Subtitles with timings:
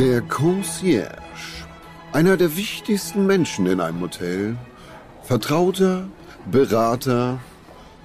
[0.00, 1.66] Der Concierge.
[2.14, 4.56] Einer der wichtigsten Menschen in einem Hotel.
[5.22, 6.08] Vertrauter,
[6.50, 7.38] Berater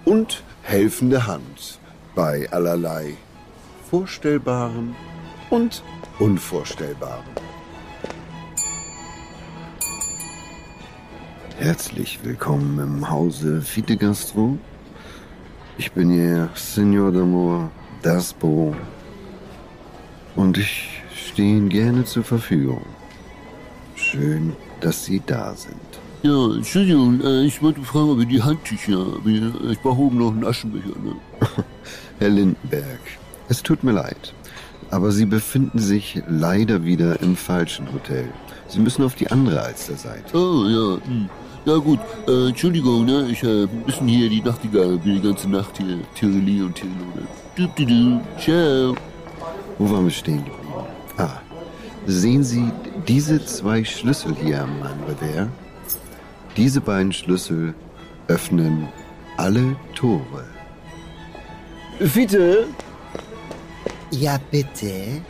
[0.04, 1.80] und helfende Hand
[2.14, 3.14] bei allerlei
[3.90, 4.94] Vorstellbarem
[5.50, 5.84] und
[6.20, 7.24] Unvorstellbarem.
[11.58, 14.58] Herzlich willkommen im Hause Fite Gastro.
[15.78, 17.70] Ich bin Ihr Senor d'Amour
[18.02, 18.76] Dasbo
[20.36, 22.82] und ich stehe Ihnen gerne zur Verfügung.
[23.96, 25.76] Schön, dass Sie da sind.
[26.24, 30.18] Ja, Entschuldigung, äh, ich wollte fragen, ob ihr die Handtücher, ob ihr- ich brauche oben
[30.18, 30.96] noch einen Aschenbecher.
[31.04, 31.16] Ne?
[32.20, 33.00] Herr Lindenberg,
[33.48, 34.34] es tut mir leid,
[34.90, 38.28] aber Sie befinden sich leider wieder im falschen Hotel.
[38.68, 40.36] Sie müssen auf die andere Alsterseite.
[40.36, 40.98] Oh, ja.
[41.08, 41.30] Hm.
[41.66, 43.28] Ja gut, äh, Entschuldigung, ne?
[43.32, 46.00] Ich äh, bisschen hier die Nachtigall, bin die ganze Nacht hier.
[46.16, 46.80] Tiroli und.
[47.56, 48.22] Du, du, du.
[48.40, 48.96] Ciao.
[49.78, 50.65] Wo waren wir stehen geblieben?
[52.08, 52.72] Sehen Sie
[53.08, 55.48] diese zwei Schlüssel hier am Revers?
[56.56, 57.74] Diese beiden Schlüssel
[58.28, 58.88] öffnen
[59.38, 60.46] alle Tore.
[62.00, 62.68] Fiete?
[64.12, 65.22] Ja, bitte.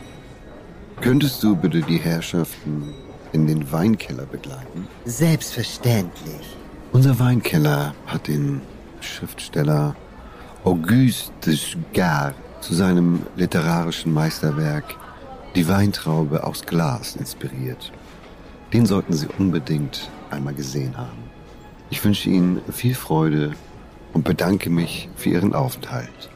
[1.00, 2.94] Könntest du bitte die Herrschaften
[3.32, 4.86] in den Weinkeller begleiten?
[5.04, 6.56] Selbstverständlich.
[6.92, 8.60] Unser Weinkeller hat den
[9.00, 9.96] Schriftsteller
[10.64, 11.58] Auguste de
[11.94, 14.96] Gard zu seinem literarischen Meisterwerk
[15.56, 17.90] Die Weintraube aus Glas inspiriert.
[18.72, 21.24] Den sollten Sie unbedingt einmal gesehen haben.
[21.90, 23.52] Ich wünsche Ihnen viel Freude
[24.12, 26.30] und bedanke mich für Ihren Aufenthalt.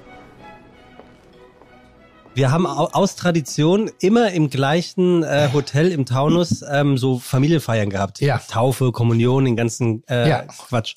[2.35, 7.91] Wir haben au- aus Tradition immer im gleichen äh, Hotel im Taunus ähm, so Familienfeiern
[7.91, 8.21] gehabt.
[8.21, 8.39] Ja.
[8.39, 10.43] Taufe, Kommunion, den ganzen äh, Ja.
[10.45, 10.95] Quatsch.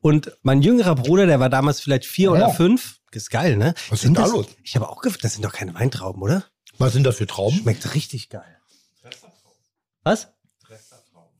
[0.00, 2.32] Und mein jüngerer Bruder, der war damals vielleicht vier Ja.
[2.32, 2.98] oder fünf.
[3.12, 3.74] Ist geil, ne?
[3.90, 4.46] Was ist denn da das, los?
[4.64, 6.44] Ich habe auch gef das sind doch keine Weintrauben, oder?
[6.78, 7.56] Was sind das für Trauben?
[7.58, 8.58] Schmeckt richtig geil.
[10.02, 10.28] Was?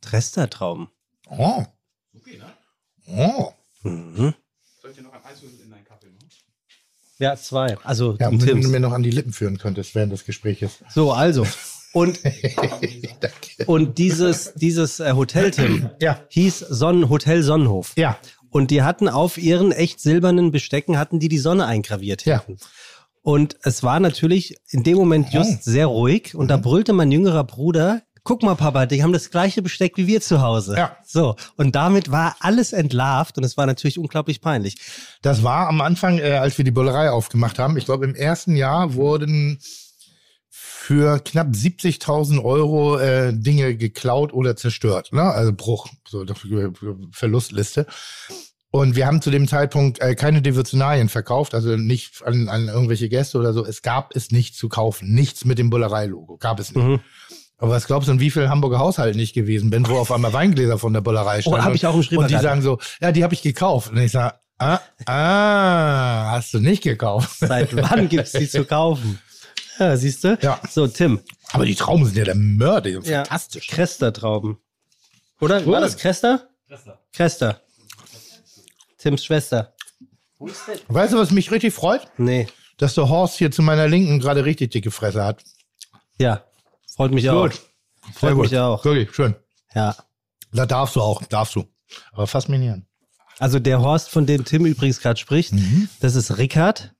[0.00, 0.88] Trestertrauben.
[1.30, 1.64] Oh.
[3.06, 3.52] Oh.
[3.82, 4.34] Mhm.
[7.18, 7.76] Ja, zwei.
[7.84, 8.66] Also Ja, wenn du Tims.
[8.68, 10.78] mir noch an die Lippen führen könntest während des Gespräches.
[10.92, 11.46] So, also.
[11.92, 12.18] Und,
[13.66, 16.20] und dieses, dieses äh, Hotel, Tim, Ja.
[16.28, 17.92] hieß Sonnen, Hotel Sonnenhof.
[17.96, 18.18] Ja.
[18.50, 22.24] Und die hatten auf ihren echt silbernen Bestecken, hatten die die Sonne eingraviert.
[22.24, 22.44] Ja.
[23.24, 26.34] Und es war natürlich in dem Moment just sehr ruhig.
[26.34, 30.06] Und da brüllte mein jüngerer Bruder, guck mal Papa, die haben das gleiche Besteck wie
[30.06, 30.76] wir zu Hause.
[30.76, 30.98] Ja.
[31.06, 31.34] So.
[31.56, 34.76] Und damit war alles entlarvt und es war natürlich unglaublich peinlich.
[35.22, 37.78] Das war am Anfang, äh, als wir die Bullerei aufgemacht haben.
[37.78, 39.58] Ich glaube, im ersten Jahr wurden
[40.50, 45.14] für knapp 70.000 Euro äh, Dinge geklaut oder zerstört.
[45.14, 45.22] Ne?
[45.22, 46.26] Also Bruch, so
[47.10, 47.86] Verlustliste.
[48.74, 53.08] Und wir haben zu dem Zeitpunkt äh, keine Devotionalien verkauft, also nicht an, an irgendwelche
[53.08, 53.64] Gäste oder so.
[53.64, 55.14] Es gab es nicht zu kaufen.
[55.14, 56.38] Nichts mit dem Bullerei-Logo.
[56.38, 56.84] Gab es nicht.
[56.84, 56.98] Mhm.
[57.58, 60.32] Aber was glaubst du, in wie vielen Hamburger Haushalten nicht gewesen bin, wo auf einmal
[60.32, 61.60] Weingläser von der Bullerei standen?
[61.60, 63.92] Oh, hab ich auch im Und die sagen so, ja, die habe ich gekauft.
[63.92, 67.30] Und ich sage, ah, ah, hast du nicht gekauft.
[67.38, 69.20] Seit wann gibt's die zu kaufen?
[69.78, 70.36] Ja, siehst du?
[70.42, 70.58] Ja.
[70.68, 71.20] So, Tim.
[71.52, 73.18] Aber die Trauben sind ja der Mörder, die sind Ja.
[73.18, 73.68] fantastisch.
[73.68, 74.58] Krester-Trauben.
[75.40, 75.62] Oder?
[75.64, 75.74] Cool.
[75.74, 76.48] War das Krester?
[76.66, 76.98] Krester.
[77.12, 77.60] Krester.
[79.04, 79.74] Tims Schwester.
[80.88, 82.08] Weißt du, was mich richtig freut?
[82.16, 82.46] Nee.
[82.78, 85.44] Dass der Horst hier zu meiner Linken gerade richtig dicke Fresse hat.
[86.18, 86.42] Ja.
[86.96, 87.42] Freut mich auch.
[87.42, 87.60] Gut.
[88.14, 88.82] Freut mich auch.
[88.84, 89.34] Wirklich, schön.
[89.74, 89.94] Ja.
[90.52, 91.64] Da darfst du auch, darfst du.
[92.12, 92.86] Aber fass mich nicht an.
[93.38, 95.52] Also der Horst, von dem Tim übrigens gerade spricht,
[96.00, 96.94] das ist Rickard.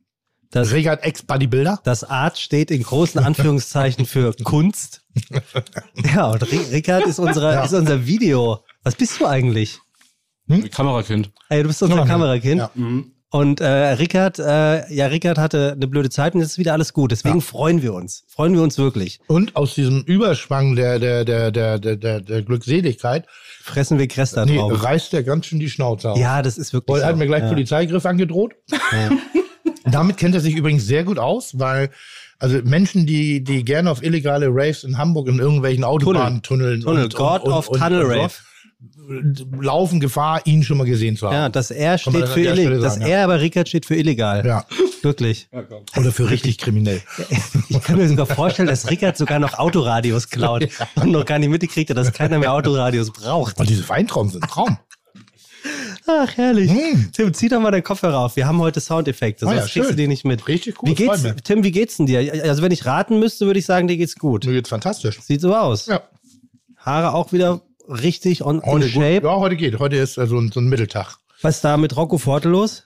[0.50, 1.80] Das, Regard Ex-Bodybuilder?
[1.82, 5.00] das Art steht in großen Anführungszeichen für Kunst.
[6.14, 7.64] Ja, und Ri- Rickard ist, unsere, Ja.
[7.64, 8.62] ist unser Video.
[8.84, 9.80] Was bist du eigentlich?
[10.70, 11.30] Kamerakind.
[11.48, 12.60] Ey, du bist unser Kamerakind.
[12.60, 12.70] Ja.
[13.34, 16.92] Und äh, Rickard, äh, ja, Rickard hatte eine blöde Zeit und jetzt ist wieder alles
[16.92, 17.10] gut.
[17.10, 18.24] Deswegen freuen wir uns.
[18.28, 19.18] Freuen wir uns wirklich.
[19.26, 23.26] Und aus diesem Überschwang der, der, der, der, der, der, Glückseligkeit,
[23.60, 24.84] Fressen wir Krester nee, drauf.
[24.84, 26.18] reißt der ganz schön die Schnauze auf.
[26.18, 26.94] Ja, das ist wirklich.
[26.94, 27.18] Und er hat so.
[27.18, 27.48] mir gleich ja.
[27.48, 28.54] Polizeigriff angedroht.
[29.84, 31.90] Damit kennt er sich übrigens sehr gut aus, weil
[32.38, 37.42] also Menschen, die, die gerne auf illegale Raves in Hamburg in irgendwelchen Autobahntunneln Tunnel, God
[37.42, 38.34] of Tunnel Rave.
[39.60, 41.34] Laufen Gefahr, ihn schon mal gesehen zu haben.
[41.34, 42.80] Ja, dass er Kann man steht das für illegal.
[42.80, 43.16] Dass sagen, ja.
[43.18, 44.44] er aber Rickard steht für illegal.
[44.46, 44.66] Ja.
[45.02, 45.48] Wirklich.
[45.96, 47.02] Oder für richtig kriminell.
[47.68, 51.48] Ich kann mir sogar vorstellen, dass Rickard sogar noch Autoradios klaut und noch gar nicht
[51.48, 53.58] mitgekriegt hat, dass keiner mehr Autoradios braucht.
[53.58, 54.78] Und diese Weintrauben sind ein Traum.
[56.06, 56.70] Ach, herrlich.
[56.70, 57.10] Hm.
[57.12, 58.36] Tim, zieh doch mal deinen Kopfhörer auf.
[58.36, 60.46] Wir haben heute Soundeffekte, Ah sonst ja, kriegst du die nicht mit.
[60.46, 61.24] Richtig cool, Wie geht's.
[61.42, 62.44] Tim, wie geht's denn dir?
[62.44, 64.44] Also, wenn ich raten müsste, würde ich sagen, dir geht's gut.
[64.44, 65.20] Mir geht's fantastisch.
[65.22, 65.86] Sieht so aus.
[65.86, 66.02] Ja.
[66.76, 68.92] Haare auch wieder richtig on, Heute, gut.
[68.94, 69.26] shape.
[69.26, 69.78] ja, heute geht.
[69.78, 71.16] Heute ist so ein, so ein Mitteltag.
[71.42, 72.84] Was ist da mit Rocco Forte los?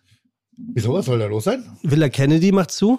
[0.56, 1.65] Wieso, was soll da los sein?
[1.83, 2.99] Villa Kennedy macht zu?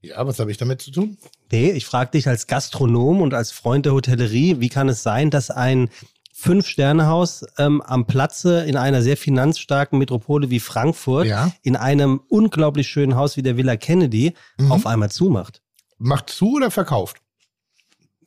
[0.00, 1.18] Ja, was habe ich damit zu tun?
[1.50, 5.30] Nee, ich frage dich als Gastronom und als Freund der Hotellerie, wie kann es sein,
[5.30, 5.90] dass ein
[6.32, 11.50] Fünf-Sterne-Haus ähm, am Platze in einer sehr finanzstarken Metropole wie Frankfurt, Ja.
[11.62, 14.70] in einem unglaublich schönen Haus wie der Villa Kennedy, Mhm.
[14.72, 15.62] auf einmal zumacht?
[15.98, 17.18] Macht zu oder verkauft?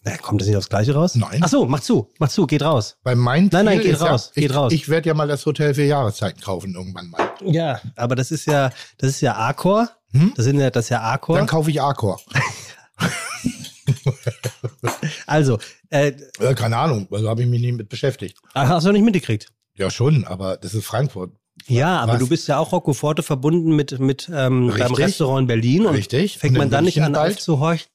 [0.03, 1.15] Na, kommt das nicht aufs Gleiche raus?
[1.15, 1.41] Nein.
[1.43, 2.97] Ach so, mach zu, mach zu, geht raus.
[3.03, 4.71] Bei mein Nein, nein, Ziel geht ist ja- raus, ich, geht raus.
[4.73, 7.31] Ich werde ja mal das Hotel für Jahreszeiten kaufen irgendwann mal.
[7.43, 9.89] Ja, aber das ist ja, das ist ja Arcor.
[10.11, 10.33] Hm?
[10.35, 11.37] Das, sind ja, das ist ja Arcor.
[11.37, 12.19] Dann kaufe ich Arcor.
[15.25, 15.57] Also,
[15.89, 18.37] äh, Äh, keine Ahnung, also habe ich mich nie mit beschäftigt.
[18.53, 19.47] hast du nicht mitgekriegt?
[19.75, 21.31] Ja, schon, aber das ist Frankfurt.
[21.67, 22.19] Ja, aber Was?
[22.19, 24.93] du bist ja auch Rocco Forte verbunden mit, mit ähm, deinem.
[24.93, 25.85] Restaurant in Berlin.
[25.85, 26.37] Und Richtig.
[26.37, 27.87] Fängt Und man dann nicht an aufzuhorchen?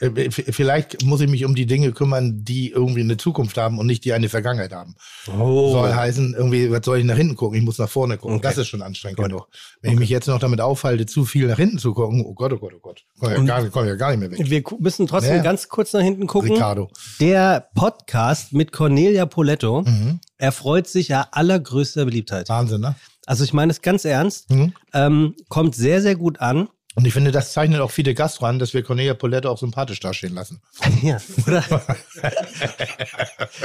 [0.00, 3.86] Äh, Vielleicht muss ich mich um die Dinge kümmern, die irgendwie eine Zukunft haben und
[3.86, 4.94] nicht die eine Vergangenheit haben.
[5.38, 5.72] Oh.
[5.72, 7.56] Soll heißen, irgendwie, was soll ich nach hinten gucken?
[7.58, 8.36] Ich muss nach vorne gucken.
[8.36, 8.42] Okay.
[8.48, 9.48] Das ist schon anstrengend genug.
[9.80, 12.52] Wenn ich mich jetzt noch damit aufhalte, zu viel nach hinten zu gucken, oh Gott,
[12.52, 13.02] oh Gott, oh Gott.
[13.18, 14.50] Komm ja, Und- gar, komm ja gar nicht mehr weg.
[14.50, 15.42] Wir müssen trotzdem Ja.
[15.42, 16.52] ganz kurz nach hinten gucken.
[16.52, 16.90] Ricardo.
[17.20, 20.20] Der Podcast mit Cornelia Poletto Mhm.
[20.38, 22.48] erfreut sich ja allergrößter Beliebtheit.
[22.48, 22.94] Wahnsinn, ne?
[23.26, 24.72] Also ich meine es ganz ernst, Mhm.
[24.92, 26.68] ähm, kommt sehr, sehr gut an.
[26.94, 30.00] Und ich finde, das zeichnet auch viele Gastro an, dass wir Cornelia Poletto auch sympathisch
[30.00, 30.60] dastehen lassen.
[31.02, 31.64] Ja, oder?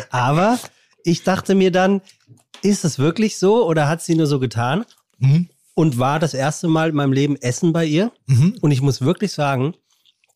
[0.09, 0.59] Aber
[1.03, 2.01] ich dachte mir dann,
[2.61, 4.85] ist es wirklich so oder hat sie nur so getan?
[5.19, 5.49] Mhm.
[5.75, 8.11] Und war das erste Mal in meinem Leben Essen bei ihr.
[8.25, 8.57] Mhm.
[8.61, 9.75] Und ich muss wirklich sagen,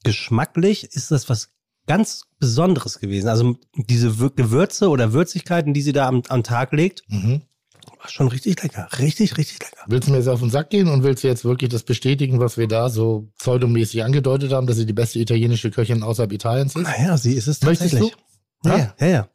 [0.04, 1.50] geschmacklich ist das was
[1.86, 3.28] ganz Besonderes gewesen.
[3.28, 7.42] Also diese Gewürze oder Würzigkeiten, die sie da am, am Tag legt, Mhm.
[8.00, 8.88] War schon richtig lecker.
[9.00, 9.84] Richtig, richtig lecker.
[9.88, 12.40] Willst du mir jetzt auf den Sack gehen und willst du jetzt wirklich das bestätigen,
[12.40, 16.76] was wir da so pseudomäßig angedeutet haben, dass sie die beste italienische Köchin außerhalb Italiens
[16.76, 16.84] ist?
[16.84, 18.16] Naja, sie ist es Möchtest tatsächlich.
[18.64, 18.70] du?
[18.70, 18.96] Ja, Ja?
[19.00, 19.28] ja, ja.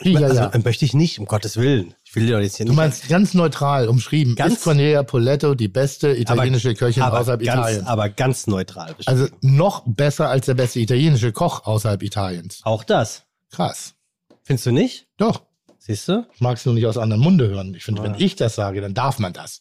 [0.00, 0.46] Ja, also, ja.
[0.48, 1.94] äh, möchte ich nicht, um Gottes Willen.
[2.02, 2.76] Ich will dir doch jetzt hier Du nicht.
[2.76, 7.58] meinst ganz neutral umschrieben, Ganz- ist Cornelia Poletto die beste italienische Köchin aber außerhalb ganz,
[7.60, 7.86] Italiens?
[7.86, 8.96] Aber ganz neutral.
[9.06, 12.58] Also noch besser als der beste italienische Koch außerhalb Italiens.
[12.64, 13.22] auch das.
[13.52, 13.94] Krass.
[14.42, 15.06] Findest du nicht?
[15.16, 15.42] Doch.
[15.86, 16.26] Siehst du?
[16.34, 17.74] Ich mag es nur nicht aus anderem Munde hören.
[17.74, 18.04] Ich finde, Ah.
[18.04, 19.60] wenn ich das sage, dann darf man das.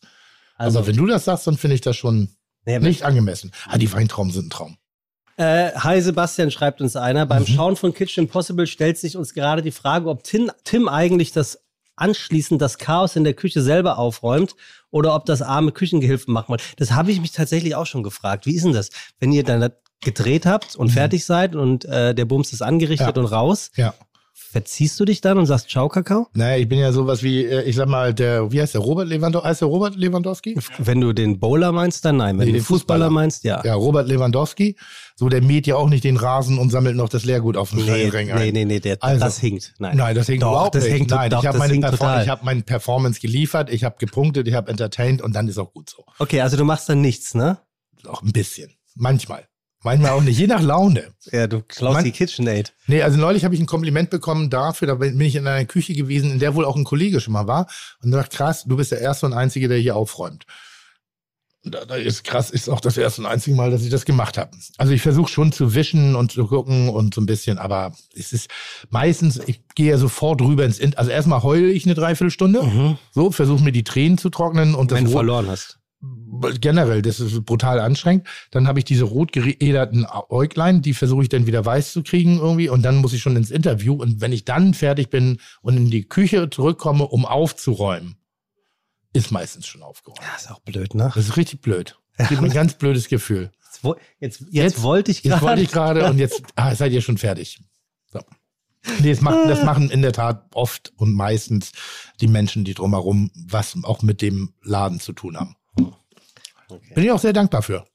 [0.55, 2.29] Also, Aber wenn du das sagst, dann finde ich das schon
[2.65, 3.51] nee, nicht angemessen.
[3.67, 4.77] Ah, die Weintrauben sind ein Traum.
[5.35, 7.25] Äh, hi Sebastian, schreibt uns einer.
[7.25, 7.47] Beim Mhm.
[7.47, 11.59] Schauen von Kitchen Impossible stellt sich uns gerade die Frage, ob Tim, Tim eigentlich das
[11.95, 14.55] anschließend das Chaos in der Küche selber aufräumt
[14.91, 16.61] oder ob das arme Küchengehilfen machen wollen.
[16.77, 18.45] Das habe ich mich tatsächlich auch schon gefragt.
[18.45, 18.89] Wie ist denn das,
[19.19, 19.71] wenn ihr dann
[20.01, 23.13] gedreht habt und fertig seid und äh, der Bums ist angerichtet Mhm.
[23.15, 23.21] Ja.
[23.23, 23.71] und raus?
[23.75, 23.93] Ja.
[24.35, 26.27] Verziehst du dich dann und sagst Ciao, Kakao?
[26.33, 29.07] Naja, ich bin ja sowas wie, äh, ich sag mal, der, wie heißt der, Robert
[29.07, 29.47] Lewandowski?
[29.47, 30.57] Heißt der Robert Lewandowski?
[30.79, 32.37] Wenn du den Bowler meinst, dann nein.
[32.39, 33.09] Wenn Nee, du den Fußballer, Fußballer.
[33.09, 33.61] meinst, ja.
[33.63, 34.75] Ja, Robert Lewandowski.
[35.15, 37.85] So, der mäht ja auch nicht den Rasen und sammelt noch das Leergut auf dem
[37.85, 38.53] Nee, Ring nee, ein.
[38.53, 39.73] nee, nee, der, Also- das hinkt.
[39.77, 40.93] Nein, Nein, das hängt Doch, überhaupt das nicht.
[40.93, 43.95] hängt- Nein, doch, ich habe meine, hinkt Perform ich hab meine Performance geliefert, ich habe
[43.99, 46.03] gepunktet, ich habe entertained und dann ist auch gut so.
[46.19, 47.59] Okay, also du machst dann nichts, ne?
[48.07, 48.71] Auch ein bisschen.
[48.95, 49.45] Manchmal.
[49.83, 51.13] Manchmal auch nicht, je nach Laune.
[51.31, 52.73] Ja, du klaust Mann- die KitchenAid.
[52.87, 55.93] Nee, also neulich habe ich ein Kompliment bekommen dafür, da bin ich in einer Küche
[55.93, 57.67] gewesen, in der wohl auch ein Kollege schon mal war.
[58.01, 60.45] Und sagt, krass, du bist der Erste und Einzige, der hier aufräumt.
[61.65, 64.37] Da, da ist krass, ist auch das erste und einzige Mal, dass ich das gemacht
[64.37, 64.51] habe.
[64.77, 68.33] Also ich versuche schon zu wischen und zu gucken und so ein bisschen, aber es
[68.33, 68.49] ist
[68.89, 72.97] meistens, ich gehe ja sofort rüber ins In Also erstmal heule ich eine Dreiviertelstunde, Mhm.
[73.13, 75.79] so, versuche mir die Tränen zu trocknen und das Wenn du Rot- verloren hast.
[76.59, 78.27] Generell, das ist brutal anstrengend.
[78.51, 82.37] Dann habe ich diese rot geäderten Äuglein, die versuche ich dann wieder weiß zu kriegen
[82.39, 85.77] irgendwie und dann muss ich schon ins Interview und wenn ich dann fertig bin und
[85.77, 88.15] in die Küche zurückkomme, um aufzuräumen,
[89.13, 90.19] ist meistens schon aufgeräumt.
[90.21, 91.11] Ja, ist auch blöd, ne?
[91.13, 91.97] Das ist richtig blöd.
[92.17, 93.51] Das gibt mir ein ganz blödes Gefühl.
[93.61, 95.45] Jetzt, wo- jetzt, jetzt, wollte ich Jetzt gerade.
[95.45, 97.61] wollte ich gerade und jetzt ah, seid ihr schon fertig.
[98.11, 98.19] So.
[98.99, 101.71] Nee, das, macht, das machen in der Tat oft und meistens
[102.19, 105.55] die Menschen, die drumherum was auch mit dem Laden zu tun haben.
[106.73, 106.93] Okay.
[106.95, 107.85] Bin ich auch sehr dankbar für.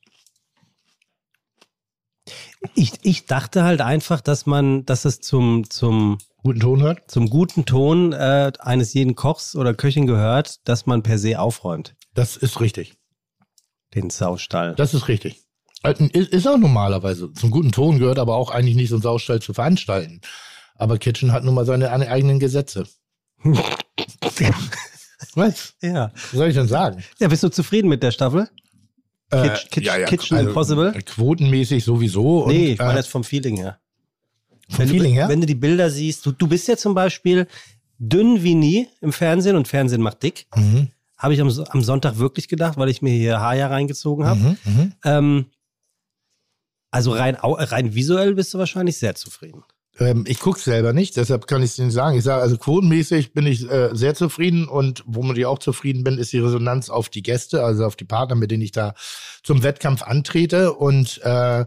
[2.75, 7.11] Ich, ich dachte halt einfach, dass man, dass es zum, zum, Guten Ton hört.
[7.11, 11.95] zum guten Ton äh, eines jeden Kochs oder Köchin gehört, dass man per se aufräumt.
[12.15, 12.95] Das ist richtig.
[13.95, 14.75] Den Saustall.
[14.75, 15.41] Das ist richtig.
[15.83, 17.33] Also, Ist auch normalerweise.
[17.33, 20.21] Zum guten Ton gehört aber auch eigentlich nicht so ein Saustall zu veranstalten.
[20.75, 22.87] Aber Kitchen hat nun mal seine eine- eigenen Gesetze.
[25.35, 25.75] Was?
[25.81, 26.11] ja.
[26.15, 27.03] Was soll ich denn sagen?
[27.19, 28.49] Ja, bist du zufrieden mit der Staffel?
[29.31, 30.93] Äh, Kitch- Kitch- Kitchen Impossible?
[31.05, 32.45] Quotenmäßig sowieso.
[32.45, 33.79] Und, nee, ich meine äh, jetzt vom Feeling her.
[34.71, 35.29] vom Wenn, Feeling du, her.
[35.29, 37.47] wenn du die Bilder siehst, du, du bist ja zum Beispiel
[37.99, 40.47] dünn wie nie im Fernsehen und Fernsehen macht dick.
[40.57, 44.41] Mhm, Habe ich am, am Sonntag wirklich gedacht, weil ich mir hier Haja reingezogen habe.
[44.41, 44.93] mhm, mhm.
[45.05, 45.47] Ähm,
[46.91, 49.63] also rein, rein visuell bist du wahrscheinlich sehr zufrieden.
[49.99, 52.17] Ähm, ich gucke selber nicht, deshalb kann ich es nicht sagen.
[52.17, 56.19] Ich sage, also quotenmäßig bin ich äh, sehr zufrieden und womit ich auch zufrieden bin,
[56.19, 58.95] ist die Resonanz auf die Gäste, also auf die Partner, mit denen ich da
[59.43, 60.73] zum Wettkampf antrete.
[60.75, 61.65] Und äh,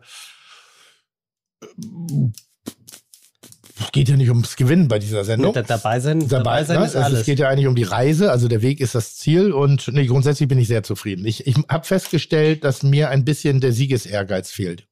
[3.80, 5.54] es geht ja nicht ums Gewinnen bei dieser Sendung.
[5.54, 6.86] Da, dabei sein, dabei, sein ne?
[6.86, 7.20] ist Also alles.
[7.22, 10.06] Es geht ja eigentlich um die Reise, also der Weg ist das Ziel und nee,
[10.06, 11.26] grundsätzlich bin ich sehr zufrieden.
[11.26, 14.88] Ich, ich habe festgestellt, dass mir ein bisschen der Siegesehrgeiz fehlt.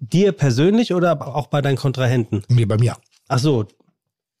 [0.00, 2.44] Dir persönlich oder auch bei deinen Kontrahenten?
[2.48, 2.96] Nee, bei mir.
[3.28, 3.66] Ach so,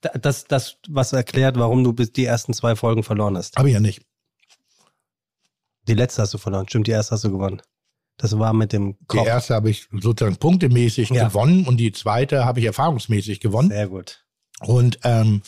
[0.00, 3.56] da- das, das, was erklärt, warum du bis die ersten zwei Folgen verloren hast.
[3.56, 4.02] Habe ich ja nicht.
[5.88, 7.62] Die letzte hast du verloren, stimmt, die erste hast du gewonnen.
[8.18, 9.26] Das war mit dem Die Kopf.
[9.26, 11.28] erste habe ich sozusagen punktemäßig Ja.
[11.28, 13.70] gewonnen und die zweite habe ich erfahrungsmäßig gewonnen.
[13.70, 14.24] Sehr gut.
[14.60, 15.42] Und ähm,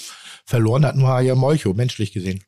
[0.44, 2.44] verloren hat nur Haya Molcho, menschlich gesehen.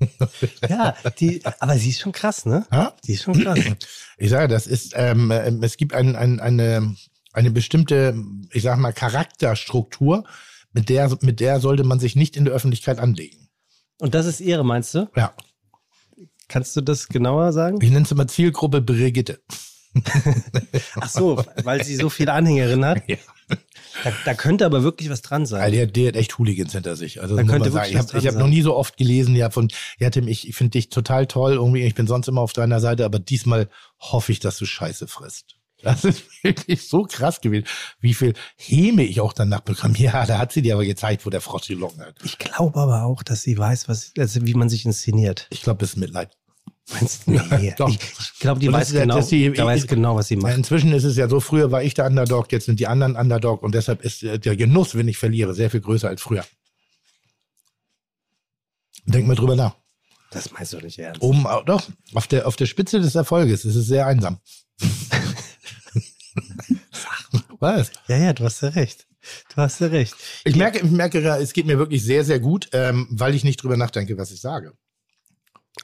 [0.68, 2.66] Ja, die, aber sie ist schon krass, ne?
[2.70, 2.94] Ja?
[3.04, 3.58] Die ist schon krass.
[4.18, 6.96] Ich sage, das ist, ähm, ähm, es gibt ein, ein, eine,
[7.32, 8.14] eine bestimmte,
[8.50, 10.24] ich sag mal, Charakterstruktur,
[10.72, 13.48] mit der, mit der sollte man sich nicht in der Öffentlichkeit anlegen.
[13.98, 15.08] Und das ist ihre, meinst du?
[15.16, 15.34] Ja.
[16.48, 17.78] Kannst du das genauer sagen?
[17.82, 19.40] Ich nenne es immer Zielgruppe Brigitte.
[21.00, 23.02] Ach so, weil sie so viele Anhängerinnen hat.
[23.08, 23.16] Ja.
[24.04, 25.72] Da, da könnte aber wirklich was dran sein.
[25.72, 27.20] der, der hat echt Hooligans hinter sich.
[27.22, 28.42] Also Da könnte wirklich Ich was habe dran ich hab sein.
[28.42, 31.54] noch nie so oft gelesen, ja, von, ja, Tim, ich, ich finde dich total toll.
[31.54, 33.68] Irgendwie, ich bin sonst immer auf deiner Seite, aber diesmal
[34.00, 35.56] hoffe ich, dass du Scheiße frisst.
[35.82, 37.66] Das ist wirklich so krass gewesen,
[38.00, 39.94] wie viel Häme ich auch danach bekam.
[39.94, 42.16] Ja, da hat sie dir aber gezeigt, wo der Frosch die Locken hat.
[42.24, 45.46] Ich glaube aber auch, dass sie weiß, was, also wie man sich inszeniert.
[45.50, 46.36] Ich glaube, das ist Mitleid.
[46.92, 47.32] Meinst du?
[47.32, 47.74] Nee.
[47.78, 47.88] Doch.
[47.88, 50.28] ich ich glaube, die das weiß ist ja- genau, dass die- die weiß genau, was
[50.28, 50.54] sie macht.
[50.54, 53.62] inzwischen ist es ja so, früher war ich der Underdog, jetzt sind die anderen Underdog
[53.62, 56.44] und deshalb ist äh, der Genuss, wenn ich verliere, sehr viel größer als früher.
[59.04, 59.76] Denk mal drüber nach.
[60.30, 61.22] Das meinst du nicht ernst.
[61.22, 61.82] Oben, au- doch,
[62.14, 64.38] auf der, auf der Spitze des Erfolges ist es sehr einsam.
[67.58, 67.90] Was?
[68.08, 69.06] Ja, ja, du hast ja recht.
[69.54, 70.14] Du hast ja recht.
[70.44, 73.62] Ich merke, ich merke, es geht mir wirklich sehr, sehr gut, ähm, weil ich nicht
[73.62, 74.74] drüber nachdenke, was ich sage.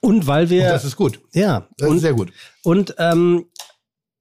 [0.01, 1.21] Und weil Und wir, das ist gut.
[1.33, 2.33] ja, Das und, ist sehr gut.
[2.65, 3.47] und ähm,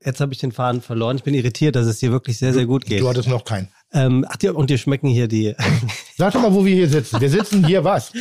[0.03, 1.17] jetzt habe ich den Faden verloren.
[1.17, 3.01] Ich bin irritiert, dass es dir wirklich sehr, sehr gut geht.
[3.01, 3.69] Du hattest noch keinen.
[3.93, 5.55] Ähm, ach, dir, und dir schmecken hier die,
[6.17, 7.19] Sag doch mal, wo wir hier sitzen.
[7.19, 8.11] Wir sitzen hier was?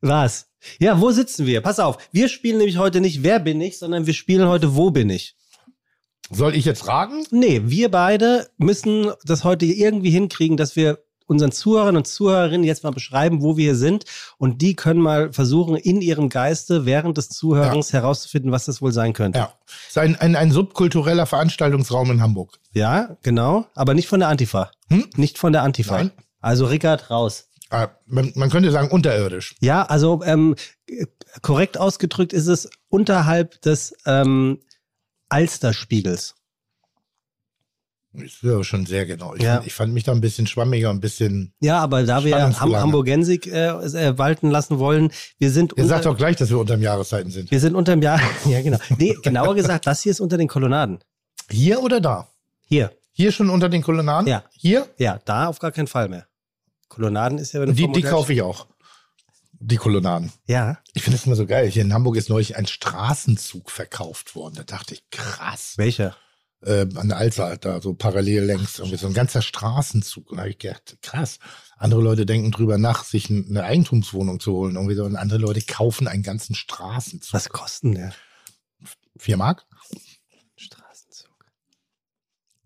[0.00, 0.46] was?
[0.78, 1.60] Ja, wo sitzen wir?
[1.60, 4.90] Pass auf, wir spielen nämlich heute nicht Wer bin ich, sondern wir spielen heute Wo
[4.90, 5.36] bin ich?
[6.30, 7.22] Soll ich jetzt raten?
[7.30, 12.84] Nee, wir beide müssen das heute irgendwie hinkriegen, dass wir unseren Zuhörern und Zuhörerinnen jetzt
[12.84, 14.04] mal beschreiben, wo wir hier sind.
[14.38, 18.92] Und die können mal versuchen, in ihrem Geiste während des Zuhörens herauszufinden, was das wohl
[18.92, 19.38] sein könnte.
[19.38, 19.54] Ja.
[19.66, 22.58] Es ist ein, ein, ein subkultureller Veranstaltungsraum in Hamburg.
[22.72, 23.66] Ja, genau.
[23.74, 24.70] Aber nicht von der Antifa.
[24.88, 25.06] Hm?
[25.16, 25.98] Nicht von der Antifa.
[25.98, 26.10] Nein.
[26.40, 27.48] Also Rickard raus.
[27.70, 29.56] Ah, Man, man könnte sagen unterirdisch.
[29.60, 30.54] Ja, also ähm,
[30.86, 31.06] äh,
[31.40, 34.60] korrekt ausgedrückt ist es unterhalb des ähm,
[35.28, 36.34] Alsterspiegels.
[38.16, 39.34] Das ist ja schon sehr genau.
[39.34, 39.56] Ich, Ja.
[39.56, 41.52] fand, ich fand mich da ein bisschen schwammiger, ein bisschen.
[41.60, 42.76] Ja, aber da wir Ham.
[42.76, 46.58] Hamburgensik äh, äh, walten lassen wollen, wir sind Ihr unter, sagt doch gleich, dass wir
[46.58, 47.50] unter dem Jahreszeiten sind.
[47.50, 48.20] wir sind unterm Jahr.
[48.46, 48.78] Ja, genau.
[48.98, 51.00] Nee, genauer gesagt, das hier ist unter den Kolonnaden.
[51.50, 52.28] Hier oder da?
[52.66, 52.92] Hier.
[53.12, 54.28] Hier schon unter den Kolonnaden?
[54.28, 54.44] Ja.
[54.52, 54.88] Hier?
[54.98, 56.26] Ja, da auf gar keinen Fall mehr.
[56.88, 58.66] Kolonnaden ist ja, wenn du Die, die kaufe ich auch.
[59.52, 60.30] Die Kolonnaden.
[60.46, 60.78] Ja.
[60.92, 61.68] Ich finde es immer so geil.
[61.68, 64.54] Hier in Hamburg ist neulich ein Straßenzug verkauft worden.
[64.56, 65.74] Da dachte ich, krass.
[65.76, 66.16] Welcher?
[66.64, 68.78] Äh, an der Alster, da so parallel längs.
[68.78, 70.30] Irgendwie so ein ganzer Straßenzug.
[70.30, 71.38] Und da habe ich gedacht, krass.
[71.76, 74.76] Andere Leute denken drüber nach, sich ein- eine Eigentumswohnung zu holen.
[74.76, 75.04] Irgendwie so.
[75.04, 77.34] Und andere Leute kaufen einen ganzen Straßenzug.
[77.34, 78.14] Was kosten der
[79.18, 79.66] Vier Mark?
[80.56, 81.30] Straßenzug?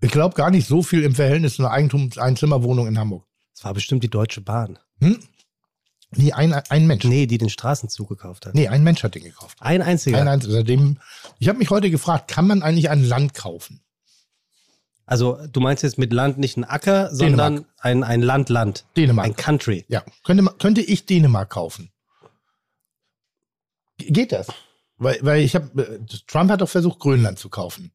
[0.01, 3.27] Ich glaube gar nicht so viel im Verhältnis zu einer Eigentums-Einzimmerwohnung in Hamburg.
[3.55, 4.79] Das war bestimmt die Deutsche Bahn.
[5.01, 5.19] Hm?
[6.13, 7.05] Nee, ein, ein Mensch.
[7.05, 7.11] Nee.
[7.11, 8.55] Nee, die den Straßenzug gekauft hat.
[8.55, 9.59] ein Mensch hat den gekauft.
[9.61, 10.19] Ein einziger.
[10.21, 10.55] Ein einziger.
[10.55, 10.99] Seitdem,
[11.39, 13.83] ich habe mich heute gefragt, kann man eigentlich ein Land kaufen?
[15.11, 17.75] Also du meinst jetzt mit Land nicht ein Acker, sondern Dänemark.
[17.79, 18.85] ein, ein Land, Land.
[18.97, 19.27] Dänemark.
[19.27, 19.85] Ein Country.
[19.89, 20.03] Ja.
[20.23, 21.91] Könnte, könnte ich Dänemark kaufen?
[23.97, 24.49] Ge- Geht das?
[24.99, 27.93] Weil, weil ich habe, Trump hat doch versucht, Grönland zu kaufen.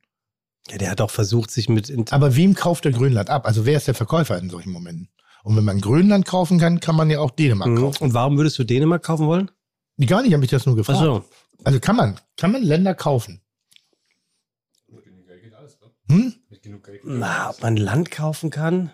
[0.70, 2.12] Ja, der hat auch versucht, sich mit.
[2.14, 3.46] Aber wem kauft der Grönland ab?
[3.46, 5.10] Also wer ist der Verkäufer in solchen Momenten?
[5.44, 7.78] Und wenn man Grönland kaufen kann, kann man ja auch Dänemark Mhm.
[7.78, 8.04] kaufen.
[8.06, 9.52] Und warum würdest du Dänemark kaufen wollen?
[10.08, 11.00] Gar nicht, habe ich das nur gefragt.
[11.00, 11.26] Achso.
[11.66, 13.42] Also kann man, kann man Länder kaufen?
[16.14, 16.34] Hm?
[17.04, 18.92] Na, ob man Land kaufen kann?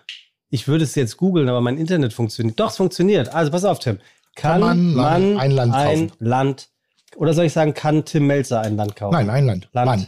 [0.48, 2.58] Ich würde es jetzt googeln, aber mein Internet funktioniert.
[2.58, 3.28] Doch, es funktioniert.
[3.28, 3.98] Also pass auf, Tim.
[4.34, 6.12] Kann, Kann man man, ein Land ein kaufen?
[6.18, 6.70] Land
[7.16, 9.14] oder soll ich sagen, kann Tim Melzer ein Land kaufen?
[9.14, 9.68] Nein, ein Land.
[9.72, 10.06] Land Mann.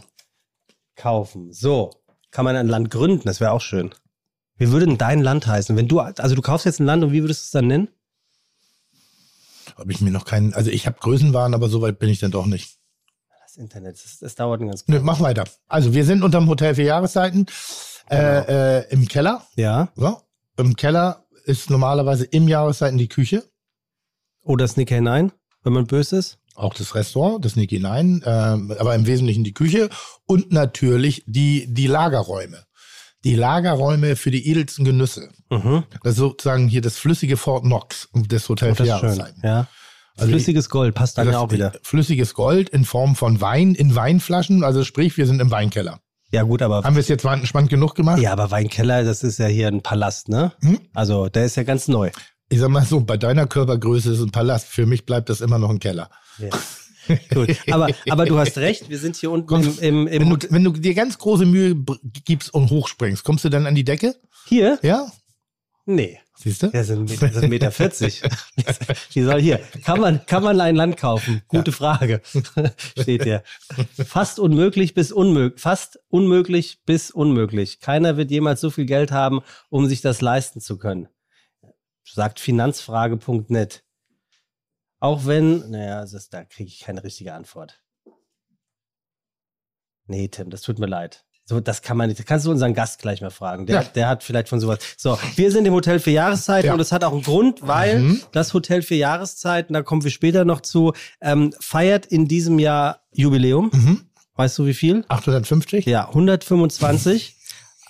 [0.95, 1.51] kaufen.
[1.51, 1.91] So.
[2.31, 3.23] Kann man ein Land gründen?
[3.25, 3.93] Das wäre auch schön.
[4.57, 5.75] Wie würde denn dein Land heißen?
[5.75, 7.89] Wenn du, also du kaufst jetzt ein Land und wie würdest du es dann nennen?
[9.77, 12.31] Habe ich mir noch keinen, also ich habe Größenwahn, aber so weit bin ich dann
[12.31, 12.77] doch nicht.
[13.53, 15.43] Das Internet, das, das dauert ein ganz Nö, mach weiter.
[15.67, 17.45] Also wir sind unterm Hotel für Jahreszeiten
[18.09, 18.21] Genau.
[18.21, 19.45] äh, äh, im Keller.
[19.55, 19.89] Ja.
[19.95, 20.19] So.
[20.57, 23.43] im Keller ist normalerweise im Jahreszeiten die Küche,
[24.41, 25.31] Oder Sneak hinein,
[25.63, 26.39] wenn man böse ist.
[26.55, 29.89] auch das Restaurant, das Sneak hinein, ähm, aber im Wesentlichen die Küche
[30.25, 32.65] und natürlich die, die Lagerräume.
[33.23, 35.29] Die Lagerräume für die edelsten Genüsse.
[35.51, 35.83] Mhm.
[36.01, 39.33] Das ist sozusagen hier das flüssige Fort Knox des Hotel Oh, für das.
[39.43, 39.67] Ja.
[40.17, 41.73] Also Flüssiges Gold passt dann Das ja auch wieder.
[41.81, 44.63] Flüssiges Gold in Form von Wein in Weinflaschen.
[44.63, 45.99] Also sprich, wir sind im Weinkeller.
[46.31, 46.83] Ja, gut, aber.
[46.83, 48.19] Haben wir es jetzt spannend genug gemacht?
[48.19, 50.51] Ja, aber Weinkeller, das ist ja hier ein Palast, ne?
[50.61, 50.79] Hm?
[50.93, 52.09] Also, der ist ja ganz neu.
[52.49, 54.67] Ich sag mal so, bei deiner Körpergröße ist es ein Palast.
[54.67, 56.09] Für mich bleibt das immer noch ein Keller.
[56.39, 56.49] Ja.
[57.33, 57.49] Gut.
[57.69, 60.47] Aber, aber du hast recht, wir sind hier unten Kommst- im, im, im Wenn du,
[60.51, 61.75] wenn du dir ganz große Mühe
[62.25, 64.15] gibst und hochspringst, kommst du dann an die Decke?
[64.47, 64.79] Hier?
[64.81, 65.11] Ja?
[65.85, 66.19] Nee.
[66.35, 66.67] Siehst du?
[66.67, 68.23] Der sind, das sind Meter 40.
[69.13, 69.59] Wie soll hier?
[69.83, 71.41] Kann man, kann man ein Land kaufen?
[71.47, 72.21] Gute Frage.
[72.99, 73.43] Steht hier.
[73.93, 75.61] Fast unmöglich bis unmöglich.
[75.61, 77.79] Fast unmöglich bis unmöglich.
[77.79, 81.09] Keiner wird jemals so viel Geld haben, um sich das leisten zu können.
[82.05, 83.83] Sagt finanzfrage.net.
[84.99, 87.81] Auch wenn, naja, das ist, da kriege ich keine richtige Antwort.
[90.07, 91.25] Nee, Tim, das tut mir leid.
[91.45, 92.19] So, das kann man nicht.
[92.19, 93.65] Das kannst du unseren Gast gleich mal fragen.
[93.65, 93.83] Der, Ja.
[93.83, 94.79] der hat vielleicht von sowas.
[94.97, 96.73] So, wir sind im Hotel für Jahreszeiten Ja.
[96.73, 98.21] und es hat auch einen Grund, weil Mhm.
[98.31, 103.01] das Hotel für Jahreszeiten, da kommen wir später noch zu, ähm, feiert in diesem Jahr
[103.11, 103.69] Jubiläum.
[103.73, 104.01] Mhm.
[104.35, 105.03] Weißt du wie viel?
[105.09, 105.85] 850?
[105.85, 107.35] Ja, 125.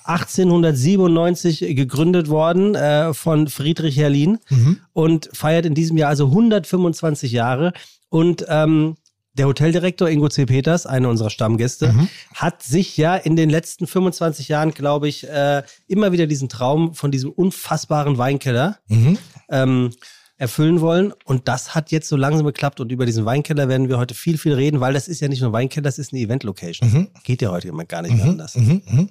[0.05, 4.79] 1897 gegründet worden äh, von Friedrich Herlin Mhm.
[4.93, 7.71] und feiert in diesem Jahr also 125 Jahre.
[8.09, 8.95] Und ähm,
[9.35, 10.45] der Hoteldirektor Ingo C.
[10.45, 12.07] Peters, einer unserer Stammgäste, Mhm.
[12.35, 16.93] hat sich ja in den letzten 25 Jahren, glaube ich, äh, immer wieder diesen Traum
[16.93, 19.17] von diesem unfassbaren Weinkeller Mhm.
[19.49, 19.91] ähm,
[20.37, 21.13] erfüllen wollen.
[21.25, 22.79] Und das hat jetzt so langsam geklappt.
[22.79, 25.41] Und über diesen Weinkeller werden wir heute viel, viel reden, weil das ist ja nicht
[25.41, 26.91] nur ein Weinkeller, das ist eine Event-Location.
[26.91, 27.07] Mhm.
[27.23, 28.31] Geht ja heute immer gar nicht mehr Mhm.
[28.31, 28.55] anders.
[28.55, 28.81] Mhm.
[28.89, 29.09] Mhm.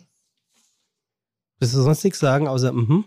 [1.58, 3.04] Willst du sonst nichts sagen, außer mhm.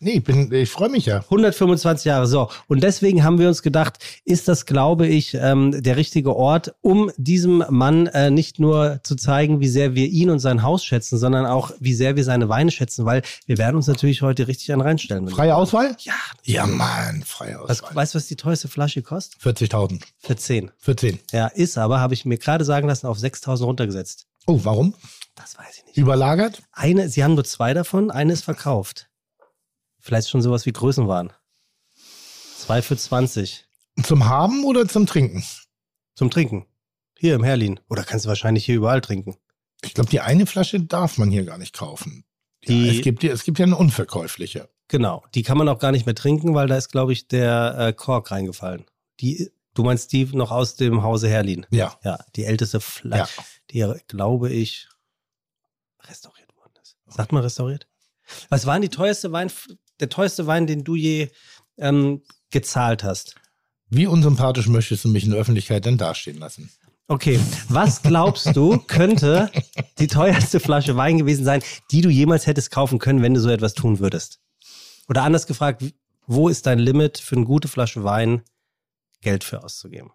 [0.00, 1.18] Nee, ich, bin- ich freue mich ja.
[1.24, 2.26] 125 Jahre.
[2.28, 2.48] So.
[2.68, 7.10] Und deswegen haben wir uns gedacht, ist das, glaube ich, ähm, der richtige Ort, um
[7.16, 11.18] diesem Mann äh, nicht nur zu zeigen, wie sehr wir ihn und sein Haus schätzen,
[11.18, 14.72] sondern auch, wie sehr wir seine Weine schätzen, weil wir werden uns natürlich heute richtig
[14.72, 15.26] an reinstellen.
[15.28, 15.96] Freie Auswahl?
[15.98, 16.14] Ja.
[16.44, 17.96] Ja, Mann, freie Was, Auswahl.
[17.96, 19.40] weißt du, was die teuerste Flasche kostet?
[19.42, 20.00] 40.000.
[20.20, 20.70] Für 10.
[20.78, 21.18] Für 10.
[21.32, 24.26] Ja, ist aber, habe ich mir gerade sagen lassen, auf 6.000 runtergesetzt.
[24.46, 24.94] Oh, warum?
[25.34, 25.96] Das weiß ich nicht.
[25.96, 26.62] Überlagert?
[26.72, 29.07] Eine, sie haben nur zwei davon, eine ist verkauft.
[30.00, 31.32] Vielleicht schon sowas wie Größenwahn.
[32.56, 33.66] Zwei für 20.
[34.02, 35.44] Zum Haben oder zum Trinken?
[36.14, 36.66] Zum Trinken.
[37.18, 37.80] Hier im Herlin.
[37.88, 39.36] Oder kannst du wahrscheinlich hier überall trinken.
[39.82, 42.24] Ich glaube, die eine Flasche darf man hier gar nicht kaufen.
[42.66, 44.68] Die- ja, es, gibt, ja- es gibt ja eine unverkäufliche.
[44.88, 45.24] Genau.
[45.34, 47.92] Die kann man auch gar nicht mehr trinken, weil da ist, glaube ich, der äh,
[47.92, 48.84] Kork reingefallen.
[49.20, 51.66] Die, du meinst die noch aus dem Hause Herlin?
[51.70, 51.98] Ja.
[52.04, 54.88] Ja, die älteste Flasche, die, glaube ich,
[56.02, 56.96] restauriert worden ist.
[57.06, 57.86] Sagt man restauriert?
[58.48, 59.50] Was war denn die teuerste Wein,
[60.00, 61.28] der teuerste Wein, den du je
[61.78, 63.36] ähm, gezahlt hast?
[63.90, 66.70] Wie unsympathisch möchtest du mich in der Öffentlichkeit denn dastehen lassen?
[67.10, 69.50] Okay, was glaubst du, könnte
[69.98, 73.48] die teuerste Flasche Wein gewesen sein, die du jemals hättest kaufen können, wenn du so
[73.48, 74.40] etwas tun würdest?
[75.08, 75.82] Oder anders gefragt,
[76.26, 78.42] wo ist dein Limit für eine gute Flasche Wein
[79.22, 80.10] Geld für auszugeben?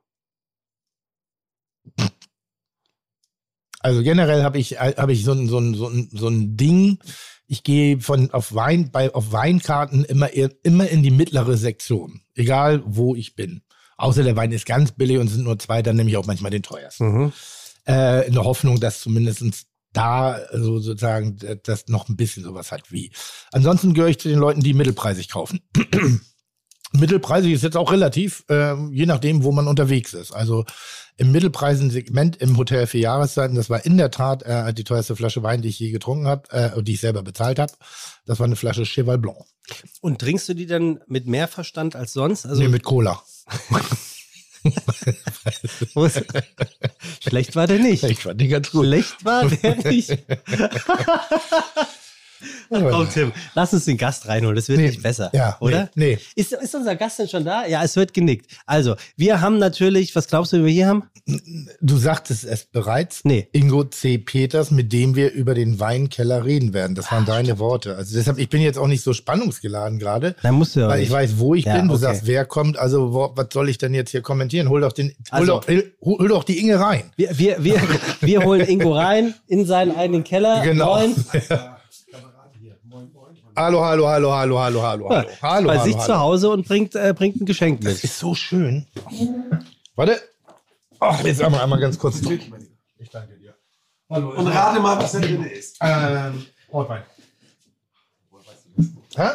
[3.83, 6.99] Also generell habe ich, hab ich so, ein, so, ein, so, ein, so ein Ding.
[7.47, 10.29] Ich gehe von auf Wein, bei auf Weinkarten immer,
[10.63, 12.21] immer in die mittlere Sektion.
[12.33, 13.61] Egal wo ich bin.
[13.97, 16.51] Außer der Wein ist ganz billig und sind nur zwei, dann nehme ich auch manchmal
[16.51, 17.05] den teuersten.
[17.87, 19.43] Äh, in der Hoffnung, dass zumindest
[19.91, 23.11] da also sozusagen das noch ein bisschen sowas hat wie.
[23.51, 25.59] Ansonsten gehöre ich zu den Leuten, die mittelpreisig kaufen.
[26.93, 30.31] Mittelpreisig ist jetzt auch relativ, ähm, je nachdem, wo man unterwegs ist.
[30.31, 30.65] Also
[31.17, 35.15] im mittelpreisigen Segment im Hotel für Jahreszeiten, das war in der Tat äh, die teuerste
[35.15, 37.73] Flasche Wein, die ich je getrunken habe, äh, die ich selber bezahlt habe.
[38.25, 39.37] Das war eine Flasche Cheval Blanc.
[40.01, 42.45] Und trinkst du die dann mit mehr Verstand als sonst?
[42.45, 43.21] Also nee, mit Cola.
[47.21, 48.03] schlecht war der nicht.
[48.03, 48.85] Ich fand die ganz gut.
[48.85, 50.17] Schlecht war der nicht.
[52.69, 54.55] Komm, Tim, lass uns den Gast reinholen.
[54.55, 55.89] Das wird Nee, nicht besser, ja, oder?
[55.95, 56.19] nee, nee.
[56.35, 57.65] Ist, ist unser Gast denn schon da?
[57.67, 58.47] Ja, es wird genickt.
[58.65, 61.03] Also, wir haben natürlich, was glaubst du, wie wir hier haben?
[61.81, 63.21] Du sagtest es bereits.
[63.23, 63.47] Nee.
[63.53, 64.17] Ingo C.
[64.17, 66.95] Peters, mit dem wir über den Weinkeller reden werden.
[66.95, 67.95] Das waren deine Worte.
[67.95, 70.35] Also deshalb, ich bin jetzt auch nicht so spannungsgeladen gerade.
[70.43, 71.15] Da musst du ja Weil ich nicht.
[71.15, 71.87] weiß, wo ich Ja, bin.
[71.87, 72.01] Du okay.
[72.03, 72.77] sagst, wer kommt.
[72.77, 74.67] Also, wo, was soll ich denn jetzt hier kommentieren?
[74.67, 77.03] Hol doch den, hol, Also- doch, hol, hol doch die Inge rein.
[77.15, 77.81] Wir, wir, wir,
[78.19, 80.61] wir holen Ingo rein in seinen eigenen Keller.
[80.63, 80.97] Genau.
[80.99, 81.15] Moin.
[83.55, 85.27] Hallo, hallo, hallo, hallo, hallo, hallo, hallo.
[85.41, 86.05] hallo Bei hallo, sich hallo.
[86.05, 88.03] zu Hause und bringt, äh, bringt ein Geschenk mit.
[88.03, 88.87] Ist so schön.
[89.95, 90.19] Warte.
[90.99, 92.21] Ach, jetzt einmal, einmal ganz kurz.
[92.21, 93.53] Ich danke dir.
[94.07, 95.77] Und rate mal, was da drin ist.
[95.81, 97.03] Ähm, Rotwein.
[99.15, 99.29] Hä?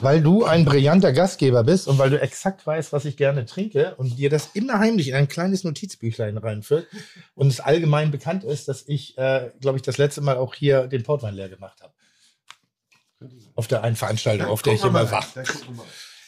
[0.00, 3.96] Weil du ein brillanter Gastgeber bist und weil du exakt weißt, was ich gerne trinke
[3.96, 6.86] und dir das immer heimlich in ein kleines Notizbüchlein reinführt
[7.34, 10.86] und es allgemein bekannt ist, dass ich, äh, glaube ich, das letzte Mal auch hier
[10.86, 11.92] den Portwein leer gemacht habe.
[13.54, 15.24] Auf der einen Veranstaltung, auf der ich immer war.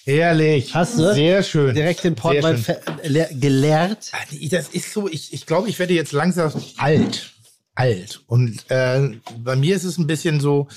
[0.05, 0.75] Ehrlich.
[0.75, 1.15] Hast du?
[1.15, 1.75] Sehr schön.
[1.75, 4.11] Direkt den leer- geleert.
[4.13, 4.19] Ah,
[4.51, 7.33] Das ist so, ich, ich glaube, ich werde jetzt langsam alt.
[7.75, 8.23] Alt.
[8.27, 10.69] Und äh, bei mir ist es ein bisschen so,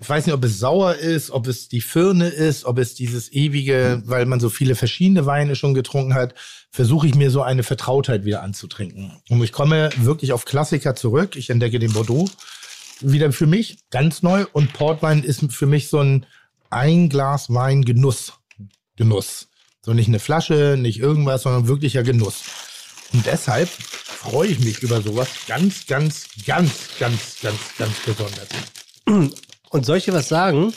[0.00, 3.30] ich weiß nicht, ob es sauer ist, ob es die Firne ist, ob es dieses
[3.32, 6.34] ewige, weil man so viele verschiedene Weine schon getrunken hat,
[6.70, 9.12] versuche ich mir so eine Vertrautheit wieder anzutrinken.
[9.28, 11.36] Und ich komme wirklich auf Klassiker zurück.
[11.36, 12.30] Ich entdecke den Bordeaux
[13.00, 16.26] wieder für mich ganz neu und Portwein ist für mich so ein
[16.70, 18.34] ein Glas Wein Genuss.
[18.96, 19.48] Genuss.
[19.82, 22.42] So nicht eine Flasche, nicht irgendwas, sondern wirklicher Genuss.
[23.12, 28.48] Und deshalb freue ich mich über sowas ganz, ganz, ganz, ganz, ganz, ganz besonders.
[29.70, 30.72] Und dir was sagen?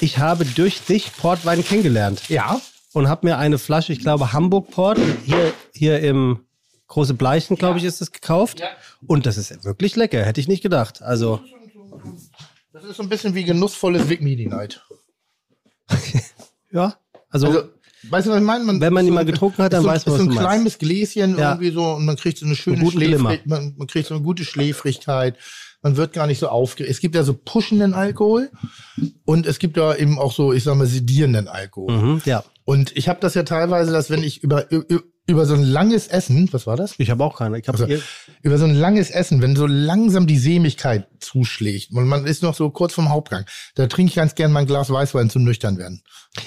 [0.00, 2.60] Ich habe durch dich Portwein kennengelernt Ja,
[2.92, 6.47] und habe mir eine Flasche, ich glaube Hamburg Port, hier, hier im
[6.88, 8.62] Große Bleichen, glaube ich, ist es gekauft.
[9.06, 11.02] Und das ist wirklich lecker, hätte ich nicht gedacht.
[11.02, 11.40] Also,
[12.72, 14.82] das ist so ein bisschen wie genussvolles Vic Midi Night.
[16.72, 16.94] ja.
[17.30, 17.62] Also, Also,
[18.08, 18.64] weißt du, was ich meine?
[18.64, 20.18] Man, Wenn man die so- mal getrunken hat, dann ist so, weiß man, ist was
[20.18, 20.48] so ein du meinst.
[20.48, 21.52] kleines Gläschen Ja.
[21.52, 22.90] irgendwie so und man kriegt so eine schöne.
[22.90, 23.46] Schläfrigkeit.
[23.46, 25.36] Man, man kriegt so eine gute Schläfrigkeit.
[25.82, 26.90] Man wird gar nicht so aufgeregt.
[26.90, 28.50] Es gibt ja so pushenden Alkohol
[29.24, 31.92] und es gibt ja eben auch so, ich sag mal, sedierenden Alkohol.
[31.96, 32.42] mhm, ja.
[32.64, 36.06] Und ich habe das ja teilweise, dass wenn ich über, über, über so ein langes
[36.06, 36.94] Essen, was war das?
[36.96, 37.58] Ich habe auch keine.
[37.58, 38.02] Ich habe Also,
[38.42, 42.54] über so ein langes Essen, wenn so langsam die Sämigkeit zuschlägt und man ist noch
[42.54, 45.76] so kurz vom Hauptgang, da trinke ich ganz gern mal ein Glas Weißwein zum nüchtern
[45.76, 46.02] werden.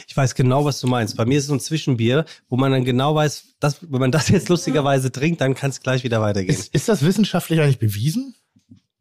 [0.07, 1.15] Ich weiß genau, was du meinst.
[1.15, 4.11] Bei mir ist es so ein Zwischenbier, wo man dann genau weiß, dass, wenn man
[4.11, 6.49] das jetzt lustigerweise trinkt, dann kann es gleich wieder weitergehen.
[6.53, 8.33] Ist, ist das wissenschaftlich eigentlich bewiesen?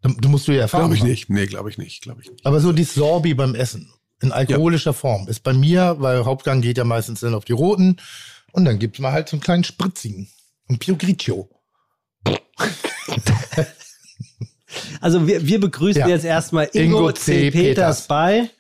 [0.03, 0.83] Du, du musst du ja erfahren.
[0.83, 1.31] Glaube ich nicht.
[1.31, 2.03] Nee, glaube ich nicht.
[2.03, 2.45] Glaube ich nicht.
[2.45, 3.91] Aber so die Sorbi beim Essen
[4.23, 7.97] in alkoholischer Form ist bei mir, weil Hauptgang geht ja meistens dann auf die roten
[8.53, 10.29] und dann gibt's mal halt so einen kleinen spritzigen.
[10.69, 11.49] Ein Pio Grigio.
[15.01, 16.09] Also wir, wir begrüßen Ja.
[16.09, 17.23] jetzt erstmal Ingo, Ingo C.
[17.23, 17.51] C.
[17.51, 18.07] Peters Peters.
[18.07, 18.51] bei.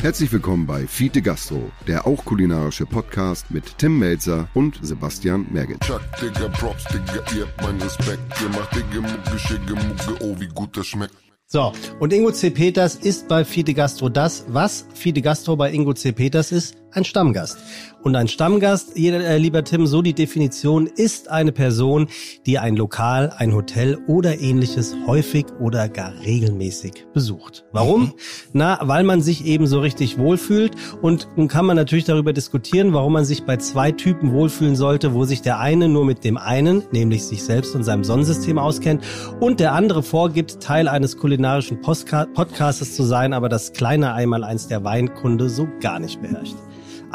[0.00, 5.80] Herzlich willkommen bei Fiete Gastro, der auch kulinarische Podcast mit Tim Melzer und Sebastian Merget.
[5.80, 8.20] Chuck, Digga, Props, Digga, ihr habt meinen Respekt.
[8.40, 11.14] Ihr macht Digga, Mucke, Schicke, Mucke, oh, wie gut das schmeckt.
[11.48, 12.50] So, und Ingo C.
[12.50, 16.12] Peters ist bei Fide Gastro das, was Fide Gastro bei Ingo C.
[16.12, 17.58] Peters ist, ein Stammgast.
[18.06, 22.06] Und ein Stammgast, jeder, äh, lieber Tim, so die Definition, ist eine Person,
[22.46, 27.64] die ein Lokal, ein Hotel oder ähnliches häufig oder gar regelmäßig besucht.
[27.72, 28.12] Warum?
[28.52, 30.76] Na, weil man sich eben so richtig wohlfühlt.
[31.02, 35.12] Und nun kann man natürlich darüber diskutieren, warum man sich bei zwei Typen wohlfühlen sollte,
[35.12, 39.02] wo sich der eine nur mit dem einen, nämlich sich selbst und seinem Sonnensystem auskennt,
[39.40, 44.68] und der andere vorgibt, Teil eines kulinarischen Postka Podcastes zu sein, aber das kleine Einmaleins
[44.68, 46.54] der Weinkunde so gar nicht beherrscht.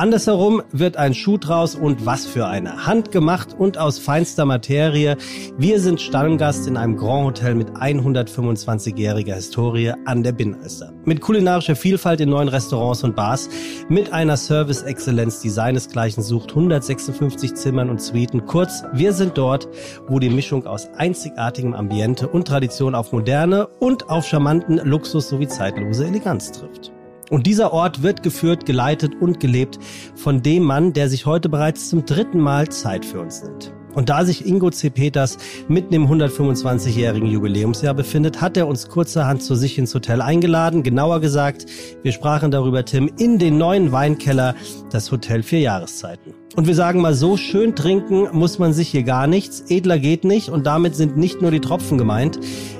[0.01, 2.87] Andersherum wird ein Schuh draus und was für eine.
[2.87, 5.15] Handgemacht und aus feinster Materie.
[5.59, 10.91] Wir sind Stammgast in einem Grand Hotel mit 125-jähriger Historie an der Binnenalster.
[11.05, 13.47] Mit kulinarischer Vielfalt in neuen Restaurants und Bars,
[13.89, 18.47] mit einer Service-Exzellenz, die seinesgleichen sucht, 156 Zimmern und Suiten.
[18.47, 19.67] Kurz, wir sind dort,
[20.07, 25.47] wo die Mischung aus einzigartigem Ambiente und Tradition auf moderne und auf charmanten Luxus sowie
[25.47, 26.91] zeitlose Eleganz trifft.
[27.31, 29.79] Und dieser Ort wird geführt, geleitet und gelebt
[30.15, 33.73] von dem Mann, der sich heute bereits zum dritten Mal Zeit für uns nimmt.
[33.93, 34.89] Und da sich Ingo C.
[34.89, 35.37] Peters
[35.69, 40.83] mitten im 125-jährigen Jubiläumsjahr befindet, hat er uns kurzerhand zu sich ins Hotel eingeladen.
[40.83, 41.65] Genauer gesagt,
[42.03, 44.53] wir sprachen darüber, Tim, in den neuen Weinkeller,
[44.91, 46.40] das Hotel vier Jahreszeiten.
[46.55, 50.25] Und wir sagen mal so, schön trinken muss man sich hier gar nichts, edler geht
[50.25, 52.39] nicht und damit sind nicht nur die Tropfen gemeint.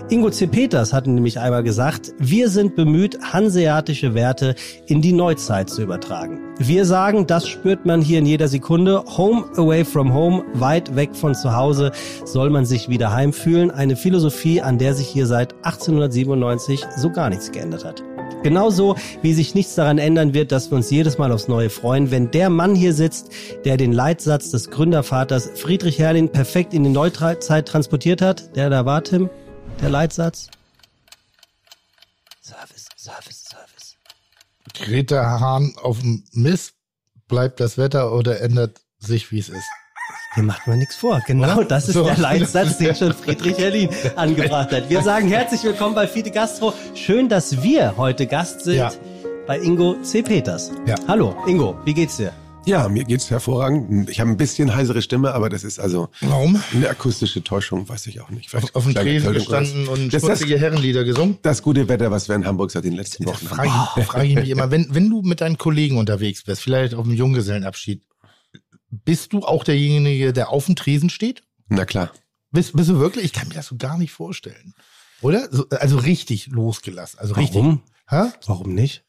[0.10, 0.46] Ingo C.
[0.48, 4.56] Peters hatte nämlich einmal gesagt, wir sind bemüht, hanseatische Werte
[4.88, 6.42] in die Neuzeit zu übertragen.
[6.58, 9.06] Wir sagen, das spürt man hier in jeder Sekunde.
[9.18, 11.94] Home away from home, weit weg von zu Hause,
[12.26, 13.72] soll man sich wieder heimfühlen.
[13.72, 18.04] Eine Philosophie, an der sich hier seit 1897 so gar nichts geändert hat.
[18.44, 22.12] Genauso wie sich nichts daran ändern wird, dass wir uns jedes Mal aufs Neue freuen,
[22.12, 23.32] wenn der Mann hier sitzt,
[23.66, 28.56] der den Leitsatz des Gründervaters Friedrich Herrlin perfekt in die Neuzeit transportiert hat.
[28.56, 29.30] Der da war, Tim,
[29.82, 30.50] der Leitsatz.
[32.42, 33.96] Service, Service, Service.
[34.74, 36.74] Greta Hahn auf dem Mist,
[37.28, 39.70] bleibt das Wetter oder ändert sich, wie es ist.
[40.34, 41.22] Hier macht man nichts vor.
[41.28, 41.66] Genau, Oder?
[41.66, 42.06] das ist So.
[42.06, 44.90] der Leitsatz, den schon Friedrich Herrlin angebracht hat.
[44.90, 46.74] Wir sagen herzlich willkommen bei Fide Gastro.
[46.96, 48.92] Schön, dass wir heute Gast sind Ja.
[49.46, 50.22] bei Ingo C.
[50.22, 50.72] Peters.
[50.86, 50.96] Ja.
[51.08, 52.32] Hallo, Ingo, wie geht's dir?
[52.66, 54.10] Ja, mir geht's hervorragend.
[54.10, 56.62] Ich habe ein bisschen heisere Stimme, aber das ist also Warum?
[56.74, 58.52] eine akustische Täuschung, weiß ich auch nicht.
[58.52, 61.40] Vielleicht Auf dem kleine Tresen gestanden und das, ist das, schmutzige Herrenlieder gesungen?
[61.42, 63.56] das gute Wetter, was wir in Hamburg seit den letzten Wochen haben.
[63.58, 66.94] Frage, ich- frage ich mich immer, wenn, wenn du mit deinen Kollegen unterwegs bist, vielleicht
[66.94, 68.04] auf dem Junggesellenabschied,
[68.92, 71.44] bist du auch derjenige, der auf dem Tresen steht?
[71.70, 72.12] Na klar.
[72.52, 73.26] Bist, bist du wirklich?
[73.26, 74.74] Ich kann mir das so gar nicht vorstellen.
[75.22, 75.48] Oder?
[75.52, 77.20] So, also richtig losgelassen.
[77.20, 77.56] Also richtig.
[77.56, 77.82] Warum?
[78.46, 79.06] Warum nicht?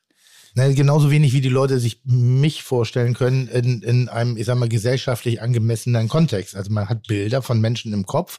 [0.54, 4.58] Na, genauso wenig wie die Leute sich mich vorstellen können in, in einem, ich sag
[4.58, 6.54] mal, gesellschaftlich angemessenen Kontext.
[6.54, 8.38] Also man hat Bilder von Menschen im Kopf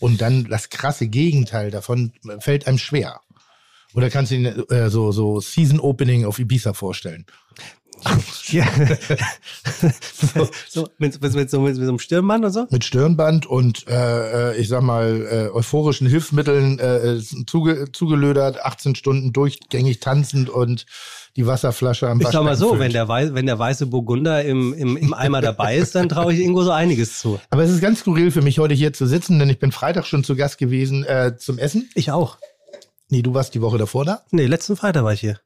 [0.00, 3.20] und dann das krasse Gegenteil davon fällt einem schwer.
[3.94, 7.26] Oder kannst du ihn äh, so, so Season Opening auf Ibiza vorstellen?
[8.48, 8.66] Ja.
[10.68, 12.66] so, mit, mit, mit, so, mit so einem Stirnband und so?
[12.70, 18.94] Mit Stirnband und äh, äh, ich sag mal äh, euphorischen Hilfsmitteln äh, zuge, zugelödert, 18
[18.94, 20.86] Stunden durchgängig tanzend und
[21.36, 22.80] die Wasserflasche am Ich sag mal so, füllt.
[22.80, 26.40] wenn der, wenn der weiße Burgunder im, im, im Eimer dabei ist, dann traue ich
[26.40, 27.40] Ingo so einiges zu.
[27.50, 30.06] Aber es ist ganz skurril für mich, heute hier zu sitzen, denn ich bin Freitag
[30.06, 31.88] schon zu Gast gewesen äh, zum Essen.
[31.94, 32.36] Ich auch.
[33.08, 34.22] Nee, du warst die Woche davor da.
[34.30, 35.38] Nee, letzten Freitag war ich hier.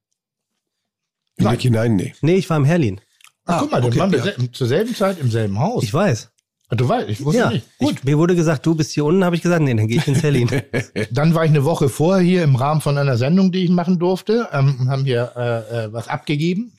[1.36, 1.58] In Nein.
[1.58, 2.14] Hinein, nee.
[2.22, 3.00] Nee, ich war im Herlin.
[3.44, 4.52] Ach, guck mal, dann okay, waren wir ja.
[4.52, 5.84] zur selben Zeit im selben Haus.
[5.84, 6.30] Ich weiß.
[6.68, 7.66] Ah, du weißt, ich wusste Ja, nicht.
[7.78, 7.92] Gut.
[7.98, 10.08] ich, mir wurde gesagt, du bist hier unten, habe ich gesagt, nee, dann gehe ich
[10.08, 10.48] ins Herlin.
[11.12, 14.00] Dann war ich eine Woche vorher hier im Rahmen von einer Sendung, die ich machen
[14.00, 16.72] durfte, ähm, haben hier äh, äh, was abgegeben.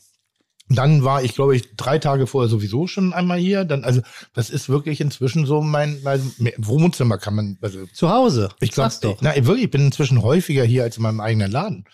[0.69, 3.63] Dann war ich, glaube ich, drei Tage vorher sowieso schon einmal hier.
[3.63, 4.01] Dann, also,
[4.33, 8.49] das ist wirklich inzwischen so mein, mein Wohnzimmer kann man, also Zu Hause.
[8.59, 9.17] Ich glaube, Sag's doch.
[9.21, 11.85] na, wirklich, ich bin inzwischen häufiger hier als in meinem eigenen Laden.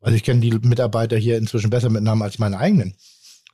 [0.00, 2.94] Also ich kenne die Mitarbeiter hier inzwischen besser mit Namen als meine eigenen.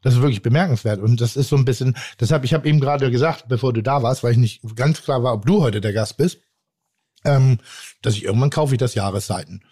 [0.03, 1.01] Das ist wirklich bemerkenswert.
[1.01, 4.03] Und das ist so ein bisschen, deshalb, ich habe eben gerade gesagt, bevor du da
[4.03, 6.39] warst, weil ich nicht ganz klar war, ob du heute der Gast bist,
[7.25, 7.59] ähm,
[8.03, 9.63] dass ich irgendwann kaufe ich das Jahreszeiten.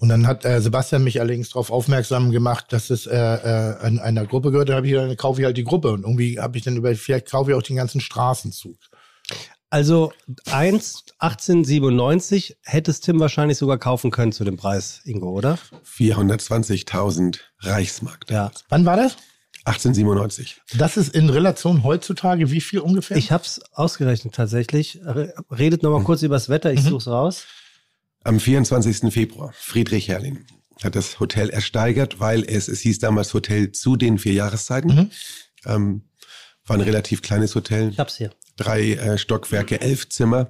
[0.00, 3.98] Und dann hat äh, Sebastian mich allerdings darauf aufmerksam gemacht, dass es äh, äh, an
[3.98, 4.70] einer Gruppe gehört.
[4.70, 6.94] Dann habe ich dann kaufe ich halt die Gruppe und irgendwie habe ich dann über
[6.94, 8.78] vielleicht kaufe ich auch den ganzen Straßenzug.
[9.70, 10.12] Also
[10.50, 15.58] 1, 1897 hättest Tim wahrscheinlich sogar kaufen können zu dem Preis, Ingo, oder?
[15.96, 18.26] 420.000 Reichsmark.
[18.28, 18.50] Ja.
[18.68, 19.16] Wann war das?
[19.64, 20.60] 1897.
[20.78, 23.16] Das ist in Relation heutzutage wie viel ungefähr?
[23.16, 25.00] Ich hab's ausgerechnet tatsächlich.
[25.04, 27.44] Re- Redet noch mal kurz über das Wetter, ich such's raus.
[28.24, 29.12] Am 24.
[29.12, 30.46] Februar, Friedrich Herrlin
[30.82, 34.94] hat das Hotel ersteigert, weil es, es hieß damals Hotel zu den vier Jahreszeiten.
[34.94, 35.10] Mhm.
[35.66, 36.02] Ähm,
[36.66, 38.30] war ein relativ kleines Hotel, Ich hab's hier.
[38.56, 40.48] Drei äh, Stockwerke, elf Zimmer.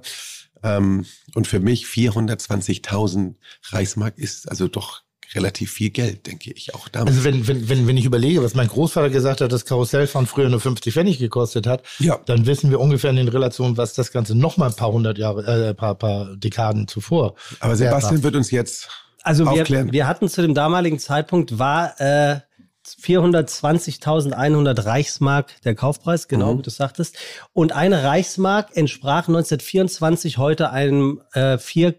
[0.63, 3.35] Ähm, und für mich 420.000
[3.71, 5.01] Reichsmark ist also doch
[5.33, 7.11] relativ viel Geld, denke ich, auch damals.
[7.17, 10.49] Also wenn, wenn, wenn, wenn ich überlege, was mein Großvater gesagt hat, das Karussellfahren früher
[10.49, 12.19] nur 50 Pfennig gekostet hat, Ja.
[12.25, 15.17] dann wissen wir ungefähr in den Relationen, was das Ganze noch mal ein paar hundert
[15.17, 17.35] Jahre, äh, paar, paar Dekaden zuvor.
[17.61, 17.75] Aber.
[17.77, 18.89] Sebastian wird uns jetzt
[19.23, 19.93] Also wir, aufklären.
[19.93, 22.41] wir hatten zu dem damaligen Zeitpunkt war äh,
[22.87, 26.59] 420.100 Reichsmark der Kaufpreis, genau Mhm.
[26.59, 27.17] wie du sagtest.
[27.53, 31.95] Und eine Reichsmark entsprach 1924 heute einem äh, 4,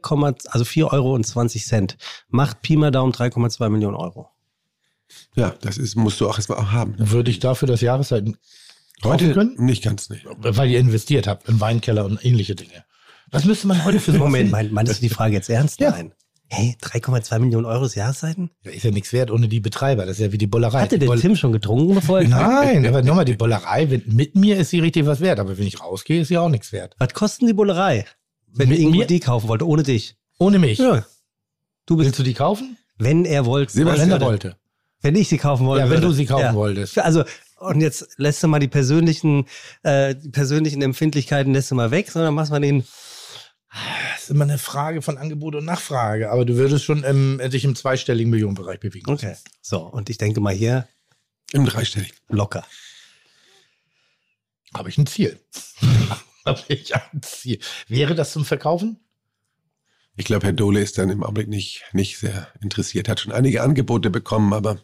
[0.51, 1.97] also 4 Euro und 20 Cent.
[2.29, 4.29] Macht Pi mal Daumen 3,2 Millionen Euro.
[5.35, 6.95] ja, das ist, musst du auch erstmal auch haben.
[6.99, 8.37] Würde ich dafür das Jahreszeiten
[9.05, 9.57] Heute können?
[9.59, 10.25] nicht ganz, nicht.
[10.39, 12.85] Weil ihr investiert habt in Weinkeller und ähnliche Dinge.
[13.33, 15.81] Was müsste man heute für sowas Moment, mein, meinst du die Frage jetzt ernst?
[15.81, 15.91] Ja.
[15.91, 16.13] Nein.
[16.55, 18.51] Hey, 3,2 Millionen Euro ist Jahreszeiten?
[18.63, 20.05] Ja, Ist ja nichts wert ohne die Betreiber.
[20.05, 20.83] Das ist ja wie die Bollerei.
[20.83, 22.29] Hatte Die der Boll- Tim schon getrunken, bevor er?
[22.29, 25.67] Nein, aber nochmal, die Bollerei, wenn, mit mir ist sie richtig was wert, aber wenn
[25.67, 26.95] ich rausgehe, ist sie auch nichts wert.
[26.99, 28.05] Was kosten die Bullerei?
[28.49, 29.07] Wenn Mit Ingo mir?
[29.07, 30.17] die kaufen wollte, ohne dich.
[30.39, 30.79] Ohne mich.
[30.79, 31.07] Ja.
[31.87, 32.77] Du bist, Willst du die kaufen?
[32.99, 33.73] wenn er wollte.
[33.73, 34.57] Sebastian, Wenn er wollte.
[35.01, 35.85] Wenn ich sie kaufen wollte.
[35.85, 36.09] Ja, wenn würde.
[36.09, 36.99] du sie kaufen wolltest.
[36.99, 37.25] Also,
[37.61, 39.47] und jetzt lässt du mal die persönlichen,
[39.85, 42.85] äh, die persönlichen Empfindlichkeiten lässt du mal weg, sondern machst mal den.
[43.73, 47.65] Das ist immer eine Frage von Angebot und Nachfrage, aber du würdest schon im, dich
[47.65, 49.11] im zweistelligen Millionenbereich bewegen.
[49.11, 49.37] Okay.
[49.63, 50.87] So, und ich denke mal hier
[51.53, 52.15] Im dreistelligen.
[52.29, 52.65] locker.
[54.75, 55.41] Habe ich ein Ziel.
[56.47, 57.61] Habe ich ein Ziel.
[57.89, 58.99] Wäre das zum Verkaufen?
[60.17, 63.09] Ich glaube, Herr Dohle ist dann im Augenblick nicht, nicht sehr interessiert.
[63.09, 64.77] Hat schon einige Angebote bekommen, aber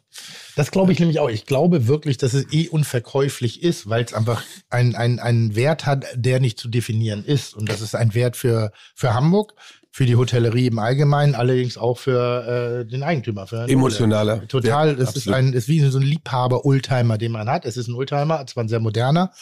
[0.57, 1.29] Das glaube ich nämlich auch.
[1.29, 5.85] Ich glaube wirklich, dass es eh unverkäuflich ist, weil es einfach ein- ein- einen Wert
[5.85, 7.55] hat, der nicht zu definieren ist.
[7.55, 9.53] Und das ist ein Wert für, für Hamburg,
[9.91, 13.47] für die Hotellerie im Allgemeinen, allerdings auch für äh, den Eigentümer.
[13.47, 14.49] Für emotionaler.
[14.49, 15.39] Total, Wert, es ist absolut.
[15.39, 17.67] ein, es ist wie so ein Liebhaber-Oldtimer, den man hat.
[17.67, 19.33] Es ist ein Oldtimer, zwar ein sehr moderner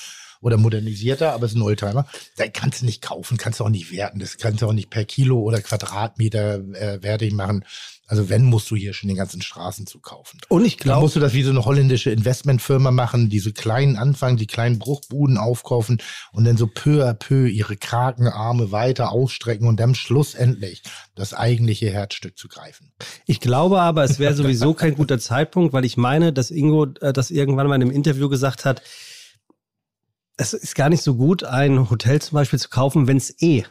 [0.41, 2.07] oder modernisierter, aber es ist ein Oldtimer.
[2.37, 4.19] Da kannst du nicht kaufen, kannst du auch nicht werten.
[4.19, 7.65] Das kannst du auch nicht per Kilo oder Quadratmeter äh, wertig machen.
[8.09, 10.41] Also wenn, musst du hier schon den ganzen Straßenzug kaufen.
[10.49, 13.97] Und ich Dann glaube, musst du das wie so eine holländische Investmentfirma machen, diese kleinen
[13.97, 16.01] anfangen, die kleinen Bruchbuden aufkaufen
[16.33, 20.83] und dann so peu à peu ihre Krakenarme weiter ausstrecken und dann schlussendlich
[21.17, 22.93] das eigentliche Herzstück zu greifen.
[23.27, 27.13] ich glaube aber, es wäre sowieso kein guter Zeitpunkt, weil ich meine, dass Ingo äh,
[27.13, 28.83] das irgendwann mal in einem Interview gesagt hat,
[30.37, 33.65] es ist gar nicht so gut, ein Hotel zum Beispiel zu kaufen, wenn es eh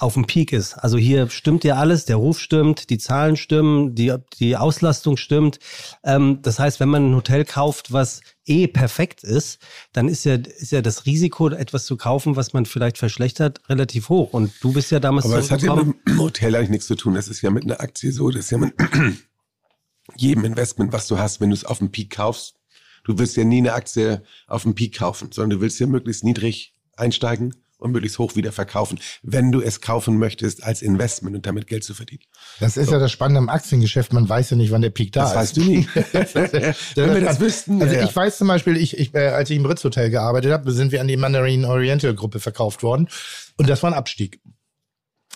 [0.00, 0.74] auf dem Peak ist.
[0.74, 5.58] Also hier stimmt ja alles, der Ruf stimmt, die Zahlen stimmen, die, die Auslastung stimmt.
[6.02, 9.58] Ähm, das heißt, wenn man ein Hotel kauft, was eh perfekt ist,
[9.92, 14.08] dann ist ja, ist ja das Risiko, etwas zu kaufen, was man vielleicht verschlechtert, relativ
[14.08, 14.32] hoch.
[14.32, 16.94] Und du bist ja damals Aber es hat ja mit dem Hotel eigentlich nichts zu
[16.94, 17.14] tun.
[17.14, 18.30] Das ist ja mit einer Aktie so.
[18.30, 18.72] Das ist ja mit
[20.16, 22.59] jedem Investment, was du hast, wenn du es auf dem Peak kaufst.
[23.04, 26.24] Du willst ja nie eine Aktie auf dem Peak kaufen, sondern du willst ja möglichst
[26.24, 31.46] niedrig einsteigen und möglichst hoch wieder verkaufen, wenn du es kaufen möchtest als Investment und
[31.46, 32.22] damit Geld zu verdienen.
[32.60, 32.92] Das ist so.
[32.92, 34.12] ja das Spannende am Aktiengeschäft.
[34.12, 35.34] Man weiß ja nicht, wann der Peak da das ist.
[35.34, 35.88] Das weißt du nie.
[36.94, 37.82] wenn wir das wüssten.
[37.82, 40.52] Also ja, ich weiß zum Beispiel, ich, ich, äh, als ich im Ritz Hotel gearbeitet
[40.52, 43.08] habe, sind wir an die Mandarin Oriental Gruppe verkauft worden.
[43.56, 44.40] Und das war ein Abstieg.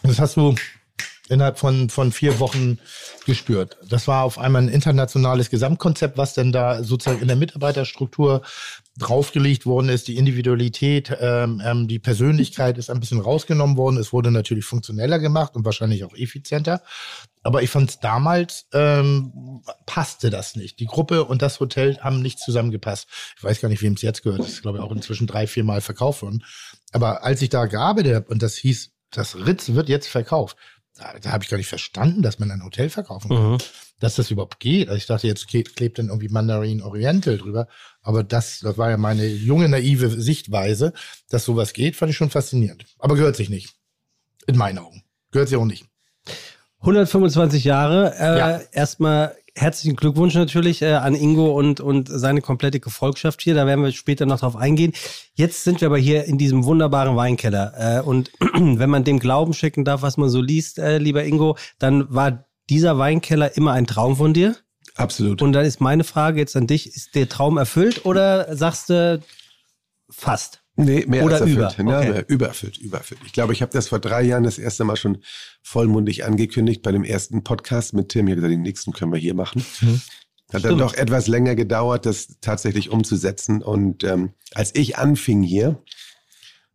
[0.03, 0.55] Das hast du
[1.29, 2.79] innerhalb von, von vier Wochen
[3.25, 3.79] gespürt.
[3.89, 8.43] Das war auf einmal ein internationales Gesamtkonzept, was denn da sozusagen in der Mitarbeiterstruktur
[8.99, 10.07] draufgelegt worden ist.
[10.09, 13.97] Die Individualität, ähm, ähm, die Persönlichkeit ist ein bisschen rausgenommen worden.
[13.97, 16.83] Es wurde natürlich funktioneller gemacht und wahrscheinlich auch effizienter.
[17.43, 20.79] Aber ich fand es damals, ähm, passte das nicht.
[20.79, 23.09] Die Gruppe und das Hotel haben nicht zusammengepasst.
[23.37, 24.41] Ich weiß gar nicht, wem es jetzt gehört.
[24.41, 26.45] Das ist, glaube ich, auch inzwischen drei, vier Mal verkauft worden.
[26.93, 30.57] Aber als ich da gearbeitet habe und das hieß, das Ritz wird jetzt verkauft,
[30.97, 33.53] da, habe ich gar nicht verstanden, dass man ein Hotel verkaufen kann.
[33.53, 33.59] Mhm.
[34.01, 34.89] Dass das überhaupt geht.
[34.89, 37.69] Also ich dachte, jetzt klebt dann irgendwie Mandarin Oriental drüber.
[38.03, 40.93] Aber das, das war ja meine junge, naive Sichtweise,
[41.31, 42.87] dass sowas geht, fand ich schon faszinierend.
[42.99, 43.75] Aber gehört sich nicht.
[44.47, 45.05] In meinen Augen.
[45.31, 45.87] Gehört sich auch nicht.
[46.81, 48.15] 125 Jahre.
[48.19, 48.61] Äh, ja.
[48.73, 53.55] Erstmal herzlichen Glückwunsch natürlich äh, an Ingo und, und seine komplette Gefolgschaft hier.
[53.55, 54.93] Da werden wir später noch drauf eingehen.
[55.35, 57.73] Jetzt sind wir aber hier in diesem wunderbaren Weinkeller.
[57.77, 61.57] Äh, und wenn man dem Glauben schicken darf, was man so liest, äh, lieber Ingo,
[61.79, 64.57] dann war dieser Weinkeller immer ein Traum von dir?
[64.97, 65.43] Absolut.
[65.43, 69.23] Und dann ist meine Frage jetzt an dich, ist der Traum erfüllt oder sagst du
[70.11, 70.64] fast?
[70.77, 71.65] Nee, mehr Oder als über.
[71.65, 71.89] erfüllt.
[71.89, 72.11] Ja, Okay.
[72.11, 73.21] mehr, übererfüllt, übererfüllt.
[73.25, 75.19] Ich glaube, ich habe das vor drei Jahren das erste Mal schon
[75.63, 78.27] vollmundig angekündigt bei dem ersten Podcast mit Tim.
[78.27, 79.63] Ich habe gesagt, den nächsten können wir hier machen.
[79.63, 80.59] Hat dann Mhm.
[80.59, 80.81] Stimmt.
[80.81, 83.63] doch etwas länger gedauert, das tatsächlich umzusetzen.
[83.63, 85.81] Und ähm, als ich anfing hier,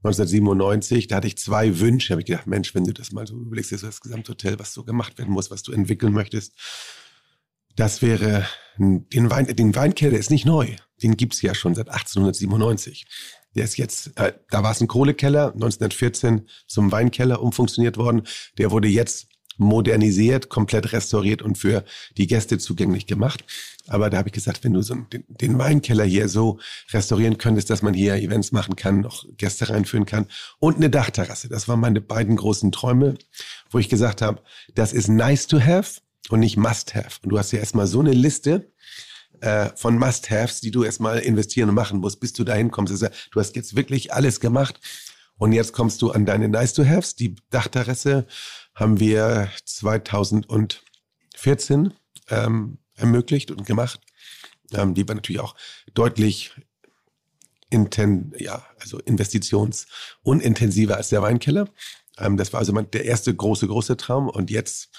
[0.03, 2.13] 1997, da hatte ich zwei Wünsche.
[2.13, 4.85] habe ich gedacht, Mensch, wenn du das mal so überlegst, das das Gesamthotel, was so
[4.85, 6.53] gemacht werden muss, was du entwickeln möchtest.
[7.75, 8.45] Das wäre,
[8.77, 10.75] den, Wein, den Weinkeller ist nicht neu.
[11.03, 13.05] Den gibt's ja schon seit 1897.
[13.55, 18.23] Der ist jetzt, äh, da war es ein Kohlekeller, 1914 zum Weinkeller umfunktioniert worden.
[18.57, 19.27] Der wurde jetzt
[19.59, 21.83] modernisiert, komplett restauriert und für
[22.17, 23.43] die Gäste zugänglich gemacht.
[23.87, 26.59] Aber da habe ich gesagt, wenn du so den, den Weinkeller hier so
[26.91, 30.27] restaurieren könntest, dass man hier Events machen kann, noch Gäste reinführen kann
[30.59, 31.49] und eine Dachterrasse.
[31.49, 33.15] Das waren meine beiden großen Träume,
[33.69, 34.41] wo ich gesagt habe,
[34.75, 37.19] das ist nice to have und nicht must have.
[37.23, 38.71] Und du hast ja erstmal so eine Liste
[39.41, 42.91] äh, von Must-Haves, die du erstmal investieren und machen musst, bis du dahin kommst.
[42.91, 44.79] Also, du hast jetzt wirklich alles gemacht
[45.37, 47.15] und jetzt kommst du an deine Nice-to-Haves.
[47.15, 48.25] Die Dachterrasse
[48.75, 51.93] haben wir 2014
[52.29, 54.01] ähm, ermöglicht und gemacht.
[54.73, 55.55] Ähm, die war natürlich auch
[55.93, 56.51] deutlich
[57.69, 61.69] inten, ja, also investitionsunintensiver als der Weinkeller.
[62.17, 64.29] Ähm, das war also mein, der erste große, große Traum.
[64.29, 64.89] Und jetzt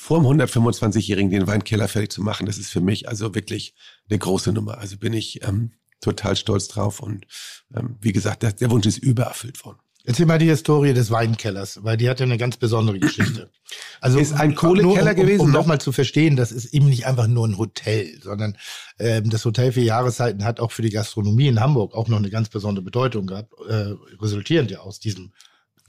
[0.00, 3.74] vor dem 125-Jährigen den Weinkeller fertig zu machen, das ist für mich also wirklich
[4.08, 4.78] eine große Nummer.
[4.78, 7.00] Also bin ich ähm, total stolz drauf.
[7.00, 7.26] Und
[7.74, 9.78] ähm, wie gesagt, der, der Wunsch ist übererfüllt worden.
[10.04, 13.50] Erzähl mal die Historie des Weinkellers, weil die hat ja eine ganz besondere Geschichte.
[14.00, 17.04] Also Ist ein Kohlekeller um, gewesen, Um, um nochmal zu verstehen, das ist eben nicht
[17.04, 18.56] einfach nur ein Hotel, sondern
[19.00, 22.30] ähm, das Hotel für Jahreszeiten hat auch für die Gastronomie in Hamburg auch noch eine
[22.30, 25.32] ganz besondere Bedeutung gehabt, äh, resultierend ja aus diesem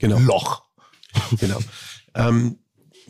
[0.00, 0.18] Genau.
[0.18, 0.64] Loch.
[1.38, 1.60] Genau.
[2.14, 2.58] Ähm,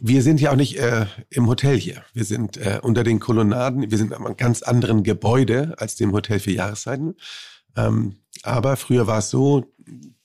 [0.00, 2.02] wir sind ja auch nicht äh, im Hotel hier.
[2.14, 3.90] Wir sind äh, unter den Kolonnaden.
[3.90, 7.16] Wir sind einem ganz anderen Gebäude als dem Hotel für Jahreszeiten.
[7.76, 9.72] Ähm, aber früher war es so,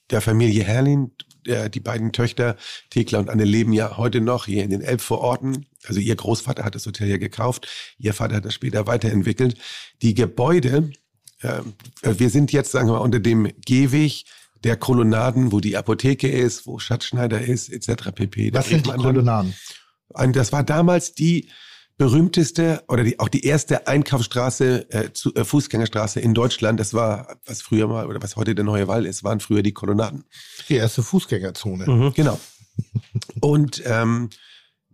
[0.09, 1.11] der Familie Herrlin,
[1.45, 2.55] der, die beiden Töchter,
[2.89, 5.65] Thekla und Anne, leben ja heute noch hier in den Elbvororten.
[5.85, 7.67] Also ihr Großvater hat das Hotel hier gekauft.
[7.97, 9.57] Ihr Vater hat das später weiterentwickelt.
[10.01, 10.91] Die Gebäude,
[11.41, 11.61] äh,
[12.01, 14.23] wir sind jetzt, sagen wir mal, unter dem Gehweg
[14.65, 18.11] der Kolonnaden, wo die Apotheke ist, wo Schatzschneider ist, etc.
[18.11, 18.49] pp.
[18.49, 19.53] Da Was sind die Kolonnaden?
[20.07, 21.49] und das war damals die
[21.97, 26.79] berühmteste oder die, auch die erste Einkaufsstraße, äh, zu, äh, Fußgängerstraße in Deutschland.
[26.79, 29.71] Das war, was früher mal oder was heute der neue Wall ist, waren früher die
[29.71, 30.25] Kolonnaden.
[30.67, 31.85] Die erste Fußgängerzone.
[31.87, 32.13] Mhm.
[32.15, 32.39] Genau.
[33.39, 34.31] Und ähm,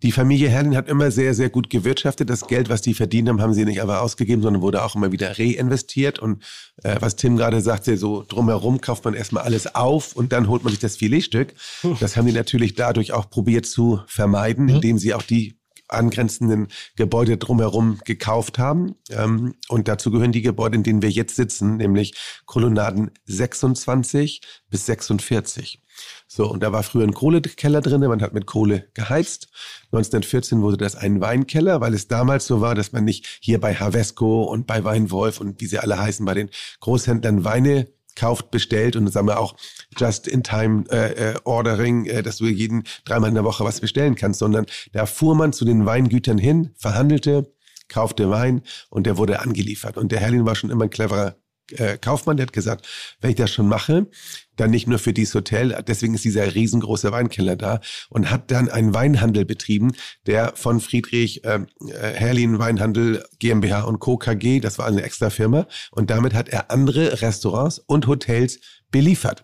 [0.03, 2.29] die Familie Herrlin hat immer sehr, sehr gut gewirtschaftet.
[2.29, 5.11] Das Geld, was die verdient haben, haben sie nicht einfach ausgegeben, sondern wurde auch immer
[5.11, 6.19] wieder reinvestiert.
[6.19, 6.43] Und
[6.83, 10.63] äh, was Tim gerade sagte, so drumherum kauft man erstmal alles auf und dann holt
[10.63, 11.53] man sich das Filetstück.
[11.99, 15.59] Das haben die natürlich dadurch auch probiert zu vermeiden, indem sie auch die
[15.91, 18.95] angrenzenden Gebäude drumherum gekauft haben.
[19.09, 22.13] Ähm, und dazu gehören die Gebäude, in denen wir jetzt sitzen, nämlich
[22.45, 25.81] Kolonnaden 26 bis 46.
[26.27, 29.49] So, und da war früher ein Kohlekeller drin, man hat mit Kohle geheizt.
[29.87, 33.75] 1914 wurde das ein Weinkeller, weil es damals so war, dass man nicht hier bei
[33.75, 36.49] Havesco und bei Weinwolf und wie sie alle heißen, bei den
[36.79, 39.55] Großhändlern Weine kauft, bestellt und sagen wir auch
[39.97, 45.05] Just-in-Time-Ordering, äh, äh, dass du jeden dreimal in der Woche was bestellen kannst, sondern da
[45.05, 47.53] fuhr man zu den Weingütern hin, verhandelte,
[47.87, 49.97] kaufte Wein und der wurde angeliefert.
[49.97, 51.35] Und der Herrlin war schon immer ein cleverer
[51.79, 52.87] äh, Kaufmann, der hat gesagt,
[53.21, 54.07] wenn ich das schon mache,
[54.55, 58.69] dann nicht nur für dieses Hotel, deswegen ist dieser riesengroße Weinkeller da und hat dann
[58.69, 59.93] einen Weinhandel betrieben,
[60.27, 64.17] der von Friedrich ähm, äh, Herlin Weinhandel GmbH und Co.
[64.17, 68.59] KG, das war eine extra Firma und damit hat er andere Restaurants und Hotels
[68.91, 69.43] beliefert.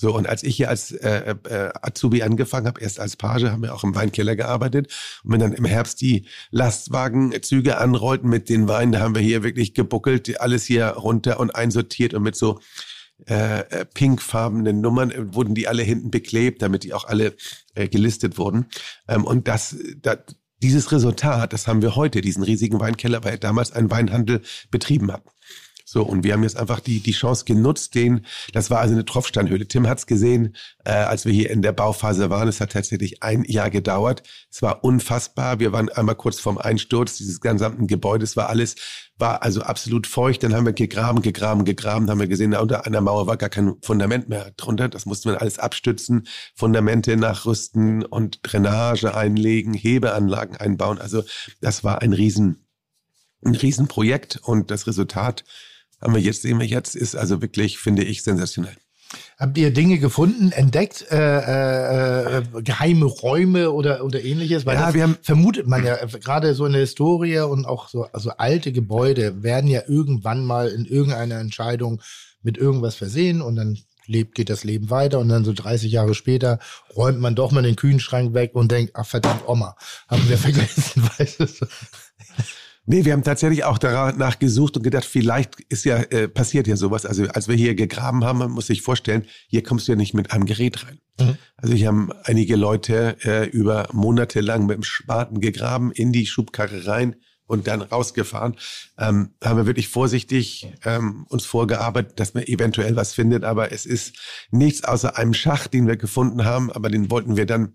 [0.00, 3.64] So, und als ich hier als äh, äh, Azubi angefangen habe, erst als Page, haben
[3.64, 4.94] wir auch im Weinkeller gearbeitet.
[5.24, 9.42] Und wenn dann im Herbst die Lastwagenzüge anrollten mit den Weinen, da haben wir hier
[9.42, 12.60] wirklich gebuckelt, alles hier runter und einsortiert und mit so
[13.26, 17.34] äh, äh pinkfarbenen Nummern äh, wurden die alle hinten beklebt, damit die auch alle
[17.74, 18.66] äh, gelistet wurden.
[19.08, 20.18] Ähm, und das, das,
[20.62, 25.10] dieses Resultat, das haben wir heute, diesen riesigen Weinkeller, weil er damals einen Weinhandel betrieben
[25.10, 25.24] hat.
[25.90, 29.06] So, und wir haben jetzt einfach die, die Chance genutzt, den, das war also eine
[29.06, 29.68] Tropfsteinhöhle.
[29.68, 32.46] Tim hat's gesehen, äh, als wir hier in der Bauphase waren.
[32.46, 34.22] Es hat tatsächlich ein Jahr gedauert.
[34.52, 35.60] Es war unfassbar.
[35.60, 38.74] Wir waren einmal kurz vorm Einsturz dieses gesamten Gebäudes, war alles,
[39.16, 40.42] war also absolut feucht.
[40.42, 43.38] Dann haben wir gegraben, gegraben, gegraben, dann haben wir gesehen, da unter einer Mauer war
[43.38, 44.90] gar kein Fundament mehr drunter.
[44.90, 50.98] Das mussten wir alles abstützen, Fundamente nachrüsten und Drainage einlegen, Hebeanlagen einbauen.
[50.98, 51.22] Also
[51.62, 52.66] das war ein Riesen,
[53.42, 55.44] ein Riesenprojekt und das Resultat
[56.00, 58.76] haben wir jetzt, sehen wir jetzt, ist also wirklich, finde ich, sensationell.
[59.38, 64.66] Habt ihr Dinge gefunden, entdeckt, äh, äh, äh geheime Räume oder, oder ähnliches?
[64.66, 68.04] Weil ja, wir haben vermutet man ja, gerade so in der Historie und auch so
[68.04, 72.02] also alte Gebäude werden ja irgendwann mal in irgendeiner Entscheidung
[72.42, 76.14] mit irgendwas versehen und dann lebt, geht das Leben weiter und dann so 30 Jahre
[76.14, 76.58] später
[76.96, 79.76] räumt man doch mal den Kühlschrank weg und denkt, ach verdammt, Oma,
[80.08, 81.46] haben wir vergessen, weißt du?
[82.90, 86.74] Nee, wir haben tatsächlich auch danach gesucht und gedacht, vielleicht ist ja, äh, passiert ja
[86.74, 87.04] sowas.
[87.04, 90.14] Also als wir hier gegraben haben, man muss sich vorstellen, hier kommst du ja nicht
[90.14, 90.98] mit einem Gerät rein.
[91.20, 91.36] Mhm.
[91.58, 96.24] Also hier haben einige Leute äh, über Monate lang mit dem Spaten gegraben, in die
[96.24, 97.16] Schubkarre rein,
[97.48, 98.54] und dann rausgefahren.
[98.98, 103.84] Ähm, haben wir wirklich vorsichtig ähm, uns vorgearbeitet, dass man eventuell was findet, aber es
[103.84, 104.16] ist
[104.52, 107.74] nichts außer einem Schacht, den wir gefunden haben, aber den wollten wir dann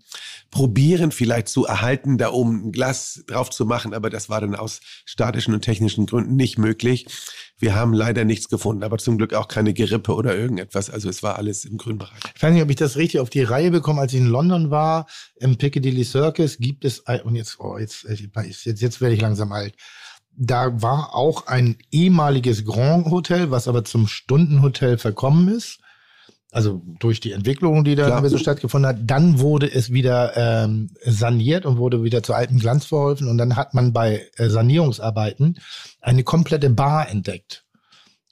[0.50, 4.54] probieren, vielleicht zu erhalten, da oben ein Glas drauf zu machen, aber das war dann
[4.54, 7.06] aus statischen und technischen Gründen nicht möglich.
[7.64, 10.90] Wir haben leider nichts gefunden, aber zum Glück auch keine Gerippe oder irgendetwas.
[10.90, 12.20] Also es war alles im grünen Bereich.
[12.36, 14.02] Ich weiß nicht, ob ich das richtig auf die Reihe bekomme.
[14.02, 15.06] Als ich in London war,
[15.36, 19.76] im Piccadilly Circus, gibt es, und jetzt, oh, jetzt, jetzt, jetzt werde ich langsam alt.
[20.36, 25.78] Da war auch ein ehemaliges Grand Hotel, was aber zum Stundenhotel verkommen ist
[26.54, 31.66] also durch die Entwicklung, die da so stattgefunden hat, dann wurde es wieder ähm, saniert
[31.66, 33.28] und wurde wieder zu altem Glanz verholfen.
[33.28, 35.58] Und dann hat man bei äh, Sanierungsarbeiten
[36.00, 37.64] eine komplette Bar entdeckt,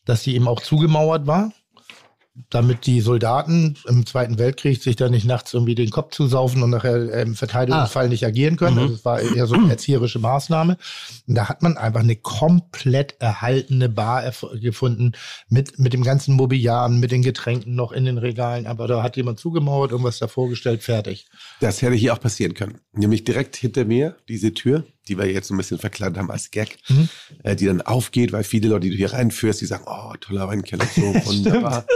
[0.05, 1.53] dass sie eben auch zugemauert war
[2.49, 6.71] damit die Soldaten im Zweiten Weltkrieg sich da nicht nachts irgendwie den Kopf zusaufen und
[6.71, 8.09] nachher im Verteidigungsfall ah.
[8.09, 8.77] nicht agieren können.
[8.77, 8.83] Mhm.
[8.83, 10.79] Also es war eher so eine erzieherische Maßnahme.
[11.27, 15.13] Und da hat man einfach eine komplett erhaltene Bar gefunden
[15.51, 18.67] mit, mit dem ganzen Mobiliar, mit den Getränken noch in den Regalen.
[18.67, 21.27] Aber da hat jemand zugemauert, irgendwas davor gestellt, fertig.
[21.63, 22.81] Das hätte hier auch passieren können.
[22.93, 26.51] Nämlich direkt hinter mir diese Tür die wir jetzt so ein bisschen verkleidet haben als
[26.51, 27.09] Gag, mhm.
[27.43, 30.47] äh, die dann aufgeht, weil viele Leute, die du hier reinführst, die sagen, oh, toller
[30.47, 31.87] Weinkeller, so wunderbar.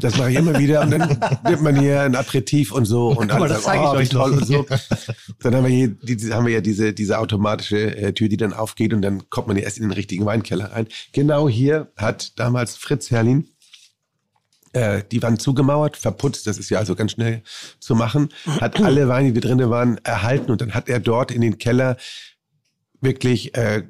[0.00, 3.28] das mache ich immer wieder und dann nimmt man hier ein Aperitif und so und
[3.28, 4.64] dann das sagen, oh, wie toll und so.
[5.40, 8.52] Dann haben wir hier, die, haben wir ja diese, diese automatische äh, Tür, die dann
[8.52, 10.86] aufgeht und dann kommt man ja erst in den richtigen Weinkeller rein.
[11.12, 13.48] Genau hier hat damals Fritz Herrlin
[14.72, 17.42] äh, die Wand zugemauert, verputzt, das ist ja also ganz schnell
[17.80, 18.28] zu machen,
[18.60, 21.96] hat alle Weine, die drinnen waren, erhalten und dann hat er dort in den Keller
[23.00, 23.82] wirklich äh,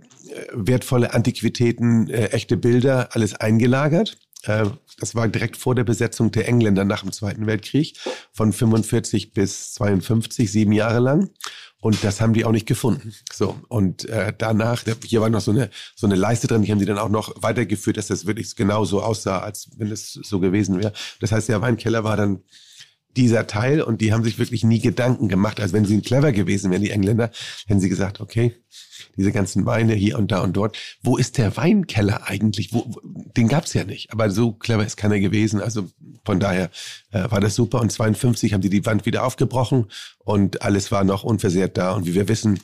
[0.53, 4.16] wertvolle Antiquitäten, äh, echte Bilder, alles eingelagert.
[4.45, 4.66] Äh,
[4.99, 7.97] das war direkt vor der Besetzung der Engländer nach dem Zweiten Weltkrieg,
[8.33, 11.30] von 45 bis 52, sieben Jahre lang.
[11.83, 13.12] Und das haben die auch nicht gefunden.
[13.33, 16.78] So und äh, danach, hier war noch so eine so eine Leiste drin, die haben
[16.78, 20.39] die dann auch noch weitergeführt, dass das wirklich genau so aussah, als wenn es so
[20.39, 20.93] gewesen wäre.
[21.18, 22.45] Das heißt, der Weinkeller war dann
[23.16, 26.70] dieser Teil und die haben sich wirklich nie Gedanken gemacht, als wenn sie clever gewesen
[26.70, 27.30] wären, die Engländer,
[27.66, 28.55] hätten sie gesagt, okay,
[29.16, 30.78] diese ganzen Weine hier und da und dort.
[31.03, 32.72] Wo ist der Weinkeller eigentlich?
[32.72, 32.95] Wo,
[33.37, 34.12] den gab's ja nicht.
[34.12, 35.61] Aber so clever ist keiner gewesen.
[35.61, 35.91] Also
[36.25, 36.70] von daher
[37.11, 37.81] äh, war das super.
[37.81, 39.87] Und 52 haben die die Wand wieder aufgebrochen
[40.18, 41.93] und alles war noch unversehrt da.
[41.93, 42.61] Und wie wir wissen,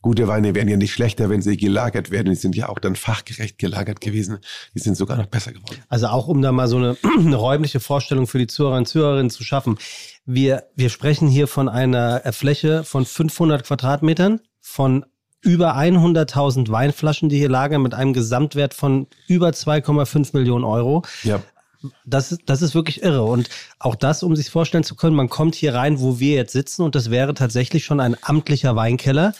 [0.00, 2.30] gute Weine werden ja nicht schlechter, wenn sie gelagert werden.
[2.30, 4.38] Die sind ja auch dann fachgerecht gelagert gewesen.
[4.74, 5.82] Die sind sogar noch besser geworden.
[5.88, 9.30] Also auch um da mal so eine, eine räumliche Vorstellung für die Zuhörer und Zuhörerinnen
[9.30, 9.78] zu schaffen.
[10.24, 15.04] Wir, wir sprechen hier von einer äh, Fläche von 500 Quadratmetern, von
[15.42, 21.02] über 100.000 Weinflaschen, die hier lagern, mit einem Gesamtwert von über 2,5 Millionen Euro.
[21.22, 21.40] Ja.
[22.04, 23.22] Das ist, das ist wirklich irre.
[23.22, 26.52] Und auch das, um sich vorstellen zu können, man kommt hier rein, wo wir jetzt
[26.52, 29.32] sitzen, und das wäre tatsächlich schon ein amtlicher Weinkeller.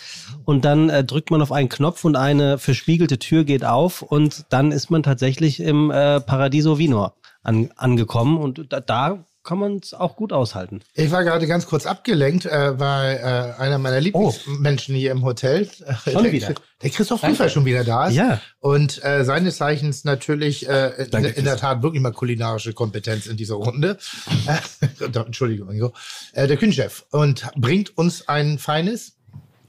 [0.45, 4.47] Und dann äh, drückt man auf einen Knopf und eine verspiegelte Tür geht auf und
[4.49, 7.13] dann ist man tatsächlich im äh, Paradiso Vino
[7.43, 8.39] an, angekommen.
[8.39, 10.81] Und da, da kann man es auch gut aushalten.
[10.95, 15.69] Ich war gerade ganz kurz abgelenkt, äh, weil äh, einer meiner Lieblingsmenschen hier im Hotel,
[15.87, 16.55] äh, Schon der, wieder.
[16.83, 18.15] der Christoph Rüfer schon wieder da ist.
[18.15, 18.41] Ja.
[18.59, 23.27] Und äh, seines Zeichens natürlich äh, in, Danke, in der Tat wirklich mal kulinarische Kompetenz
[23.27, 23.99] in dieser Runde.
[24.47, 25.93] Äh, Entschuldigung, Ingo.
[26.33, 27.07] Äh, der Küchenchef.
[27.11, 29.17] Und bringt uns ein feines.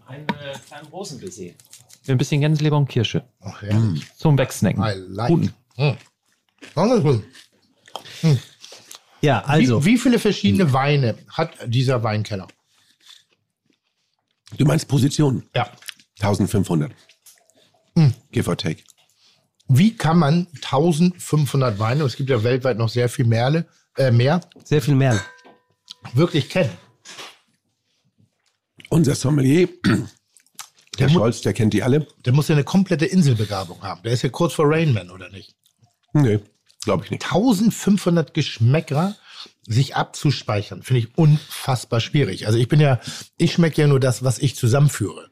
[0.05, 1.51] Einen äh, kleinen Rosenbaiser.
[2.07, 3.23] Ein bisschen Gänseleber und Kirsche.
[3.39, 4.05] Ach, herrlich.
[4.17, 4.83] Zum Wegsnacken.
[4.83, 5.27] I like.
[5.27, 5.53] Guten.
[5.77, 5.97] Hm.
[9.21, 9.83] Ja, also.
[9.85, 12.47] Wie, wie viele verschiedene Weine hat dieser Weinkeller?
[14.57, 15.47] Du meinst Position?
[15.55, 15.71] Ja.
[16.19, 16.91] 1500.
[18.31, 18.83] Give or take.
[19.67, 23.65] Wie kann man 1500 Weine, und es gibt ja weltweit noch sehr viel mehr,
[23.97, 25.19] äh, mehr Sehr viel mehr.
[26.13, 26.71] wirklich kennen?
[28.89, 29.69] Unser Sommelier,
[30.99, 32.05] der mu- Scholz, der kennt die alle.
[32.25, 34.01] Der muss ja eine komplette Inselbegabung haben.
[34.03, 35.55] Der ist ja kurz vor Rainman, oder nicht?
[36.13, 36.39] Nee,
[36.83, 37.25] glaube ich nicht.
[37.25, 39.15] 1500 Geschmäcker
[39.67, 42.47] sich abzuspeichern, finde ich unfassbar schwierig.
[42.47, 42.99] Also ich bin ja,
[43.37, 45.29] ich schmecke ja nur das, was ich zusammenführe.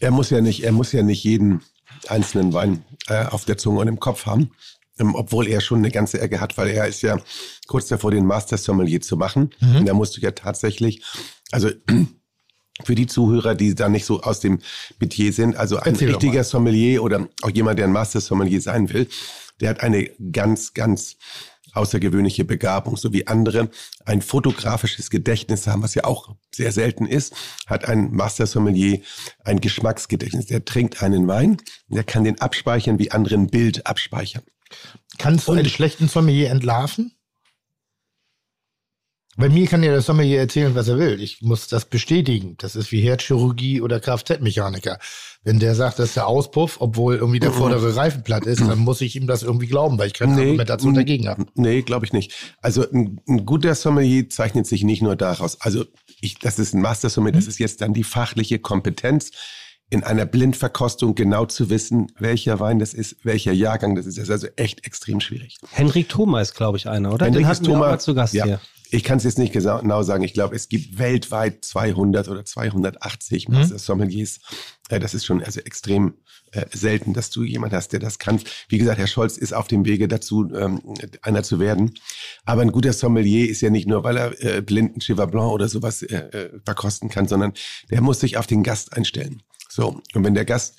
[0.00, 1.62] Er muss ja nicht, er muss ja nicht jeden
[2.08, 4.50] einzelnen Wein äh, auf der Zunge und im Kopf haben.
[4.98, 7.18] Ähm, obwohl er schon eine ganze Ecke hat, weil er ist ja
[7.66, 9.50] kurz davor, den Master Sommelier zu machen.
[9.60, 11.02] Und da musst du ja tatsächlich,
[11.52, 11.70] also
[12.84, 14.58] für die Zuhörer, die da nicht so aus dem
[14.98, 16.42] Metier sind, also ein Erzähl richtiger.
[16.42, 19.08] Sommelier oder auch jemand, der ein Master Sommelier sein will,
[19.60, 21.16] der hat eine ganz, ganz
[21.72, 23.70] außergewöhnliche Begabung, so wie andere
[24.04, 27.34] ein fotografisches Gedächtnis haben, was ja auch sehr selten ist,
[27.66, 29.00] hat ein Master Sommelier
[29.44, 30.46] ein Geschmacksgedächtnis.
[30.46, 34.42] Der trinkt einen Wein, der kann den abspeichern, wie andere ein Bild abspeichern.
[35.18, 37.17] Kannst du einen schlechten Sommelier entlarven?
[39.38, 41.20] Bei mir kann ja der Sommelier erzählen, was er will.
[41.22, 42.56] Ich muss das bestätigen.
[42.58, 44.98] Das ist wie Herzchirurgie oder Kfz-Mechaniker.
[45.44, 48.78] Wenn der sagt, das ist der Auspuff, obwohl irgendwie der vordere Reifen platt ist, dann
[48.80, 51.46] muss ich ihm das irgendwie glauben, weil ich keine Argumentation dagegen habe.
[51.54, 52.34] Nee, glaube ich nicht.
[52.60, 55.60] Also ein, ein guter Sommelier zeichnet sich nicht nur daraus.
[55.60, 55.84] Also
[56.20, 59.30] ich, das ist ein Master Sommelier, das ist jetzt dann die fachliche Kompetenz
[59.90, 64.18] in einer Blindverkostung genau zu wissen, welcher Wein das ist, welcher Jahrgang das ist.
[64.18, 65.56] Das ist also echt extrem schwierig.
[65.70, 67.24] Henrik Thoma ist, glaube ich, einer, oder?
[67.26, 68.44] Henrik Den ist hatten wir auch Thoma- mal zu Gast ja.
[68.44, 68.60] hier.
[68.90, 70.24] Ich kann es jetzt nicht genau sagen.
[70.24, 74.40] Ich glaube, es gibt weltweit 200 oder 280 Master Sommeliers.
[74.88, 76.14] Äh, Das ist schon also extrem
[76.52, 78.40] äh, selten, dass du jemand hast, der das kann.
[78.68, 80.80] Wie gesagt, Herr Scholz ist auf dem Wege dazu, ähm,
[81.22, 81.94] einer zu werden.
[82.44, 85.68] Aber ein guter Sommelier ist ja nicht nur, weil er äh, blinden Cheval Blanc oder
[85.68, 87.52] sowas äh, verkosten kann, sondern
[87.90, 89.42] der muss sich auf den Gast einstellen.
[89.68, 90.78] So, und wenn der Gast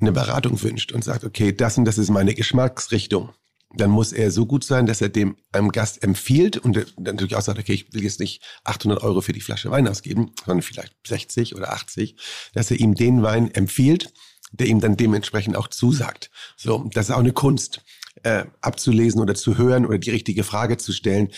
[0.00, 3.30] eine Beratung wünscht und sagt, okay, das und das ist meine Geschmacksrichtung,
[3.74, 7.36] dann muss er so gut sein, dass er dem einem Gast empfiehlt und dann natürlich
[7.36, 10.62] auch sagt, okay, ich will jetzt nicht 800 Euro für die Flasche Wein ausgeben, sondern
[10.62, 12.16] vielleicht 60 oder 80,
[12.54, 14.12] dass er ihm den Wein empfiehlt,
[14.52, 16.30] der ihm dann dementsprechend auch zusagt.
[16.56, 17.80] So, das ist auch eine Kunst,
[18.22, 21.30] äh, abzulesen oder zu hören oder die richtige Frage zu stellen.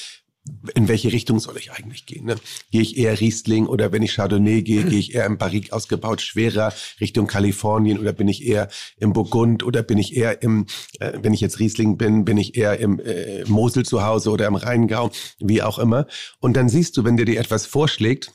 [0.75, 2.27] In welche Richtung soll ich eigentlich gehen?
[2.27, 2.37] Ne?
[2.71, 6.21] Gehe ich eher Riesling oder wenn ich Chardonnay gehe, gehe ich eher im Barrique ausgebaut,
[6.21, 8.69] schwerer Richtung Kalifornien oder bin ich eher
[8.99, 10.67] im Burgund oder bin ich eher im,
[11.01, 14.47] äh, wenn ich jetzt Riesling bin, bin ich eher im äh, Mosel zu Hause oder
[14.47, 16.07] im Rheingau, wie auch immer.
[16.41, 18.33] Und dann siehst du, wenn der dir etwas vorschlägt,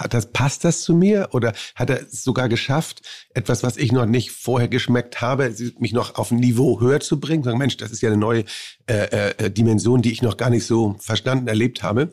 [0.00, 3.02] hat das, passt das zu mir oder hat er es sogar geschafft,
[3.34, 7.20] etwas, was ich noch nicht vorher geschmeckt habe, mich noch auf ein Niveau höher zu
[7.20, 7.42] bringen?
[7.42, 8.44] Sagen, Mensch, das ist ja eine neue
[8.88, 12.10] äh, äh, Dimension, die ich noch gar nicht so verstanden, erlebt habe.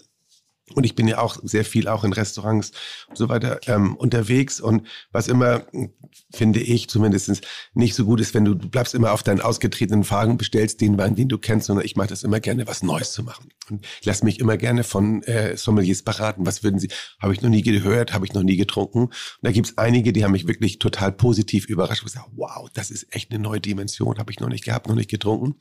[0.73, 2.71] Und ich bin ja auch sehr viel auch in Restaurants
[3.07, 4.59] und so weiter ähm, unterwegs.
[4.59, 5.89] Und was immer, mh,
[6.33, 7.41] finde ich zumindest,
[7.73, 10.81] nicht so gut ist, wenn du, du bleibst immer auf deinen ausgetretenen Fragen und bestellst
[10.81, 13.49] den Wein, den du kennst, sondern ich mache das immer gerne, was Neues zu machen.
[13.69, 16.45] Und ich lasse mich immer gerne von äh, Sommeliers beraten.
[16.45, 16.89] Was würden sie,
[17.21, 19.03] habe ich noch nie gehört, habe ich noch nie getrunken.
[19.03, 22.03] Und da gibt's einige, die haben mich wirklich total positiv überrascht.
[22.05, 24.95] Ich sage, wow, das ist echt eine neue Dimension, habe ich noch nicht gehabt, noch
[24.95, 25.55] nicht getrunken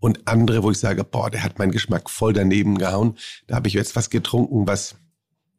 [0.00, 3.16] und andere, wo ich sage, boah, der hat meinen Geschmack voll daneben gehauen.
[3.46, 4.96] Da habe ich jetzt was getrunken, was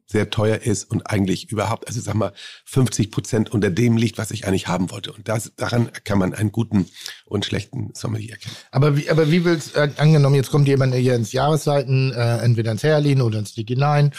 [0.06, 2.32] sehr teuer ist und eigentlich überhaupt, also sag mal,
[2.66, 5.12] 50 Prozent unter dem liegt, was ich eigentlich haben wollte.
[5.12, 6.86] Und das, daran kann man einen guten
[7.24, 8.54] und schlechten Sommelier erkennen.
[8.70, 12.72] Aber wie, aber wie willst äh, angenommen, jetzt kommt jemand hier ins Jahreszeiten, äh, entweder
[12.72, 14.12] ins Herlin oder ins Stick hinein,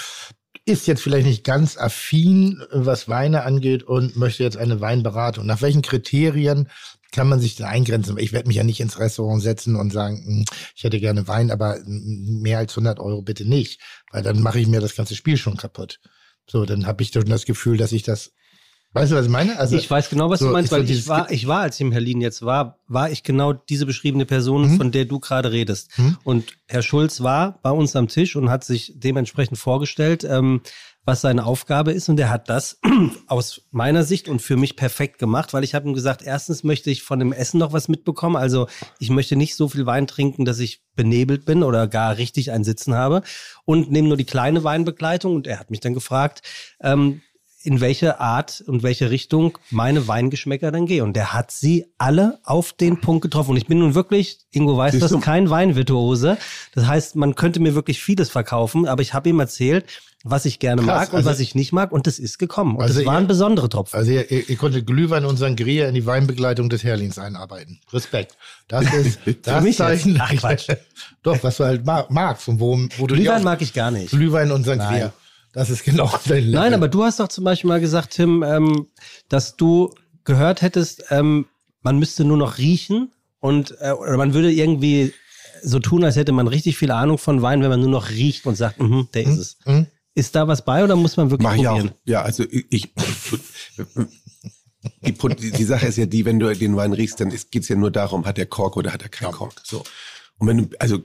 [0.66, 5.46] ist jetzt vielleicht nicht ganz affin, was Weine angeht und möchte jetzt eine Weinberatung.
[5.46, 6.70] Nach welchen Kriterien
[7.14, 8.18] kann man sich da eingrenzen?
[8.18, 10.46] Ich werde mich ja nicht ins Restaurant setzen und sagen, hm,
[10.76, 13.80] ich hätte gerne Wein, aber mehr als 100 Euro bitte nicht,
[14.12, 16.00] weil dann mache ich mir das ganze Spiel schon kaputt.
[16.50, 18.34] So, dann habe ich schon das Gefühl, dass ich das
[18.96, 19.58] Weißt du, was ich meine?
[19.58, 21.62] Also, ich weiß genau, was so, du meinst, ist so weil ich war, ich war,
[21.62, 24.78] als ich im Berlin jetzt war, war ich genau diese beschriebene Person, Mhm.
[24.78, 25.98] von der du gerade redest.
[25.98, 26.18] Mhm.
[26.24, 30.62] Und Herr Schulz war bei uns am Tisch und hat sich dementsprechend vorgestellt, ähm,
[31.06, 32.10] was seine Aufgabe ist.
[32.10, 32.80] Und er hat das
[33.28, 36.90] aus meiner Sicht und für mich perfekt gemacht, weil ich habe ihm gesagt, erstens möchte
[36.90, 38.36] ich von dem Essen noch was mitbekommen.
[38.36, 38.68] Also
[39.00, 42.64] ich möchte nicht so viel Wein trinken, dass ich benebelt bin oder gar richtig ein
[42.64, 43.22] Sitzen habe.
[43.66, 45.36] Und nehme nur die kleine Weinbegleitung.
[45.36, 46.42] Und er hat mich dann gefragt,
[46.82, 47.22] ähm,
[47.64, 51.04] in welche Art und welche Richtung meine Weingeschmäcker dann gehen.
[51.04, 53.52] Und der hat sie alle auf den Punkt getroffen.
[53.52, 56.38] Und ich bin nun wirklich, Ingo weiß das, kein Weinvirtuose.
[56.76, 59.86] Das heißt, man könnte mir wirklich vieles verkaufen, aber ich habe ihm erzählt,
[60.26, 61.92] was ich gerne Krass, mag und also- was ich nicht mag.
[61.92, 62.76] Und das ist gekommen.
[62.76, 63.98] Und Also das ihr- waren besondere Tropfen.
[63.98, 67.80] Also ihr, ihr, ihr konntet Glühwein und Sangria in die Weinbegleitung des Herlings einarbeiten.
[67.92, 68.38] Respekt.
[68.68, 69.76] Das ist das?
[69.76, 70.18] Zeichen.
[70.22, 70.68] Ach, Quatsch.
[71.24, 74.12] Doch, was du halt ma- magst und wo, wo du Glühwein mag ich gar nicht.
[74.12, 74.90] Glühwein und Sangria.
[74.92, 75.12] Nein.
[75.54, 76.52] Das ist genau dein Level.
[76.52, 78.88] Nein, aber du hast doch zum Beispiel mal gesagt, Tim, ähm,
[79.30, 79.94] dass du
[80.26, 81.46] gehört hättest, ähm,
[81.82, 85.14] man müsste nur noch riechen und äh, oder man würde irgendwie
[85.62, 88.46] so tun, als hätte man richtig viel Ahnung von Wein, wenn man nur noch riecht
[88.46, 89.58] und sagt, mhm, der ist es.
[89.66, 89.88] Mhm.
[90.16, 91.76] Ist da was bei oder muss man wirklich Mach ich auch.
[91.76, 91.96] probieren?
[92.06, 92.94] Ja, also ich.
[95.02, 97.76] Die, die Sache ist ja die, wenn du den Wein riechst, dann geht es ja
[97.76, 99.62] nur darum, hat er Kork oder hat er keinen Kork.
[99.64, 99.84] So.
[100.38, 101.00] Und wenn du, also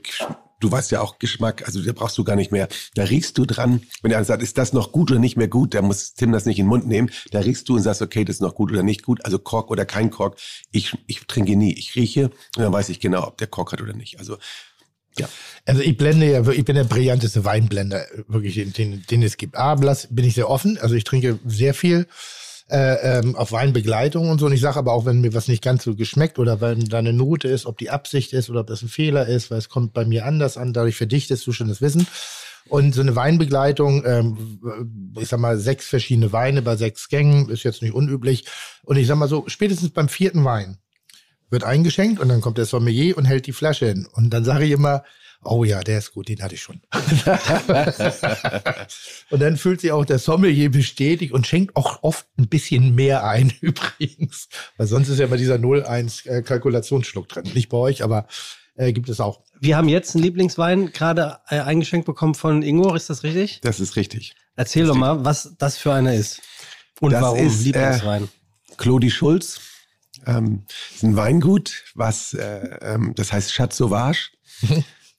[0.59, 2.67] du weißt ja auch Geschmack, also da brauchst du gar nicht mehr.
[2.95, 5.73] Da riechst du dran, wenn er sagt, ist das noch gut oder nicht mehr gut,
[5.73, 7.09] da muss Tim das nicht in den Mund nehmen.
[7.31, 9.71] Da riechst du und sagst, okay, das ist noch gut oder nicht gut, also Kork
[9.71, 10.37] oder kein Kork.
[10.71, 13.81] Ich, ich trinke nie, ich rieche und dann weiß ich genau, ob der Kork hat
[13.81, 14.19] oder nicht.
[14.19, 14.37] Also
[15.65, 19.55] Also ich blende ja, ich bin der brillanteste Weinblender, wirklich, den, den, den es gibt.
[19.55, 22.07] A, bin ich sehr offen, also ich trinke sehr viel
[22.69, 24.45] äh, ähm, auf Weinbegleitung und so.
[24.45, 26.99] Und ich sage aber auch, wenn mir was nicht ganz so geschmeckt oder wenn da
[26.99, 29.69] eine Note ist, ob die Absicht ist oder ob das ein Fehler ist, weil es
[29.69, 32.07] kommt bei mir anders an, dadurch verdichtest du schon das Wissen.
[32.67, 37.63] Und so eine Weinbegleitung, ähm, ich sag mal, sechs verschiedene Weine bei sechs Gängen, ist
[37.63, 38.45] jetzt nicht unüblich.
[38.83, 40.77] Und ich sag mal so, spätestens beim vierten Wein
[41.49, 44.07] wird eingeschenkt und dann kommt der Sommelier und hält die Flasche hin.
[44.11, 45.03] Und dann sage ich immer,
[45.43, 46.81] oh ja, der ist gut, den hatte ich schon.
[49.29, 53.23] und dann fühlt sich auch der Sommelier bestätigt und schenkt auch oft ein bisschen mehr
[53.23, 54.49] ein übrigens.
[54.77, 57.49] Weil sonst ist ja immer dieser 0-1 äh, Kalkulationsschluck drin.
[57.53, 58.27] Nicht bei euch, aber
[58.75, 59.43] äh, gibt es auch.
[59.59, 63.61] Wir haben jetzt einen Lieblingswein gerade äh, eingeschenkt bekommen von Ingo, ist das richtig?
[63.61, 64.35] das ist richtig.
[64.55, 66.41] Erzähl doch mal, was das für einer ist.
[66.99, 68.29] Und Das warum ist, äh, Lieblingswein?
[68.77, 69.61] Claudi Schulz.
[70.25, 74.31] Ähm, ist ein Weingut, was, äh, ähm, das heißt Chat Sauvage.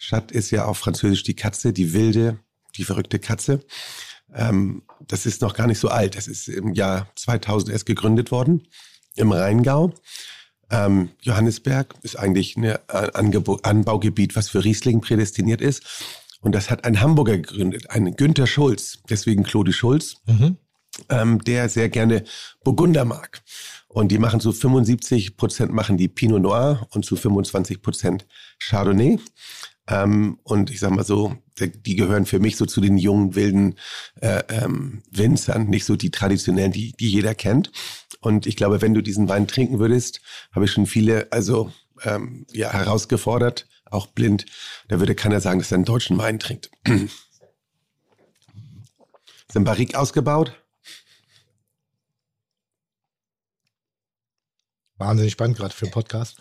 [0.01, 2.41] Chat ist ja auf Französisch die Katze, die wilde,
[2.77, 3.61] die verrückte Katze.
[4.35, 6.17] Ähm, das ist noch gar nicht so alt.
[6.17, 8.67] Das ist im Jahr 2000 erst gegründet worden,
[9.15, 9.93] im Rheingau.
[10.71, 15.83] Ähm, Johannesberg ist eigentlich ein Angebo Anbaugebiet, was für Riesling prädestiniert ist.
[16.41, 20.17] Und das hat ein Hamburger gegründet, ein Günther Schulz, deswegen Claudi Schulz
[21.09, 22.25] ähm, der sehr gerne
[22.65, 23.43] Burgunder mag.
[23.89, 28.27] Und die machen zu 75 Prozent machen die Pinot Noir und zu 25 Prozent
[28.61, 29.19] Chardonnay.
[29.91, 33.74] Ähm, und ich sag mal so, die gehören für mich so zu den jungen, wilden
[34.20, 37.70] äh, ähm, Winzern, nicht so die traditionellen, die, die jeder kennt.
[38.20, 40.20] Und ich glaube, wenn du diesen Wein trinken würdest,
[40.53, 41.72] habe ich schon viele, also
[42.03, 44.47] ähm, ja, herausgefordert, auch blind,
[44.88, 46.70] da würde keiner sagen, dass er einen deutschen Wein trinkt.
[46.86, 47.16] Ist
[49.57, 50.53] ein Barrique ausgebaut?
[54.99, 56.41] Wahnsinnig spannend gerade für einen Podcast.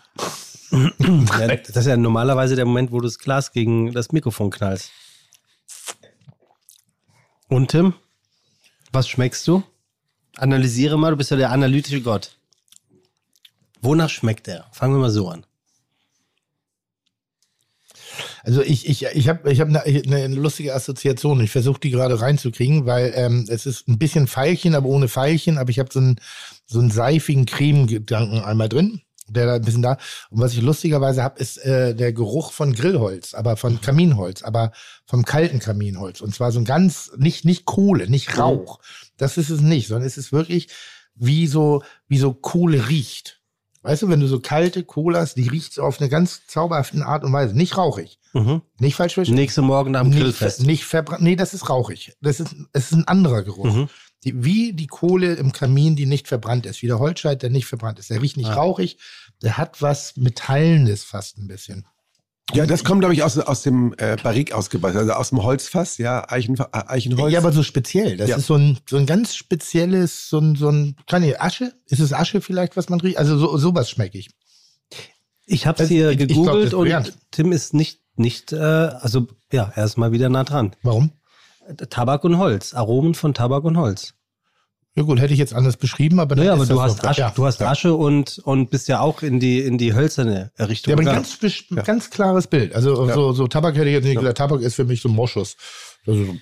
[0.70, 4.90] Ja, das ist ja normalerweise der Moment, wo du das Glas gegen das Mikrofon knallst.
[7.48, 7.94] Und Tim,
[8.92, 9.62] was schmeckst du?
[10.36, 12.36] Analysiere mal, du bist ja der analytische Gott.
[13.82, 14.66] Wonach schmeckt er?
[14.72, 15.44] Fangen wir mal so an.
[18.42, 21.40] Also ich, ich, ich habe ich hab eine, eine lustige Assoziation.
[21.40, 25.58] Ich versuche die gerade reinzukriegen, weil ähm, es ist ein bisschen Veilchen, aber ohne Veilchen.
[25.58, 26.16] Aber ich habe so einen
[26.66, 29.96] so einen seifigen Creme-Gedanken einmal drin, der da ein bisschen da.
[30.30, 34.72] Und was ich lustigerweise habe, ist äh, der Geruch von Grillholz, aber von Kaminholz, aber
[35.06, 36.20] vom kalten Kaminholz.
[36.20, 38.78] Und zwar so ein ganz, nicht, nicht Kohle, nicht Rauch.
[39.16, 40.68] Das ist es nicht, sondern es ist wirklich
[41.14, 43.40] wie so, wie so Kohle riecht.
[43.82, 47.04] Weißt du, wenn du so kalte Cola hast, die riecht so auf eine ganz zauberhafte
[47.04, 47.56] Art und Weise.
[47.56, 48.62] Nicht rauchig, Mhm.
[48.78, 49.34] Nicht falsch verstehen.
[49.34, 50.62] Nächste Morgen nicht, Grillfest.
[50.62, 51.22] nicht verbrannt.
[51.22, 52.12] Nee, das ist rauchig.
[52.20, 53.64] Das ist, es ist ein anderer Geruch.
[53.64, 53.88] Mhm.
[54.24, 56.82] Die, wie die Kohle im Kamin, die nicht verbrannt ist.
[56.82, 58.10] Wie der Holzscheit, der nicht verbrannt ist.
[58.10, 58.54] Der riecht nicht Ah.
[58.54, 58.98] rauchig.
[59.42, 61.86] Der hat was Metallenes fast ein bisschen.
[62.52, 65.98] Ja, das kommt, glaube ich, aus, aus dem äh, Barrik ausgebaut, also aus dem Holzfass,
[65.98, 67.32] ja, Eichen, äh, Eichenholz.
[67.32, 68.16] Ja, aber so speziell.
[68.16, 68.36] Das Ja.
[68.36, 71.72] ist so ein, so ein ganz spezielles, so ein, so ein, keine Asche?
[71.86, 73.18] Ist es Asche vielleicht, was man riecht?
[73.18, 74.30] Also so, sowas schmecke ich.
[75.46, 77.18] Ich habe es hier ich- ich glaub, gegoogelt das und.
[77.30, 80.74] Tim ist nicht, nicht, äh, also ja, er ist mal wieder nah dran.
[80.82, 81.12] Warum?
[81.90, 84.14] Tabak und Holz, Aromen von Tabak und Holz.
[84.96, 87.04] Ja gut, hätte ich jetzt anders beschrieben, aber dann Naja, aber ist du das hast
[87.06, 87.32] Asche, ja.
[87.34, 87.70] du hast ja.
[87.70, 91.14] Asche und, und bist ja auch in die, in die hölzerne Richtung Ja, aber ein
[91.14, 92.74] ganz, bes- ganz klares Bild.
[92.74, 93.14] Also Ja.
[93.14, 94.38] so, so Tabak hätte ich jetzt nicht gesagt.
[94.38, 95.56] Tabak ist für mich so Moschus.
[96.06, 96.32] Also, so,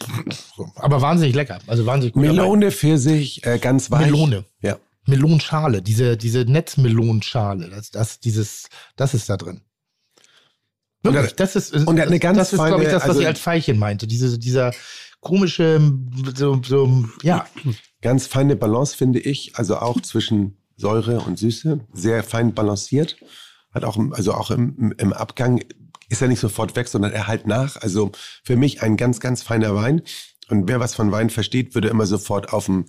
[0.56, 0.70] so.
[0.76, 1.58] Aber wahnsinnig lecker.
[1.66, 2.22] Also wahnsinnig gut.
[2.22, 4.06] Melone, Pfirsich, äh, ganz weich.
[4.06, 4.44] Melone.
[4.62, 4.78] Ja.
[5.04, 9.60] Melonschale, diese, diese Netzmelonschale, das, das, dieses, das ist da drin.
[11.02, 13.26] Wirklich, das ist, und hat eine ganz das ist, glaube ich, das, was also- ich
[13.26, 14.06] als Veilchen meinte.
[14.06, 14.72] Diese, dieser
[15.20, 15.80] komische,
[16.36, 17.46] so, so, ja,
[18.00, 19.56] Ganz feine Balance, finde ich.
[19.56, 21.80] Also auch zwischen Säure und Süße.
[21.92, 23.16] Sehr fein balanciert.
[23.72, 25.60] Hat auch, im- also auch im, im Abgang
[26.08, 27.76] ist er nicht sofort weg, sondern er halt nach.
[27.76, 28.12] Also
[28.44, 30.02] für mich ein ganz, ganz feiner Wein.
[30.48, 32.88] Und wer was von Wein versteht, würde immer sofort auf den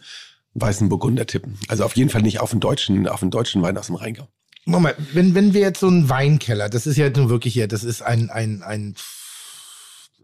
[0.53, 1.57] weißen Burgunder tippen.
[1.67, 4.27] Also auf jeden Fall nicht auf den deutschen, auf den deutschen Wein aus dem Rheingau.
[4.65, 7.83] Moment, wenn, wenn wir jetzt so einen Weinkeller, das ist ja nun wirklich hier, das
[7.83, 8.93] ist ein, ein, ein,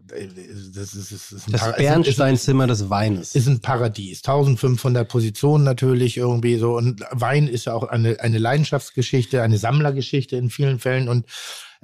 [0.07, 3.35] das ist, das ist ein Das ist- Bernsteinzimmer des Weines.
[3.35, 4.21] ist ein Paradies.
[4.23, 6.75] 1500 Positionen natürlich irgendwie so.
[6.75, 11.07] Und Wein ist ja auch eine, eine Leidenschaftsgeschichte, eine Sammlergeschichte in vielen Fällen.
[11.07, 11.25] Und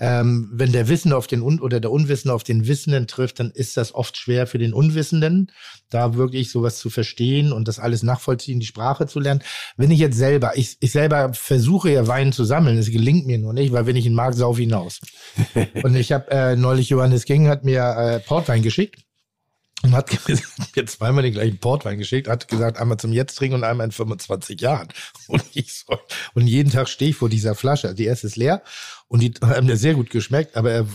[0.02, 3.52] ähm, wenn der Wissende auf den Un oder der Unwissende auf den Wissenden trifft, dann
[3.52, 5.52] ist das oft schwer für den Unwissenden,
[5.92, 9.44] da wirklich sowas zu verstehen und das alles nachvollziehen, die Sprache zu lernen.
[9.78, 13.38] Wenn ich jetzt selber, ich, ich selber versuche ja Wein zu sammeln, es gelingt mir
[13.38, 15.02] nur nicht, weil wenn ich ihn mag, sauf hinaus.
[15.84, 19.04] und ich habe äh, neulich Johannes King hat mir äh, Portwein geschickt
[19.84, 20.10] und hat
[20.76, 23.92] mir zweimal den gleichen Portwein geschickt, hat gesagt, einmal zum Jetzt trinken und einmal in
[23.92, 24.88] 25 Jahren.
[25.28, 26.00] Und ich soll,
[26.34, 27.96] und jeden Tag stehe ich vor dieser Flasche.
[27.96, 28.64] Die erste ist leer
[29.08, 30.86] und die hat mir sehr gut geschmeckt, aber er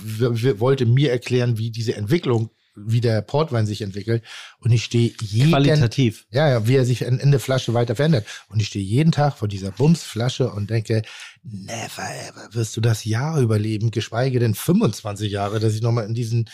[0.60, 4.22] wollte mir erklären, wie diese Entwicklung, wie der Portwein sich entwickelt.
[4.58, 6.26] Und ich stehe jeden, Qualitativ.
[6.30, 8.26] ja, ja, wie er sich in, in der Flasche weiter verändert.
[8.48, 11.02] Und ich stehe jeden Tag vor dieser Bumsflasche und denke,
[11.42, 16.14] never ever wirst du das Jahr überleben, geschweige denn 25 Jahre, dass ich nochmal in
[16.14, 16.50] diesen,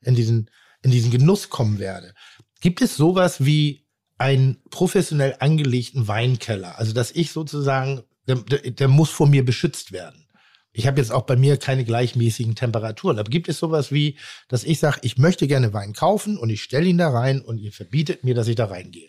[0.00, 0.50] in diesen,
[0.86, 2.14] in diesen Genuss kommen werde.
[2.60, 3.86] Gibt es sowas wie
[4.18, 6.78] einen professionell angelegten Weinkeller?
[6.78, 10.26] Also, dass ich sozusagen, der, der, muss vor mir beschützt werden.
[10.72, 13.18] Ich habe jetzt auch bei mir keine gleichmäßigen Temperaturen.
[13.18, 14.18] Aber gibt es sowas wie,
[14.48, 17.58] dass ich sage, ich möchte gerne Wein kaufen und ich stelle ihn da rein und
[17.58, 19.08] ihr verbietet mir, dass ich da reingehe?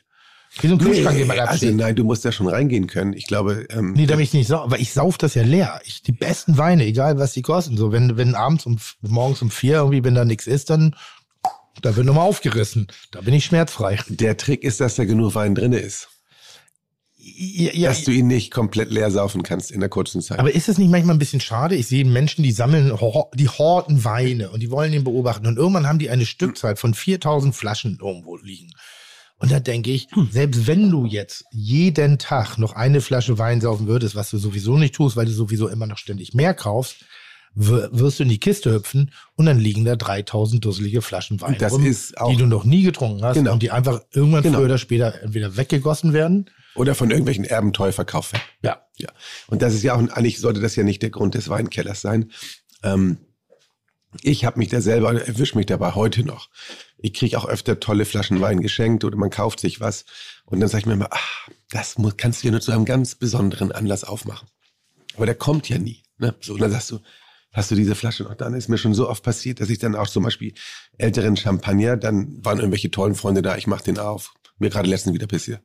[0.60, 3.14] Wie so ein Kühlschrank, man also nein, du musst da schon reingehen können.
[3.14, 5.80] Ich glaube, ähm, Nee, damit ich nicht sau, weil ich sauf das ja leer.
[5.86, 7.78] Ich, die besten Weine, egal was die kosten.
[7.78, 10.96] So, wenn, wenn abends um, morgens um vier irgendwie, wenn da nichts ist, dann,
[11.82, 12.88] da wird nochmal aufgerissen.
[13.12, 14.00] Da bin ich schmerzfrei.
[14.08, 16.10] der Trick ist, dass da genug Wein drin ist.
[17.20, 20.40] Ja, ja, dass du ihn nicht komplett leer saufen kannst in der kurzen Zeit.
[20.40, 21.76] aber ist es nicht manchmal ein bisschen schade?
[21.76, 22.98] Ich sehe Menschen, die sammeln,
[23.34, 25.46] die horten Weine und die wollen ihn beobachten.
[25.46, 28.72] Und irgendwann haben die eine Stückzahl von 4000 Flaschen irgendwo liegen.
[29.40, 33.88] Und da denke ich, selbst wenn du jetzt jeden Tag noch eine Flasche Wein saufen
[33.88, 37.06] würdest, was du sowieso nicht tust, weil du sowieso immer noch ständig mehr kaufst,
[37.60, 41.84] wirst du in die Kiste hüpfen und dann liegen da 3000 dusselige Flaschen Wein rum,
[41.84, 43.54] die du noch nie getrunken hast Genau.
[43.54, 44.58] und die einfach irgendwann Genau.
[44.60, 46.50] früher oder später entweder weggegossen werden.
[46.76, 48.44] Oder von irgendwelchen Erben teuer verkauft werden.
[48.62, 48.82] Ja.
[48.98, 49.10] Ja.
[49.48, 52.32] Und das ist ja auch, eigentlich sollte das ja nicht der Grund des Weinkellers sein.
[52.84, 53.18] Ähm,
[54.22, 56.50] ich habe mich da selber, erwische mich dabei heute noch.
[57.00, 60.06] Ich kriege auch öfter tolle Flaschen Wein geschenkt oder man kauft sich was.
[60.46, 62.86] Und dann sage ich mir immer, ach, das muss, kannst du ja nur zu einem
[62.86, 64.48] ganz besonderen Anlass aufmachen.
[65.16, 66.04] Aber der kommt ja nie.
[66.20, 66.36] Ne?
[66.42, 67.00] So, und dann sagst du,
[67.58, 68.36] hast du diese Flasche noch?
[68.36, 70.54] Dann ist mir schon so oft passiert, dass ich dann auch zum Beispiel
[70.98, 74.34] älteren Champagner, dann waren irgendwelche tollen Freunde da, ich mach den auf.
[74.60, 75.62] Mir gerade letztens wieder passiert.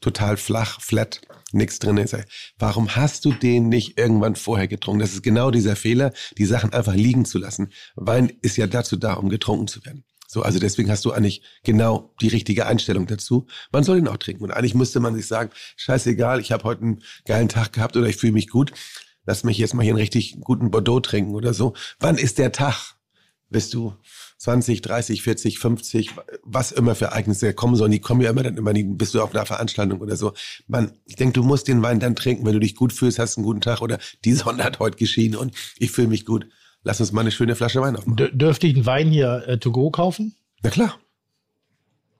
[0.00, 1.22] Total flach, flat,
[1.52, 1.96] nichts drin.
[1.96, 2.26] Ich sag,
[2.58, 5.00] Warum hast du den nicht irgendwann vorher getrunken?
[5.00, 7.72] Das ist genau dieser Fehler, die Sachen einfach liegen zu lassen.
[7.94, 10.04] Wein ist ja dazu da, um getrunken zu werden.
[10.32, 13.46] So, also deswegen hast du eigentlich genau die richtige Einstellung dazu.
[13.70, 14.44] Man soll ihn auch trinken.
[14.44, 18.06] Und eigentlich müsste man sich sagen, scheißegal, ich habe heute einen geilen Tag gehabt oder
[18.06, 18.72] ich fühle mich gut.
[19.24, 21.74] Lass mich jetzt mal hier einen richtig guten Bordeaux trinken oder so.
[22.00, 22.96] Wann ist der Tag?
[23.50, 23.94] Bist du
[24.38, 26.10] 20, 30, 40, 50,
[26.42, 29.34] was immer für Ereignisse kommen sollen, die kommen ja immer dann immer, bist du auf
[29.34, 30.32] einer Veranstaltung oder so.
[30.66, 33.36] Man, ich denke, du musst den Wein dann trinken, wenn du dich gut fühlst, hast
[33.36, 36.48] einen guten Tag oder die Sonne hat heute geschienen und ich fühle mich gut.
[36.82, 38.16] Lass uns mal eine schöne Flasche Wein aufmachen.
[38.16, 40.34] D dürfte ich einen Wein hier äh, to go kaufen?
[40.62, 40.98] Na klar.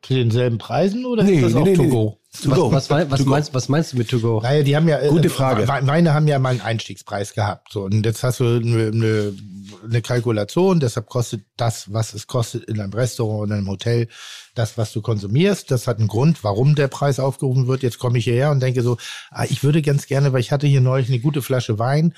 [0.02, 2.20] Zu denselben Preisen oder Nee, ist das nee, auch nee, to go?
[2.44, 4.40] Was, was, mei- was, meinst, was meinst du mit To Go?
[4.40, 5.00] Naja, die haben ja.
[5.00, 5.68] äh, Gute Frage.
[5.68, 7.70] Weine haben ja mal einen Einstiegspreis gehabt.
[7.72, 9.36] So, und jetzt hast du eine, eine,
[9.84, 14.08] eine Kalkulation, deshalb kostet das, was es kostet in einem Restaurant oder einem Hotel,
[14.54, 15.70] das, was du konsumierst.
[15.70, 17.82] Das hat einen Grund, warum der Preis aufgerufen wird.
[17.82, 18.96] Jetzt komme ich hierher und denke so,
[19.30, 22.14] ah, ich würde ganz gerne, weil ich hatte hier neulich eine gute Flasche Wein.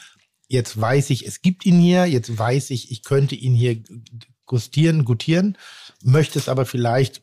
[0.47, 2.07] Jetzt weiß ich, es gibt ihn hier.
[2.07, 3.83] Jetzt weiß ich, ich könnte ihn hier
[4.47, 5.59] gustieren, gutieren,
[6.05, 7.23] möchte es aber vielleicht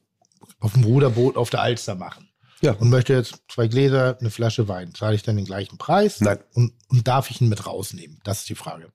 [0.59, 2.27] auf dem Ruderboot auf der Alster machen
[2.61, 2.73] Ja.
[2.73, 4.93] und möchte jetzt zwei Gläser, eine Flasche Wein.
[4.93, 6.21] Zahle ich dann den gleichen Preis?
[6.21, 6.39] Nein.
[6.53, 8.19] Und, und darf ich ihn mit rausnehmen?
[8.23, 8.91] Das ist die Frage.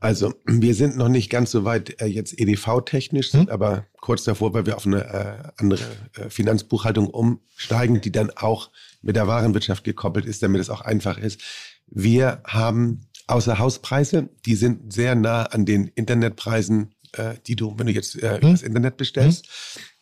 [0.00, 4.52] Also, wir sind noch nicht ganz so weit äh, jetzt EDV-technisch, sind aber kurz davor,
[4.52, 5.84] weil wir auf eine äh, andere
[6.16, 11.18] äh, Finanzbuchhaltung umsteigen, die dann auch mit der Warenwirtschaft gekoppelt ist, damit es auch einfach
[11.18, 11.40] ist.
[11.86, 17.86] Wir haben außer Hauspreise, die sind sehr nah an den Internetpreisen, äh, die du, wenn
[17.86, 19.48] du jetzt äh, über das Internet bestellst.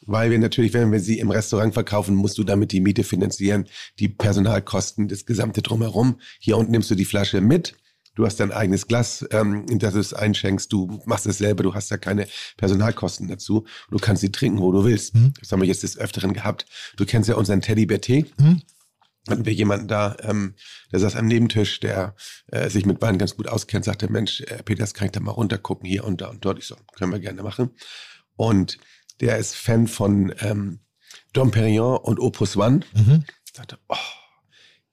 [0.06, 3.66] Weil wir natürlich, wenn wir sie im Restaurant verkaufen, musst du damit die Miete finanzieren,
[3.98, 6.18] die Personalkosten, das gesamte Drumherum.
[6.38, 7.74] Hier unten nimmst du die Flasche mit.
[8.16, 10.72] Du hast dein eigenes Glas, ähm, in das du es einschenkst.
[10.72, 11.62] Du machst es selber.
[11.62, 13.66] Du hast da keine Personalkosten dazu.
[13.90, 15.14] Du kannst sie trinken, wo du willst.
[15.40, 16.66] Das haben wir jetzt des Öfteren gehabt.
[16.96, 18.26] Du kennst ja unseren Teddybär Tee.
[19.30, 20.54] Hatten wir jemanden da, ähm,
[20.92, 22.14] der saß am Nebentisch, der
[22.48, 25.30] äh, sich mit Wein ganz gut auskennt, sagte, Mensch, äh, Peters, kann ich da mal
[25.32, 26.58] runtergucken, hier und da und dort.
[26.58, 27.70] Ich so, können wir gerne machen.
[28.36, 28.78] Und
[29.20, 30.80] der ist Fan von ähm,
[31.32, 32.80] Dom Perignon und Opus One.
[33.44, 33.96] Ich dachte, oh,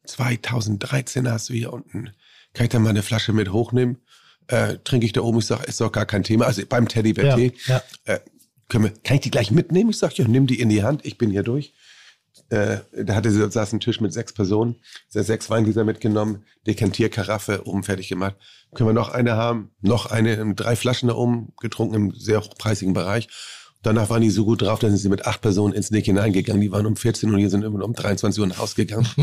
[0.06, 2.12] 2013 hast du hier unten,
[2.54, 3.98] kann ich da mal eine Flasche mit hochnehmen?
[4.48, 5.40] Äh, trinke ich da oben?
[5.40, 6.46] Ich sage, ist doch gar kein Thema.
[6.46, 7.84] Also beim Teddy Ja, Tee, ja.
[8.06, 8.20] äh,
[8.70, 9.90] können wir, kann ich die gleich mitnehmen?
[9.90, 11.74] Ich sage, ja, nimm die in die Hand, ich bin hier durch.
[12.50, 14.78] Äh, da hatte sie, saß ein Tisch mit sechs Personen,
[15.08, 18.36] sie hat sechs Weingläser mitgenommen, Dekantierkaraffe oben fertig gemacht.
[18.76, 19.72] Können wir noch eine haben?
[19.82, 23.28] Noch eine, ähm, drei Flaschen da oben, getrunken im sehr hochpreisigen Bereich.
[23.84, 26.62] Danach waren die so gut drauf, dann sind sie mit acht Personen ins Nick hineingegangen.
[26.62, 29.08] Die waren um 14 und hier sind immer um 23 Uhr nach Hause gegangen.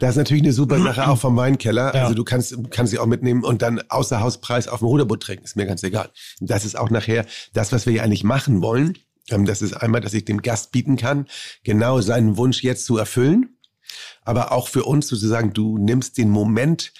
[0.00, 1.92] Das ist natürlich eine super Sache, auch vom Weinkeller.
[1.92, 2.02] Ja.
[2.02, 5.44] Also du kannst, kannst sie auch mitnehmen und dann außer Hauspreis auf dem Ruderboot trinken.
[5.44, 6.10] Ist mir ganz egal.
[6.40, 8.96] Das ist auch nachher das, was wir ja eigentlich machen wollen.
[9.30, 11.26] Ähm, Das ist einmal, dass ich dem Gast bieten kann,
[11.64, 13.58] genau seinen Wunsch jetzt zu erfüllen.
[14.22, 16.92] Aber auch für uns sozusagen, du nimmst den Moment,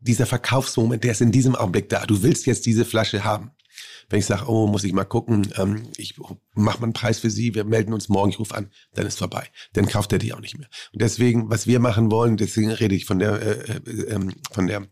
[0.00, 2.06] dieser Verkaufsmoment, der ist in diesem Augenblick da.
[2.06, 3.50] Du willst jetzt diese Flasche haben.
[4.08, 6.16] Wenn ich sage, oh, muss ich mal gucken, ähm, ich
[6.54, 9.18] mache mal einen Preis für Sie, wir melden uns morgen, ich rufe an, dann ist
[9.18, 9.48] vorbei.
[9.74, 10.68] Dann kauft er die auch nicht mehr.
[10.92, 14.66] Und deswegen, was wir machen wollen, deswegen rede ich von der, äh, äh, ähm, von
[14.66, 14.88] der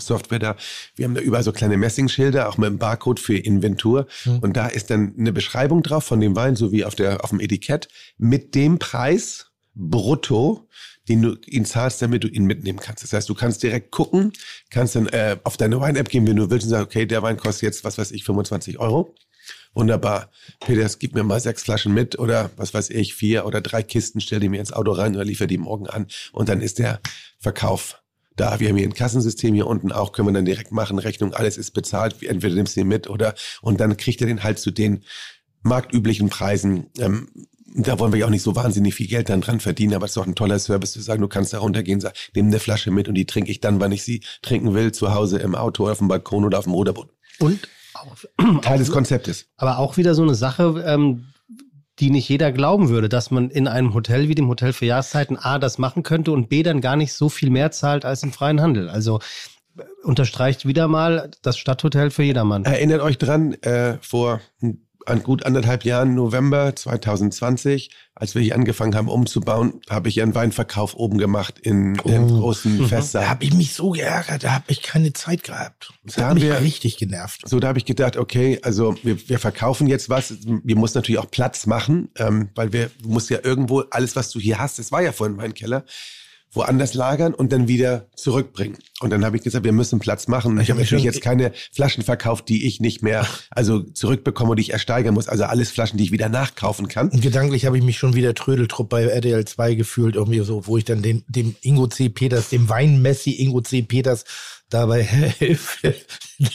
[0.00, 0.56] Software da.
[0.94, 4.06] Wir haben da überall so kleine Messingschilder, auch mit dem Barcode für Inventur.
[4.40, 7.30] Und da ist dann eine Beschreibung drauf von dem Wein, so wie auf, der, auf
[7.30, 7.88] dem Etikett,
[8.18, 10.68] mit dem Preis brutto,
[11.08, 13.04] den du ihn zahlst, damit du ihn mitnehmen kannst.
[13.04, 14.32] Das heißt, du kannst direkt gucken,
[14.70, 17.36] kannst dann äh, auf deine Wein-App gehen, wenn du willst und sagst, okay, der Wein
[17.36, 19.14] kostet jetzt, was weiß ich, 25 Euro.
[19.74, 20.30] Wunderbar.
[20.60, 24.20] Peters, gib mir mal sechs Flaschen mit oder was weiß ich, vier oder drei Kisten,
[24.20, 26.06] stell die mir ins Auto rein oder liefer die morgen an.
[26.32, 27.00] Und dann ist der
[27.38, 28.02] Verkauf
[28.36, 28.60] da.
[28.60, 31.58] Wir haben hier ein Kassensystem hier unten auch, können wir dann direkt machen, Rechnung, alles
[31.58, 32.22] ist bezahlt.
[32.22, 35.02] Entweder nimmst du ihn mit oder, und dann kriegt er den halt zu den
[35.62, 36.90] marktüblichen Preisen.
[36.98, 37.28] Ähm,
[37.74, 40.12] da wollen wir ja auch nicht so wahnsinnig viel Geld dann dran verdienen, aber es
[40.12, 42.90] ist doch ein toller Service zu sagen, du kannst da runtergehen, sag, nimm eine Flasche
[42.90, 45.88] mit und die trinke ich dann, wann ich sie trinken will, zu Hause im Auto,
[45.88, 47.10] auf dem Balkon oder auf dem Ruderboot.
[47.38, 47.68] Und
[48.62, 49.46] Teil des Konzeptes.
[49.56, 51.26] aber auch wieder so eine Sache, ähm,
[51.98, 55.36] die nicht jeder glauben würde, dass man in einem Hotel wie dem Hotel für Jahreszeiten
[55.36, 58.32] A das machen könnte und B dann gar nicht so viel mehr zahlt als im
[58.32, 58.88] freien Handel.
[58.88, 59.20] Also
[59.78, 62.64] äh, unterstreicht wieder mal das Stadthotel für jedermann.
[62.64, 64.40] Erinnert euch dran, äh, vor
[65.06, 70.34] an gut anderthalb Jahren, November 2020, als wir hier angefangen haben umzubauen, habe ich einen
[70.34, 73.28] Weinverkauf oben gemacht in, im großen Da Festsaal.
[73.28, 75.92] habe ich mich so geärgert, da habe ich keine Zeit gehabt.
[76.04, 77.42] Das Da hat mich wir- richtig genervt.
[77.48, 80.34] So, da habe ich gedacht, okay, also wir, wir verkaufen jetzt was.
[80.44, 84.30] Wir müssen natürlich auch Platz machen, ähm, weil wir, du musst ja irgendwo alles, was
[84.30, 85.84] du hier hast, das war ja vorhin mein Keller,
[86.52, 88.78] woanders lagern und dann wieder zurückbringen.
[89.00, 90.58] Und dann habe ich gesagt, wir müssen Platz machen.
[90.58, 94.72] Ich habe natürlich jetzt keine Flaschen verkauft, die ich nicht mehr, also zurückbekomme, die ich
[94.72, 95.28] ersteigern muss.
[95.28, 97.10] Also alles Flaschen, die ich wieder nachkaufen kann.
[97.10, 100.78] Und gedanklich habe ich mich schon wieder Trödeltrupp bei RTL 2 gefühlt, irgendwie so, wo
[100.78, 102.08] ich dann dem, dem Ingo C.
[102.08, 103.82] Peters, dem Weinmessi Ingo C.
[103.82, 104.24] Peters
[104.70, 105.94] dabei helfe,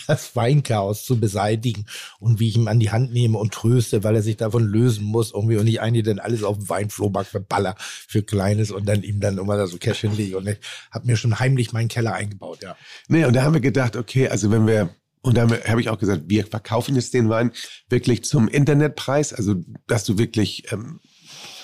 [0.07, 1.85] das Weinchaos zu beseitigen
[2.19, 5.05] und wie ich ihm an die Hand nehme und tröste, weil er sich davon lösen
[5.05, 9.03] muss irgendwie und ich eigentlich dann alles auf dem Weinflohmarkt verballer für Kleines und dann
[9.03, 10.57] ihm dann immer da so Cash hinlege und ich
[10.91, 12.75] habe mir schon heimlich meinen Keller eingebaut, ja.
[13.07, 14.89] Nee, und da haben wir gedacht, okay, also wenn wir,
[15.21, 17.51] und da habe ich auch gesagt, wir verkaufen jetzt den Wein
[17.89, 19.55] wirklich zum Internetpreis, also
[19.87, 20.99] dass du wirklich ähm,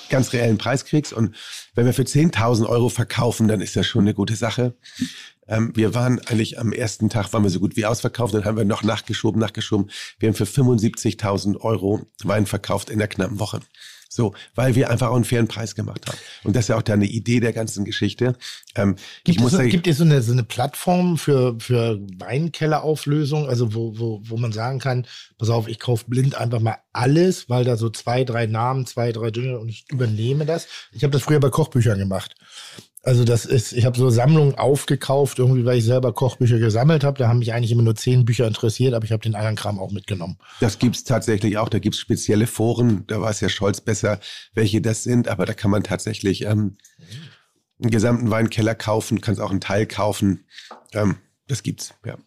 [0.10, 1.14] ganz reellen Preis kriegst.
[1.14, 1.36] Und
[1.76, 4.76] wenn wir für 10.000 Euro verkaufen, dann ist das schon eine gute Sache.
[5.48, 8.58] Ähm, wir waren eigentlich am ersten Tag, waren wir so gut wie ausverkauft, dann haben
[8.58, 9.90] wir noch nachgeschoben, nachgeschoben.
[10.20, 13.62] Wir haben für 75.000 Euro Wein verkauft in der knappen Woche.
[14.10, 16.18] So, weil wir einfach auch einen fairen Preis gemacht haben.
[16.44, 18.36] Und das ist ja auch deine Idee der ganzen Geschichte.
[18.76, 21.56] Ähm, Gibt, ich muss es, so, sagen, gibt es so eine, so eine Plattform für,
[21.60, 25.06] für Weinkellerauflösung, also wo, wo, wo man sagen kann,
[25.38, 29.12] pass auf, ich kaufe blind einfach mal alles, weil da so zwei, drei Namen, zwei,
[29.12, 30.68] drei Dinge und ich übernehme das.
[30.94, 32.36] Ich habe das früher bei Kochbüchern gemacht.
[33.08, 37.18] Also das ist, ich habe so Sammlungen aufgekauft, irgendwie, weil ich selber Kochbücher gesammelt habe.
[37.18, 39.80] Da haben mich eigentlich immer nur zehn Bücher interessiert, aber ich habe den anderen Kram
[39.80, 40.38] auch mitgenommen.
[40.60, 41.70] Das gibt's tatsächlich auch.
[41.70, 43.06] Da gibt's spezielle Foren.
[43.08, 44.20] Da weiß ja Scholz besser,
[44.56, 45.30] welche das sind.
[45.30, 46.76] Aber da kann man tatsächlich ähm,
[47.82, 50.44] einen gesamten Weinkeller kaufen, kannst auch einen Teil kaufen.
[50.92, 51.16] Ähm,
[51.48, 52.18] das gibt's, ja.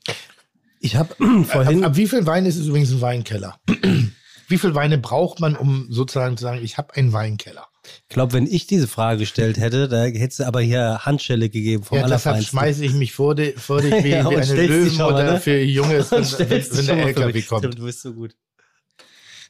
[0.81, 1.85] Ich habe Ab, vorhin.
[1.85, 3.61] ab wie viel Wein ist es übrigens ein Weinkeller?
[4.49, 7.67] wie viel Weine braucht man, um sozusagen zu sagen, ich habe einen Weinkeller?
[8.09, 11.85] Ich glaube, wenn ich diese Frage gestellt hätte, da hättest du aber hier Handschelle gegeben
[11.85, 14.69] vom Ja, deshalb schmeiße ich mich vor, di vor dich wie, Ja, wie eine dich
[14.69, 15.41] Löwenmutter ne?
[15.41, 17.61] für Junges, wenn, wenn, dich der LKW kommt.
[17.61, 18.35] Stimmt, Du bist so gut.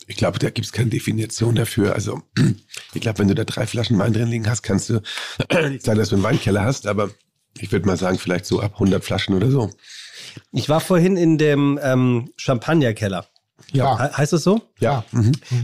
[0.07, 1.95] Ich glaube, da gibt's keine Definition dafür.
[1.95, 2.23] Also,
[2.95, 5.01] ich glaube, wenn du da drei Flaschen Wein drin liegen hast, kannst du
[5.69, 7.11] nicht sagen, dass du einen Weinkeller hast, aber
[7.59, 9.71] ich würde mal sagen, vielleicht so ab 100 Flaschen oder so.
[10.53, 13.27] Ich war vorhin in dem ähm, Champagnerkeller.
[13.73, 13.99] Ja.
[14.11, 14.63] He heißt das so?
[14.81, 15.05] Ja.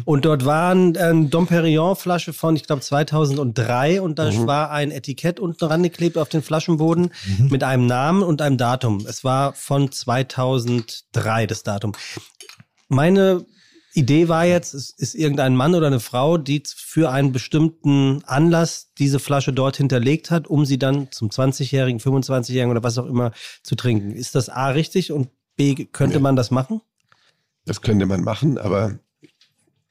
[0.04, 4.46] Und dort war ein, ein Dom Perignon Flasche von, ich glaube, 2003 und da Mhm.
[4.46, 9.04] war ein Etikett unten rangeklebt auf den Flaschenboden mit einem Namen und einem Datum.
[9.08, 11.92] Es war von 2003 das Datum.
[12.88, 13.44] Meine
[13.94, 18.92] Idee war jetzt, es ist irgendein Mann oder eine Frau, die für einen bestimmten Anlass
[18.98, 23.32] diese Flasche dort hinterlegt hat, um sie dann zum 20-Jährigen, 25-Jährigen oder was auch immer
[23.62, 24.10] zu trinken.
[24.12, 26.22] Ist das A richtig und B, könnte Nee.
[26.22, 26.82] man das machen?
[27.66, 28.98] Das könnte man machen, aber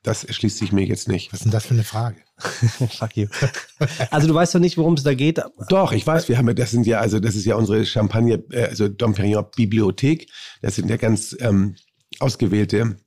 [0.02, 1.34] das erschließt sich mir jetzt nicht.
[1.34, 2.18] Was ist denn das für eine Frage?
[2.40, 3.28] Fuck you.
[4.12, 5.42] Also du weißt doch nicht, worum es da geht.
[5.70, 8.40] Doch, ich weiß, wir haben ja, das sind ja, also das ist ja unsere Champagner,
[8.52, 10.30] äh, also Dom Perignon Bibliothek.
[10.62, 11.76] Das sind ja ganz ähm,
[12.20, 12.98] ausgewählte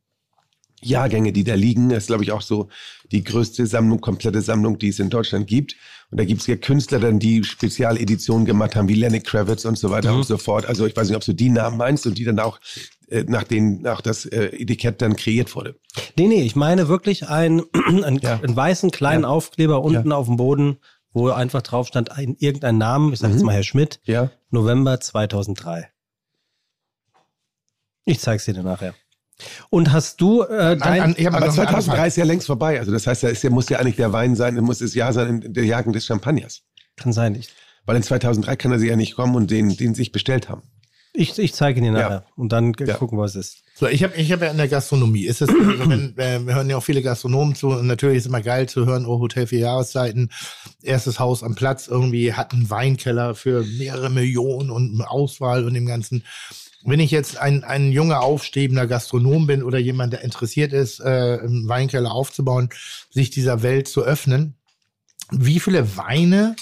[0.83, 1.89] Jahrgänge, die da liegen.
[1.89, 2.69] Das ist, glaube ich, auch so
[3.11, 5.77] die größte Sammlung, komplette Sammlung, die es in Deutschland gibt.
[6.11, 9.79] Und da gibt es ja Künstler dann, die Spezialeditionen gemacht haben, wie Lenny Kravitz und
[9.79, 10.67] so weiter und so fort.
[10.67, 12.61] Also ich weiß nicht, ob du die Namen meinst und die dann auch,
[13.27, 15.77] nach denen auch das äh, Etikett dann kreiert wurde.
[16.17, 18.41] Nee, nee, ich meine wirklich einen, einen, Ja.
[18.41, 19.29] einen weißen kleinen Ja.
[19.31, 20.79] Aufkleber unten auf dem Boden,
[21.13, 23.47] wo einfach drauf stand, ein, irgendein Name, ich sage jetzt Mhm.
[23.47, 24.31] mal Herr Schmidt, Ja.
[24.51, 25.89] November 2003.
[28.05, 28.95] Ich zeig's dir dann nachher.
[29.71, 30.81] Und hast du äh, dein...
[30.81, 32.09] An, an, ich hab Aber noch eine andere 2003 Frage.
[32.09, 32.79] ist ja längst vorbei.
[32.81, 35.13] Also das heißt, da ist ja, muss ja eigentlich der Wein sein, muss das Jahr
[35.13, 36.63] sein in der Jahrgang des Champagners.
[36.97, 37.49] kann sein, ich,
[37.87, 40.63] Weil in 2003 kann er sie ja nicht kommen und den, den sich bestellt haben.
[41.19, 42.25] Ich, ich zeige ihn dir nachher.
[42.37, 42.95] Und dann Ja.
[42.95, 43.63] gucken, was es ist.
[43.75, 45.25] So, ich habe ich hab ja in der Gastronomie.
[45.25, 48.23] Ist es, also wenn, äh, wir hören ja auch viele Gastronomen zu und natürlich ist
[48.25, 50.31] es immer geil zu hören, oh, Hotel für Jahreszeiten,
[50.83, 55.75] erstes Haus am Platz, irgendwie hat einen Weinkeller für mehrere Millionen und eine Auswahl und
[55.75, 56.25] dem Ganzen.
[56.85, 61.39] Wenn ich jetzt ein, ein junger, aufstrebender Gastronom bin oder jemand, der interessiert ist, äh,
[61.43, 62.71] einen Weinkeller aufzubauen,
[63.11, 64.55] sich dieser Welt zu öffnen,
[65.31, 66.55] wie viele Weine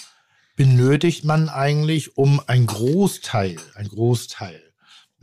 [0.56, 4.60] benötigt man eigentlich, um ein Großteil, ein Großteil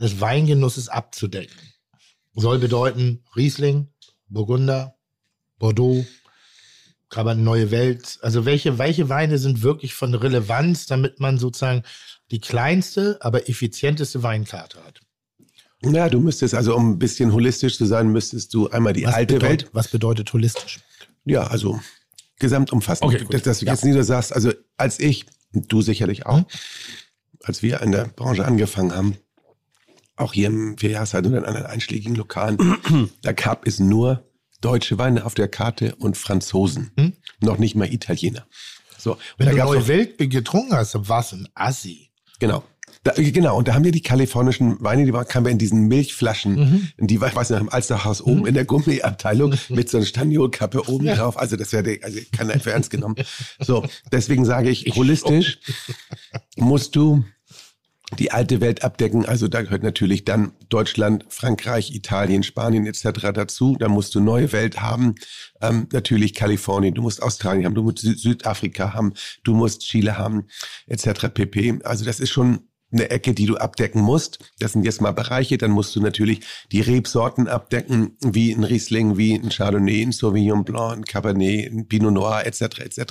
[0.00, 1.58] des Weingenusses abzudecken?
[2.34, 3.88] Soll bedeuten Riesling,
[4.28, 4.96] Burgunder,
[5.58, 6.04] Bordeaux,
[7.08, 8.18] Cabernet Neue Welt.
[8.22, 11.82] Also welche, welche Weine sind wirklich von Relevanz, damit man sozusagen
[12.30, 15.00] die kleinste, aber effizienteste Weinkarte hat?
[15.84, 19.34] Ja, du müsstest also, um ein bisschen holistisch zu sein, müsstest du einmal die alte
[19.34, 19.74] bedeutet, Welt.
[19.74, 20.80] was bedeutet holistisch?
[21.24, 21.78] Ja, also
[22.38, 23.08] gesamtumfassend.
[23.12, 23.46] Okay, gut.
[23.46, 23.86] dass, du jetzt Ja.
[23.86, 26.46] nicht nur sagst, also als ich, und du sicherlich auch, Hm?
[27.42, 29.16] als wir in der Branche angefangen haben,
[30.16, 32.58] auch hier im Vierjahreszeit und in anderen einschlägigen Lokalen,
[33.22, 34.24] da gab es nur
[34.60, 36.90] deutsche Weine auf der Karte und Franzosen.
[36.96, 37.12] Hm?
[37.40, 38.46] Noch nicht mal Italiener.
[38.98, 42.10] So, Wenn du Neue Welt getrunken hast, dann war's ein Assi.
[42.38, 42.64] Genau.
[43.04, 45.88] Da, genau, und da haben wir die kalifornischen Weine, die waren, kamen wir in diesen
[45.88, 46.88] Milchflaschen, Mhm.
[46.96, 50.88] in die, ich weiß nicht, im Alsterhaus oben in der Gummiabteilung mit so einer Staniolkappe
[50.88, 51.14] oben Ja.
[51.16, 51.38] drauf.
[51.38, 53.16] Also das wäre, also keiner für ernst genommen.
[53.60, 55.58] So, deswegen sage ich, holistisch
[56.56, 57.24] musst du
[58.18, 59.26] die alte Welt abdecken.
[59.26, 63.32] Also da gehört natürlich dann Deutschland, Frankreich, Italien, Spanien etc.
[63.34, 63.76] dazu.
[63.78, 65.14] Da musst du neue Welt haben.
[65.60, 70.16] Ähm, natürlich Kalifornien, du musst Australien haben, du musst Sü- Südafrika haben, du musst Chile
[70.16, 70.44] haben
[70.86, 71.28] etc.
[71.34, 71.80] pp.
[71.84, 72.60] Also das ist schon
[72.94, 74.38] eine Ecke, die du abdecken musst.
[74.58, 75.58] Das sind jetzt mal Bereiche.
[75.58, 76.40] Dann musst du natürlich
[76.72, 81.88] die Rebsorten abdecken, wie ein Riesling, wie ein Chardonnay, ein Sauvignon Blanc, ein Cabernet, ein
[81.88, 82.78] Pinot Noir etc.
[82.78, 83.02] etc.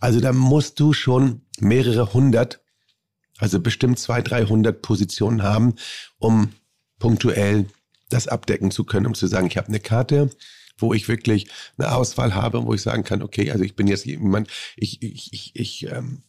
[0.00, 2.60] Also da musst du schon mehrere hundert
[3.42, 5.74] also bestimmt 200, 300 Positionen haben,
[6.18, 6.52] um
[7.00, 7.66] punktuell
[8.08, 10.30] das abdecken zu können, um zu sagen, ich habe eine Karte,
[10.78, 14.06] wo ich wirklich eine Auswahl habe, wo ich sagen kann, okay, also ich bin jetzt
[14.06, 16.22] jemand, ich, ich, ich, ich ähm,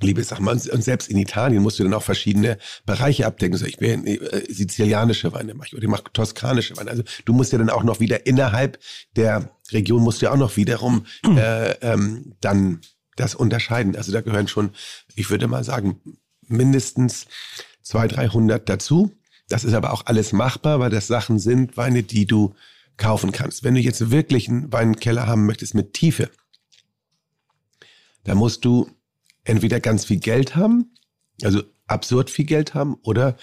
[0.00, 0.46] liebe Sachen.
[0.46, 3.56] Und selbst in Italien musst du dann auch verschiedene Bereiche abdecken.
[3.56, 6.90] So, ich will äh, sizilianische Weine machen oder ich mache toskanische Weine.
[6.90, 8.78] Also du musst ja dann auch noch wieder innerhalb
[9.16, 12.80] der Region musst du ja auch noch wiederum äh, ähm, dann
[13.16, 13.96] das unterscheiden.
[13.96, 14.70] Also da gehören schon,
[15.14, 16.00] ich würde mal sagen,
[16.46, 17.26] mindestens
[17.82, 19.12] 200, 300 dazu.
[19.48, 22.54] Das ist aber auch alles machbar, weil das Sachen sind, Weine, die du
[22.96, 23.64] kaufen kannst.
[23.64, 26.30] Wenn du jetzt wirklich einen Weinkeller haben möchtest mit Tiefe,
[28.24, 28.90] dann musst du
[29.50, 30.94] entweder ganz viel Geld haben,
[31.42, 33.36] also absurd viel Geld haben oder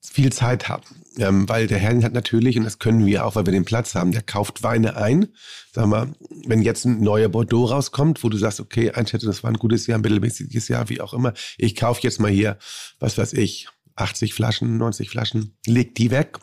[0.00, 0.84] viel Zeit haben.
[1.18, 3.94] Ähm, weil der Herr hat natürlich, und das können wir auch, weil wir den Platz
[3.94, 5.28] haben, der kauft Weine ein.
[5.72, 6.08] Sag mal,
[6.46, 9.86] wenn jetzt ein neuer Bordeaux rauskommt, wo du sagst, okay, einschätze, das war ein gutes
[9.86, 11.34] Jahr, ein mittelmäßiges Jahr, wie auch immer.
[11.58, 12.58] Ich kaufe jetzt mal hier,
[12.98, 16.38] was weiß ich, 80 Flaschen, 90 Flaschen, leg die weg.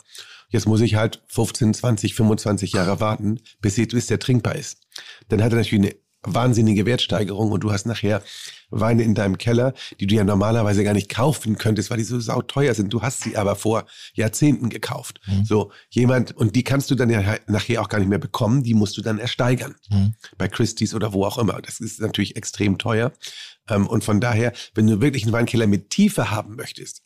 [0.48, 4.86] Jetzt muss ich halt 15, 20, 25 Jahre warten, bis, bis der trinkbar ist.
[5.28, 8.22] Dann hat er natürlich eine wahnsinnige Wertsteigerung und du hast nachher
[8.70, 12.20] Weine in deinem Keller, die du ja normalerweise gar nicht kaufen könntest, weil die so
[12.20, 12.92] sauteuer sind.
[12.92, 15.20] Du hast sie aber vor Jahrzehnten gekauft.
[15.26, 15.44] Mhm.
[15.44, 18.74] So jemand, und die kannst du dann ja nachher auch gar nicht mehr bekommen, die
[18.74, 19.74] musst du dann ersteigern.
[19.90, 20.14] Mhm.
[20.38, 21.60] Bei Christie's oder wo auch immer.
[21.60, 23.12] Das ist natürlich extrem teuer.
[23.68, 27.02] Ähm, Und von daher, wenn du wirklich einen Weinkeller mit Tiefe haben möchtest,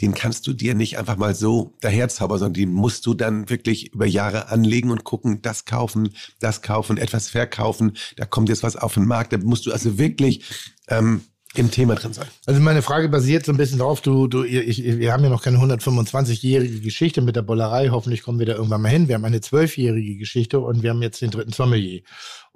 [0.00, 3.92] den kannst du dir nicht einfach mal so daherzaubern, sondern den musst du dann wirklich
[3.92, 8.76] über Jahre anlegen und gucken, das kaufen, das kaufen, etwas verkaufen, da kommt jetzt was
[8.76, 10.44] auf den Markt, da musst du also wirklich
[10.88, 11.22] ähm,
[11.54, 12.26] im Thema drin sein.
[12.46, 15.42] Also meine Frage basiert so ein bisschen darauf, du, du, ich, wir haben ja noch
[15.42, 19.06] keine 125-jährige Geschichte mit der Bollerei, hoffentlich kommen wir da irgendwann mal hin.
[19.06, 22.02] Wir haben eine zwölfjährige Geschichte und wir haben jetzt den dritten Sommelier.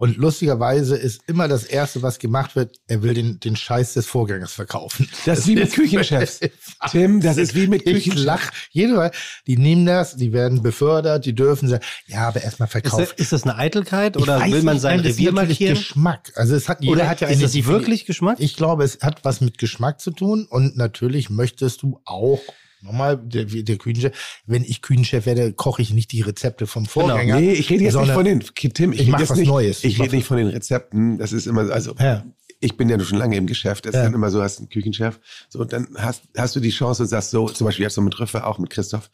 [0.01, 4.07] Und lustigerweise ist immer das Erste, was gemacht wird, er will den, den Scheiß des
[4.07, 5.09] Vorgängers verkaufen.
[5.26, 6.38] Das ist wie mit Küchenchefs.
[6.92, 8.24] Tim, das ist wie mit Ich Küchenchefs.
[8.24, 8.51] lach.
[8.70, 9.11] Jede Mal,
[9.49, 13.12] die nehmen das, die werden befördert, die dürfen sagen, ja, aber erstmal Ist, das- verkaufen.
[13.16, 15.74] ist das eine Eitelkeit Ich oder will man sein das Revier markieren?
[15.74, 16.30] Geschmack.
[16.36, 18.36] Also es hat, jeder Oder hat ja ist das Defini- wirklich Geschmack?
[18.38, 22.38] Ich glaube, es hat was mit Geschmack zu tun und natürlich möchtest du auch
[22.83, 24.12] Nochmal, der, der Küchenchef,
[24.47, 27.41] wenn ich Küchenchef werde, koche ich nicht die Rezepte vom Vorgänger.
[27.41, 29.49] Nee, ich rede jetzt nicht von den, Tim, ich, ich rede mach jetzt was nicht,
[29.49, 29.85] Neues.
[29.85, 31.18] Ich Ich rede nicht von den Rezepten.
[31.18, 32.24] Das ist immer, also, Ja.
[32.61, 33.87] ich bin ja schon lange im Geschäft.
[33.87, 34.01] Das Ja.
[34.03, 35.18] ist dann immer so, hast einen Küchenchef.
[35.49, 38.01] So, und dann hast, hast du die Chance und sagst so, zum Beispiel jetzt so
[38.01, 39.11] mit Rüffe, auch mit Christoph.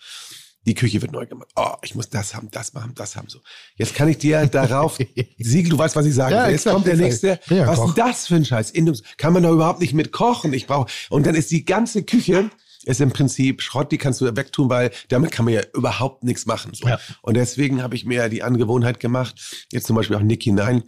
[0.66, 1.48] Die Küche wird neu gemacht.
[1.56, 3.38] Oh, ich muss das haben, das machen, das haben, so.
[3.76, 4.96] Jetzt kann ich dir darauf,
[5.38, 6.48] Siegel, du weißt, was ich sagen Ja.
[6.48, 7.38] Jetzt kommt der nächste.
[7.50, 8.72] Ja was ist das für ein Scheiß?
[9.18, 10.54] Kann man da überhaupt nicht mit kochen?
[10.54, 12.48] Ich brauche, und dann ist die ganze Küche,
[12.86, 16.46] ist im Prinzip Schrott, die kannst du wegtun, weil damit kann man ja überhaupt nichts
[16.46, 16.72] machen.
[16.74, 16.86] So.
[16.88, 16.98] Ja.
[17.22, 20.82] Und deswegen habe ich mir die Angewohnheit gemacht, jetzt zum Beispiel auch Nick hinein,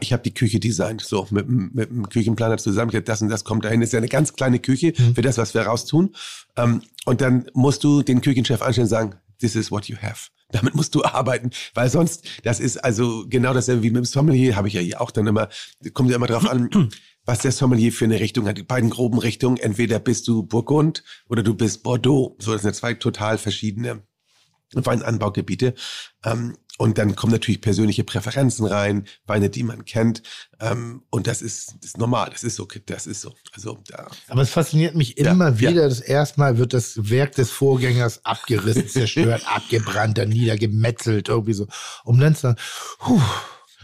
[0.00, 3.44] ich habe die Küche designt, so mit, dem- mit dem Küchenplaner zusammen, das und das
[3.44, 6.14] kommt dahin, ist ja eine ganz kleine Küche für das, was wir raustun.
[6.56, 10.28] Ähm, und dann musst du den Küchenchef anstellen und sagen, this is what you have.
[10.52, 14.56] Damit musst du arbeiten, weil sonst, das ist also genau dasselbe wie mit dem Sommelier,
[14.56, 15.48] habe ich ja hier auch dann immer,
[15.94, 16.68] kommt ja immer drauf an,
[17.24, 18.58] was der Sommelier für eine Richtung hat.
[18.58, 22.36] Die beiden groben Richtungen, entweder bist du Burgund oder du bist Bordeaux.
[22.40, 24.02] So, das sind zwei total verschiedene
[24.74, 25.74] Weinanbaugebiete.
[26.24, 30.22] Ähm, und dann kommen natürlich persönliche Präferenzen rein, Weine, die man kennt.
[30.60, 33.34] Ähm, und das ist, das ist normal, das ist so, das ist so.
[33.52, 35.60] Also da, Aber es fasziniert mich Ja, immer ja.
[35.60, 35.88] wieder.
[35.88, 41.66] Das erste Mal wird das Werk des Vorgängers abgerissen, zerstört, abgebrannt, dann niedergemetzelt, irgendwie so.
[42.04, 42.58] Um dann zu sagen,
[42.98, 43.20] puh,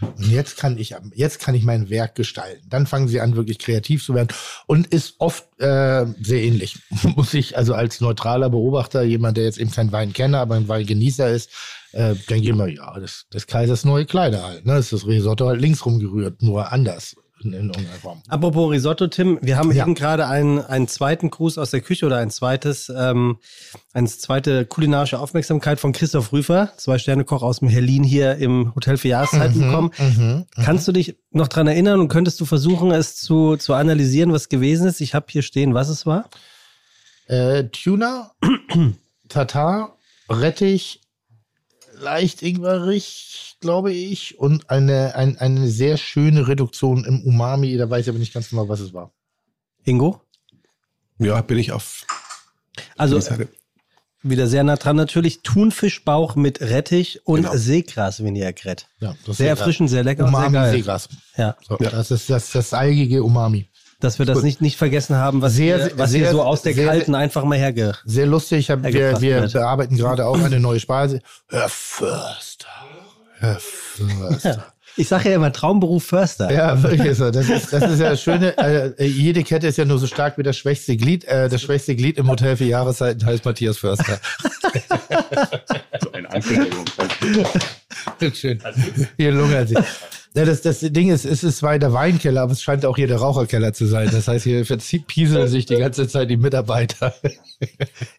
[0.01, 2.67] und jetzt kann ich, jetzt kann ich mein Werk gestalten.
[2.69, 4.29] Dann fangen sie an, wirklich kreativ zu werden
[4.67, 6.79] und ist oft äh, sehr ähnlich.
[7.15, 11.29] Muss ich also als neutraler Beobachter, jemand, der jetzt eben kein Weinkenner, aber ein Weingenießer
[11.29, 11.51] ist,
[11.93, 14.65] äh, denke ich immer, ja, das, das Kaisers neue Kleider halt.
[14.65, 14.75] Ne?
[14.75, 18.21] Das ist das Risotto halt links rumgerührt, nur anders in, in irgendeiner Form.
[18.27, 19.83] Apropos Risotto, Tim, wir haben Ja.
[19.83, 23.37] eben gerade einen, einen zweiten Gruß aus der Küche oder ein zweites, ähm,
[23.93, 28.73] eine zweite kulinarische Aufmerksamkeit von Christoph Rüfer, zwei Sterne Koch aus dem Herlin hier im
[28.75, 29.91] Hotel für Jahreszeiten bekommen.
[29.99, 30.45] Mhm.
[30.63, 34.49] Kannst du dich noch dran erinnern und könntest du versuchen, es zu, zu analysieren, was
[34.49, 35.01] gewesen ist?
[35.01, 36.29] Ich habe hier stehen, was es war.
[37.27, 38.31] Äh, Tuna,
[39.29, 39.97] Tatar,
[40.29, 41.01] Rettich,
[41.99, 47.77] leicht ingwerig, glaube ich, und eine, ein, eine sehr schöne Reduktion im Umami.
[47.77, 49.11] Da weiß ich aber nicht ganz genau, was es war.
[49.83, 50.21] Ingo?
[51.19, 52.05] ja, bin ich auf
[52.97, 53.19] Also
[54.23, 55.41] wieder sehr nah dran natürlich.
[55.41, 57.55] Thunfischbauch mit Rettich und Genau.
[57.55, 58.85] Seegras Vinaigrette.
[58.99, 60.71] Ja, das Sehr erfrischend, sehr lecker und sehr Umami geil.
[60.73, 61.09] Seegras.
[61.37, 61.89] Ja, So, Ja.
[61.91, 63.67] Das ist das, das algige Umami.
[63.99, 66.61] Dass wir das nicht, nicht vergessen haben, was, Sehr, wir, was sehr, wir so aus
[66.61, 67.95] der sehr, kalten einfach mal herge...
[68.05, 68.59] Sehr lustig.
[68.59, 69.53] Ich hab, wir, wir wird.
[69.53, 71.21] bearbeiten gerade auch eine neue Speise.
[71.49, 72.67] Herr Förster.
[73.39, 74.65] Herr Förster.
[74.99, 76.51] Ich sage ja immer Traumberuf Förster.
[76.51, 77.29] Ja, wirklich so.
[77.29, 78.57] Das ist, das ist ja das Schöne.
[78.57, 81.23] Äh, jede Kette ist ja nur so stark wie das schwächste Glied.
[81.25, 84.19] Äh, das schwächste Glied im Hotel für Jahreszeiten heißt Matthias Förster.
[86.01, 86.85] So eine Ankündigung.
[88.33, 88.61] Schön.
[89.17, 89.77] Hier lungert sie.
[90.35, 93.07] Ja, das, das Ding ist, es ist zwar der Weinkeller, aber es scheint auch hier
[93.07, 94.09] der Raucherkeller zu sein.
[94.11, 97.13] Das heißt, hier verpieseln sich die ganze Zeit die Mitarbeiter.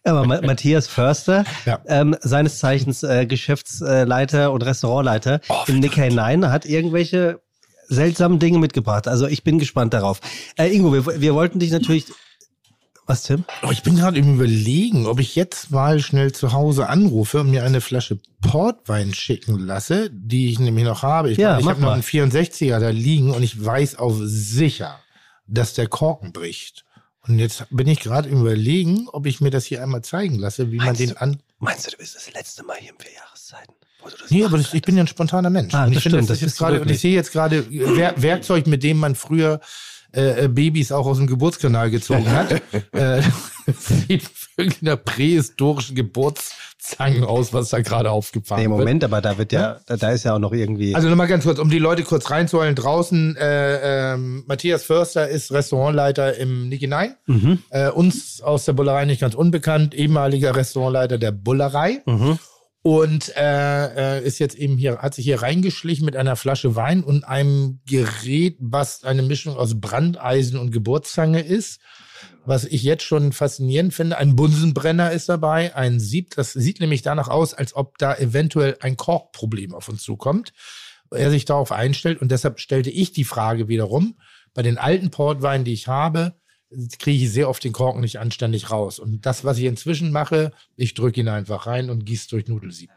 [0.03, 1.79] Aber Ma Matthias Förster, Ja.
[1.87, 7.39] ähm, seines Zeichens äh, Geschäftsleiter und Restaurantleiter Oh, im Nick hinein, hat irgendwelche
[7.87, 9.07] seltsamen Dinge mitgebracht.
[9.07, 10.19] Also ich bin gespannt darauf.
[10.57, 12.05] Äh, Ingo, wir, wir wollten dich natürlich.
[13.09, 13.43] Was, Tim?
[13.63, 17.49] Oh, ich bin gerade im Überlegen, ob ich jetzt mal schnell zu Hause anrufe und
[17.49, 21.31] mir eine Flasche Portwein schicken lasse, die ich nämlich noch habe.
[21.31, 24.99] Ich, Ja, meine, ich habe noch einen 64er da liegen und ich weiß auf sicher,
[25.47, 26.85] dass der Korken bricht.
[27.27, 30.71] Und jetzt bin ich gerade im Überlegen, ob ich mir das hier einmal zeigen lasse,
[30.71, 31.39] wie man Meinst den du- an.
[31.57, 33.73] Meinst du, du bist das letzte Mal hier im Vierjahreszeiten?
[34.29, 35.73] Nee, aber das, ich bin ja ein spontaner Mensch.
[35.73, 37.65] Ah, und ich das finde, stimmt, das das ist gerade, und ich sehe jetzt gerade
[37.69, 39.59] Wer Werkzeug, mit dem man früher
[40.13, 42.51] äh, äh, Babys auch aus dem Geburtskanal gezogen hat.
[42.93, 43.21] äh,
[43.77, 48.79] sieht wirklich nach prähistorischen Geburtszangen aus, was da gerade aufgefahren Nee, wird.
[48.79, 50.95] Moment, aber da wird ja, da, da ist ja auch noch irgendwie.
[50.95, 52.75] Also nochmal ganz kurz, um die Leute kurz reinzuholen.
[52.75, 57.15] Draußen, äh, ähm, Matthias Förster ist Restaurantleiter im Nicky Nine.
[57.27, 57.59] mhm.
[57.69, 62.01] Äh, uns aus der Bullerei nicht ganz unbekannt, ehemaliger Restaurantleiter der Bullerei.
[62.05, 62.39] Mhm.
[62.81, 67.03] Und äh, äh, ist jetzt eben hier, hat sich hier reingeschlichen mit einer Flasche Wein
[67.03, 71.81] und einem Gerät, was eine Mischung aus Brandeisen und Geburtszange ist.
[72.45, 76.35] Was ich jetzt schon faszinierend finde, ein Bunsenbrenner ist dabei, ein Sieb.
[76.35, 80.53] Das sieht nämlich danach aus, als ob da eventuell ein Korkproblem auf uns zukommt.
[81.11, 84.17] Er sich darauf einstellt und deshalb stellte ich die Frage wiederum,
[84.53, 86.38] bei den alten Portweinen, die ich habe,
[86.99, 88.99] kriege ich sehr oft den Korken nicht anständig raus.
[88.99, 92.91] Und das, was ich inzwischen mache, ich drücke ihn einfach rein und gieße durch Nudelsieb.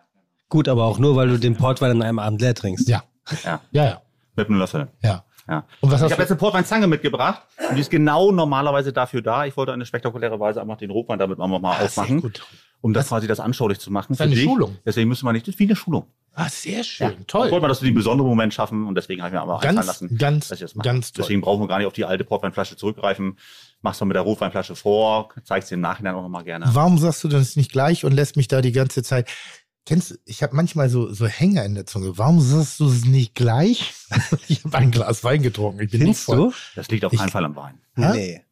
[0.49, 2.89] Gut, aber auch nur, weil du den Portwein an einem Abend leer trinkst.
[2.89, 3.05] Ja.
[3.44, 3.61] Ja.
[3.70, 4.03] Ja, ja.
[4.36, 4.89] Mit einem Löffel.
[5.03, 5.24] Ja.
[5.49, 5.65] Ja.
[5.81, 9.23] Und was Ich hast habe jetzt eine Portweinzange mitgebracht und die ist genau normalerweise dafür
[9.23, 9.44] da.
[9.44, 12.47] Ich wollte eine spektakuläre Weise einfach den Rotwein damit auch mal Ah, aufmachen, sehr gut.
[12.82, 14.09] Um das quasi das anschaulich zu machen.
[14.10, 14.44] Das ist eine dich.
[14.44, 14.76] Schulung.
[14.84, 16.04] Deswegen müssen wir nicht, das ist wie eine Schulung.
[16.34, 17.09] Ah, sehr schön.
[17.10, 17.14] Ja.
[17.26, 17.46] Toll.
[17.46, 19.54] Ich wollte mal, dass wir den besonderen Moment schaffen und deswegen habe ich mir aber
[19.56, 20.86] einfallen Ganz, lassen, ganz, dass ich das mache.
[20.88, 21.22] ganz toll.
[21.24, 23.38] Deswegen brauchen wir gar nicht auf die alte Portweinflasche zurückgreifen.
[23.82, 26.66] Machst du mit der Rotweinflasche vor, zeigst dir im Nachhinein auch nochmal gerne.
[26.72, 29.28] Warum sagst du das nicht gleich und lässt mich da die ganze Zeit?
[29.84, 32.16] Kennst du, ich habe manchmal so, so Hänger in der Zunge.
[32.16, 33.92] Warum sagst du es nicht gleich?
[34.48, 35.80] ich habe ein Glas Wein getrunken.
[35.82, 36.36] Ich bin nicht Findest voll.
[36.36, 36.52] du?
[36.76, 37.74] Das liegt auf Ich- keinen Fall am Wein.
[37.96, 38.12] Hä?
[38.12, 38.44] Nee.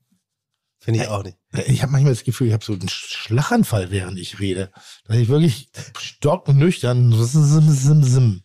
[0.82, 1.36] Finde ich auch nicht.
[1.66, 4.70] Ich habe manchmal das Gefühl, ich habe so einen Schlaganfall, während ich rede.
[5.06, 7.12] Dass ich wirklich stocknüchtern.
[7.12, 8.42] Sim, sim, sim.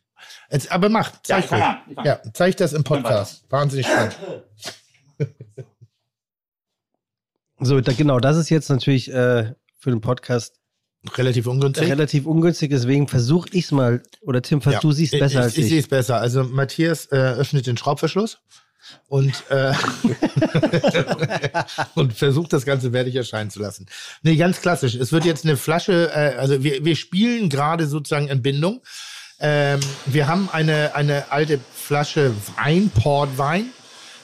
[0.51, 3.45] Jetzt, aber mach, zeig an, ich Ja, zeig das im Podcast.
[3.49, 4.17] Wahnsinnig spannend.
[7.59, 10.59] So, da, genau, das ist jetzt natürlich äh, für den Podcast
[11.15, 11.87] Relativ ungünstig.
[11.89, 14.01] relativ ungünstig, deswegen versuche ich es mal.
[14.21, 14.79] Oder Tim, Ja.
[14.79, 15.63] du siehst besser ich, als ich.
[15.65, 15.69] ich.
[15.69, 16.17] sehe es besser.
[16.17, 18.39] Also Matthias äh, öffnet den Schraubverschluss
[19.07, 19.73] und, äh,
[21.95, 23.87] und versucht das Ganze wertig erscheinen zu lassen.
[24.23, 24.95] Nee, ganz klassisch.
[24.95, 28.81] Es wird jetzt eine Flasche, äh, also wir, wir spielen gerade sozusagen Entbindung.
[29.39, 33.67] Ähm, wir haben eine, eine alte Flasche Wein, Portwein.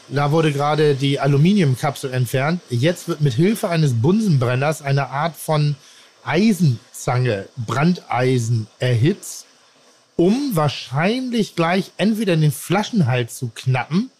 [0.10, 2.62] Da wurde gerade die Aluminiumkapsel entfernt.
[2.70, 5.76] Jetzt wird mit Hilfe eines Bunsenbrenners eine Art von
[6.24, 9.46] Eisenzange, Brandeisen erhitzt
[10.22, 14.12] um wahrscheinlich gleich entweder den Flaschenhals zu knappen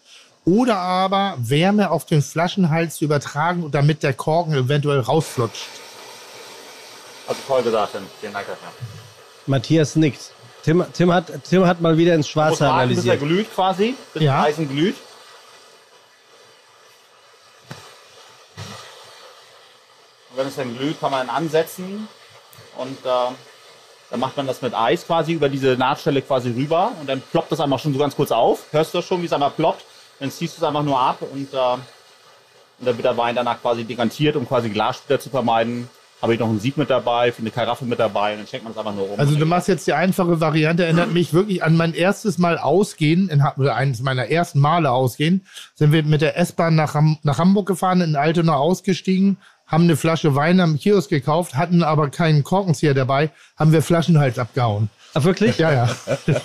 [0.44, 5.66] oder aber Wärme auf den Flaschenhals zu übertragen, damit der Korken eventuell rausflutscht.
[7.28, 8.02] Also toll gesagt, Tim.
[8.20, 8.68] Vielen Dank dafür.
[9.46, 10.20] Matthias nickt.
[10.64, 13.20] Tim, Tim, hat, Tim hat mal wieder ins Schwarze warten, bis er analysiert.
[13.20, 14.38] glüht quasi, bis Ja.
[14.38, 14.96] das Eisen glüht.
[20.30, 22.08] Und wenn es dann glüht, kann man ansetzen
[22.76, 23.08] und äh,
[24.10, 27.52] dann macht man das mit Eis quasi über diese Nahtstelle quasi rüber und dann ploppt
[27.52, 28.64] das einfach schon so ganz kurz auf.
[28.72, 29.84] Hörst du das schon, wie es einmal ploppt?
[30.18, 33.60] Dann ziehst du es einfach nur ab und, äh, und dann wird der Wein danach
[33.60, 35.88] quasi dekantiert, um quasi Glassplitter zu vermeiden.
[36.20, 38.72] Habe ich noch ein Sieb mit dabei, eine Karaffe mit dabei und dann schenkt man
[38.72, 39.18] es einfach nur rum.
[39.18, 43.28] Also du machst jetzt die einfache Variante, erinnert mich wirklich an mein erstes Mal ausgehen,
[43.28, 45.44] in, oder eines meiner ersten Male ausgehen,
[45.74, 49.96] sind wir mit der S-Bahn nach, Ham nach Hamburg gefahren, in Altona ausgestiegen, haben eine
[49.96, 54.90] Flasche Wein am Kiosk gekauft, hatten aber keinen Korkenzieher dabei, haben wir Flaschenhals abgehauen.
[55.14, 55.58] Ach, wirklich?
[55.58, 55.88] Ja, ja.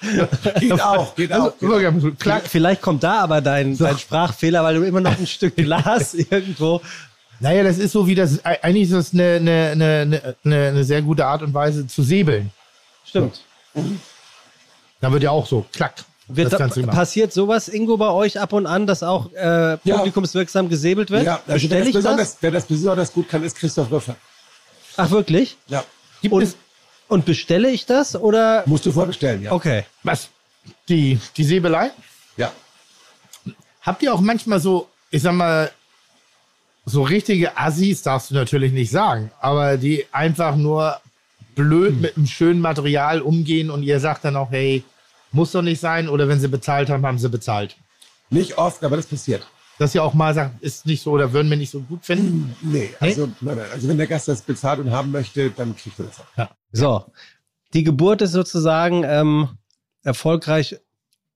[0.60, 1.60] Geht auch, geht Also, auch.
[1.60, 5.56] wirklich, klar, Vielleicht kommt da aber dein, dein Sprachfehler, weil du immer noch ein Stück
[5.56, 6.80] Glas irgendwo.
[7.40, 11.02] Naja, das ist so wie das, eigentlich ist das eine, eine, eine, eine, eine sehr
[11.02, 12.50] gute Art und Weise zu säbeln.
[13.04, 13.40] Stimmt.
[15.00, 16.04] Da wird ja auch so, klack.
[16.28, 19.96] Wird das da, passiert sowas, Ingo, bei euch ab und an, dass auch äh, Ja.
[19.96, 21.24] publikumswirksam gesäbelt wird?
[21.24, 22.02] Ja, also wer Bestelle das, ich das?
[22.04, 24.14] besonders, wer das besonders gut kann, ist Christoph Röffer.
[24.96, 25.56] Ach, wirklich?
[25.66, 25.82] Ja.
[26.22, 26.56] Gibt Und, es,
[27.10, 28.62] und bestelle ich das oder?
[28.66, 29.52] Musst du vorbestellen, ja.
[29.52, 29.84] Okay.
[30.02, 30.28] was?
[30.88, 31.90] Die, die Säbelei?
[32.36, 32.52] Ja.
[33.82, 35.70] Habt ihr auch manchmal so, ich sag mal,
[36.84, 41.00] so richtige Assis darfst du natürlich nicht sagen, aber die einfach nur
[41.54, 44.84] blöd mit einem schönen Material umgehen und ihr sagt dann auch, hey,
[45.32, 46.08] Muss doch nicht sein.
[46.08, 47.76] Oder wenn sie bezahlt haben, haben sie bezahlt.
[48.30, 49.46] Nicht oft, aber das passiert.
[49.80, 52.54] Dass ihr auch mal sagt, ist nicht so oder würden wir nicht so gut finden.
[52.60, 55.98] Nee, also, nein, nein, also wenn der Gast das bezahlt und haben möchte, dann kriegt
[55.98, 56.48] er das auch.
[56.70, 57.04] So,
[57.72, 59.48] die Geburt ist sozusagen ähm,
[60.02, 60.78] erfolgreich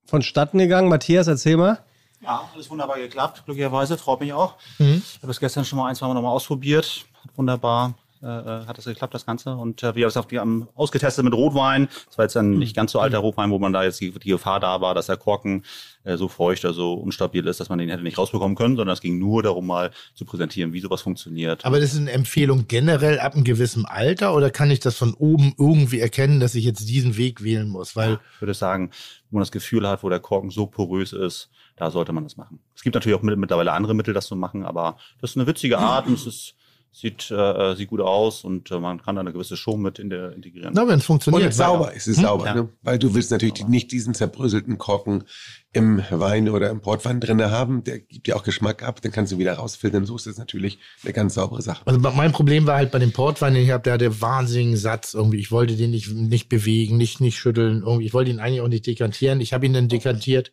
[0.04, 0.90] vonstatten gegangen.
[0.90, 1.82] Matthias, erzähl mal.
[2.20, 4.56] Ja, alles wunderbar geklappt, glücklicherweise, freut mich auch.
[4.78, 5.02] Mhm.
[5.02, 7.06] Ich habe es gestern schon mal ein, zwei Mal nochmal ausprobiert.
[7.22, 9.54] Hat wunderbar, äh, äh, hat das geklappt, das Ganze.
[9.54, 11.88] Und äh, wir haben es auch haben ausgetestet mit Rotwein.
[12.06, 14.30] Das war jetzt ein nicht ganz so alter Rotwein, wo man da jetzt die, die
[14.30, 15.62] Gefahr da war, dass der Korken
[16.04, 19.02] äh, so feucht, also unstabil ist, dass man den hätte nicht rausbekommen können, sondern es
[19.02, 21.66] ging nur darum, mal zu präsentieren, wie sowas funktioniert.
[21.66, 25.12] Aber das ist eine Empfehlung generell ab einem gewissen Alter oder kann ich das von
[25.14, 27.94] oben irgendwie erkennen, dass ich jetzt diesen Weg wählen muss?
[27.94, 28.90] Weil ich würde sagen,
[29.30, 32.36] wo man das Gefühl hat, wo der Korken so porös ist, da sollte man das
[32.36, 32.60] machen.
[32.74, 35.46] Es gibt natürlich auch mit, mittlerweile andere Mittel, das zu machen, aber das ist eine
[35.46, 36.54] witzige Art und es ist,
[36.96, 40.10] sieht, äh, sieht gut aus und äh, man kann da eine gewisse Show mit in
[40.10, 40.72] der integrieren.
[40.74, 41.44] Na, wenn es funktioniert.
[41.46, 42.22] Und sauber, es ist Hm?
[42.24, 42.54] sauber, Ja.
[42.54, 42.68] ne?
[42.82, 45.24] weil du willst natürlich die- nicht diesen zerbröselten Korken
[45.72, 47.82] im Wein oder im Portwein drinne haben.
[47.82, 50.06] Der gibt dir auch Geschmack ab, den kannst du wieder rausfiltern.
[50.06, 51.82] So ist es natürlich eine ganz saubere Sache.
[51.84, 55.14] Also mein Problem war halt bei dem Portwein, den ich habe, der hatte wahnsinnigen Satz
[55.14, 55.38] irgendwie.
[55.40, 57.82] Ich wollte den nicht, nicht bewegen, nicht, nicht schütteln.
[57.84, 58.06] Irgendwie.
[58.06, 59.40] Ich wollte ihn eigentlich auch nicht dekantieren.
[59.40, 60.52] Ich habe ihn dann dekantiert.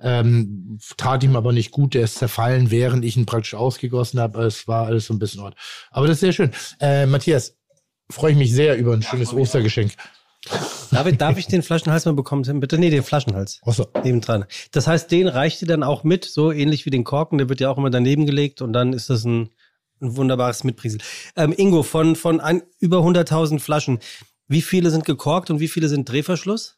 [0.00, 4.44] Ähm, tat ihm aber nicht gut, der ist zerfallen, während ich ihn praktisch ausgegossen habe.
[4.44, 5.56] Es war alles so ein bisschen Ort.
[5.90, 6.52] Aber das ist sehr schön.
[6.80, 7.56] Äh, Matthias,
[8.10, 9.92] freue ich mich sehr über ein schönes Ostergeschenk.
[10.90, 12.60] Darf ich, darf ich den Flaschenhals mal bekommen, Tim?
[12.60, 12.78] Bitte?
[12.78, 13.60] Nee, den Flaschenhals.
[13.64, 13.86] Achso.
[14.02, 14.44] Nebendran.
[14.72, 17.60] Das heißt, den reicht dir dann auch mit, so ähnlich wie den Korken, der wird
[17.60, 19.50] ja auch immer daneben gelegt und dann ist das ein,
[20.00, 21.00] ein wunderbares Mitbringsel.
[21.36, 23.98] Ähm, Ingo, von, von ein, über 100.000 Flaschen,
[24.46, 26.76] wie viele sind gekorkt und wie viele sind Drehverschluss?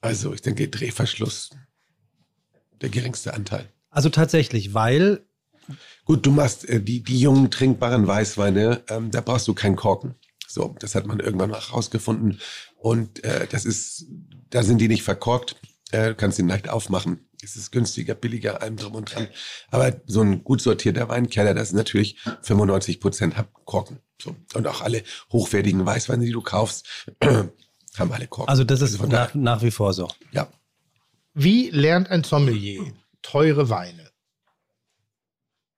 [0.00, 1.50] Also ich denke, Drehverschluss,
[2.80, 3.68] der geringste Anteil.
[3.90, 5.24] Also tatsächlich, weil
[6.04, 10.14] Gut, du machst äh, die, die jungen trinkbaren Weißweine, ähm, da brauchst du keinen Korken.
[10.46, 12.40] So, das hat man irgendwann mal rausgefunden.
[12.76, 14.06] Und äh, das ist,
[14.50, 15.56] da sind die nicht verkorkt.
[15.92, 17.28] Äh, du kannst ihn leicht aufmachen.
[17.42, 19.28] Es ist günstiger, billiger, allem drum und dran.
[19.70, 24.00] Aber so ein gut sortierter Weinkeller, das ist natürlich 95 Prozent Korken.
[24.20, 24.34] So.
[24.54, 27.06] Und auch alle hochwertigen Weißweine, die du kaufst,
[27.98, 28.48] haben alle Korken.
[28.50, 30.08] Also das ist von nach, nach wie vor so.
[30.32, 30.48] Ja.
[31.34, 32.82] Wie lernt ein Sommelier
[33.22, 34.10] teure Weine?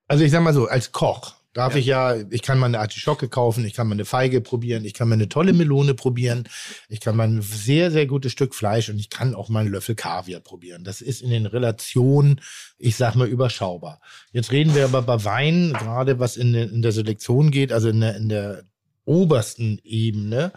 [0.09, 3.28] Also ich sag mal so, als Koch darf ich ja, ich kann mal eine Artischocke
[3.28, 6.48] kaufen, ich kann mal eine Feige probieren, ich kann mal eine tolle Melone probieren,
[6.89, 9.70] ich kann mal ein sehr, sehr gutes Stück Fleisch und ich kann auch mal einen
[9.72, 10.82] Löffel Kaviar probieren.
[10.82, 12.40] Das ist in den Relationen,
[12.78, 14.01] ich sag mal, überschaubar.
[14.32, 17.89] Jetzt reden wir aber bei Wein, gerade was in, der- in der Selektion geht, also
[17.90, 18.64] in der, in der
[19.05, 20.52] obersten Ebene,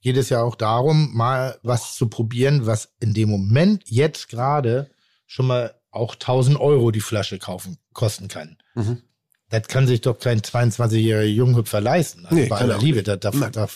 [0.00, 4.90] geht es ja auch darum, mal was zu probieren, was in dem Moment jetzt gerade
[5.26, 8.56] schon mal auch 1000 Euro die Flasche kaufen, kosten kann.
[8.74, 9.02] Mhm.
[9.48, 12.24] Das kann sich doch kein 22-jähriger Junghüpfer leisten.
[12.24, 13.02] Also Nee, bei aller er Liebe.
[13.02, 13.68] Da, da, da,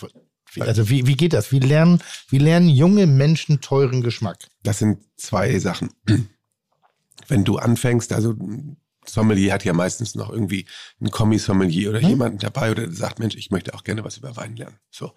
[0.52, 1.50] wie, also wie, wie geht das?
[1.50, 4.38] Wie lernen, wie lernen junge Menschen teuren Geschmack?
[4.62, 5.90] Das sind zwei Sachen.
[7.28, 8.34] Wenn du anfängst, also
[9.04, 10.66] Sommelier hat ja meistens noch irgendwie
[11.00, 14.36] einen Kommi-Sommelier oder jemanden dabei oder der sagt, Mensch, ich möchte auch gerne was über
[14.36, 14.78] Wein lernen.
[14.90, 15.12] So.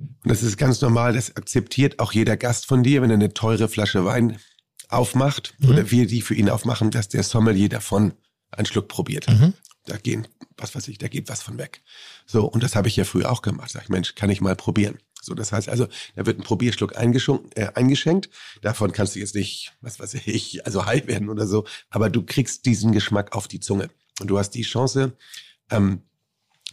[0.00, 3.34] Und das ist ganz normal, das akzeptiert auch jeder Gast von dir, wenn er eine
[3.34, 4.38] teure Flasche Wein
[4.88, 8.12] aufmacht oder wir die für ihn aufmachen, dass der Sommelier davon
[8.50, 9.26] einen Schluck probiert.
[9.86, 11.82] Da gehen, was weiß ich, da geht was von weg.
[12.26, 13.70] So, und das habe ich ja früher auch gemacht.
[13.70, 14.98] Sag ich, Mensch, kann ich mal probieren.
[15.22, 15.86] So, das heißt also,
[16.16, 18.30] da wird ein Probierschluck eingeschenkt, äh, eingeschenkt.
[18.62, 21.66] Davon kannst du jetzt nicht, was weiß ich, also high werden oder so.
[21.90, 23.90] Aber du kriegst diesen Geschmack auf die Zunge.
[24.20, 25.16] Und du hast die Chance,
[25.70, 26.02] ähm,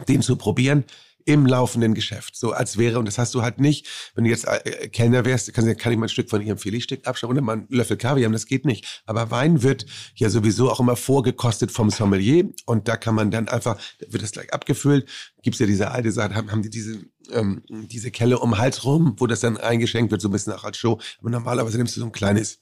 [0.07, 0.85] den zu probieren
[1.27, 2.37] im laufenden Geschäft.
[2.37, 3.85] So als wäre, und das hast du halt nicht,
[4.15, 7.05] wenn du jetzt äh, Kellner wärst, kann, kann ich mal ein Stück von ihrem Filetstück
[7.05, 9.03] abschauen oder mal einen Löffel Kaviar haben, das geht nicht.
[9.05, 9.85] Aber Wein wird
[10.15, 13.77] ja sowieso auch immer vorgekostet vom Sommelier und da kann man dann einfach,
[14.07, 15.09] wird das gleich abgefüllt,
[15.43, 16.99] gibt's ja diese alte Sache, haben, haben die diese,
[17.31, 20.53] ähm, diese Kelle um den Hals rum, wo das dann eingeschenkt wird, so ein bisschen
[20.53, 20.97] auch als Show.
[21.19, 22.59] Aber normalerweise nimmst du so ein kleines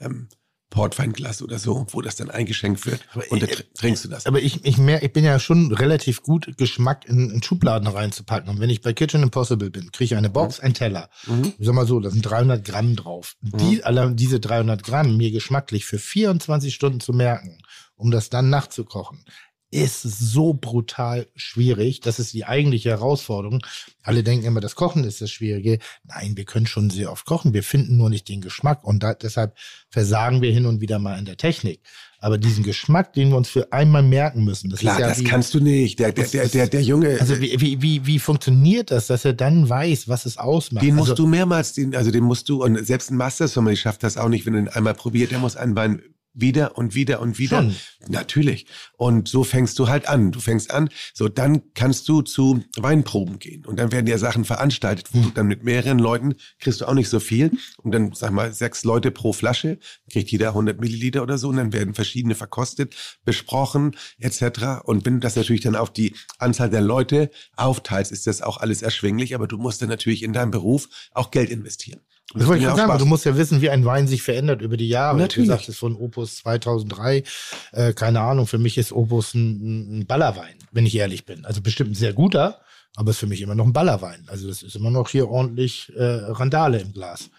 [0.00, 0.28] ähm,
[0.72, 3.00] Portweinglas oder so, wo das dann eingeschenkt wird
[3.30, 4.24] und da tr- trinkst du das.
[4.26, 8.48] Aber ich, ich, mer ich bin ja schon relativ gut, Geschmack in, in Schubladen reinzupacken.
[8.48, 11.10] Und wenn ich bei Kitchen Impossible bin, kriege ich eine Box, einen Teller.
[11.26, 11.52] Mhm.
[11.58, 13.34] Ich sag mal so, da sind 300 Gramm drauf.
[13.42, 17.58] Die, allein diese 300 Gramm mir geschmacklich für 24 Stunden zu merken,
[17.94, 19.24] um das dann nachzukochen,
[19.72, 22.00] ist so brutal schwierig.
[22.00, 23.64] Das ist die eigentliche Herausforderung.
[24.02, 25.78] Alle denken immer, das Kochen ist das Schwierige.
[26.04, 27.54] Nein, wir können schon sehr oft kochen.
[27.54, 28.84] Wir finden nur nicht den Geschmack.
[28.84, 29.56] Und da, deshalb
[29.88, 31.80] versagen wir hin und wieder mal in der Technik.
[32.18, 35.20] Aber diesen Geschmack, den wir uns für einmal merken müssen, das Klar, ist ja das
[35.20, 35.98] wie, kannst du nicht.
[35.98, 39.32] Der, der, der, der, der Junge, Also wie, wie, wie, wie funktioniert das, dass er
[39.32, 40.84] dann weiß, was es ausmacht?
[40.84, 43.76] Den musst also, du mehrmals, den, also den musst du, und selbst ein Master Sommelier
[43.76, 46.02] schafft das auch nicht, wenn er ihn einmal probiert, der muss einen Wein
[46.34, 47.62] wieder und wieder und wieder.
[47.62, 47.76] Schon.
[48.08, 48.66] Natürlich.
[48.96, 50.32] Und so fängst du halt an.
[50.32, 53.64] Du fängst an, so dann kannst du zu Weinproben gehen.
[53.66, 56.94] Und dann werden ja Sachen veranstaltet, wo du dann mit mehreren Leuten kriegst du auch
[56.94, 57.52] nicht so viel.
[57.82, 59.78] Und dann, sag mal, sechs Leute pro Flasche,
[60.10, 61.48] kriegt jeder 100 Milliliter oder so.
[61.48, 62.94] Und dann werden verschiedene verkostet,
[63.24, 64.82] besprochen, etc.
[64.84, 68.56] Und wenn du das natürlich dann auf die Anzahl der Leute aufteilst, ist das auch
[68.58, 69.34] alles erschwinglich.
[69.34, 72.00] Aber du musst dann natürlich in deinem Beruf auch Geld investieren.
[72.34, 72.98] Das wollte ich gerade sagen, Spaß.
[73.00, 75.18] du musst ja wissen, wie ein Wein sich verändert über die Jahre.
[75.18, 75.48] Natürlich.
[75.48, 77.24] Du sagtest von Opus 2003,
[77.72, 81.44] äh, keine Ahnung, für mich ist Opus ein, ein Ballerwein, wenn ich ehrlich bin.
[81.44, 82.60] Also bestimmt ein sehr guter,
[82.96, 84.24] aber ist für mich immer noch ein Ballerwein.
[84.28, 87.30] Also das ist immer noch hier ordentlich äh, Randale im Glas.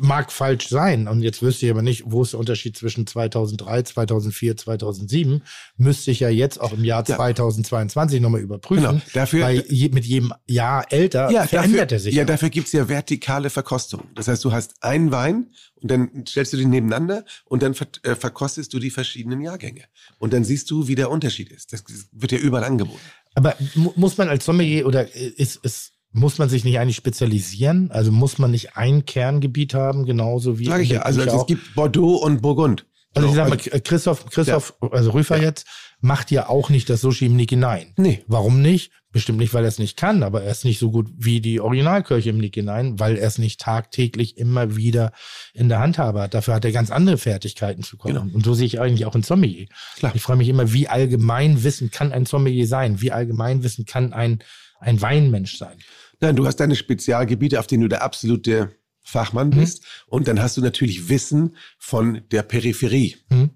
[0.00, 3.82] Mag falsch sein, und jetzt wüsste ich aber nicht, wo ist der Unterschied zwischen 2003,
[3.82, 5.42] 2004, 2007.
[5.76, 7.16] Müsste ich ja jetzt auch im Jahr Ja.
[7.16, 8.84] 2022 nochmal überprüfen.
[8.84, 9.00] Genau.
[9.12, 11.52] Dafür- weil je, mit jedem Jahr älter verändert
[11.92, 12.14] dafür, er sich.
[12.14, 12.26] Ja, auch.
[12.28, 14.04] dafür gibt's ja vertikale Verkostung.
[14.14, 15.50] Das heißt, du hast einen Wein
[15.82, 19.82] und dann stellst du die nebeneinander und dann ver äh, verkostest du die verschiedenen Jahrgänge.
[20.18, 21.72] Und dann siehst du, wie der Unterschied ist.
[21.72, 23.00] Das wird ja überall angeboten.
[23.34, 27.90] Aber mu muss man als Sommelier oder ist, ist, muss man sich nicht eigentlich spezialisieren?
[27.90, 31.02] Also muss man nicht ein Kerngebiet haben, genauso wie Sag ich ja.
[31.02, 31.46] Also, es auch?
[31.46, 32.86] gibt Bordeaux und Burgund.
[33.14, 35.66] Also ich sag mal, Christoph, Christoph, also Rüfer jetzt,
[36.00, 37.92] macht ja auch nicht das Sushi im Nick hinein.
[37.96, 38.24] Nee.
[38.26, 38.92] Warum nicht?
[39.10, 41.60] Bestimmt nicht, weil er es nicht kann, aber er ist nicht so gut wie die
[41.60, 45.12] Originalkirche im Nick hinein, weil er es nicht tagtäglich immer wieder
[45.52, 46.34] in der Handhabe hat.
[46.34, 48.14] Dafür hat er ganz andere Fertigkeiten zu kommen.
[48.14, 48.34] Genau.
[48.34, 49.66] Und so sehe ich eigentlich auch ein Sommelier.
[49.96, 50.12] Klar.
[50.14, 53.00] Ich frage mich immer, wie allgemein Wissen kann ein Sommelier sein?
[53.00, 54.40] Wie allgemein Wissen kann ein,
[54.80, 55.76] ein Weinmensch sein?
[56.24, 59.56] Nein, du hast deine Spezialgebiete, auf denen du der absolute Fachmann Mhm.
[59.60, 59.84] bist.
[60.06, 63.16] Und dann hast du natürlich Wissen von der Peripherie.
[63.28, 63.50] Mhm.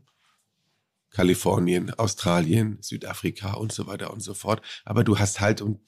[1.10, 4.60] Kalifornien, Australien, Südafrika und so weiter und so fort.
[4.84, 5.80] Aber du hast halt, und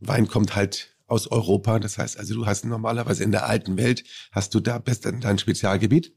[0.00, 1.78] Wein kommt halt aus Europa.
[1.78, 5.38] Das heißt also, du hast normalerweise in der alten Welt, hast du da best dein
[5.38, 6.12] Spezialgebiet.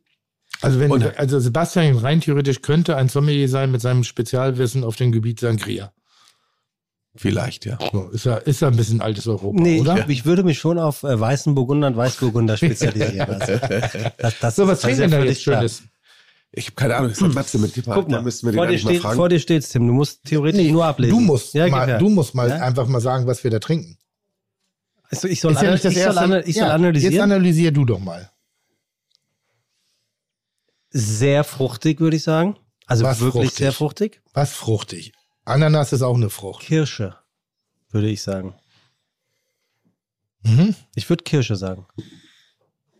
[0.61, 4.95] Also wenn, Und- also Sebastian rein theoretisch könnte ein Sommelier sein mit seinem Spezialwissen auf
[4.97, 5.93] dem Gebiet Sangria.
[7.15, 7.77] Vielleicht, ja.
[7.91, 9.97] So, ist ja, ist ja ein bisschen altes Europa, Nee, oder?
[10.09, 13.29] ich, ich würde mich schon auf äh, weißen Burgunder und Weißburgunder spezialisieren.
[13.41, 13.59] Also,
[14.17, 15.57] das, das So, was ist trinken ja denn da jetzt klar.
[15.59, 15.83] Schönes?
[16.55, 17.99] Ich habe keine Ahnung, es hat Matze mitgebracht.
[17.99, 19.15] Guck Da mal, müssten wir den vor dir, steht, fragen.
[19.15, 19.87] vor dir steht's, Tim.
[19.87, 21.15] Du musst theoretisch nur ablesen.
[21.15, 22.55] Du musst ja, mal, du musst mal Ja?
[22.57, 23.97] einfach mal sagen, was wir da trinken.
[25.09, 27.13] Also ich soll, Ist ja nicht das ich soll, erste- ana- ich soll Ja, analysieren.
[27.13, 28.31] Jetzt analysier du doch mal.
[30.89, 32.55] sehr fruchtig, würde ich sagen.
[32.85, 33.57] Also Was wirklich fruchtig?
[33.57, 34.21] sehr fruchtig.
[34.33, 35.13] Was fruchtig?
[35.45, 36.63] Ananas ist auch eine Frucht.
[36.63, 37.15] Kirsche,
[37.89, 38.55] würde ich sagen.
[40.43, 40.75] Mhm.
[40.95, 41.85] Ich würde Kirsche sagen.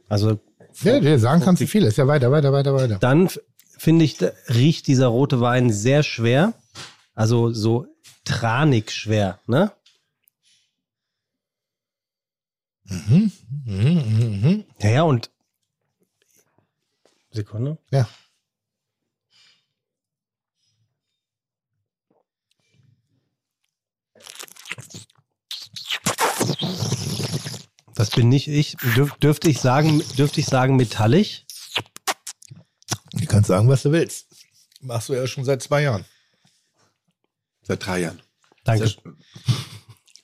[0.10, 0.40] Also
[0.82, 1.84] Ja, ja, sagen kannst du viel.
[1.84, 2.98] Ist ja weiter, weiter, weiter, weiter.
[3.00, 3.30] dann
[3.78, 4.18] finde ich,
[4.50, 6.54] riecht dieser rote Wein sehr schwer.
[7.16, 7.88] Also so
[8.26, 9.72] tranig schwer, ne?
[12.86, 13.32] Mhm.
[13.66, 14.66] Mhm, mhm, mhm.
[14.82, 15.30] Ja, ja, und
[17.32, 17.78] Sekunde.
[17.92, 18.08] Ja.
[27.96, 28.76] Das bin nicht ich.
[28.96, 31.46] Dürf, dürfte ich sagen, dürfte ich sagen metallisch?
[33.14, 34.28] Du kannst sagen, was du willst.
[34.82, 36.06] Machst du ja schon seit zwei Jahren.
[37.62, 38.22] Seit drei Jahren.
[38.64, 38.88] Danke.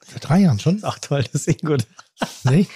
[0.06, 0.80] Seit drei Jahren schon?
[0.84, 1.86] Ach toll, das ist eh gut.
[2.44, 2.68] Nee?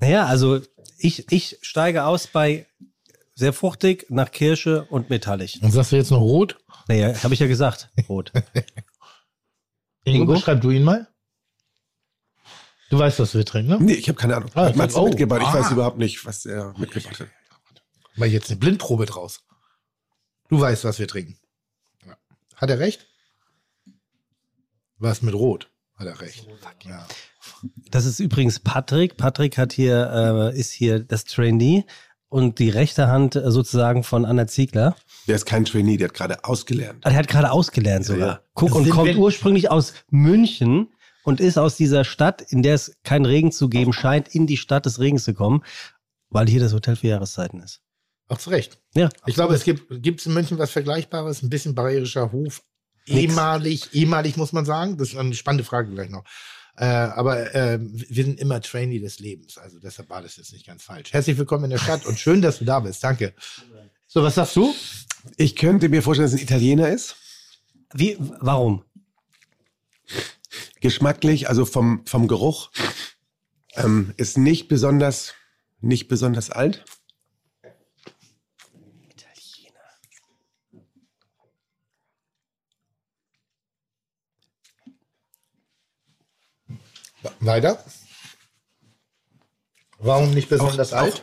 [0.00, 0.60] Naja, also
[0.98, 2.66] ich, ich steige aus bei
[3.34, 5.60] sehr fruchtig, nach Kirsche und metallisch.
[5.60, 6.58] Und sagst du jetzt noch rot?
[6.88, 7.90] Naja, habe ich ja gesagt.
[8.08, 8.32] Rot.
[10.04, 10.32] Ingo, Ingo?
[10.34, 11.08] beschreib du ihn mal.
[12.90, 13.78] Du weißt, was wir trinken, ne?
[13.80, 14.50] Nee, ich habe keine Ahnung.
[14.54, 15.42] Ah, hat Matze oh, mitgebracht.
[15.42, 15.54] Ich ah.
[15.54, 17.28] weiß überhaupt nicht, was er mitgebracht hat.
[18.16, 19.42] Mal jetzt eine Blindprobe draus.
[20.48, 21.38] Du weißt, was wir trinken.
[22.54, 23.08] Hat er recht?
[24.98, 25.70] Was mit Rot?
[25.96, 26.46] Hat er recht.
[26.84, 27.06] Ja.
[27.90, 29.16] Das ist übrigens Patrick.
[29.16, 31.84] Patrick hat hier, äh, ist hier das Trainee
[32.34, 34.96] und die rechte Hand äh, sozusagen von Anna Ziegler.
[35.28, 36.98] Der ist kein Trainee, der hat gerade ausgelernt.
[37.06, 38.28] Ah, Der hat gerade ausgelernt sogar.
[38.28, 38.40] Ja.
[38.54, 40.88] Guck, und Sind kommt wir- ursprünglich aus München
[41.22, 44.56] und ist aus dieser Stadt, in der es keinen Regen zu geben scheint, in die
[44.56, 45.62] Stadt des Regens zu kommen,
[46.28, 47.80] weil hier das Hotel für Jahreszeiten ist.
[48.28, 48.78] Ach, zu Recht.
[48.94, 52.62] Ja, Ich glaube, es gibt gibt's in München was Vergleichbares, ein bisschen bayerischer Hof.
[53.06, 53.20] Nix.
[53.20, 54.96] Ehemalig, ehemalig muss man sagen.
[54.96, 56.24] Das ist eine spannende Frage gleich noch.
[56.76, 59.58] Äh, aber äh, wir sind immer Trainee des Lebens.
[59.58, 61.12] Also deshalb war das jetzt nicht ganz falsch.
[61.12, 63.02] Herzlich willkommen in der Stadt und schön, dass du da bist.
[63.04, 63.34] Danke.
[64.08, 64.74] So, was sagst du?
[65.36, 67.16] Ich könnte mir vorstellen, dass es ein Italiener ist.
[67.92, 68.84] Wie, warum?
[70.80, 72.70] Geschmacklich, also vom, vom Geruch,
[73.76, 75.34] ähm, ist nicht besonders,
[75.80, 76.84] nicht besonders alt.
[87.40, 87.82] Weiter.
[89.98, 91.22] Warum nicht besonders alt?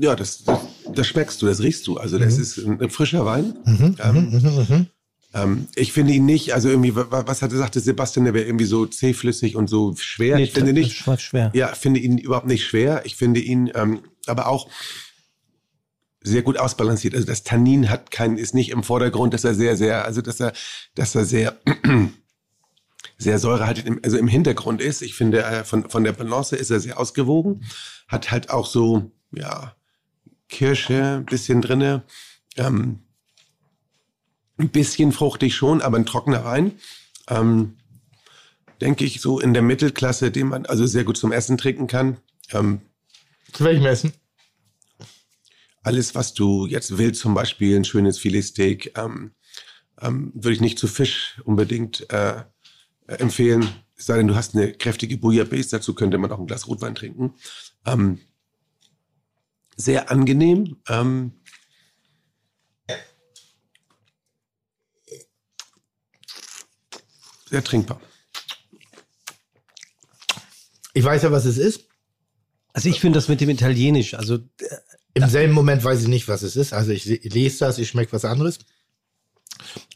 [0.00, 0.58] Ja, das, das,
[0.92, 1.96] das schmeckst du, das riechst du.
[1.98, 2.42] Also das Mhm.
[2.42, 3.56] ist ein, ein frischer Wein.
[3.64, 4.86] Mhm, Ähm, mhm, mhm, mhm.
[5.34, 8.46] Ähm, ich finde ihn nicht, also irgendwie, wa- wa- was hatte, sagte Sebastian, der wäre
[8.46, 10.36] irgendwie so zähflüssig und so schwer.
[10.36, 11.50] Nee, ich finde nicht, schwer- schwer.
[11.54, 13.02] ja, finde ihn überhaupt nicht schwer.
[13.04, 14.68] Ich finde ihn ähm, aber auch
[16.22, 17.14] sehr gut ausbalanciert.
[17.14, 20.40] Also das Tannin hat kein, ist nicht im Vordergrund, dass er sehr, sehr, also dass
[20.40, 20.52] er,
[20.94, 21.58] dass er sehr,
[23.18, 25.02] sehr säurehaltig im, also im Hintergrund ist.
[25.02, 27.64] Ich finde, äh, von, von der Balance ist er sehr ausgewogen.
[28.06, 29.74] Hat halt auch so, ja,
[30.48, 32.04] Kirsche ein bisschen drinne.
[32.56, 33.00] Ähm,
[34.56, 36.72] ein bisschen fruchtig schon, aber ein trockener Wein.
[37.28, 37.76] Ähm,
[38.80, 42.18] denke ich, so in der Mittelklasse, den man also sehr gut zum Essen trinken kann.
[42.52, 42.80] Ähm,
[43.52, 44.12] Zu welchem Essen?
[45.88, 49.32] alles, was du jetzt willst, zum Beispiel ein schönes Filetsteak, ähm,
[50.00, 52.42] ähm, würde ich nicht zu Fisch unbedingt äh,
[53.08, 53.68] empfehlen.
[53.96, 56.94] Es sei denn, du hast eine kräftige Bouillabaisse, dazu könnte man auch ein Glas Rotwein
[56.94, 57.34] trinken.
[57.84, 58.20] Ähm,
[59.76, 60.76] sehr angenehm.
[60.88, 61.32] Ähm,
[67.50, 68.00] sehr trinkbar.
[70.94, 71.88] Ich weiß ja, was es ist.
[72.72, 74.38] Also ich finde das mit dem Italienisch, also
[75.14, 76.72] Im selben Moment weiß ich nicht, was es ist.
[76.72, 78.58] Also ich se- lese das, ich schmecke was anderes.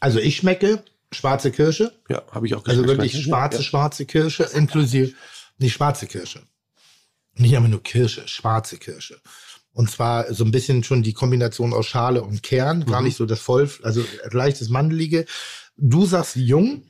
[0.01, 0.83] Also ich schmecke
[1.13, 1.91] schwarze Kirsche.
[2.09, 3.01] Ja, habe ich auch Also geschmeckt.
[3.13, 3.63] wirklich schwarze, ja.
[3.63, 5.13] schwarze Kirsche, inklusive,
[5.57, 6.41] nicht schwarze Kirsche.
[7.35, 9.19] Nicht einfach nur Kirsche, schwarze Kirsche.
[9.71, 13.07] Und zwar so ein bisschen schon die Kombination aus Schale und Kern, gar Mhm.
[13.07, 15.25] nicht so das voll, also leichtes Mandelige.
[15.77, 16.83] Du sagst jung.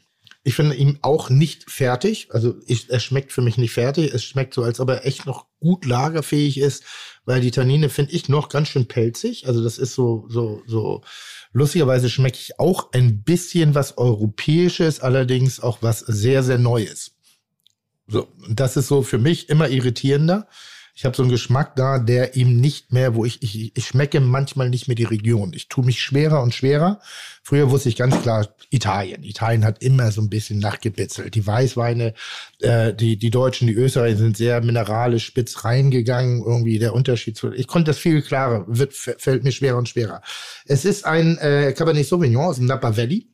[0.45, 2.28] Ich finde ihn auch nicht fertig.
[2.32, 4.14] Also ich, er schmeckt für mich nicht fertig.
[4.14, 6.84] Es schmeckt so, als ob er echt noch gut lagerfähig ist,
[7.24, 9.48] weil die Tannine finde ich noch ganz schön pelzig.
[9.48, 11.02] Also das ist so, so, so.
[11.54, 17.12] Lustigerweise schmecke ich auch ein bisschen was Europäisches, allerdings auch was sehr, sehr Neues.
[18.08, 20.48] So, das ist so für mich immer irritierender.
[20.95, 24.20] Ich habe so einen Geschmack da, der ihm nicht mehr, wo ich, ich, ich schmecke
[24.20, 25.52] manchmal nicht mehr die Region.
[25.53, 26.99] Ich tue mich schwerer und schwerer.
[27.41, 29.24] Früher wusste ich ganz klar Italien.
[29.24, 31.34] Italien hat immer so ein bisschen nachgebitzelt.
[31.34, 32.14] Die Weißweine,
[32.60, 36.44] äh, die, die Deutschen, die Österreicher sind sehr mineralisch spitz reingegangen.
[36.45, 40.22] Irgendwie der Unterschied zu, ich konnte das viel klarer, wird, fällt mir schwerer und schwerer.
[40.65, 43.28] Es ist ein äh, Cabernet Sauvignon aus dem Napa Valley.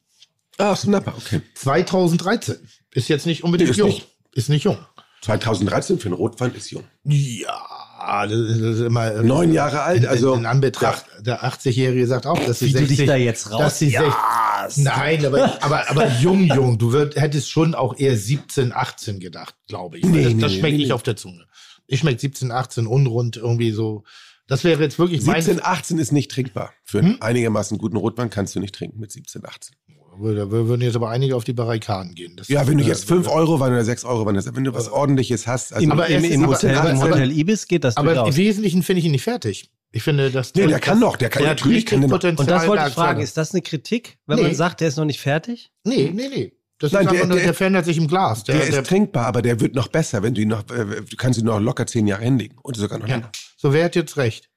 [0.57, 1.41] Ah, aus dem Napa, okay.
[1.55, 2.55] 2013.
[2.93, 3.89] Ist jetzt nicht unbedingt Nee, ist jung.
[3.89, 4.07] nicht.
[4.33, 4.77] Ist nicht jung.
[5.21, 6.83] 2013 für einen Rotwein ist jung.
[7.03, 9.11] Ja, das ist, immer.
[9.13, 12.71] äh, Neun Jahre alt, also- In, in Anbetracht, der 80-Jährige sagt auch, dass sie Wie
[12.73, 16.43] du 60, dich da jetzt raus- Dass sie Ja, 60, nein, aber, aber, aber jung,
[16.45, 16.77] jung.
[16.77, 20.05] Du würd, hättest schon auch eher 17, 18 gedacht, glaube ich.
[20.05, 20.93] Nee, das nee, das schmeckt nee, nicht nee.
[20.93, 21.45] auf der Zunge.
[21.87, 24.03] Ich schmecke 17, 18 unrund, irgendwie so.
[24.47, 26.71] Das wäre jetzt wirklich 17, 18 ist nicht trinkbar.
[26.83, 27.05] Für Hm?
[27.05, 29.75] einen einigermaßen guten Rotwein kannst du nicht trinken mit 17, 18.
[30.21, 32.35] Da würden jetzt aber einige auf die Barrikaden gehen.
[32.35, 34.89] Das Ja, wenn du jetzt 5 Euro Wein oder 6 Euro hast, wenn du was
[34.89, 35.73] ordentliches hast.
[35.73, 38.13] Also im, aber im, im aber- Hotel, aber- im aber- Hotel Ibis geht das Aber
[38.13, 38.29] durchaus.
[38.29, 39.71] im Wesentlichen finde ich ihn nicht fertig.
[39.91, 40.53] Ich finde, das.
[40.53, 42.01] Nee, der kann noch, der kann- natürlich kann.
[42.07, 42.35] Potenzial.
[42.37, 44.43] Und das wollte ich fragen, ist das eine Kritik, wenn Nee.
[44.43, 45.71] man sagt, der ist noch nicht fertig?
[45.83, 46.53] Nee, nee, nee.
[46.77, 48.43] Das Nein, ist einfach der- nur, der- der verändert sich im Glas.
[48.43, 51.01] Der, der ist der, trinkbar, aber der wird noch besser, wenn du ihn noch, äh,
[51.01, 52.57] du kannst ihn noch locker 10 Jahre hinlegen.
[52.61, 53.21] Und sogar noch länger.
[53.23, 53.31] ja.
[53.57, 54.49] So, wer hat jetzt recht?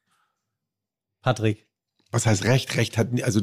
[1.22, 1.66] Patrick.
[2.10, 2.76] Was heißt Recht?
[2.76, 3.40] Recht hat, also,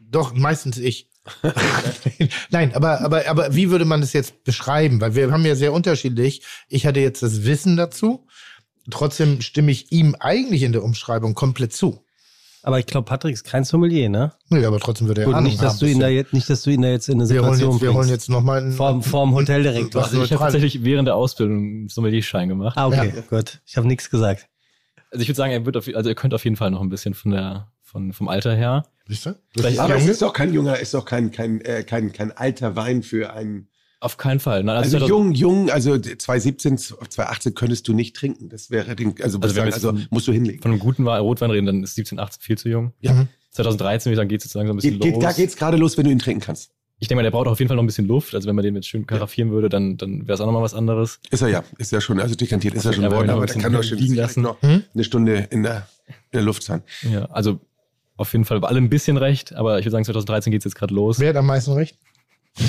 [0.00, 1.10] Doch, meistens ich.
[2.50, 5.00] Nein, aber, aber, aber wie würde man das jetzt beschreiben?
[5.00, 6.42] Weil wir haben ja sehr unterschiedlich.
[6.68, 8.26] Ich hatte jetzt das Wissen dazu.
[8.90, 12.02] Trotzdem stimme ich ihm eigentlich in der Umschreibung komplett zu.
[12.62, 14.32] Aber ich glaube, Patrick ist kein Sommelier, ne?
[14.48, 16.50] Nee, aber trotzdem würde er Gut, Ahnung nicht, dass haben du ihn da jetzt, nicht,
[16.50, 18.58] dass du ihn da jetzt in eine wir holen Situation jetzt, wir holen jetzt nochmal
[18.60, 18.72] einen.
[18.72, 20.02] Vorm, vorm Hoteldirektor.
[20.02, 22.76] Was Also ich habe tatsächlich während der Ausbildung einen Sommelierschein gemacht.
[22.76, 23.22] Ah, okay, Ja.
[23.22, 23.60] gut.
[23.66, 24.48] Ich habe nichts gesagt.
[25.12, 26.88] Also ich würde sagen, er wird auf, also er könnte auf jeden Fall noch ein
[26.88, 28.84] bisschen von der, von, vom Alter her.
[29.08, 29.34] Siehst du?
[29.54, 30.12] Das aber es Junge.
[30.12, 33.68] ist doch kein junger, ist doch kein, kein, äh, kein, kein alter Wein für einen.
[34.00, 34.62] Auf keinen Fall.
[34.64, 38.50] Nein, Also, 2000 jung, jung, also 2017, 2018 könntest du nicht trinken.
[38.50, 40.60] Das wäre den, also, Also also, sagen, also musst du hinlegen.
[40.60, 42.92] Von einem guten Rotwein reden, dann ist 17, 18 viel zu jung.
[43.00, 43.14] Ja.
[43.14, 43.28] Mhm.
[43.52, 45.22] 2013 würde ich sagen, geht es jetzt langsam ein bisschen Geht, geht, los.
[45.24, 46.72] da geht's gerade los, wenn du ihn trinken kannst.
[46.98, 48.34] Ich denke mal, der braucht auf jeden Fall noch ein bisschen Luft.
[48.34, 50.74] Also wenn man den jetzt schön karaffieren würde, dann, dann wäre es auch nochmal was
[50.74, 51.20] anderes.
[51.30, 53.56] Ist er ja, ist ja schon, also dekantiert ist er schon Ja, worden, aber der
[53.62, 54.42] kann doch schon lassen.
[54.42, 54.82] noch Hm?
[54.94, 56.82] eine Stunde in der, in der Luft sein.
[57.02, 57.60] Ja, also
[58.16, 60.64] auf jeden Fall bei allem ein bisschen recht, aber ich würde sagen, 2013 geht es
[60.64, 61.18] jetzt gerade los.
[61.20, 61.98] Wer hat am meisten recht?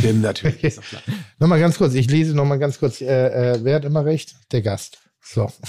[0.03, 1.01] Denn natürlich, ist klar.
[1.39, 2.99] Nochmal ganz kurz, ich lese nochmal ganz kurz.
[3.01, 3.05] Äh,
[3.53, 4.35] äh, wer hat immer recht?
[4.51, 4.97] Der Gast.
[5.21, 5.51] So.